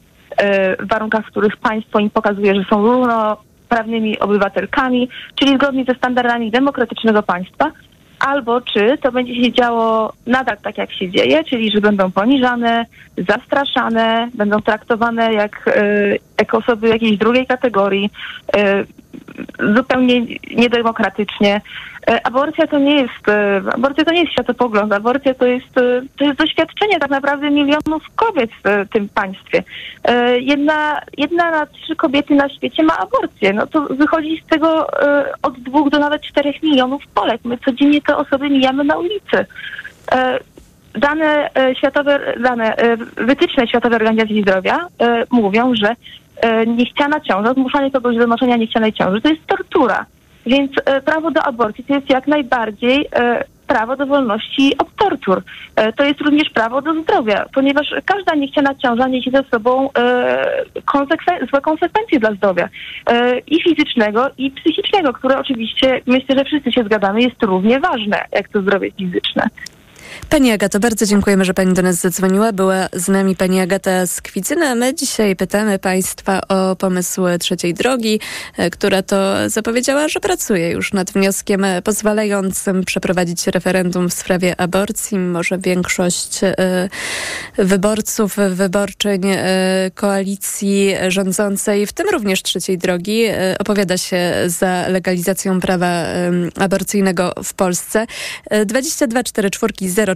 w 0.80 0.88
warunkach, 0.90 1.26
w 1.26 1.32
których 1.32 1.58
państwo 1.58 2.00
im 2.00 2.10
pokazuje, 2.10 2.56
że 2.56 2.64
są 2.70 2.82
równoprawnymi 3.70 4.20
obywatelkami, 4.20 5.10
czyli 5.36 5.56
zgodnie 5.56 5.86
ze 5.86 5.96
standardami 5.96 6.52
demokratycznego 6.52 7.24
państwa. 7.24 7.72
albo 8.20 8.62
czy 8.62 8.98
to 9.02 9.12
będzie 9.12 9.36
się 9.36 9.52
działo 9.52 10.14
nadal 10.28 10.58
tak, 10.58 10.78
jak 10.78 10.94
się 10.94 11.10
dzieje, 11.10 11.44
czyli 11.44 11.72
że 11.72 11.82
będą 11.82 12.12
poniżane, 12.12 12.86
zastraszane, 13.18 14.30
będą 14.34 14.62
traktowane 14.62 15.34
jak, 15.34 15.68
e, 15.68 16.16
jak 16.40 16.54
osoby 16.54 16.90
jakiejś 16.90 17.18
drugiej 17.18 17.48
kategorii, 17.48 18.10
e, 18.56 18.86
zupełnie 19.76 20.22
niedemokratycznie. 20.56 21.62
E, 22.08 22.28
Aborcja 22.28 22.68
to 22.68 22.80
nie 22.80 22.96
jest, 22.96 23.30
e, 23.30 23.62
aborcja 23.74 24.06
to 24.06 24.12
nie 24.12 24.20
jest 24.20 24.32
światopogląd, 24.32 24.94
aborcja 24.94 25.34
to 25.34 25.46
jest, 25.46 25.78
e, 25.78 26.02
to 26.18 26.26
jest 26.26 26.40
doświadczenie 26.40 27.00
tak 27.00 27.10
naprawdę 27.10 27.50
milionów 27.50 28.04
kobiet 28.16 28.50
w 28.64 28.90
tym 28.94 29.10
państwie. 29.10 29.64
Jedna, 30.40 31.02
jedna 31.18 31.52
na 31.52 31.66
trzy 31.66 31.96
kobiety 31.96 32.36
na 32.36 32.50
świecie 32.50 32.84
ma 32.84 32.98
aborcję. 32.98 33.54
No 33.54 33.68
to 33.68 33.82
wychodzi 33.82 34.42
z 34.46 34.50
tego 34.50 34.88
od 35.42 35.60
dwóch 35.60 35.90
do 35.90 36.00
nawet 36.00 36.22
czterech 36.22 36.64
milionów 36.64 37.04
Polek. 37.08 37.42
My 37.44 37.58
codziennie 37.58 38.02
te 38.02 38.18
osoby 38.18 38.50
mijamy 38.50 38.84
na 38.84 38.98
ulicy. 38.98 39.46
Dane 40.94 41.50
światowe, 41.78 42.20
dane 42.40 42.76
wytyczne 43.16 43.68
Światowej 43.68 43.96
Organizacji 43.96 44.42
Zdrowia 44.42 44.88
mówią, 45.32 45.76
że 45.76 45.96
niechciana 46.68 47.20
ciąża, 47.20 47.54
zmuszanie 47.54 47.92
kogoś 47.92 48.18
do 48.18 48.28
noszenia 48.28 48.58
niechcianej 48.58 48.94
ciąży, 48.94 49.22
to 49.22 49.30
jest 49.30 49.46
tortura. 49.48 50.06
Więc 50.50 50.72
e, 50.86 51.02
prawo 51.02 51.32
do 51.32 51.44
aborcji 51.44 51.84
to 51.84 51.94
jest 51.94 52.10
jak 52.10 52.28
najbardziej 52.28 53.08
e, 53.14 53.44
prawo 53.68 53.96
do 53.96 54.06
wolności 54.06 54.78
od 54.78 54.96
tortur. 54.96 55.42
E, 55.76 55.94
to 55.94 56.04
jest 56.04 56.22
również 56.22 56.50
prawo 56.50 56.82
do 56.82 57.02
zdrowia, 57.02 57.46
ponieważ 57.54 57.96
każda 58.06 58.36
niechciana 58.36 58.76
ciąża 58.76 59.08
niesie 59.08 59.32
ze 59.32 59.44
sobą 59.44 59.90
konsekwen- 60.86 61.50
złe 61.50 61.62
konsekwencje 61.62 62.20
dla 62.20 62.34
zdrowia 62.34 62.70
i 63.48 63.62
fizycznego, 63.62 64.30
i 64.38 64.52
psychicznego, 64.52 65.14
które 65.14 65.40
oczywiście, 65.40 66.02
myślę, 66.06 66.36
że 66.38 66.46
wszyscy 66.46 66.72
się 66.72 66.84
zgadzamy, 66.84 67.22
jest 67.22 67.44
równie 67.44 67.80
ważne 67.80 68.26
jak 68.32 68.50
to 68.50 68.62
zdrowie 68.62 68.92
fizyczne. 68.92 69.48
Pani 70.30 70.52
Agato, 70.52 70.80
bardzo 70.80 71.06
dziękujemy, 71.06 71.46
że 71.46 71.54
Pani 71.54 71.74
do 71.74 71.82
nas 71.82 71.96
zadzwoniła. 71.96 72.52
Była 72.52 72.88
z 72.94 73.08
nami 73.08 73.36
Pani 73.36 73.60
Agata 73.60 74.06
z 74.06 74.22
Kwicyny, 74.22 74.68
a 74.68 74.76
my 74.76 74.96
dzisiaj 74.96 75.36
pytamy 75.36 75.80
Państwa 75.80 76.48
o 76.48 76.76
pomysł 76.76 77.22
trzeciej 77.40 77.74
drogi, 77.74 78.20
e, 78.58 78.70
która 78.70 79.02
to 79.02 79.50
zapowiedziała, 79.50 80.08
że 80.08 80.20
pracuje 80.20 80.72
już 80.72 80.94
nad 80.94 81.12
wnioskiem 81.12 81.66
pozwalającym 81.84 82.84
przeprowadzić 82.84 83.48
referendum 83.48 84.10
w 84.10 84.14
sprawie 84.14 84.62
aborcji. 84.62 85.20
Może 85.20 85.58
większość 85.58 86.40
e, 86.44 86.90
wyborców, 87.58 88.38
wyborczyń 88.50 89.22
e, 89.26 89.92
koalicji 89.96 90.96
rządzącej, 91.08 91.88
w 91.88 91.94
tym 91.94 92.10
również 92.10 92.44
trzeciej 92.44 92.78
drogi, 92.78 93.24
opowiada 93.60 93.98
się 93.98 94.34
za 94.46 94.88
legalizacją 94.88 95.60
prawa 95.60 96.04
aborcyjnego 96.56 97.34
w 97.44 97.54
Polsce. 97.54 98.06
E, 98.50 98.66
22 98.66 99.24
44 99.24 99.50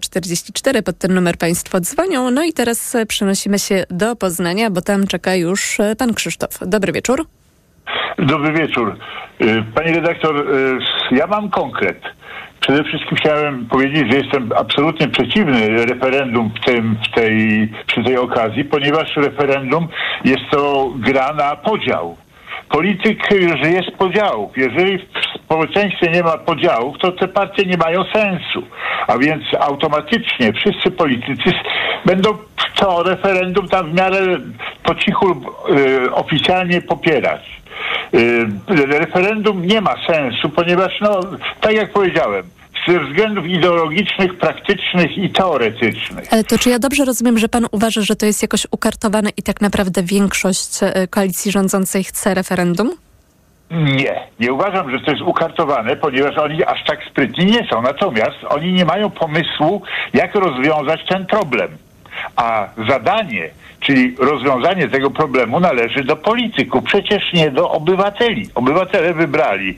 044 0.02 0.84
pod 0.84 0.98
ten 0.98 1.14
numer 1.14 1.38
Państwo 1.38 1.80
dzwonią. 1.80 2.32
No 2.32 2.44
i 2.44 2.54
teraz 2.54 2.96
e, 2.96 3.06
przenosimy 3.06 3.60
się 3.60 3.84
do 3.90 4.16
Poznania, 4.16 4.70
bo 4.70 4.82
tam 4.82 5.08
czeka 5.08 5.36
już 5.36 5.80
e, 5.80 5.96
pan 5.96 6.14
Krzysztof. 6.14 6.60
Dobry 6.62 6.92
wieczór. 6.94 7.26
Dobry 8.18 8.54
wieczór. 8.54 8.98
Y, 9.42 9.64
Pani 9.76 9.94
redaktor, 9.96 10.46
ja 11.12 11.28
mam 11.28 11.50
konkret. 11.50 12.02
Przede 12.60 12.84
wszystkim 12.84 13.18
chciałem 13.18 13.66
powiedzieć, 13.66 14.12
że 14.12 14.18
jestem 14.18 14.50
absolutnie 14.56 15.08
przeciwny 15.08 15.86
referendum 15.86 16.52
w, 16.62 16.66
tym, 16.66 16.98
w 17.12 17.16
tej, 17.16 17.70
przy 17.88 18.04
tej 18.04 18.18
okazji, 18.18 18.66
ponieważ 18.66 19.16
referendum 19.16 19.88
jest 20.26 20.44
to 20.52 20.92
gra 20.96 21.34
na 21.34 21.56
podział. 21.56 22.18
Polityk 22.70 23.20
żyje 23.64 23.82
z 23.84 23.98
podziałów. 23.98 24.58
Jeżeli 24.58 24.98
w 24.98 25.44
społeczeństwie 25.46 26.12
nie 26.12 26.24
ma 26.24 26.38
podziałów, 26.38 26.98
to 26.98 27.12
te 27.12 27.28
partie 27.28 27.66
nie 27.66 27.78
mają 27.78 28.04
sensu. 28.04 28.64
A 29.08 29.18
więc 29.18 29.44
automatycznie 29.60 30.54
wszyscy 30.54 30.92
politycy 30.92 31.52
będą 32.06 32.38
to 32.76 33.04
referendum 33.04 33.68
tam 33.68 33.92
w 33.92 33.94
miarę 33.94 34.20
po 34.84 34.96
cichu 34.96 35.32
y, 35.32 36.14
oficjalnie 36.14 36.82
popierać. 36.82 37.62
Y, 38.14 38.48
referendum 39.00 39.66
nie 39.66 39.82
ma 39.82 39.96
sensu, 40.08 40.50
ponieważ, 40.50 41.02
no, 41.02 41.20
tak 41.62 41.74
jak 41.74 41.92
powiedziałem, 41.92 42.44
ze 42.88 43.00
względów 43.00 43.46
ideologicznych, 43.46 44.38
praktycznych 44.38 45.18
i 45.18 45.30
teoretycznych. 45.30 46.34
Ale 46.34 46.44
to 46.44 46.58
czy 46.58 46.70
ja 46.70 46.80
dobrze 46.80 47.06
rozumiem, 47.06 47.38
że 47.38 47.50
pan 47.50 47.66
uważa, 47.72 48.02
że 48.02 48.16
to 48.16 48.26
jest 48.26 48.42
jakoś 48.42 48.68
ukartowane 48.72 49.30
i 49.38 49.44
tak 49.44 49.62
naprawdę 49.62 50.04
większość 50.04 50.80
e, 50.82 51.08
koalicji 51.08 51.52
rządzącej 51.52 52.04
chce 52.04 52.34
referendum? 52.34 52.92
Nie, 53.72 54.28
nie 54.40 54.54
uważam, 54.54 54.92
że 54.92 55.00
to 55.00 55.12
jest 55.12 55.24
ukartowane, 55.24 55.96
ponieważ 55.96 56.38
oni 56.38 56.64
aż 56.64 56.84
tak 56.88 57.00
sprytni 57.12 57.46
nie 57.46 57.68
są. 57.68 57.82
Natomiast 57.82 58.38
oni 58.50 58.74
nie 58.74 58.86
mają 58.86 59.10
pomysłu, 59.10 59.82
jak 60.14 60.36
rozwiązać 60.36 61.02
ten 61.10 61.26
problem. 61.26 61.78
A 62.36 62.68
zadanie, 62.90 63.50
czyli 63.84 64.16
rozwiązanie 64.20 64.88
tego 64.88 65.12
problemu 65.12 65.60
należy 65.60 66.04
do 66.04 66.16
polityków, 66.16 66.84
przecież 66.84 67.34
nie 67.34 67.52
do 67.52 67.72
obywateli. 67.72 68.50
Obywatele 68.56 69.14
wybrali 69.14 69.78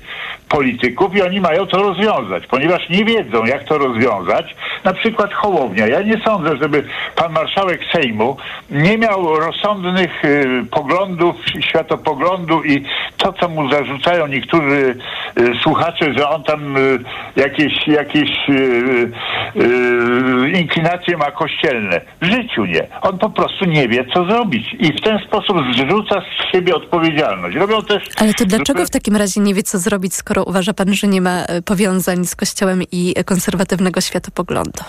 polityków 0.50 1.16
i 1.16 1.22
oni 1.22 1.42
mają 1.42 1.66
to 1.66 1.78
rozwiązać, 1.78 2.48
ponieważ 2.48 2.90
nie 2.90 3.06
wiedzą, 3.06 3.46
jak 3.46 3.64
to 3.64 3.78
rozwiązać. 3.78 4.56
Na 4.84 4.94
przykład 4.94 5.34
Hołownia. 5.34 5.88
Ja 5.88 6.02
nie 6.02 6.22
sądzę, 6.26 6.58
żeby 6.58 6.84
pan 7.16 7.34
marszałek 7.34 7.82
Sejmu 7.92 8.38
nie 8.70 8.98
miał 8.98 9.40
rozsądnych 9.40 10.26
y, 10.26 10.66
poglądów, 10.72 11.36
światopoglądu 11.60 12.64
i 12.64 12.84
to, 13.18 13.34
co 13.34 13.50
mu 13.50 13.72
zarzucają 13.72 14.28
niektórzy 14.28 14.96
y, 15.40 15.52
słuchacze, 15.64 16.14
że 16.18 16.30
on 16.30 16.44
tam 16.44 16.78
y, 16.78 17.00
jakieś, 17.36 17.88
jakieś 17.88 18.50
y, 18.50 19.12
y, 19.56 20.52
inklinacje 20.52 21.18
ma 21.18 21.32
kościelne. 21.32 22.02
W 22.22 22.26
życiu 22.26 22.66
nie. 22.66 22.88
On 23.02 23.18
po 23.18 23.30
prostu 23.30 23.66
nie 23.66 23.88
wie, 23.88 23.95
co 24.14 24.26
zrobić 24.26 24.76
i 24.80 24.94
w 24.94 25.02
ten 25.02 25.20
sposób 25.28 25.58
zrzuca 25.74 26.22
z 26.22 26.52
siebie 26.52 26.76
odpowiedzialność. 26.76 27.58
Robią 27.58 27.82
też... 27.82 28.04
Ale 28.18 28.34
to 28.34 28.46
dlaczego 28.46 28.86
w 28.86 28.90
takim 28.90 29.16
razie 29.16 29.42
nie 29.42 29.54
wie, 29.54 29.64
co 29.64 29.78
zrobić, 29.78 30.16
skoro 30.16 30.44
uważa 30.44 30.74
pan, 30.74 30.94
że 30.94 31.08
nie 31.08 31.22
ma 31.22 31.44
e, 31.44 31.62
powiązań 31.62 32.26
z 32.26 32.36
Kościołem 32.36 32.84
i 32.92 33.14
konserwatywnego 33.26 34.02
światopoglądu? 34.02 34.84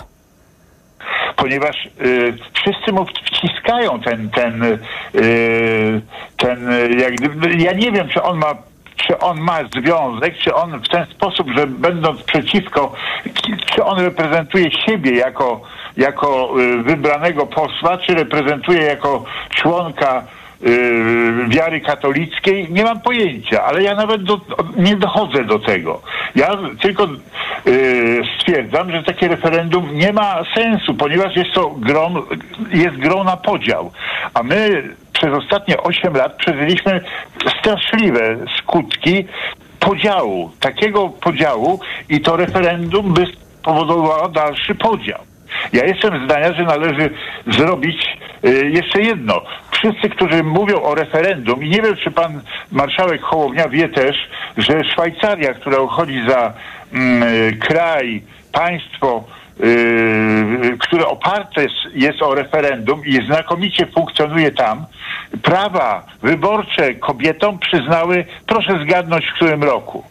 ponieważ 1.36 1.86
y, 1.86 2.38
wszyscy 2.52 2.92
mu 2.92 3.06
wciskają 3.06 4.00
ten, 4.00 4.30
ten, 4.30 4.64
y, 4.64 6.00
ten, 6.36 6.70
jak 6.98 7.14
gdyby, 7.14 7.54
ja 7.56 7.72
nie 7.72 7.92
wiem, 7.92 8.08
czy 8.08 8.22
on 8.22 8.38
ma 8.38 8.54
czy 9.06 9.18
on 9.18 9.40
ma 9.40 9.58
związek, 9.64 10.38
czy 10.38 10.54
on 10.54 10.80
w 10.80 10.88
ten 10.88 11.06
sposób, 11.06 11.50
że 11.56 11.66
będąc 11.66 12.22
przeciwko, 12.22 12.92
czy 13.74 13.84
on 13.84 13.98
reprezentuje 13.98 14.70
siebie 14.70 15.16
jako, 15.16 15.60
jako 15.96 16.60
y, 16.60 16.82
wybranego 16.82 17.46
posła, 17.46 17.98
czy 17.98 18.14
reprezentuje 18.14 18.82
jako 18.82 19.24
członka 19.50 20.22
wiary 21.48 21.80
katolickiej, 21.80 22.66
nie 22.70 22.84
mam 22.84 23.00
pojęcia, 23.00 23.64
ale 23.64 23.82
ja 23.82 23.94
nawet 23.94 24.22
do, 24.22 24.40
nie 24.76 24.96
dochodzę 24.96 25.44
do 25.44 25.58
tego. 25.58 26.02
Ja 26.34 26.58
tylko 26.80 27.08
y, 27.66 28.22
stwierdzam, 28.38 28.92
że 28.92 29.02
takie 29.02 29.28
referendum 29.28 29.94
nie 29.94 30.12
ma 30.12 30.42
sensu, 30.54 30.94
ponieważ 30.94 31.36
jest 31.36 31.52
to 31.52 31.70
grą, 31.70 32.14
jest 32.72 32.96
grą 32.96 33.24
na 33.24 33.36
podział. 33.36 33.92
A 34.34 34.42
my 34.42 34.82
przez 35.12 35.34
ostatnie 35.34 35.78
8 35.82 36.14
lat 36.14 36.36
przeżyliśmy 36.36 37.00
straszliwe 37.58 38.36
skutki 38.58 39.24
podziału, 39.80 40.50
takiego 40.60 41.08
podziału 41.08 41.80
i 42.08 42.20
to 42.20 42.36
referendum 42.36 43.14
by 43.14 43.26
spowodowało 43.60 44.28
dalszy 44.28 44.74
podział. 44.74 45.35
Ja 45.72 45.84
jestem 45.84 46.24
zdania, 46.24 46.52
że 46.52 46.62
należy 46.62 47.10
zrobić 47.46 48.18
y, 48.44 48.70
jeszcze 48.70 49.02
jedno. 49.02 49.42
Wszyscy, 49.70 50.08
którzy 50.08 50.42
mówią 50.42 50.82
o 50.82 50.94
referendum 50.94 51.64
i 51.64 51.68
nie 51.68 51.82
wiem, 51.82 51.96
czy 51.96 52.10
pan 52.10 52.40
marszałek 52.72 53.22
Hołownia 53.22 53.68
wie 53.68 53.88
też, 53.88 54.16
że 54.56 54.84
Szwajcaria, 54.84 55.54
która 55.54 55.78
uchodzi 55.78 56.22
za 56.28 56.52
mm, 56.92 57.22
y, 57.22 57.52
kraj, 57.60 58.22
państwo, 58.52 59.24
y, 59.60 60.76
które 60.78 61.06
oparte 61.06 61.62
jest, 61.62 61.74
jest 61.94 62.22
o 62.22 62.34
referendum 62.34 63.02
i 63.06 63.26
znakomicie 63.26 63.86
funkcjonuje 63.86 64.50
tam, 64.50 64.86
prawa 65.42 66.06
wyborcze 66.22 66.94
kobietom 66.94 67.58
przyznały, 67.58 68.24
proszę 68.46 68.78
zgadnąć 68.84 69.26
w 69.26 69.34
którym 69.34 69.64
roku. 69.64 70.04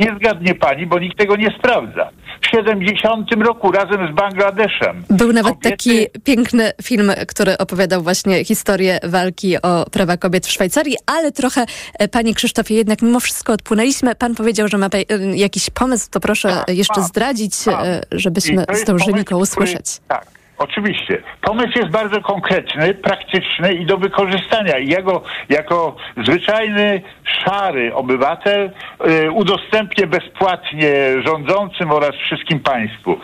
Nie 0.00 0.14
zgadnie 0.16 0.54
pani, 0.54 0.86
bo 0.86 0.98
nikt 0.98 1.18
tego 1.18 1.36
nie 1.36 1.50
sprawdza. 1.50 2.10
W 2.44 2.50
70 2.50 3.32
roku 3.32 3.72
razem 3.72 4.12
z 4.12 4.14
Bangladeszem. 4.14 5.04
Był 5.10 5.32
nawet 5.32 5.60
taki 5.60 6.06
piękny 6.24 6.72
film, 6.82 7.12
który 7.28 7.58
opowiadał 7.58 8.02
właśnie 8.02 8.44
historię 8.44 8.98
walki 9.02 9.62
o 9.62 9.84
prawa 9.90 10.16
kobiet 10.16 10.46
w 10.46 10.50
Szwajcarii, 10.50 10.96
ale 11.06 11.32
trochę, 11.32 11.66
e, 11.98 12.08
panie 12.08 12.34
Krzysztofie, 12.34 12.74
jednak 12.74 13.02
mimo 13.02 13.20
wszystko 13.20 13.52
odpłynęliśmy. 13.52 14.14
Pan 14.14 14.34
powiedział, 14.34 14.68
że 14.68 14.78
ma 14.78 14.86
e, 14.86 15.36
jakiś 15.36 15.70
pomysł, 15.70 16.10
to 16.10 16.20
proszę 16.20 16.64
jeszcze 16.68 17.02
zdradzić, 17.02 17.54
e, 17.68 18.00
żebyśmy 18.12 18.64
zdążyli 18.72 19.12
pomysł, 19.12 19.30
go 19.30 19.38
usłyszeć. 19.38 19.86
Który, 19.90 20.08
tak. 20.08 20.33
Oczywiście. 20.58 21.22
Pomysł 21.40 21.72
jest 21.76 21.90
bardzo 21.90 22.20
konkretny, 22.20 22.94
praktyczny 22.94 23.74
i 23.74 23.86
do 23.86 23.98
wykorzystania. 23.98 24.78
I 24.78 24.88
ja 24.88 25.02
go 25.02 25.22
jako 25.48 25.96
zwyczajny, 26.16 27.02
szary 27.24 27.94
obywatel 27.94 28.70
y, 29.08 29.30
udostępnię 29.30 30.06
bezpłatnie 30.06 30.92
rządzącym 31.26 31.90
oraz 31.90 32.10
wszystkim 32.10 32.60
państwu. 32.60 33.20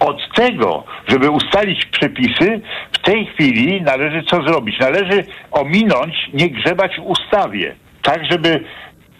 Od 0.00 0.34
tego, 0.34 0.84
żeby 1.08 1.30
ustalić 1.30 1.84
przepisy, 1.84 2.60
w 2.92 2.98
tej 2.98 3.26
chwili 3.26 3.82
należy 3.82 4.22
co 4.22 4.42
zrobić? 4.42 4.78
Należy 4.78 5.24
ominąć, 5.50 6.30
nie 6.34 6.50
grzebać 6.50 6.96
w 6.96 7.02
ustawie, 7.02 7.74
tak 8.02 8.24
żeby 8.30 8.64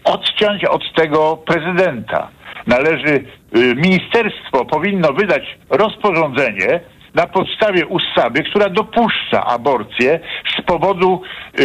odciąć 0.05 0.65
od 0.65 0.95
tego 0.95 1.37
prezydenta. 1.37 2.29
Należy, 2.67 3.25
y, 3.57 3.75
ministerstwo 3.75 4.65
powinno 4.65 5.13
wydać 5.13 5.59
rozporządzenie, 5.71 6.81
na 7.17 7.27
podstawie 7.27 7.87
ustawy, 7.87 8.43
która 8.51 8.69
dopuszcza 8.69 9.45
aborcję 9.45 10.21
z 10.59 10.63
powodu 10.63 11.21
yy, 11.59 11.65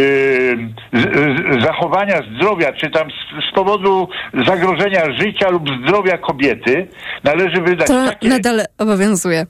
z, 0.92 1.02
z, 1.02 1.62
zachowania 1.62 2.20
zdrowia, 2.36 2.72
czy 2.72 2.90
tam 2.90 3.08
z, 3.10 3.50
z, 3.50 3.54
powodu 3.54 4.08
zagrożenia 4.46 5.04
życia 5.20 5.50
lub 5.50 5.62
zdrowia 5.82 6.18
kobiety, 6.18 6.88
należy 7.24 7.62
wydać 7.62 7.88
to 7.88 8.06
takie... 8.06 8.28
nadal 8.28 8.60
obowiązuje. 8.78 9.46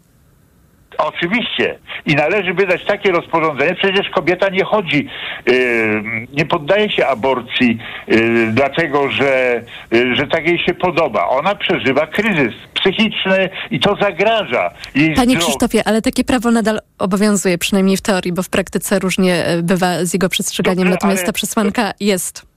Oczywiście. 0.99 1.79
I 2.07 2.15
należy 2.15 2.55
wydać 2.55 2.85
takie 2.85 3.13
rozporządzenie. 3.13 3.75
Przecież 3.75 4.11
kobieta 4.11 4.49
nie 4.49 4.65
chodzi, 4.65 5.09
yy, 5.47 6.03
nie 6.33 6.47
poddaje 6.47 6.91
się 6.91 7.07
aborcji 7.07 7.79
yy, 8.09 8.47
dlatego, 8.53 9.11
że, 9.11 9.63
yy, 9.91 10.17
że 10.17 10.27
tak 10.27 10.47
jej 10.47 10.59
się 10.59 10.75
podoba. 10.75 11.29
Ona 11.29 11.55
przeżywa 11.55 12.07
kryzys 12.07 12.55
psychiczny 12.75 13.49
i 13.71 13.81
to 13.81 13.97
zagraża 14.01 14.71
jej 14.95 15.15
Panie 15.15 15.27
zdrowiu. 15.31 15.47
Krzysztofie, 15.47 15.83
ale 15.85 16.03
takie 16.03 16.25
prawo 16.25 16.51
nadal 16.51 16.81
obowiązuje, 16.99 17.59
przynajmniej 17.59 17.97
w 17.97 18.03
teorii, 18.03 18.33
bo 18.33 18.43
w 18.43 18.49
praktyce 18.49 18.99
różnie 18.99 19.45
e, 19.45 19.63
bywa 19.63 20.05
z 20.05 20.13
jego 20.13 20.29
przestrzeganiem, 20.29 20.79
Dobrze, 20.79 20.91
natomiast 20.91 21.19
ale- 21.19 21.27
ta 21.27 21.33
przesłanka 21.33 21.93
jest. 22.01 22.52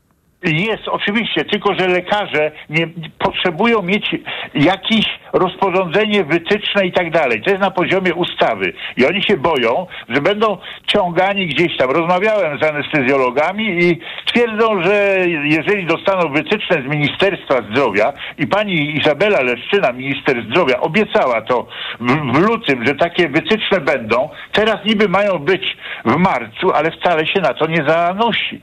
Jest, 0.45 0.87
oczywiście, 0.87 1.45
tylko 1.45 1.73
że 1.79 1.87
lekarze 1.87 2.51
nie, 2.69 2.87
potrzebują 3.19 3.81
mieć 3.81 4.15
jakieś 4.53 5.05
rozporządzenie 5.33 6.23
wytyczne 6.23 6.85
i 6.85 6.91
tak 6.91 7.11
dalej. 7.11 7.41
To 7.41 7.49
jest 7.49 7.61
na 7.61 7.71
poziomie 7.71 8.13
ustawy. 8.13 8.73
I 8.97 9.05
oni 9.05 9.23
się 9.23 9.37
boją, 9.37 9.87
że 10.09 10.21
będą 10.21 10.57
ciągani 10.87 11.47
gdzieś 11.47 11.77
tam. 11.77 11.89
Rozmawiałem 11.89 12.59
z 12.59 12.63
anestezjologami 12.63 13.83
i 13.83 13.99
twierdzą, 14.25 14.83
że 14.83 15.17
jeżeli 15.43 15.85
dostaną 15.85 16.33
wytyczne 16.33 16.81
z 16.81 16.95
Ministerstwa 16.95 17.61
Zdrowia 17.71 18.13
i 18.37 18.47
pani 18.47 18.97
Izabela 18.97 19.41
Leszczyna, 19.41 19.91
minister 19.91 20.43
zdrowia, 20.49 20.79
obiecała 20.79 21.41
to 21.41 21.67
w, 21.99 22.33
w 22.33 22.37
lutym, 22.47 22.85
że 22.85 22.95
takie 22.95 23.29
wytyczne 23.29 23.81
będą, 23.81 24.29
teraz 24.51 24.85
niby 24.85 25.09
mają 25.09 25.39
być 25.39 25.77
w 26.05 26.15
marcu, 26.15 26.71
ale 26.73 26.91
wcale 26.91 27.27
się 27.27 27.41
na 27.41 27.53
to 27.53 27.67
nie 27.67 27.83
zanosi. 27.87 28.61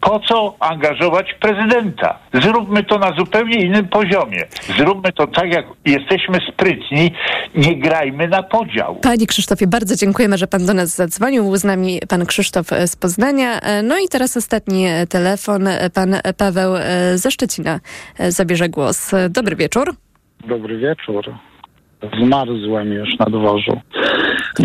Po 0.00 0.20
co 0.20 0.56
angażować 0.60 1.34
prezydenta? 1.40 2.18
Zróbmy 2.34 2.84
to 2.84 2.98
na 2.98 3.12
zupełnie 3.18 3.60
innym 3.60 3.88
poziomie. 3.88 4.46
Zróbmy 4.78 5.12
to 5.12 5.26
tak, 5.26 5.52
jak 5.52 5.66
jesteśmy 5.84 6.38
sprytni. 6.52 7.12
Nie 7.54 7.76
grajmy 7.76 8.28
na 8.28 8.42
podział. 8.42 8.96
Panie 8.96 9.26
Krzysztofie, 9.26 9.66
bardzo 9.66 9.96
dziękujemy, 9.96 10.38
że 10.38 10.46
pan 10.46 10.66
do 10.66 10.74
nas 10.74 10.96
zadzwonił. 10.96 11.42
Był 11.44 11.56
z 11.56 11.64
nami 11.64 12.00
pan 12.08 12.26
Krzysztof 12.26 12.66
z 12.86 12.96
Poznania. 12.96 13.60
No 13.82 13.98
i 13.98 14.08
teraz 14.08 14.36
ostatni 14.36 14.86
telefon. 15.08 15.68
Pan 15.94 16.16
Paweł 16.36 16.72
ze 17.14 17.30
Szczecina 17.30 17.80
zabierze 18.28 18.68
głos. 18.68 19.10
Dobry 19.30 19.56
wieczór. 19.56 19.94
Dobry 20.48 20.78
wieczór. 20.78 21.34
Zmarzłem 22.22 22.92
już 22.92 23.18
na 23.18 23.26
dworzu. 23.26 23.80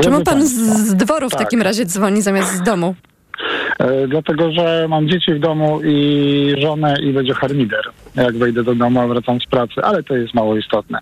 Czemu 0.02 0.24
pan 0.24 0.48
z, 0.48 0.54
z 0.88 0.96
dworu 0.96 1.30
w 1.30 1.32
tak, 1.32 1.40
takim 1.40 1.62
razie 1.62 1.86
dzwoni 1.86 2.22
zamiast 2.22 2.56
z 2.56 2.62
domu? 2.62 2.96
E, 3.82 4.08
dlatego, 4.08 4.52
że 4.52 4.86
mam 4.90 5.10
dzieci 5.10 5.34
w 5.34 5.40
domu 5.40 5.82
i 5.84 6.56
żonę 6.58 6.96
i 7.04 7.14
będzie 7.14 7.34
harmider, 7.34 7.84
jak 8.16 8.38
wejdę 8.38 8.64
do 8.64 8.76
domu, 8.76 9.00
a 9.00 9.08
wracam 9.08 9.42
z 9.42 9.46
pracy, 9.46 9.74
ale 9.84 10.04
to 10.04 10.16
jest 10.16 10.34
mało 10.34 10.58
istotne. 10.58 11.00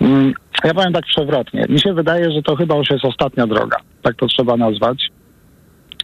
Mm, 0.00 0.34
Ja 0.64 0.74
powiem 0.74 0.92
tak 0.92 1.04
przewrotnie. 1.04 1.64
Mi 1.68 1.80
się 1.80 1.94
wydaje, 1.94 2.30
że 2.32 2.42
to 2.42 2.56
chyba 2.56 2.76
już 2.76 2.90
jest 2.90 3.04
ostatnia 3.04 3.46
droga. 3.46 3.76
Tak 4.02 4.16
to 4.16 4.26
trzeba 4.26 4.56
nazwać. 4.56 5.08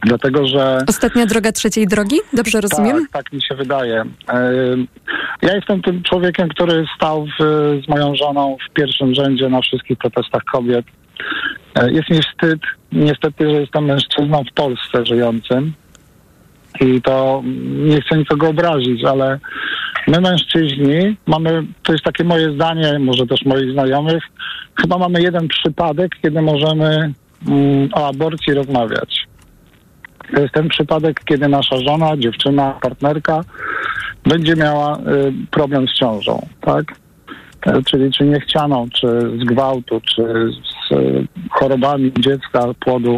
Dlatego, 0.05 0.47
że 0.47 0.77
Ostatnia 0.89 1.25
droga 1.25 1.51
trzeciej 1.51 1.87
drogi? 1.87 2.15
Dobrze 2.33 2.61
rozumiem? 2.61 2.97
Tak, 3.11 3.23
tak 3.23 3.33
mi 3.33 3.41
się 3.41 3.55
wydaje. 3.55 4.03
Ja 5.41 5.55
jestem 5.55 5.81
tym 5.81 6.03
człowiekiem, 6.03 6.49
który 6.49 6.85
stał 6.95 7.25
w, 7.25 7.43
z 7.85 7.87
moją 7.89 8.15
żoną 8.15 8.57
w 8.69 8.73
pierwszym 8.73 9.15
rzędzie 9.15 9.49
na 9.49 9.61
wszystkich 9.61 9.97
protestach 9.97 10.43
kobiet. 10.43 10.85
E, 11.75 11.91
Jest 11.91 12.09
mi 12.09 12.19
wstyd, 12.21 12.59
niestety, 12.91 13.49
że 13.49 13.61
jestem 13.61 13.85
mężczyzną 13.85 14.43
w 14.51 14.53
Polsce 14.53 15.05
żyjącym. 15.05 15.73
I 16.81 17.01
to 17.01 17.41
nie 17.75 18.01
chcę 18.01 18.17
nikogo 18.17 18.47
obrazić, 18.49 19.03
ale 19.03 19.39
my 20.07 20.21
mężczyźni 20.21 21.17
mamy, 21.25 21.63
to 21.83 21.91
jest 21.91 22.03
takie 22.05 22.23
moje 22.23 22.53
zdanie, 22.53 22.99
może 22.99 23.27
też 23.27 23.45
moich 23.45 23.71
znajomych, 23.71 24.23
chyba 24.81 24.97
mamy 24.97 25.21
jeden 25.21 25.47
przypadek, 25.47 26.11
kiedy 26.21 26.41
możemy 26.41 27.13
mm, 27.47 27.89
o 27.93 28.07
aborcji 28.07 28.53
rozmawiać. 28.53 29.27
To 30.35 30.41
jest 30.41 30.53
ten 30.53 30.69
przypadek, 30.69 31.21
kiedy 31.25 31.47
nasza 31.47 31.77
żona, 31.77 32.17
dziewczyna, 32.17 32.71
partnerka 32.81 33.41
będzie 34.25 34.55
miała 34.55 34.97
y, 34.97 35.01
problem 35.51 35.87
z 35.87 35.99
ciążą, 35.99 36.47
tak? 36.61 36.85
E, 37.65 37.83
Czyli 37.83 38.11
czy 38.11 38.25
niechcianą, 38.25 38.87
czy 38.93 39.07
z 39.39 39.43
gwałtu, 39.43 40.01
czy 40.01 40.23
z 40.51 40.91
y, 40.91 41.27
chorobami 41.51 42.11
dziecka, 42.19 42.65
płodu. 42.79 43.17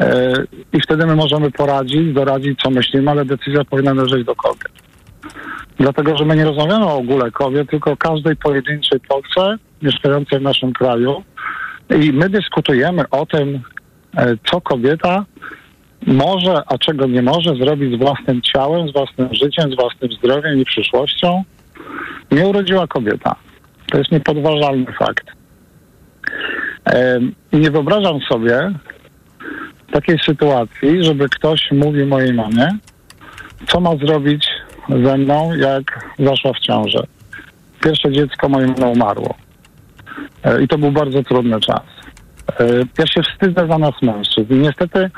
E, 0.00 0.32
I 0.72 0.80
wtedy 0.80 1.06
my 1.06 1.16
możemy 1.16 1.50
poradzić, 1.50 2.12
doradzić, 2.12 2.60
co 2.62 2.70
myślimy, 2.70 3.10
ale 3.10 3.24
decyzja 3.24 3.64
powinna 3.64 3.94
należeć 3.94 4.24
do 4.24 4.34
kobiet. 4.34 4.72
Dlatego, 5.78 6.16
że 6.16 6.24
my 6.24 6.36
nie 6.36 6.44
rozmawiamy 6.44 6.84
o 6.84 6.96
ogóle 6.96 7.30
kobiet, 7.30 7.70
tylko 7.70 7.92
o 7.92 7.96
każdej 7.96 8.36
pojedynczej 8.36 9.00
Polsce 9.00 9.56
mieszkającej 9.82 10.38
w 10.38 10.42
naszym 10.42 10.72
kraju. 10.72 11.22
I 12.02 12.12
my 12.12 12.28
dyskutujemy 12.28 13.04
o 13.10 13.26
tym, 13.26 13.60
e, 14.16 14.36
co 14.50 14.60
kobieta 14.60 15.24
może, 16.06 16.62
a 16.66 16.78
czego 16.78 17.06
nie 17.06 17.22
może 17.22 17.54
zrobić 17.54 17.94
z 17.94 17.98
własnym 17.98 18.42
ciałem, 18.42 18.88
z 18.88 18.92
własnym 18.92 19.34
życiem, 19.34 19.72
z 19.72 19.76
własnym 19.76 20.12
zdrowiem 20.12 20.58
i 20.58 20.64
przyszłością. 20.64 21.44
Nie 22.30 22.46
urodziła 22.46 22.86
kobieta. 22.86 23.36
To 23.90 23.98
jest 23.98 24.12
niepodważalny 24.12 24.92
fakt. 24.98 25.26
Nie 27.52 27.70
wyobrażam 27.70 28.20
sobie 28.20 28.72
takiej 29.92 30.18
sytuacji, 30.18 31.04
żeby 31.04 31.28
ktoś 31.28 31.70
mówił 31.72 32.06
mojej 32.06 32.34
mamie, 32.34 32.68
co 33.68 33.80
ma 33.80 33.96
zrobić 33.96 34.48
ze 34.88 35.16
mną, 35.16 35.54
jak 35.54 36.14
zaszła 36.18 36.52
w 36.52 36.58
ciążę. 36.58 37.06
Pierwsze 37.84 38.12
dziecko 38.12 38.48
mojej 38.48 38.68
mamy 38.68 38.86
umarło. 38.86 39.34
E, 40.44 40.62
I 40.62 40.68
to 40.68 40.78
był 40.78 40.92
bardzo 40.92 41.22
trudny 41.22 41.60
czas. 41.60 41.82
E, 42.60 42.64
Ja 42.98 43.06
się 43.06 43.22
wstydzę 43.22 43.66
za 43.68 43.78
nas 43.78 43.94
mężczyzn. 44.02 44.54
I 44.54 44.58
niestety 44.58 45.10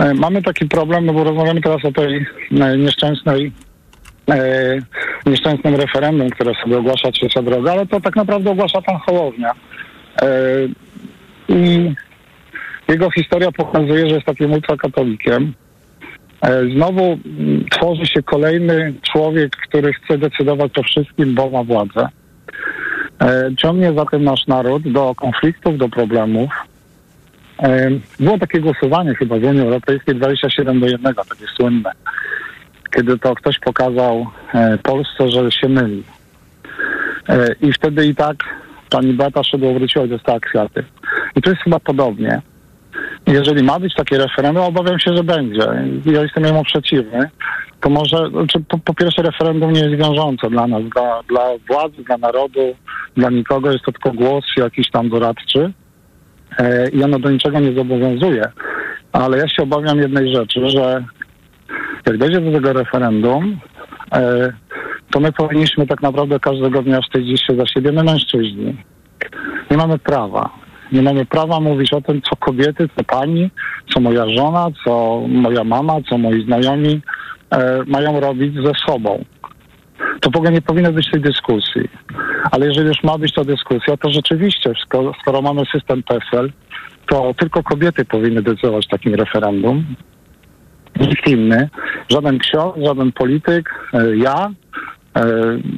e, 0.00 0.14
mamy 0.14 0.42
taki 0.42 0.68
problem, 0.68 1.06
no 1.06 1.12
bo 1.12 1.24
rozmawiamy 1.24 1.60
teraz 1.60 1.84
o 1.84 1.92
tej 1.92 2.26
nieszczęsnej 2.78 3.52
nieszczęsnym 5.26 5.74
referendum, 5.74 6.30
które 6.30 6.52
sobie 6.62 6.78
ogłasza 6.78 7.12
trzecia 7.12 7.42
droga, 7.42 7.72
ale 7.72 7.86
to 7.86 8.00
tak 8.00 8.16
naprawdę 8.16 8.50
ogłasza 8.50 8.82
pan 8.82 8.96
Hołownia. 8.96 9.52
E, 10.22 10.28
I 11.48 11.94
jego 12.88 13.10
historia 13.10 13.52
pokazuje, 13.52 14.08
że 14.08 14.14
jest 14.14 14.26
takim 14.26 14.52
ultrakatolikiem. 14.52 15.52
E, 16.42 16.66
Znowu 16.74 17.02
mm, 17.02 17.64
tworzy 17.70 18.06
się 18.06 18.22
kolejny 18.22 18.94
człowiek, 19.12 19.56
który 19.68 19.92
chce 19.92 20.18
decydować 20.18 20.78
o 20.78 20.82
wszystkim, 20.82 21.34
bo 21.34 21.50
ma 21.50 21.64
władzę. 21.64 22.08
E, 23.22 23.50
Ciągnie 23.58 23.92
zatem 23.96 24.24
nasz 24.24 24.46
naród 24.46 24.92
do 24.92 25.14
konfliktów, 25.14 25.78
do 25.78 25.88
problemów. 25.88 26.50
E, 27.62 27.90
Było 28.20 28.38
takie 28.38 28.60
głosowanie 28.60 29.14
chyba 29.14 29.38
w 29.38 29.44
Unii 29.44 29.62
Europejskiej 29.62 30.14
27 30.14 30.80
do 30.80 30.86
1, 30.86 31.14
takie 31.14 31.46
słynne, 31.56 31.92
kiedy 32.94 33.18
to 33.18 33.34
ktoś 33.34 33.58
pokazał 33.58 34.26
e, 34.54 34.78
Polsce, 34.78 35.30
że 35.30 35.52
się 35.52 35.68
myli. 35.68 36.02
E, 37.28 37.46
I 37.62 37.72
wtedy 37.72 38.06
i 38.06 38.14
tak 38.14 38.36
pani 38.90 39.12
Beata 39.12 39.44
Szydło 39.44 39.74
wróciła 39.74 40.04
i 40.04 40.08
dostała 40.08 40.40
kwiaty. 40.40 40.84
I 41.36 41.42
to 41.42 41.50
jest 41.50 41.62
chyba 41.62 41.80
podobnie. 41.80 42.42
Jeżeli 43.26 43.62
ma 43.62 43.80
być 43.80 43.94
takie 43.94 44.18
referendum, 44.18 44.64
obawiam 44.64 44.98
się, 44.98 45.16
że 45.16 45.24
będzie. 45.24 45.68
Ja 46.04 46.22
jestem 46.22 46.44
jemu 46.44 46.64
przeciwny. 46.64 47.30
To 47.80 47.90
może, 47.90 48.28
znaczy 48.30 48.60
po, 48.68 48.78
po 48.78 48.94
pierwsze 48.94 49.22
referendum 49.22 49.72
nie 49.72 49.80
jest 49.80 50.02
wiążące 50.02 50.50
dla 50.50 50.66
nas, 50.66 50.82
dla, 50.94 51.22
dla 51.28 51.44
władzy, 51.68 52.04
dla 52.04 52.18
narodu, 52.18 52.74
dla 53.16 53.30
nikogo. 53.30 53.72
Jest 53.72 53.84
to 53.84 53.92
tylko 53.92 54.12
głos 54.12 54.44
jakiś 54.56 54.90
tam 54.90 55.08
doradczy 55.08 55.72
e, 56.58 56.88
i 56.88 57.04
ono 57.04 57.18
do 57.18 57.30
niczego 57.30 57.60
nie 57.60 57.72
zobowiązuje. 57.72 58.42
Ale 59.12 59.38
ja 59.38 59.48
się 59.48 59.62
obawiam 59.62 59.98
jednej 59.98 60.34
rzeczy, 60.34 60.68
że 60.68 61.04
jak 62.06 62.18
dojdzie 62.18 62.40
do 62.40 62.52
tego 62.52 62.72
referendum, 62.72 63.60
e, 64.12 64.52
to 65.10 65.20
my 65.20 65.32
powinniśmy 65.32 65.86
tak 65.86 66.02
naprawdę 66.02 66.40
każdego 66.40 66.82
dnia 66.82 67.00
wstydzić 67.00 67.46
się 67.46 67.56
za 67.56 67.66
siebie, 67.66 67.92
my 67.92 68.02
mężczyźni. 68.02 68.76
Nie 69.70 69.76
mamy 69.76 69.98
prawa. 69.98 70.50
Nie 70.92 71.02
mamy 71.02 71.26
prawa 71.26 71.60
mówić 71.60 71.92
o 71.92 72.00
tym, 72.00 72.22
co 72.22 72.36
kobiety, 72.36 72.88
co 72.96 73.04
pani, 73.04 73.50
co 73.94 74.00
moja 74.00 74.28
żona, 74.28 74.66
co 74.84 75.22
moja 75.28 75.64
mama, 75.64 75.96
co 76.08 76.18
moi 76.18 76.44
znajomi 76.44 77.00
e, 77.50 77.82
mają 77.86 78.20
robić 78.20 78.54
ze 78.54 78.72
sobą. 78.86 79.24
To 80.20 80.30
w 80.30 80.36
ogóle 80.36 80.52
nie 80.52 80.62
powinno 80.62 80.92
być 80.92 81.10
tej 81.10 81.20
dyskusji. 81.20 81.88
Ale 82.50 82.66
jeżeli 82.66 82.88
już 82.88 83.02
ma 83.02 83.18
być 83.18 83.34
ta 83.34 83.44
dyskusja, 83.44 83.96
to 83.96 84.10
rzeczywiście, 84.12 84.72
skoro, 84.86 85.12
skoro 85.20 85.42
mamy 85.42 85.62
system 85.72 86.02
PESEL, 86.02 86.52
to 87.06 87.34
tylko 87.38 87.62
kobiety 87.62 88.04
powinny 88.04 88.42
decydować 88.42 88.86
w 88.86 88.90
takim 88.90 89.14
referendum. 89.14 89.84
Nikt 91.00 91.28
inny, 91.28 91.68
żaden 92.08 92.38
ksiądz, 92.38 92.74
żaden 92.86 93.12
polityk, 93.12 93.74
e, 93.92 94.16
ja, 94.16 94.50
e, 95.16 95.24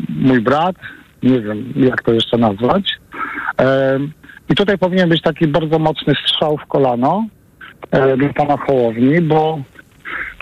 mój 0.08 0.40
brat, 0.40 0.76
nie 1.22 1.40
wiem 1.40 1.72
jak 1.76 2.02
to 2.02 2.12
jeszcze 2.12 2.36
nazwać. 2.36 2.92
E, 3.60 3.98
I 4.48 4.54
tutaj 4.54 4.78
powinien 4.78 5.08
być 5.08 5.22
taki 5.22 5.46
bardzo 5.46 5.78
mocny 5.78 6.14
strzał 6.26 6.56
w 6.56 6.66
kolano 6.66 7.26
dla 7.90 8.28
pana 8.34 8.56
Hołowni, 8.56 9.20
bo, 9.20 9.62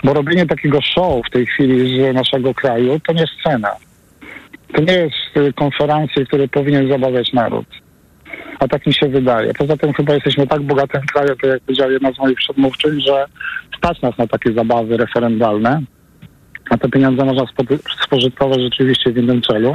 bo 0.03 0.13
robienie 0.13 0.45
takiego 0.45 0.81
show 0.81 1.25
w 1.27 1.31
tej 1.31 1.45
chwili 1.45 1.99
z 1.99 2.15
naszego 2.15 2.53
kraju 2.53 2.99
to 3.07 3.13
nie 3.13 3.25
scena. 3.39 3.69
To 4.73 4.81
nie 4.81 4.93
jest 4.93 5.55
konferencja, 5.55 6.25
który 6.25 6.47
powinien 6.47 6.89
zabawiać 6.89 7.33
naród. 7.33 7.65
A 8.59 8.67
tak 8.67 8.85
mi 8.87 8.93
się 8.93 9.07
wydaje. 9.07 9.53
Poza 9.53 9.77
tym 9.77 9.93
chyba 9.93 10.13
jesteśmy 10.13 10.47
tak 10.47 10.61
bogatym 10.61 11.01
krajem, 11.01 11.35
tak 11.41 11.51
jak 11.51 11.61
powiedziała 11.61 11.91
jedna 11.91 12.11
z 12.11 12.19
moich 12.19 12.37
przedmówczyń, 12.37 13.01
że 13.01 13.25
stać 13.77 14.01
nas 14.01 14.17
na 14.17 14.27
takie 14.27 14.53
zabawy 14.53 14.97
referendalne. 14.97 15.81
A 16.69 16.77
te 16.77 16.89
pieniądze 16.89 17.25
można 17.25 17.43
spo- 17.43 18.03
spożytkować 18.05 18.61
rzeczywiście 18.61 19.11
w 19.11 19.17
innym 19.17 19.41
celu, 19.41 19.73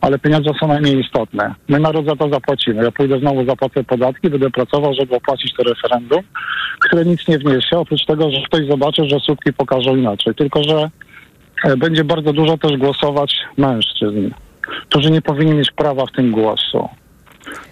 ale 0.00 0.18
pieniądze 0.18 0.50
są 0.60 0.68
najmniej 0.68 1.00
istotne. 1.00 1.54
My 1.68 1.80
naród 1.80 2.06
za 2.06 2.16
to 2.16 2.28
zapłacimy. 2.28 2.84
Ja 2.84 2.92
pójdę 2.92 3.18
znowu, 3.18 3.44
zapłacę 3.44 3.84
podatki, 3.84 4.30
będę 4.30 4.50
pracował, 4.50 4.94
żeby 4.94 5.14
opłacić 5.16 5.54
to 5.54 5.62
referendum, 5.62 6.20
które 6.80 7.04
nic 7.04 7.28
nie 7.28 7.38
wniesie, 7.38 7.78
oprócz 7.78 8.04
tego, 8.04 8.30
że 8.30 8.42
ktoś 8.46 8.66
zobaczy, 8.66 9.08
że 9.08 9.20
słupki 9.20 9.52
pokażą 9.52 9.96
inaczej. 9.96 10.34
Tylko, 10.34 10.62
że 10.62 10.90
e, 11.64 11.76
będzie 11.76 12.04
bardzo 12.04 12.32
dużo 12.32 12.58
też 12.58 12.76
głosować 12.76 13.36
mężczyzn, 13.56 14.30
którzy 14.88 15.10
nie 15.10 15.22
powinni 15.22 15.54
mieć 15.54 15.70
prawa 15.70 16.06
w 16.06 16.12
tym 16.12 16.30
głosu. 16.30 16.88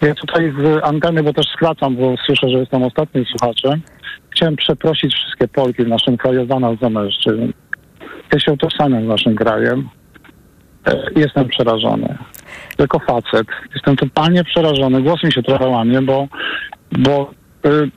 Ja 0.03 0.15
tutaj 0.15 0.53
z 0.63 0.85
anteny, 0.85 1.23
bo 1.23 1.33
też 1.33 1.47
skracam, 1.47 1.97
bo 1.97 2.15
słyszę, 2.27 2.49
że 2.49 2.59
jestem 2.59 2.83
ostatnim 2.83 3.25
słuchaczem, 3.25 3.81
chciałem 4.31 4.57
przeprosić 4.57 5.15
wszystkie 5.15 5.49
Polki 5.49 5.85
w 5.85 5.89
naszym 5.89 6.17
kraju 6.17 6.47
za 6.47 6.61
nas, 6.61 6.79
za 6.83 6.91
mężczyzn. 6.91 7.53
Ja 8.33 8.41
się 8.41 8.53
utożsamiam 8.53 9.05
z 9.05 9.09
naszym 9.09 9.37
krajem. 9.37 9.89
E, 10.87 11.07
Jestem 11.17 11.49
przerażony. 11.49 12.19
Jako 12.79 12.99
facet 12.99 13.47
jestem 13.75 13.97
totalnie 13.97 14.45
przerażony. 14.45 15.03
Głos 15.03 15.25
mi 15.25 15.33
się 15.33 15.43
trochę 15.43 15.67
łamie, 15.67 16.03
bo, 16.03 16.29
bo 16.93 17.31
y, 17.67 17.91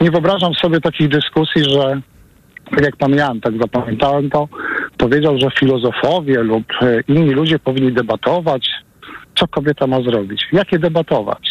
nie 0.00 0.10
wyobrażam 0.10 0.54
sobie 0.54 0.80
takich 0.80 1.08
dyskusji, 1.08 1.64
że 1.64 2.00
tak 2.70 2.84
jak 2.84 2.96
pan 2.96 3.14
Jan, 3.14 3.40
tak 3.40 3.54
zapamiętałem 3.60 4.30
to, 4.30 4.48
powiedział, 4.96 5.38
że 5.38 5.50
filozofowie 5.50 6.42
lub 6.42 6.64
e, 6.82 7.00
inni 7.08 7.30
ludzie 7.30 7.58
powinni 7.58 7.92
debatować, 7.92 8.68
co 9.36 9.48
kobieta 9.48 9.86
ma 9.86 10.00
zrobić. 10.00 10.46
Jakie 10.52 10.78
debatować? 10.78 11.50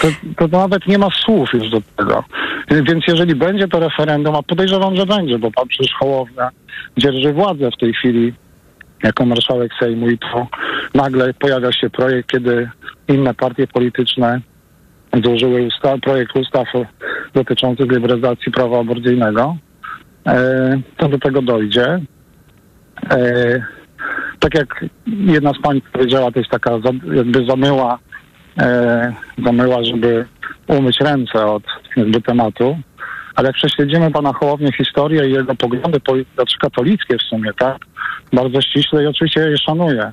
To, 0.00 0.08
to 0.36 0.58
nawet 0.58 0.86
nie 0.86 0.98
ma 0.98 1.08
słów 1.24 1.52
już 1.52 1.70
do 1.70 1.80
tego. 1.96 2.24
Więc 2.70 3.04
jeżeli 3.08 3.34
będzie 3.34 3.68
to 3.68 3.80
referendum, 3.80 4.36
a 4.36 4.42
podejrzewam, 4.42 4.96
że 4.96 5.06
będzie, 5.06 5.38
bo 5.38 5.50
pan 5.50 5.68
przecież 5.68 5.94
Hołownia 5.94 6.50
dzierży 6.98 7.32
władzę 7.32 7.70
w 7.70 7.80
tej 7.80 7.94
chwili 7.94 8.32
jako 9.02 9.26
marszałek 9.26 9.72
Sejmu 9.80 10.08
i 10.08 10.18
to 10.18 10.46
nagle 10.94 11.34
pojawia 11.34 11.72
się 11.72 11.90
projekt, 11.90 12.30
kiedy 12.30 12.70
inne 13.08 13.34
partie 13.34 13.66
polityczne 13.66 14.40
złożyły 15.24 15.62
usta- 15.62 15.98
projekt 15.98 16.36
ustaw 16.36 16.68
dotyczących 17.34 17.90
liberalizacji 17.92 18.52
prawa 18.52 18.80
aborcyjnego, 18.80 19.56
e, 20.26 20.80
to 20.96 21.08
do 21.08 21.18
tego 21.18 21.42
dojdzie. 21.42 22.00
E, 23.10 23.79
tak 24.38 24.54
jak 24.54 24.84
jedna 25.06 25.52
z 25.52 25.60
pań 25.62 25.80
powiedziała, 25.92 26.30
to 26.30 26.38
jest 26.38 26.50
taka 26.50 26.70
jakby 27.14 27.44
zamyła, 27.44 27.98
e, 28.58 29.12
zamyła, 29.44 29.84
żeby 29.84 30.26
umyć 30.66 31.00
ręce 31.00 31.46
od 31.46 31.62
jakby 31.96 32.20
tematu. 32.20 32.78
Ale 33.34 33.48
jak 33.48 33.56
prześledzimy 33.56 34.10
pana 34.10 34.32
Hołownię 34.32 34.72
historię 34.72 35.28
i 35.28 35.32
jego 35.32 35.54
poglądy, 35.54 36.00
znaczy 36.34 36.58
katolickie 36.58 37.18
w 37.18 37.22
sumie, 37.22 37.50
tak? 37.58 37.76
Bardzo 38.32 38.60
ściśle 38.60 39.04
i 39.04 39.06
oczywiście 39.06 39.40
je 39.40 39.58
szanuję. 39.58 40.12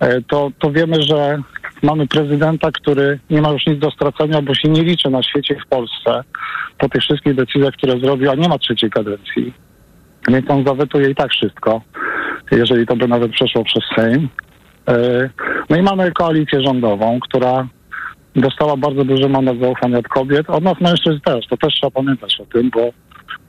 E, 0.00 0.22
to, 0.22 0.50
to 0.58 0.70
wiemy, 0.70 1.02
że 1.02 1.38
mamy 1.82 2.06
prezydenta, 2.06 2.70
który 2.72 3.18
nie 3.30 3.42
ma 3.42 3.50
już 3.50 3.66
nic 3.66 3.78
do 3.78 3.90
stracenia, 3.90 4.42
bo 4.42 4.54
się 4.54 4.68
nie 4.68 4.82
liczy 4.82 5.10
na 5.10 5.22
świecie 5.22 5.56
w 5.66 5.68
Polsce 5.68 6.24
po 6.78 6.88
tych 6.88 7.02
wszystkich 7.02 7.34
decyzjach, 7.34 7.74
które 7.74 8.00
zrobił, 8.00 8.30
a 8.30 8.34
nie 8.34 8.48
ma 8.48 8.58
trzeciej 8.58 8.90
kadencji. 8.90 9.52
Więc 10.28 10.50
on 10.50 10.64
zawetuje 10.64 11.10
i 11.10 11.14
tak 11.14 11.30
wszystko, 11.30 11.82
jeżeli 12.50 12.86
to 12.86 12.96
by 12.96 13.08
nawet 13.08 13.32
przeszło 13.32 13.64
przez 13.64 13.84
Sejm. 13.96 14.28
E, 14.88 15.28
No 15.70 15.76
i 15.76 15.82
mamy 15.82 16.12
koalicję 16.12 16.62
rządową, 16.62 17.20
która 17.20 17.68
dostała 18.36 18.76
bardzo 18.76 19.04
duży 19.04 19.28
mandat 19.28 19.58
zaufania 19.60 19.98
od 19.98 20.08
kobiet, 20.08 20.50
od 20.50 20.64
nas 20.64 20.80
mężczyzn 20.80 21.20
też. 21.24 21.46
To 21.46 21.56
też 21.56 21.74
trzeba 21.74 21.90
pamiętać 21.90 22.40
o 22.40 22.46
tym, 22.46 22.70
bo 22.70 22.80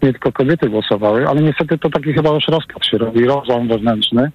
nie 0.02 0.12
tylko 0.12 0.32
kobiety 0.32 0.70
głosowały, 0.70 1.28
ale 1.28 1.42
niestety 1.42 1.78
to 1.78 1.90
taki 1.90 2.14
chyba 2.14 2.30
już 2.30 2.48
rozpad 2.48 2.86
się 2.86 2.98
robi, 2.98 3.26
rozłam 3.26 3.68
wewnętrzny, 3.68 4.32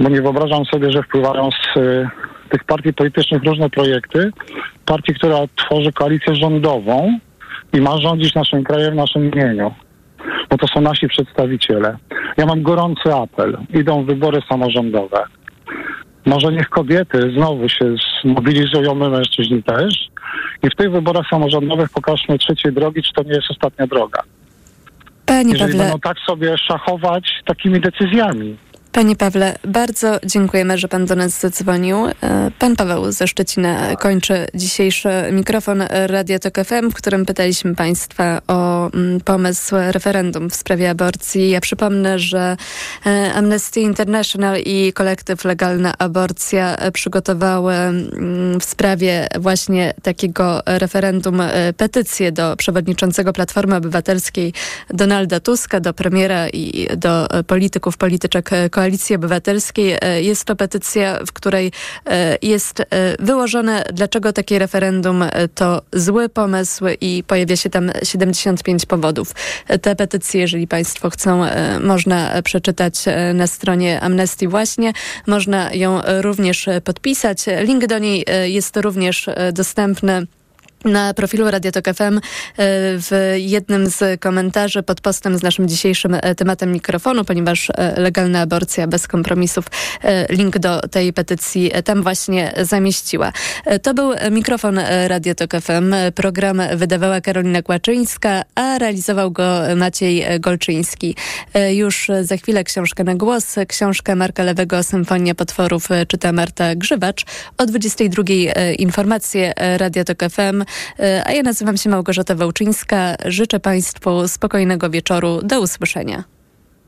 bo 0.00 0.08
nie 0.08 0.22
wyobrażam 0.22 0.64
sobie, 0.64 0.92
że 0.92 1.02
wpływają 1.02 1.50
z 1.50 1.76
y, 1.76 2.08
tych 2.50 2.64
partii 2.64 2.92
politycznych 2.92 3.44
różne 3.44 3.70
projekty, 3.70 4.30
partii, 4.86 5.14
która 5.14 5.36
tworzy 5.56 5.92
koalicję 5.92 6.34
rządową 6.34 7.18
i 7.72 7.80
ma 7.80 7.98
rządzić 7.98 8.34
naszym 8.34 8.64
krajem 8.64 8.92
w 8.92 8.96
naszym 8.96 9.32
imieniu 9.32 9.74
bo 10.50 10.58
to 10.58 10.66
są 10.68 10.80
nasi 10.80 11.08
przedstawiciele. 11.08 11.96
Ja 12.36 12.46
mam 12.46 12.62
gorący 12.62 13.14
apel. 13.14 13.58
Idą 13.74 14.04
wybory 14.04 14.42
samorządowe. 14.48 15.24
Może 16.26 16.52
niech 16.52 16.68
kobiety 16.68 17.32
znowu 17.36 17.68
się 17.68 17.94
zmobilizują, 18.24 18.94
my 18.94 19.08
mężczyźni 19.08 19.62
też. 19.62 19.94
I 20.62 20.70
w 20.70 20.76
tych 20.76 20.90
wyborach 20.90 21.26
samorządowych 21.30 21.90
pokażmy 21.90 22.38
trzeciej 22.38 22.72
drogi, 22.72 23.02
czy 23.02 23.12
to 23.12 23.22
nie 23.22 23.32
jest 23.32 23.50
ostatnia 23.50 23.86
droga. 23.86 24.22
Panie 25.26 25.52
Jeżeli 25.52 25.72
Pawle, 25.72 25.84
będą 25.84 25.98
tak 26.00 26.18
sobie 26.18 26.58
szachować 26.58 27.30
takimi 27.44 27.80
decyzjami. 27.80 28.56
Panie 28.92 29.16
Pawle, 29.16 29.56
bardzo 29.64 30.18
dziękujemy, 30.24 30.78
że 30.78 30.88
Pan 30.88 31.06
do 31.06 31.16
nas 31.16 31.40
zadzwonił. 31.40 31.96
E, 32.06 32.50
Pan 32.58 32.76
Paweł 32.76 33.12
ze 33.12 33.28
Szczecina 33.28 33.96
kończy 33.96 34.46
dzisiejszy 34.54 35.08
mikrofon 35.32 35.82
Radia 36.06 36.38
Tok 36.38 36.54
FM, 36.64 36.90
w 36.90 36.94
którym 36.94 37.26
pytaliśmy 37.26 37.74
Państwa 37.74 38.40
o 38.48 38.90
mm, 38.92 39.20
pomysł 39.20 39.76
referendum 39.90 40.50
w 40.50 40.54
sprawie 40.54 40.90
aborcji. 40.90 41.50
Ja 41.50 41.60
przypomnę, 41.60 42.18
że 42.18 42.56
e, 43.06 43.32
Amnesty 43.34 43.80
International 43.80 44.60
i 44.64 44.92
kolektyw 44.92 45.44
Legalna 45.44 45.94
Aborcja 45.98 46.76
przygotowały 46.92 47.74
mm, 47.74 48.60
w 48.60 48.64
sprawie 48.64 49.28
właśnie 49.38 49.94
takiego 50.02 50.62
referendum 50.66 51.40
e, 51.40 51.72
petycję 51.72 52.32
do 52.32 52.56
przewodniczącego 52.56 53.32
Platformy 53.32 53.76
Obywatelskiej 53.76 54.52
Donalda 54.88 55.40
Tuska, 55.40 55.80
do 55.80 55.94
premiera 55.94 56.48
i 56.48 56.88
do 56.96 57.28
polityków, 57.46 57.96
polityczek 57.96 58.50
Koalicji 58.80 59.16
Obywatelskiej. 59.16 59.96
E, 60.00 60.22
Jest 60.22 60.44
to 60.44 60.56
petycja, 60.56 61.18
w 61.26 61.32
której 61.32 61.72
e, 62.06 62.38
jest 62.42 62.80
e, 62.80 62.86
wyłożone, 63.18 63.84
dlaczego 63.92 64.32
takie 64.32 64.58
referendum 64.58 65.24
to 65.54 65.82
zły 65.92 66.28
pomysł 66.28 66.84
i 67.00 67.24
pojawia 67.26 67.56
się 67.56 67.70
tam 67.70 67.90
75 68.02 68.86
powodów. 68.86 69.34
Te 69.82 69.96
petycje, 69.96 70.40
jeżeli 70.40 70.66
Państwo 70.66 71.10
chcą, 71.10 71.42
można 71.80 72.42
przeczytać 72.42 72.94
na 73.34 73.46
stronie 73.46 74.00
Amnesty 74.00 74.48
właśnie. 74.48 74.92
Można 75.26 75.74
ją 75.74 76.00
również 76.20 76.68
podpisać. 76.84 77.44
Link 77.62 77.86
do 77.86 77.98
niej 77.98 78.24
jest 78.44 78.76
również 78.76 79.26
dostępny 79.52 80.26
na 80.84 81.14
profilu 81.14 81.50
Radio 81.50 81.72
Tok 81.72 81.84
FM 81.84 82.00
e, 82.00 82.20
w 82.98 83.34
jednym 83.36 83.86
z 83.86 84.20
komentarzy 84.20 84.82
pod 84.82 85.00
postem 85.00 85.38
z 85.38 85.42
naszym 85.42 85.68
dzisiejszym 85.68 86.14
e, 86.14 86.34
tematem 86.34 86.72
mikrofonu, 86.72 87.24
ponieważ 87.24 87.70
e, 87.70 88.00
legalna 88.00 88.40
aborcja 88.40 88.86
bez 88.86 89.08
kompromisów 89.08 89.64
link 90.28 90.58
do 90.58 90.80
tej 90.80 91.12
petycji 91.12 91.70
tam 91.84 92.02
właśnie 92.02 92.52
zamieściła. 92.62 93.32
To 93.82 93.94
był 93.94 94.12
mikrofon 94.30 94.78
e, 94.78 95.08
Radio 95.08 95.34
Tok 95.34 95.50
FM. 95.50 95.94
Program 96.14 96.62
wydawała 96.74 97.20
Karolina 97.20 97.62
Kłaczyńska, 97.62 98.42
a 98.54 98.78
realizował 98.78 99.30
go 99.30 99.60
Maciej 99.76 100.40
Golczyński. 100.40 101.16
Już 101.70 102.10
za 102.22 102.36
chwilę 102.36 102.64
książka 102.64 103.04
na 103.04 103.14
głos. 103.14 103.56
Książkę 103.68 104.16
Marka 104.16 104.42
Lewego 104.42 104.82
Symfonia 104.82 105.34
Potworów 105.34 105.88
czyta 106.08 106.32
Marta 106.32 106.74
Grzywacz. 106.74 107.24
O 107.58 107.66
22 107.66 108.22
e, 108.28 108.74
informacje 108.74 109.56
e, 109.56 109.78
Radio 109.78 110.04
Tok 110.04 110.18
FM. 110.30 110.64
E, 110.98 111.22
A 111.26 111.32
ja 111.32 111.42
nazywam 111.42 111.76
się 111.76 111.90
Małgorzata 111.90 112.34
Wałczyńska. 112.34 113.16
Życzę 113.24 113.60
Państwu 113.60 114.28
spokojnego 114.28 114.90
wieczoru. 114.90 115.40
Do 115.42 115.60
usłyszenia. 115.60 116.24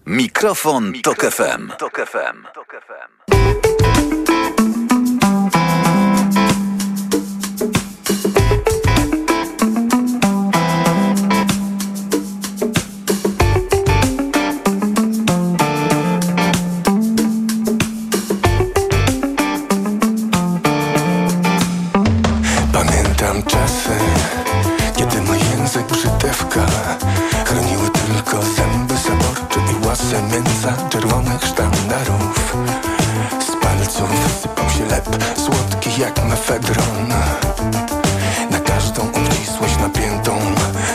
Mikrofon, 0.07 0.93
Tok 1.03 1.21
FM. 1.31 1.73
się 1.79 3.72
Przemyca 30.13 30.89
czerwonych 30.89 31.45
sztandarów. 31.45 32.55
Z 33.41 33.65
palców 33.65 34.11
sypał 34.43 34.71
się 34.71 34.87
lep 34.87 35.09
Słodki 35.37 36.01
jak 36.01 36.25
mefedron. 36.25 37.09
Na 38.51 38.61
każdą 38.61 39.03
obcisłość 39.03 39.79
napiętą 39.79 40.39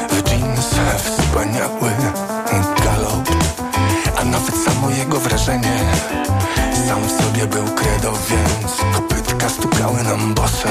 W 0.09 0.29
jeans 0.31 0.75
wspaniały 0.97 1.91
galop. 2.83 3.29
A 4.21 4.25
nawet 4.25 4.55
samo 4.55 4.89
jego 4.89 5.19
wrażenie 5.19 5.79
Sam 6.87 7.01
w 7.07 7.23
sobie 7.23 7.47
był 7.47 7.65
kredo, 7.75 8.13
więc 8.29 8.95
kopytka 8.95 9.49
stukały 9.49 10.03
nam 10.03 10.33
bose 10.33 10.69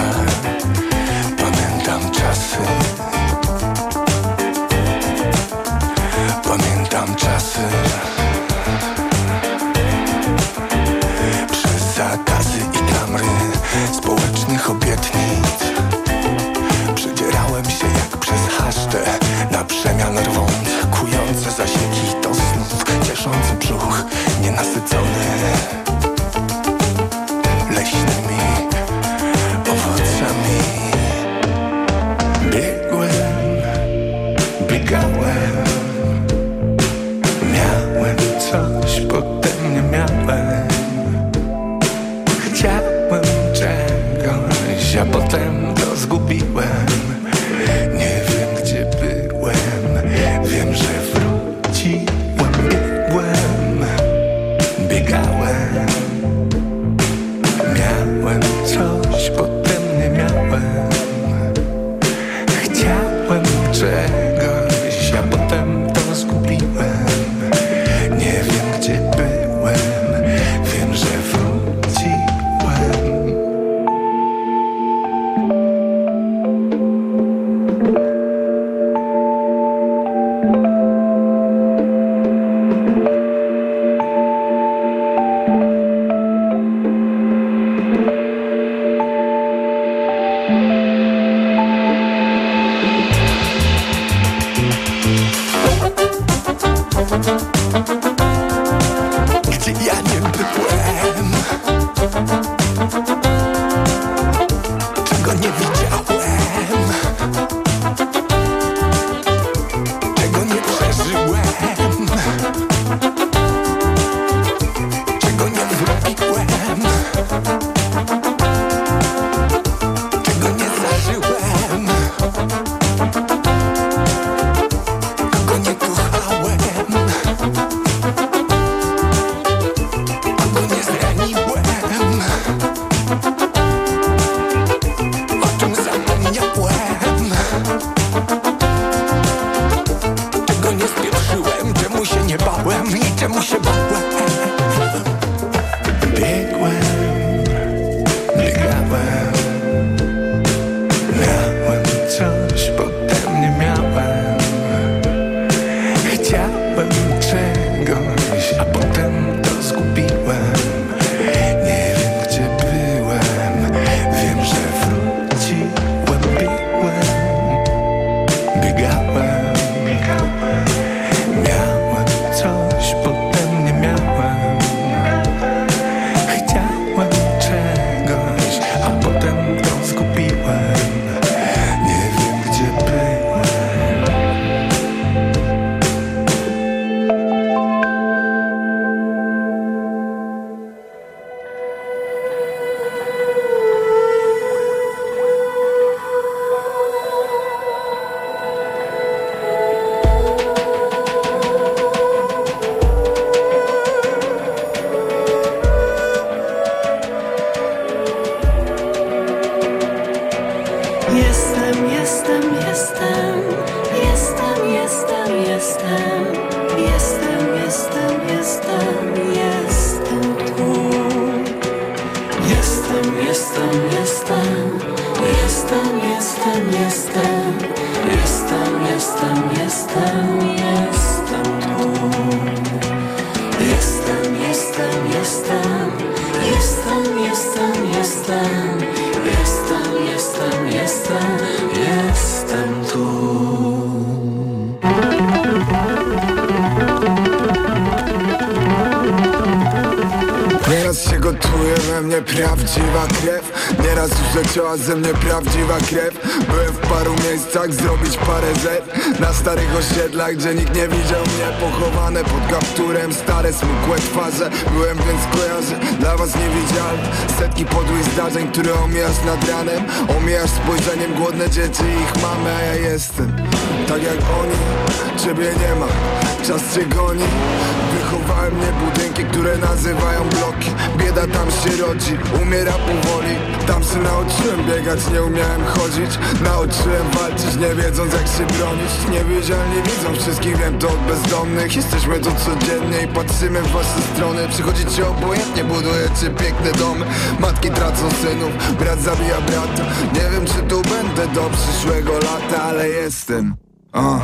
nie 285.12 285.22
umiałem 285.22 285.64
chodzić 285.64 286.18
Nauczyłem 286.44 287.10
walczyć, 287.10 287.56
nie 287.56 287.74
wiedząc 287.82 288.12
jak 288.12 288.26
się 288.26 288.56
bronić. 288.58 288.92
Niewidzialnie 289.10 289.82
widzą 289.82 290.22
wszystkich, 290.22 290.56
wiem 290.56 290.78
to 290.78 290.88
od 290.88 290.98
bezdomnych. 290.98 291.76
Jesteśmy 291.76 292.18
tu 292.18 292.30
codziennie 292.44 293.02
i 293.04 293.08
patrzymy 293.08 293.62
w 293.62 293.72
wasze 293.72 294.00
strony. 294.14 294.48
Przychodzicie 294.48 295.08
obojętnie, 295.08 295.64
budujecie 295.64 296.30
piękne 296.38 296.72
domy 296.72 297.06
Matki 297.40 297.70
tracą 297.70 298.10
synów, 298.22 298.76
brat 298.78 299.00
zabija 299.00 299.40
brata. 299.40 299.84
Nie 300.14 300.30
wiem 300.30 300.46
czy 300.46 300.62
tu 300.62 300.82
będę 300.82 301.34
do 301.34 301.50
przyszłego 301.50 302.12
lata, 302.12 302.62
ale 302.62 302.88
jestem. 302.88 303.56
Uh. 303.94 304.22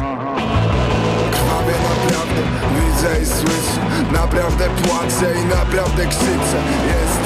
Krwawie 1.33 1.75
naprawdę, 1.91 2.43
widzę 2.75 3.23
i 3.23 3.27
słyszę. 3.27 3.81
Naprawdę 4.13 4.65
płaczę 4.65 5.35
i 5.41 5.45
naprawdę 5.45 6.07
krzyczę. 6.07 6.59
Jestem 6.87 7.22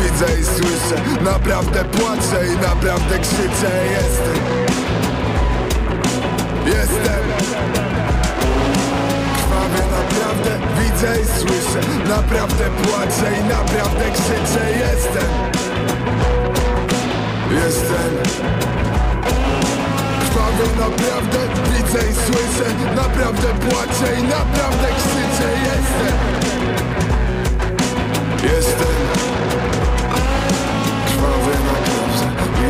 widzę 0.00 0.40
i 0.40 0.44
słyszę 0.44 1.14
Naprawdę 1.24 1.84
płaczę 1.84 2.46
i 2.46 2.56
naprawdę 2.56 3.18
krzyczę. 3.18 3.70
Jestem. 3.96 4.40
Jestem. 6.66 7.24
Krwawie 9.36 9.82
naprawdę, 9.98 10.50
widzę 10.78 11.20
i 11.20 11.24
słyszę. 11.40 11.80
Naprawdę 12.08 12.64
płaczę 12.64 13.38
i 13.40 13.44
naprawdę 13.44 14.10
krzyczę. 14.10 14.70
Jestem. 14.70 15.30
Jestem. 17.50 18.12
Krwawie 20.20 20.66
naprawdę, 20.80 21.38
widzę 21.70 21.98
i 22.10 22.14
słyszę. 22.14 22.70
Naprawdę 22.96 23.48
płaczę 23.48 24.20
i 24.20 24.22
naprawdę 24.22 24.88
krzyczę. 24.88 25.48
Jestem 25.64 26.43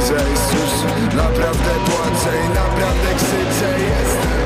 Widzę 0.05 0.17
słyszę 0.17 1.17
Naprawdę 1.17 1.71
płaczę 1.87 2.37
i 2.45 2.49
naprawdę 2.49 3.15
krzyczę 3.17 3.79
Jestem 3.79 4.44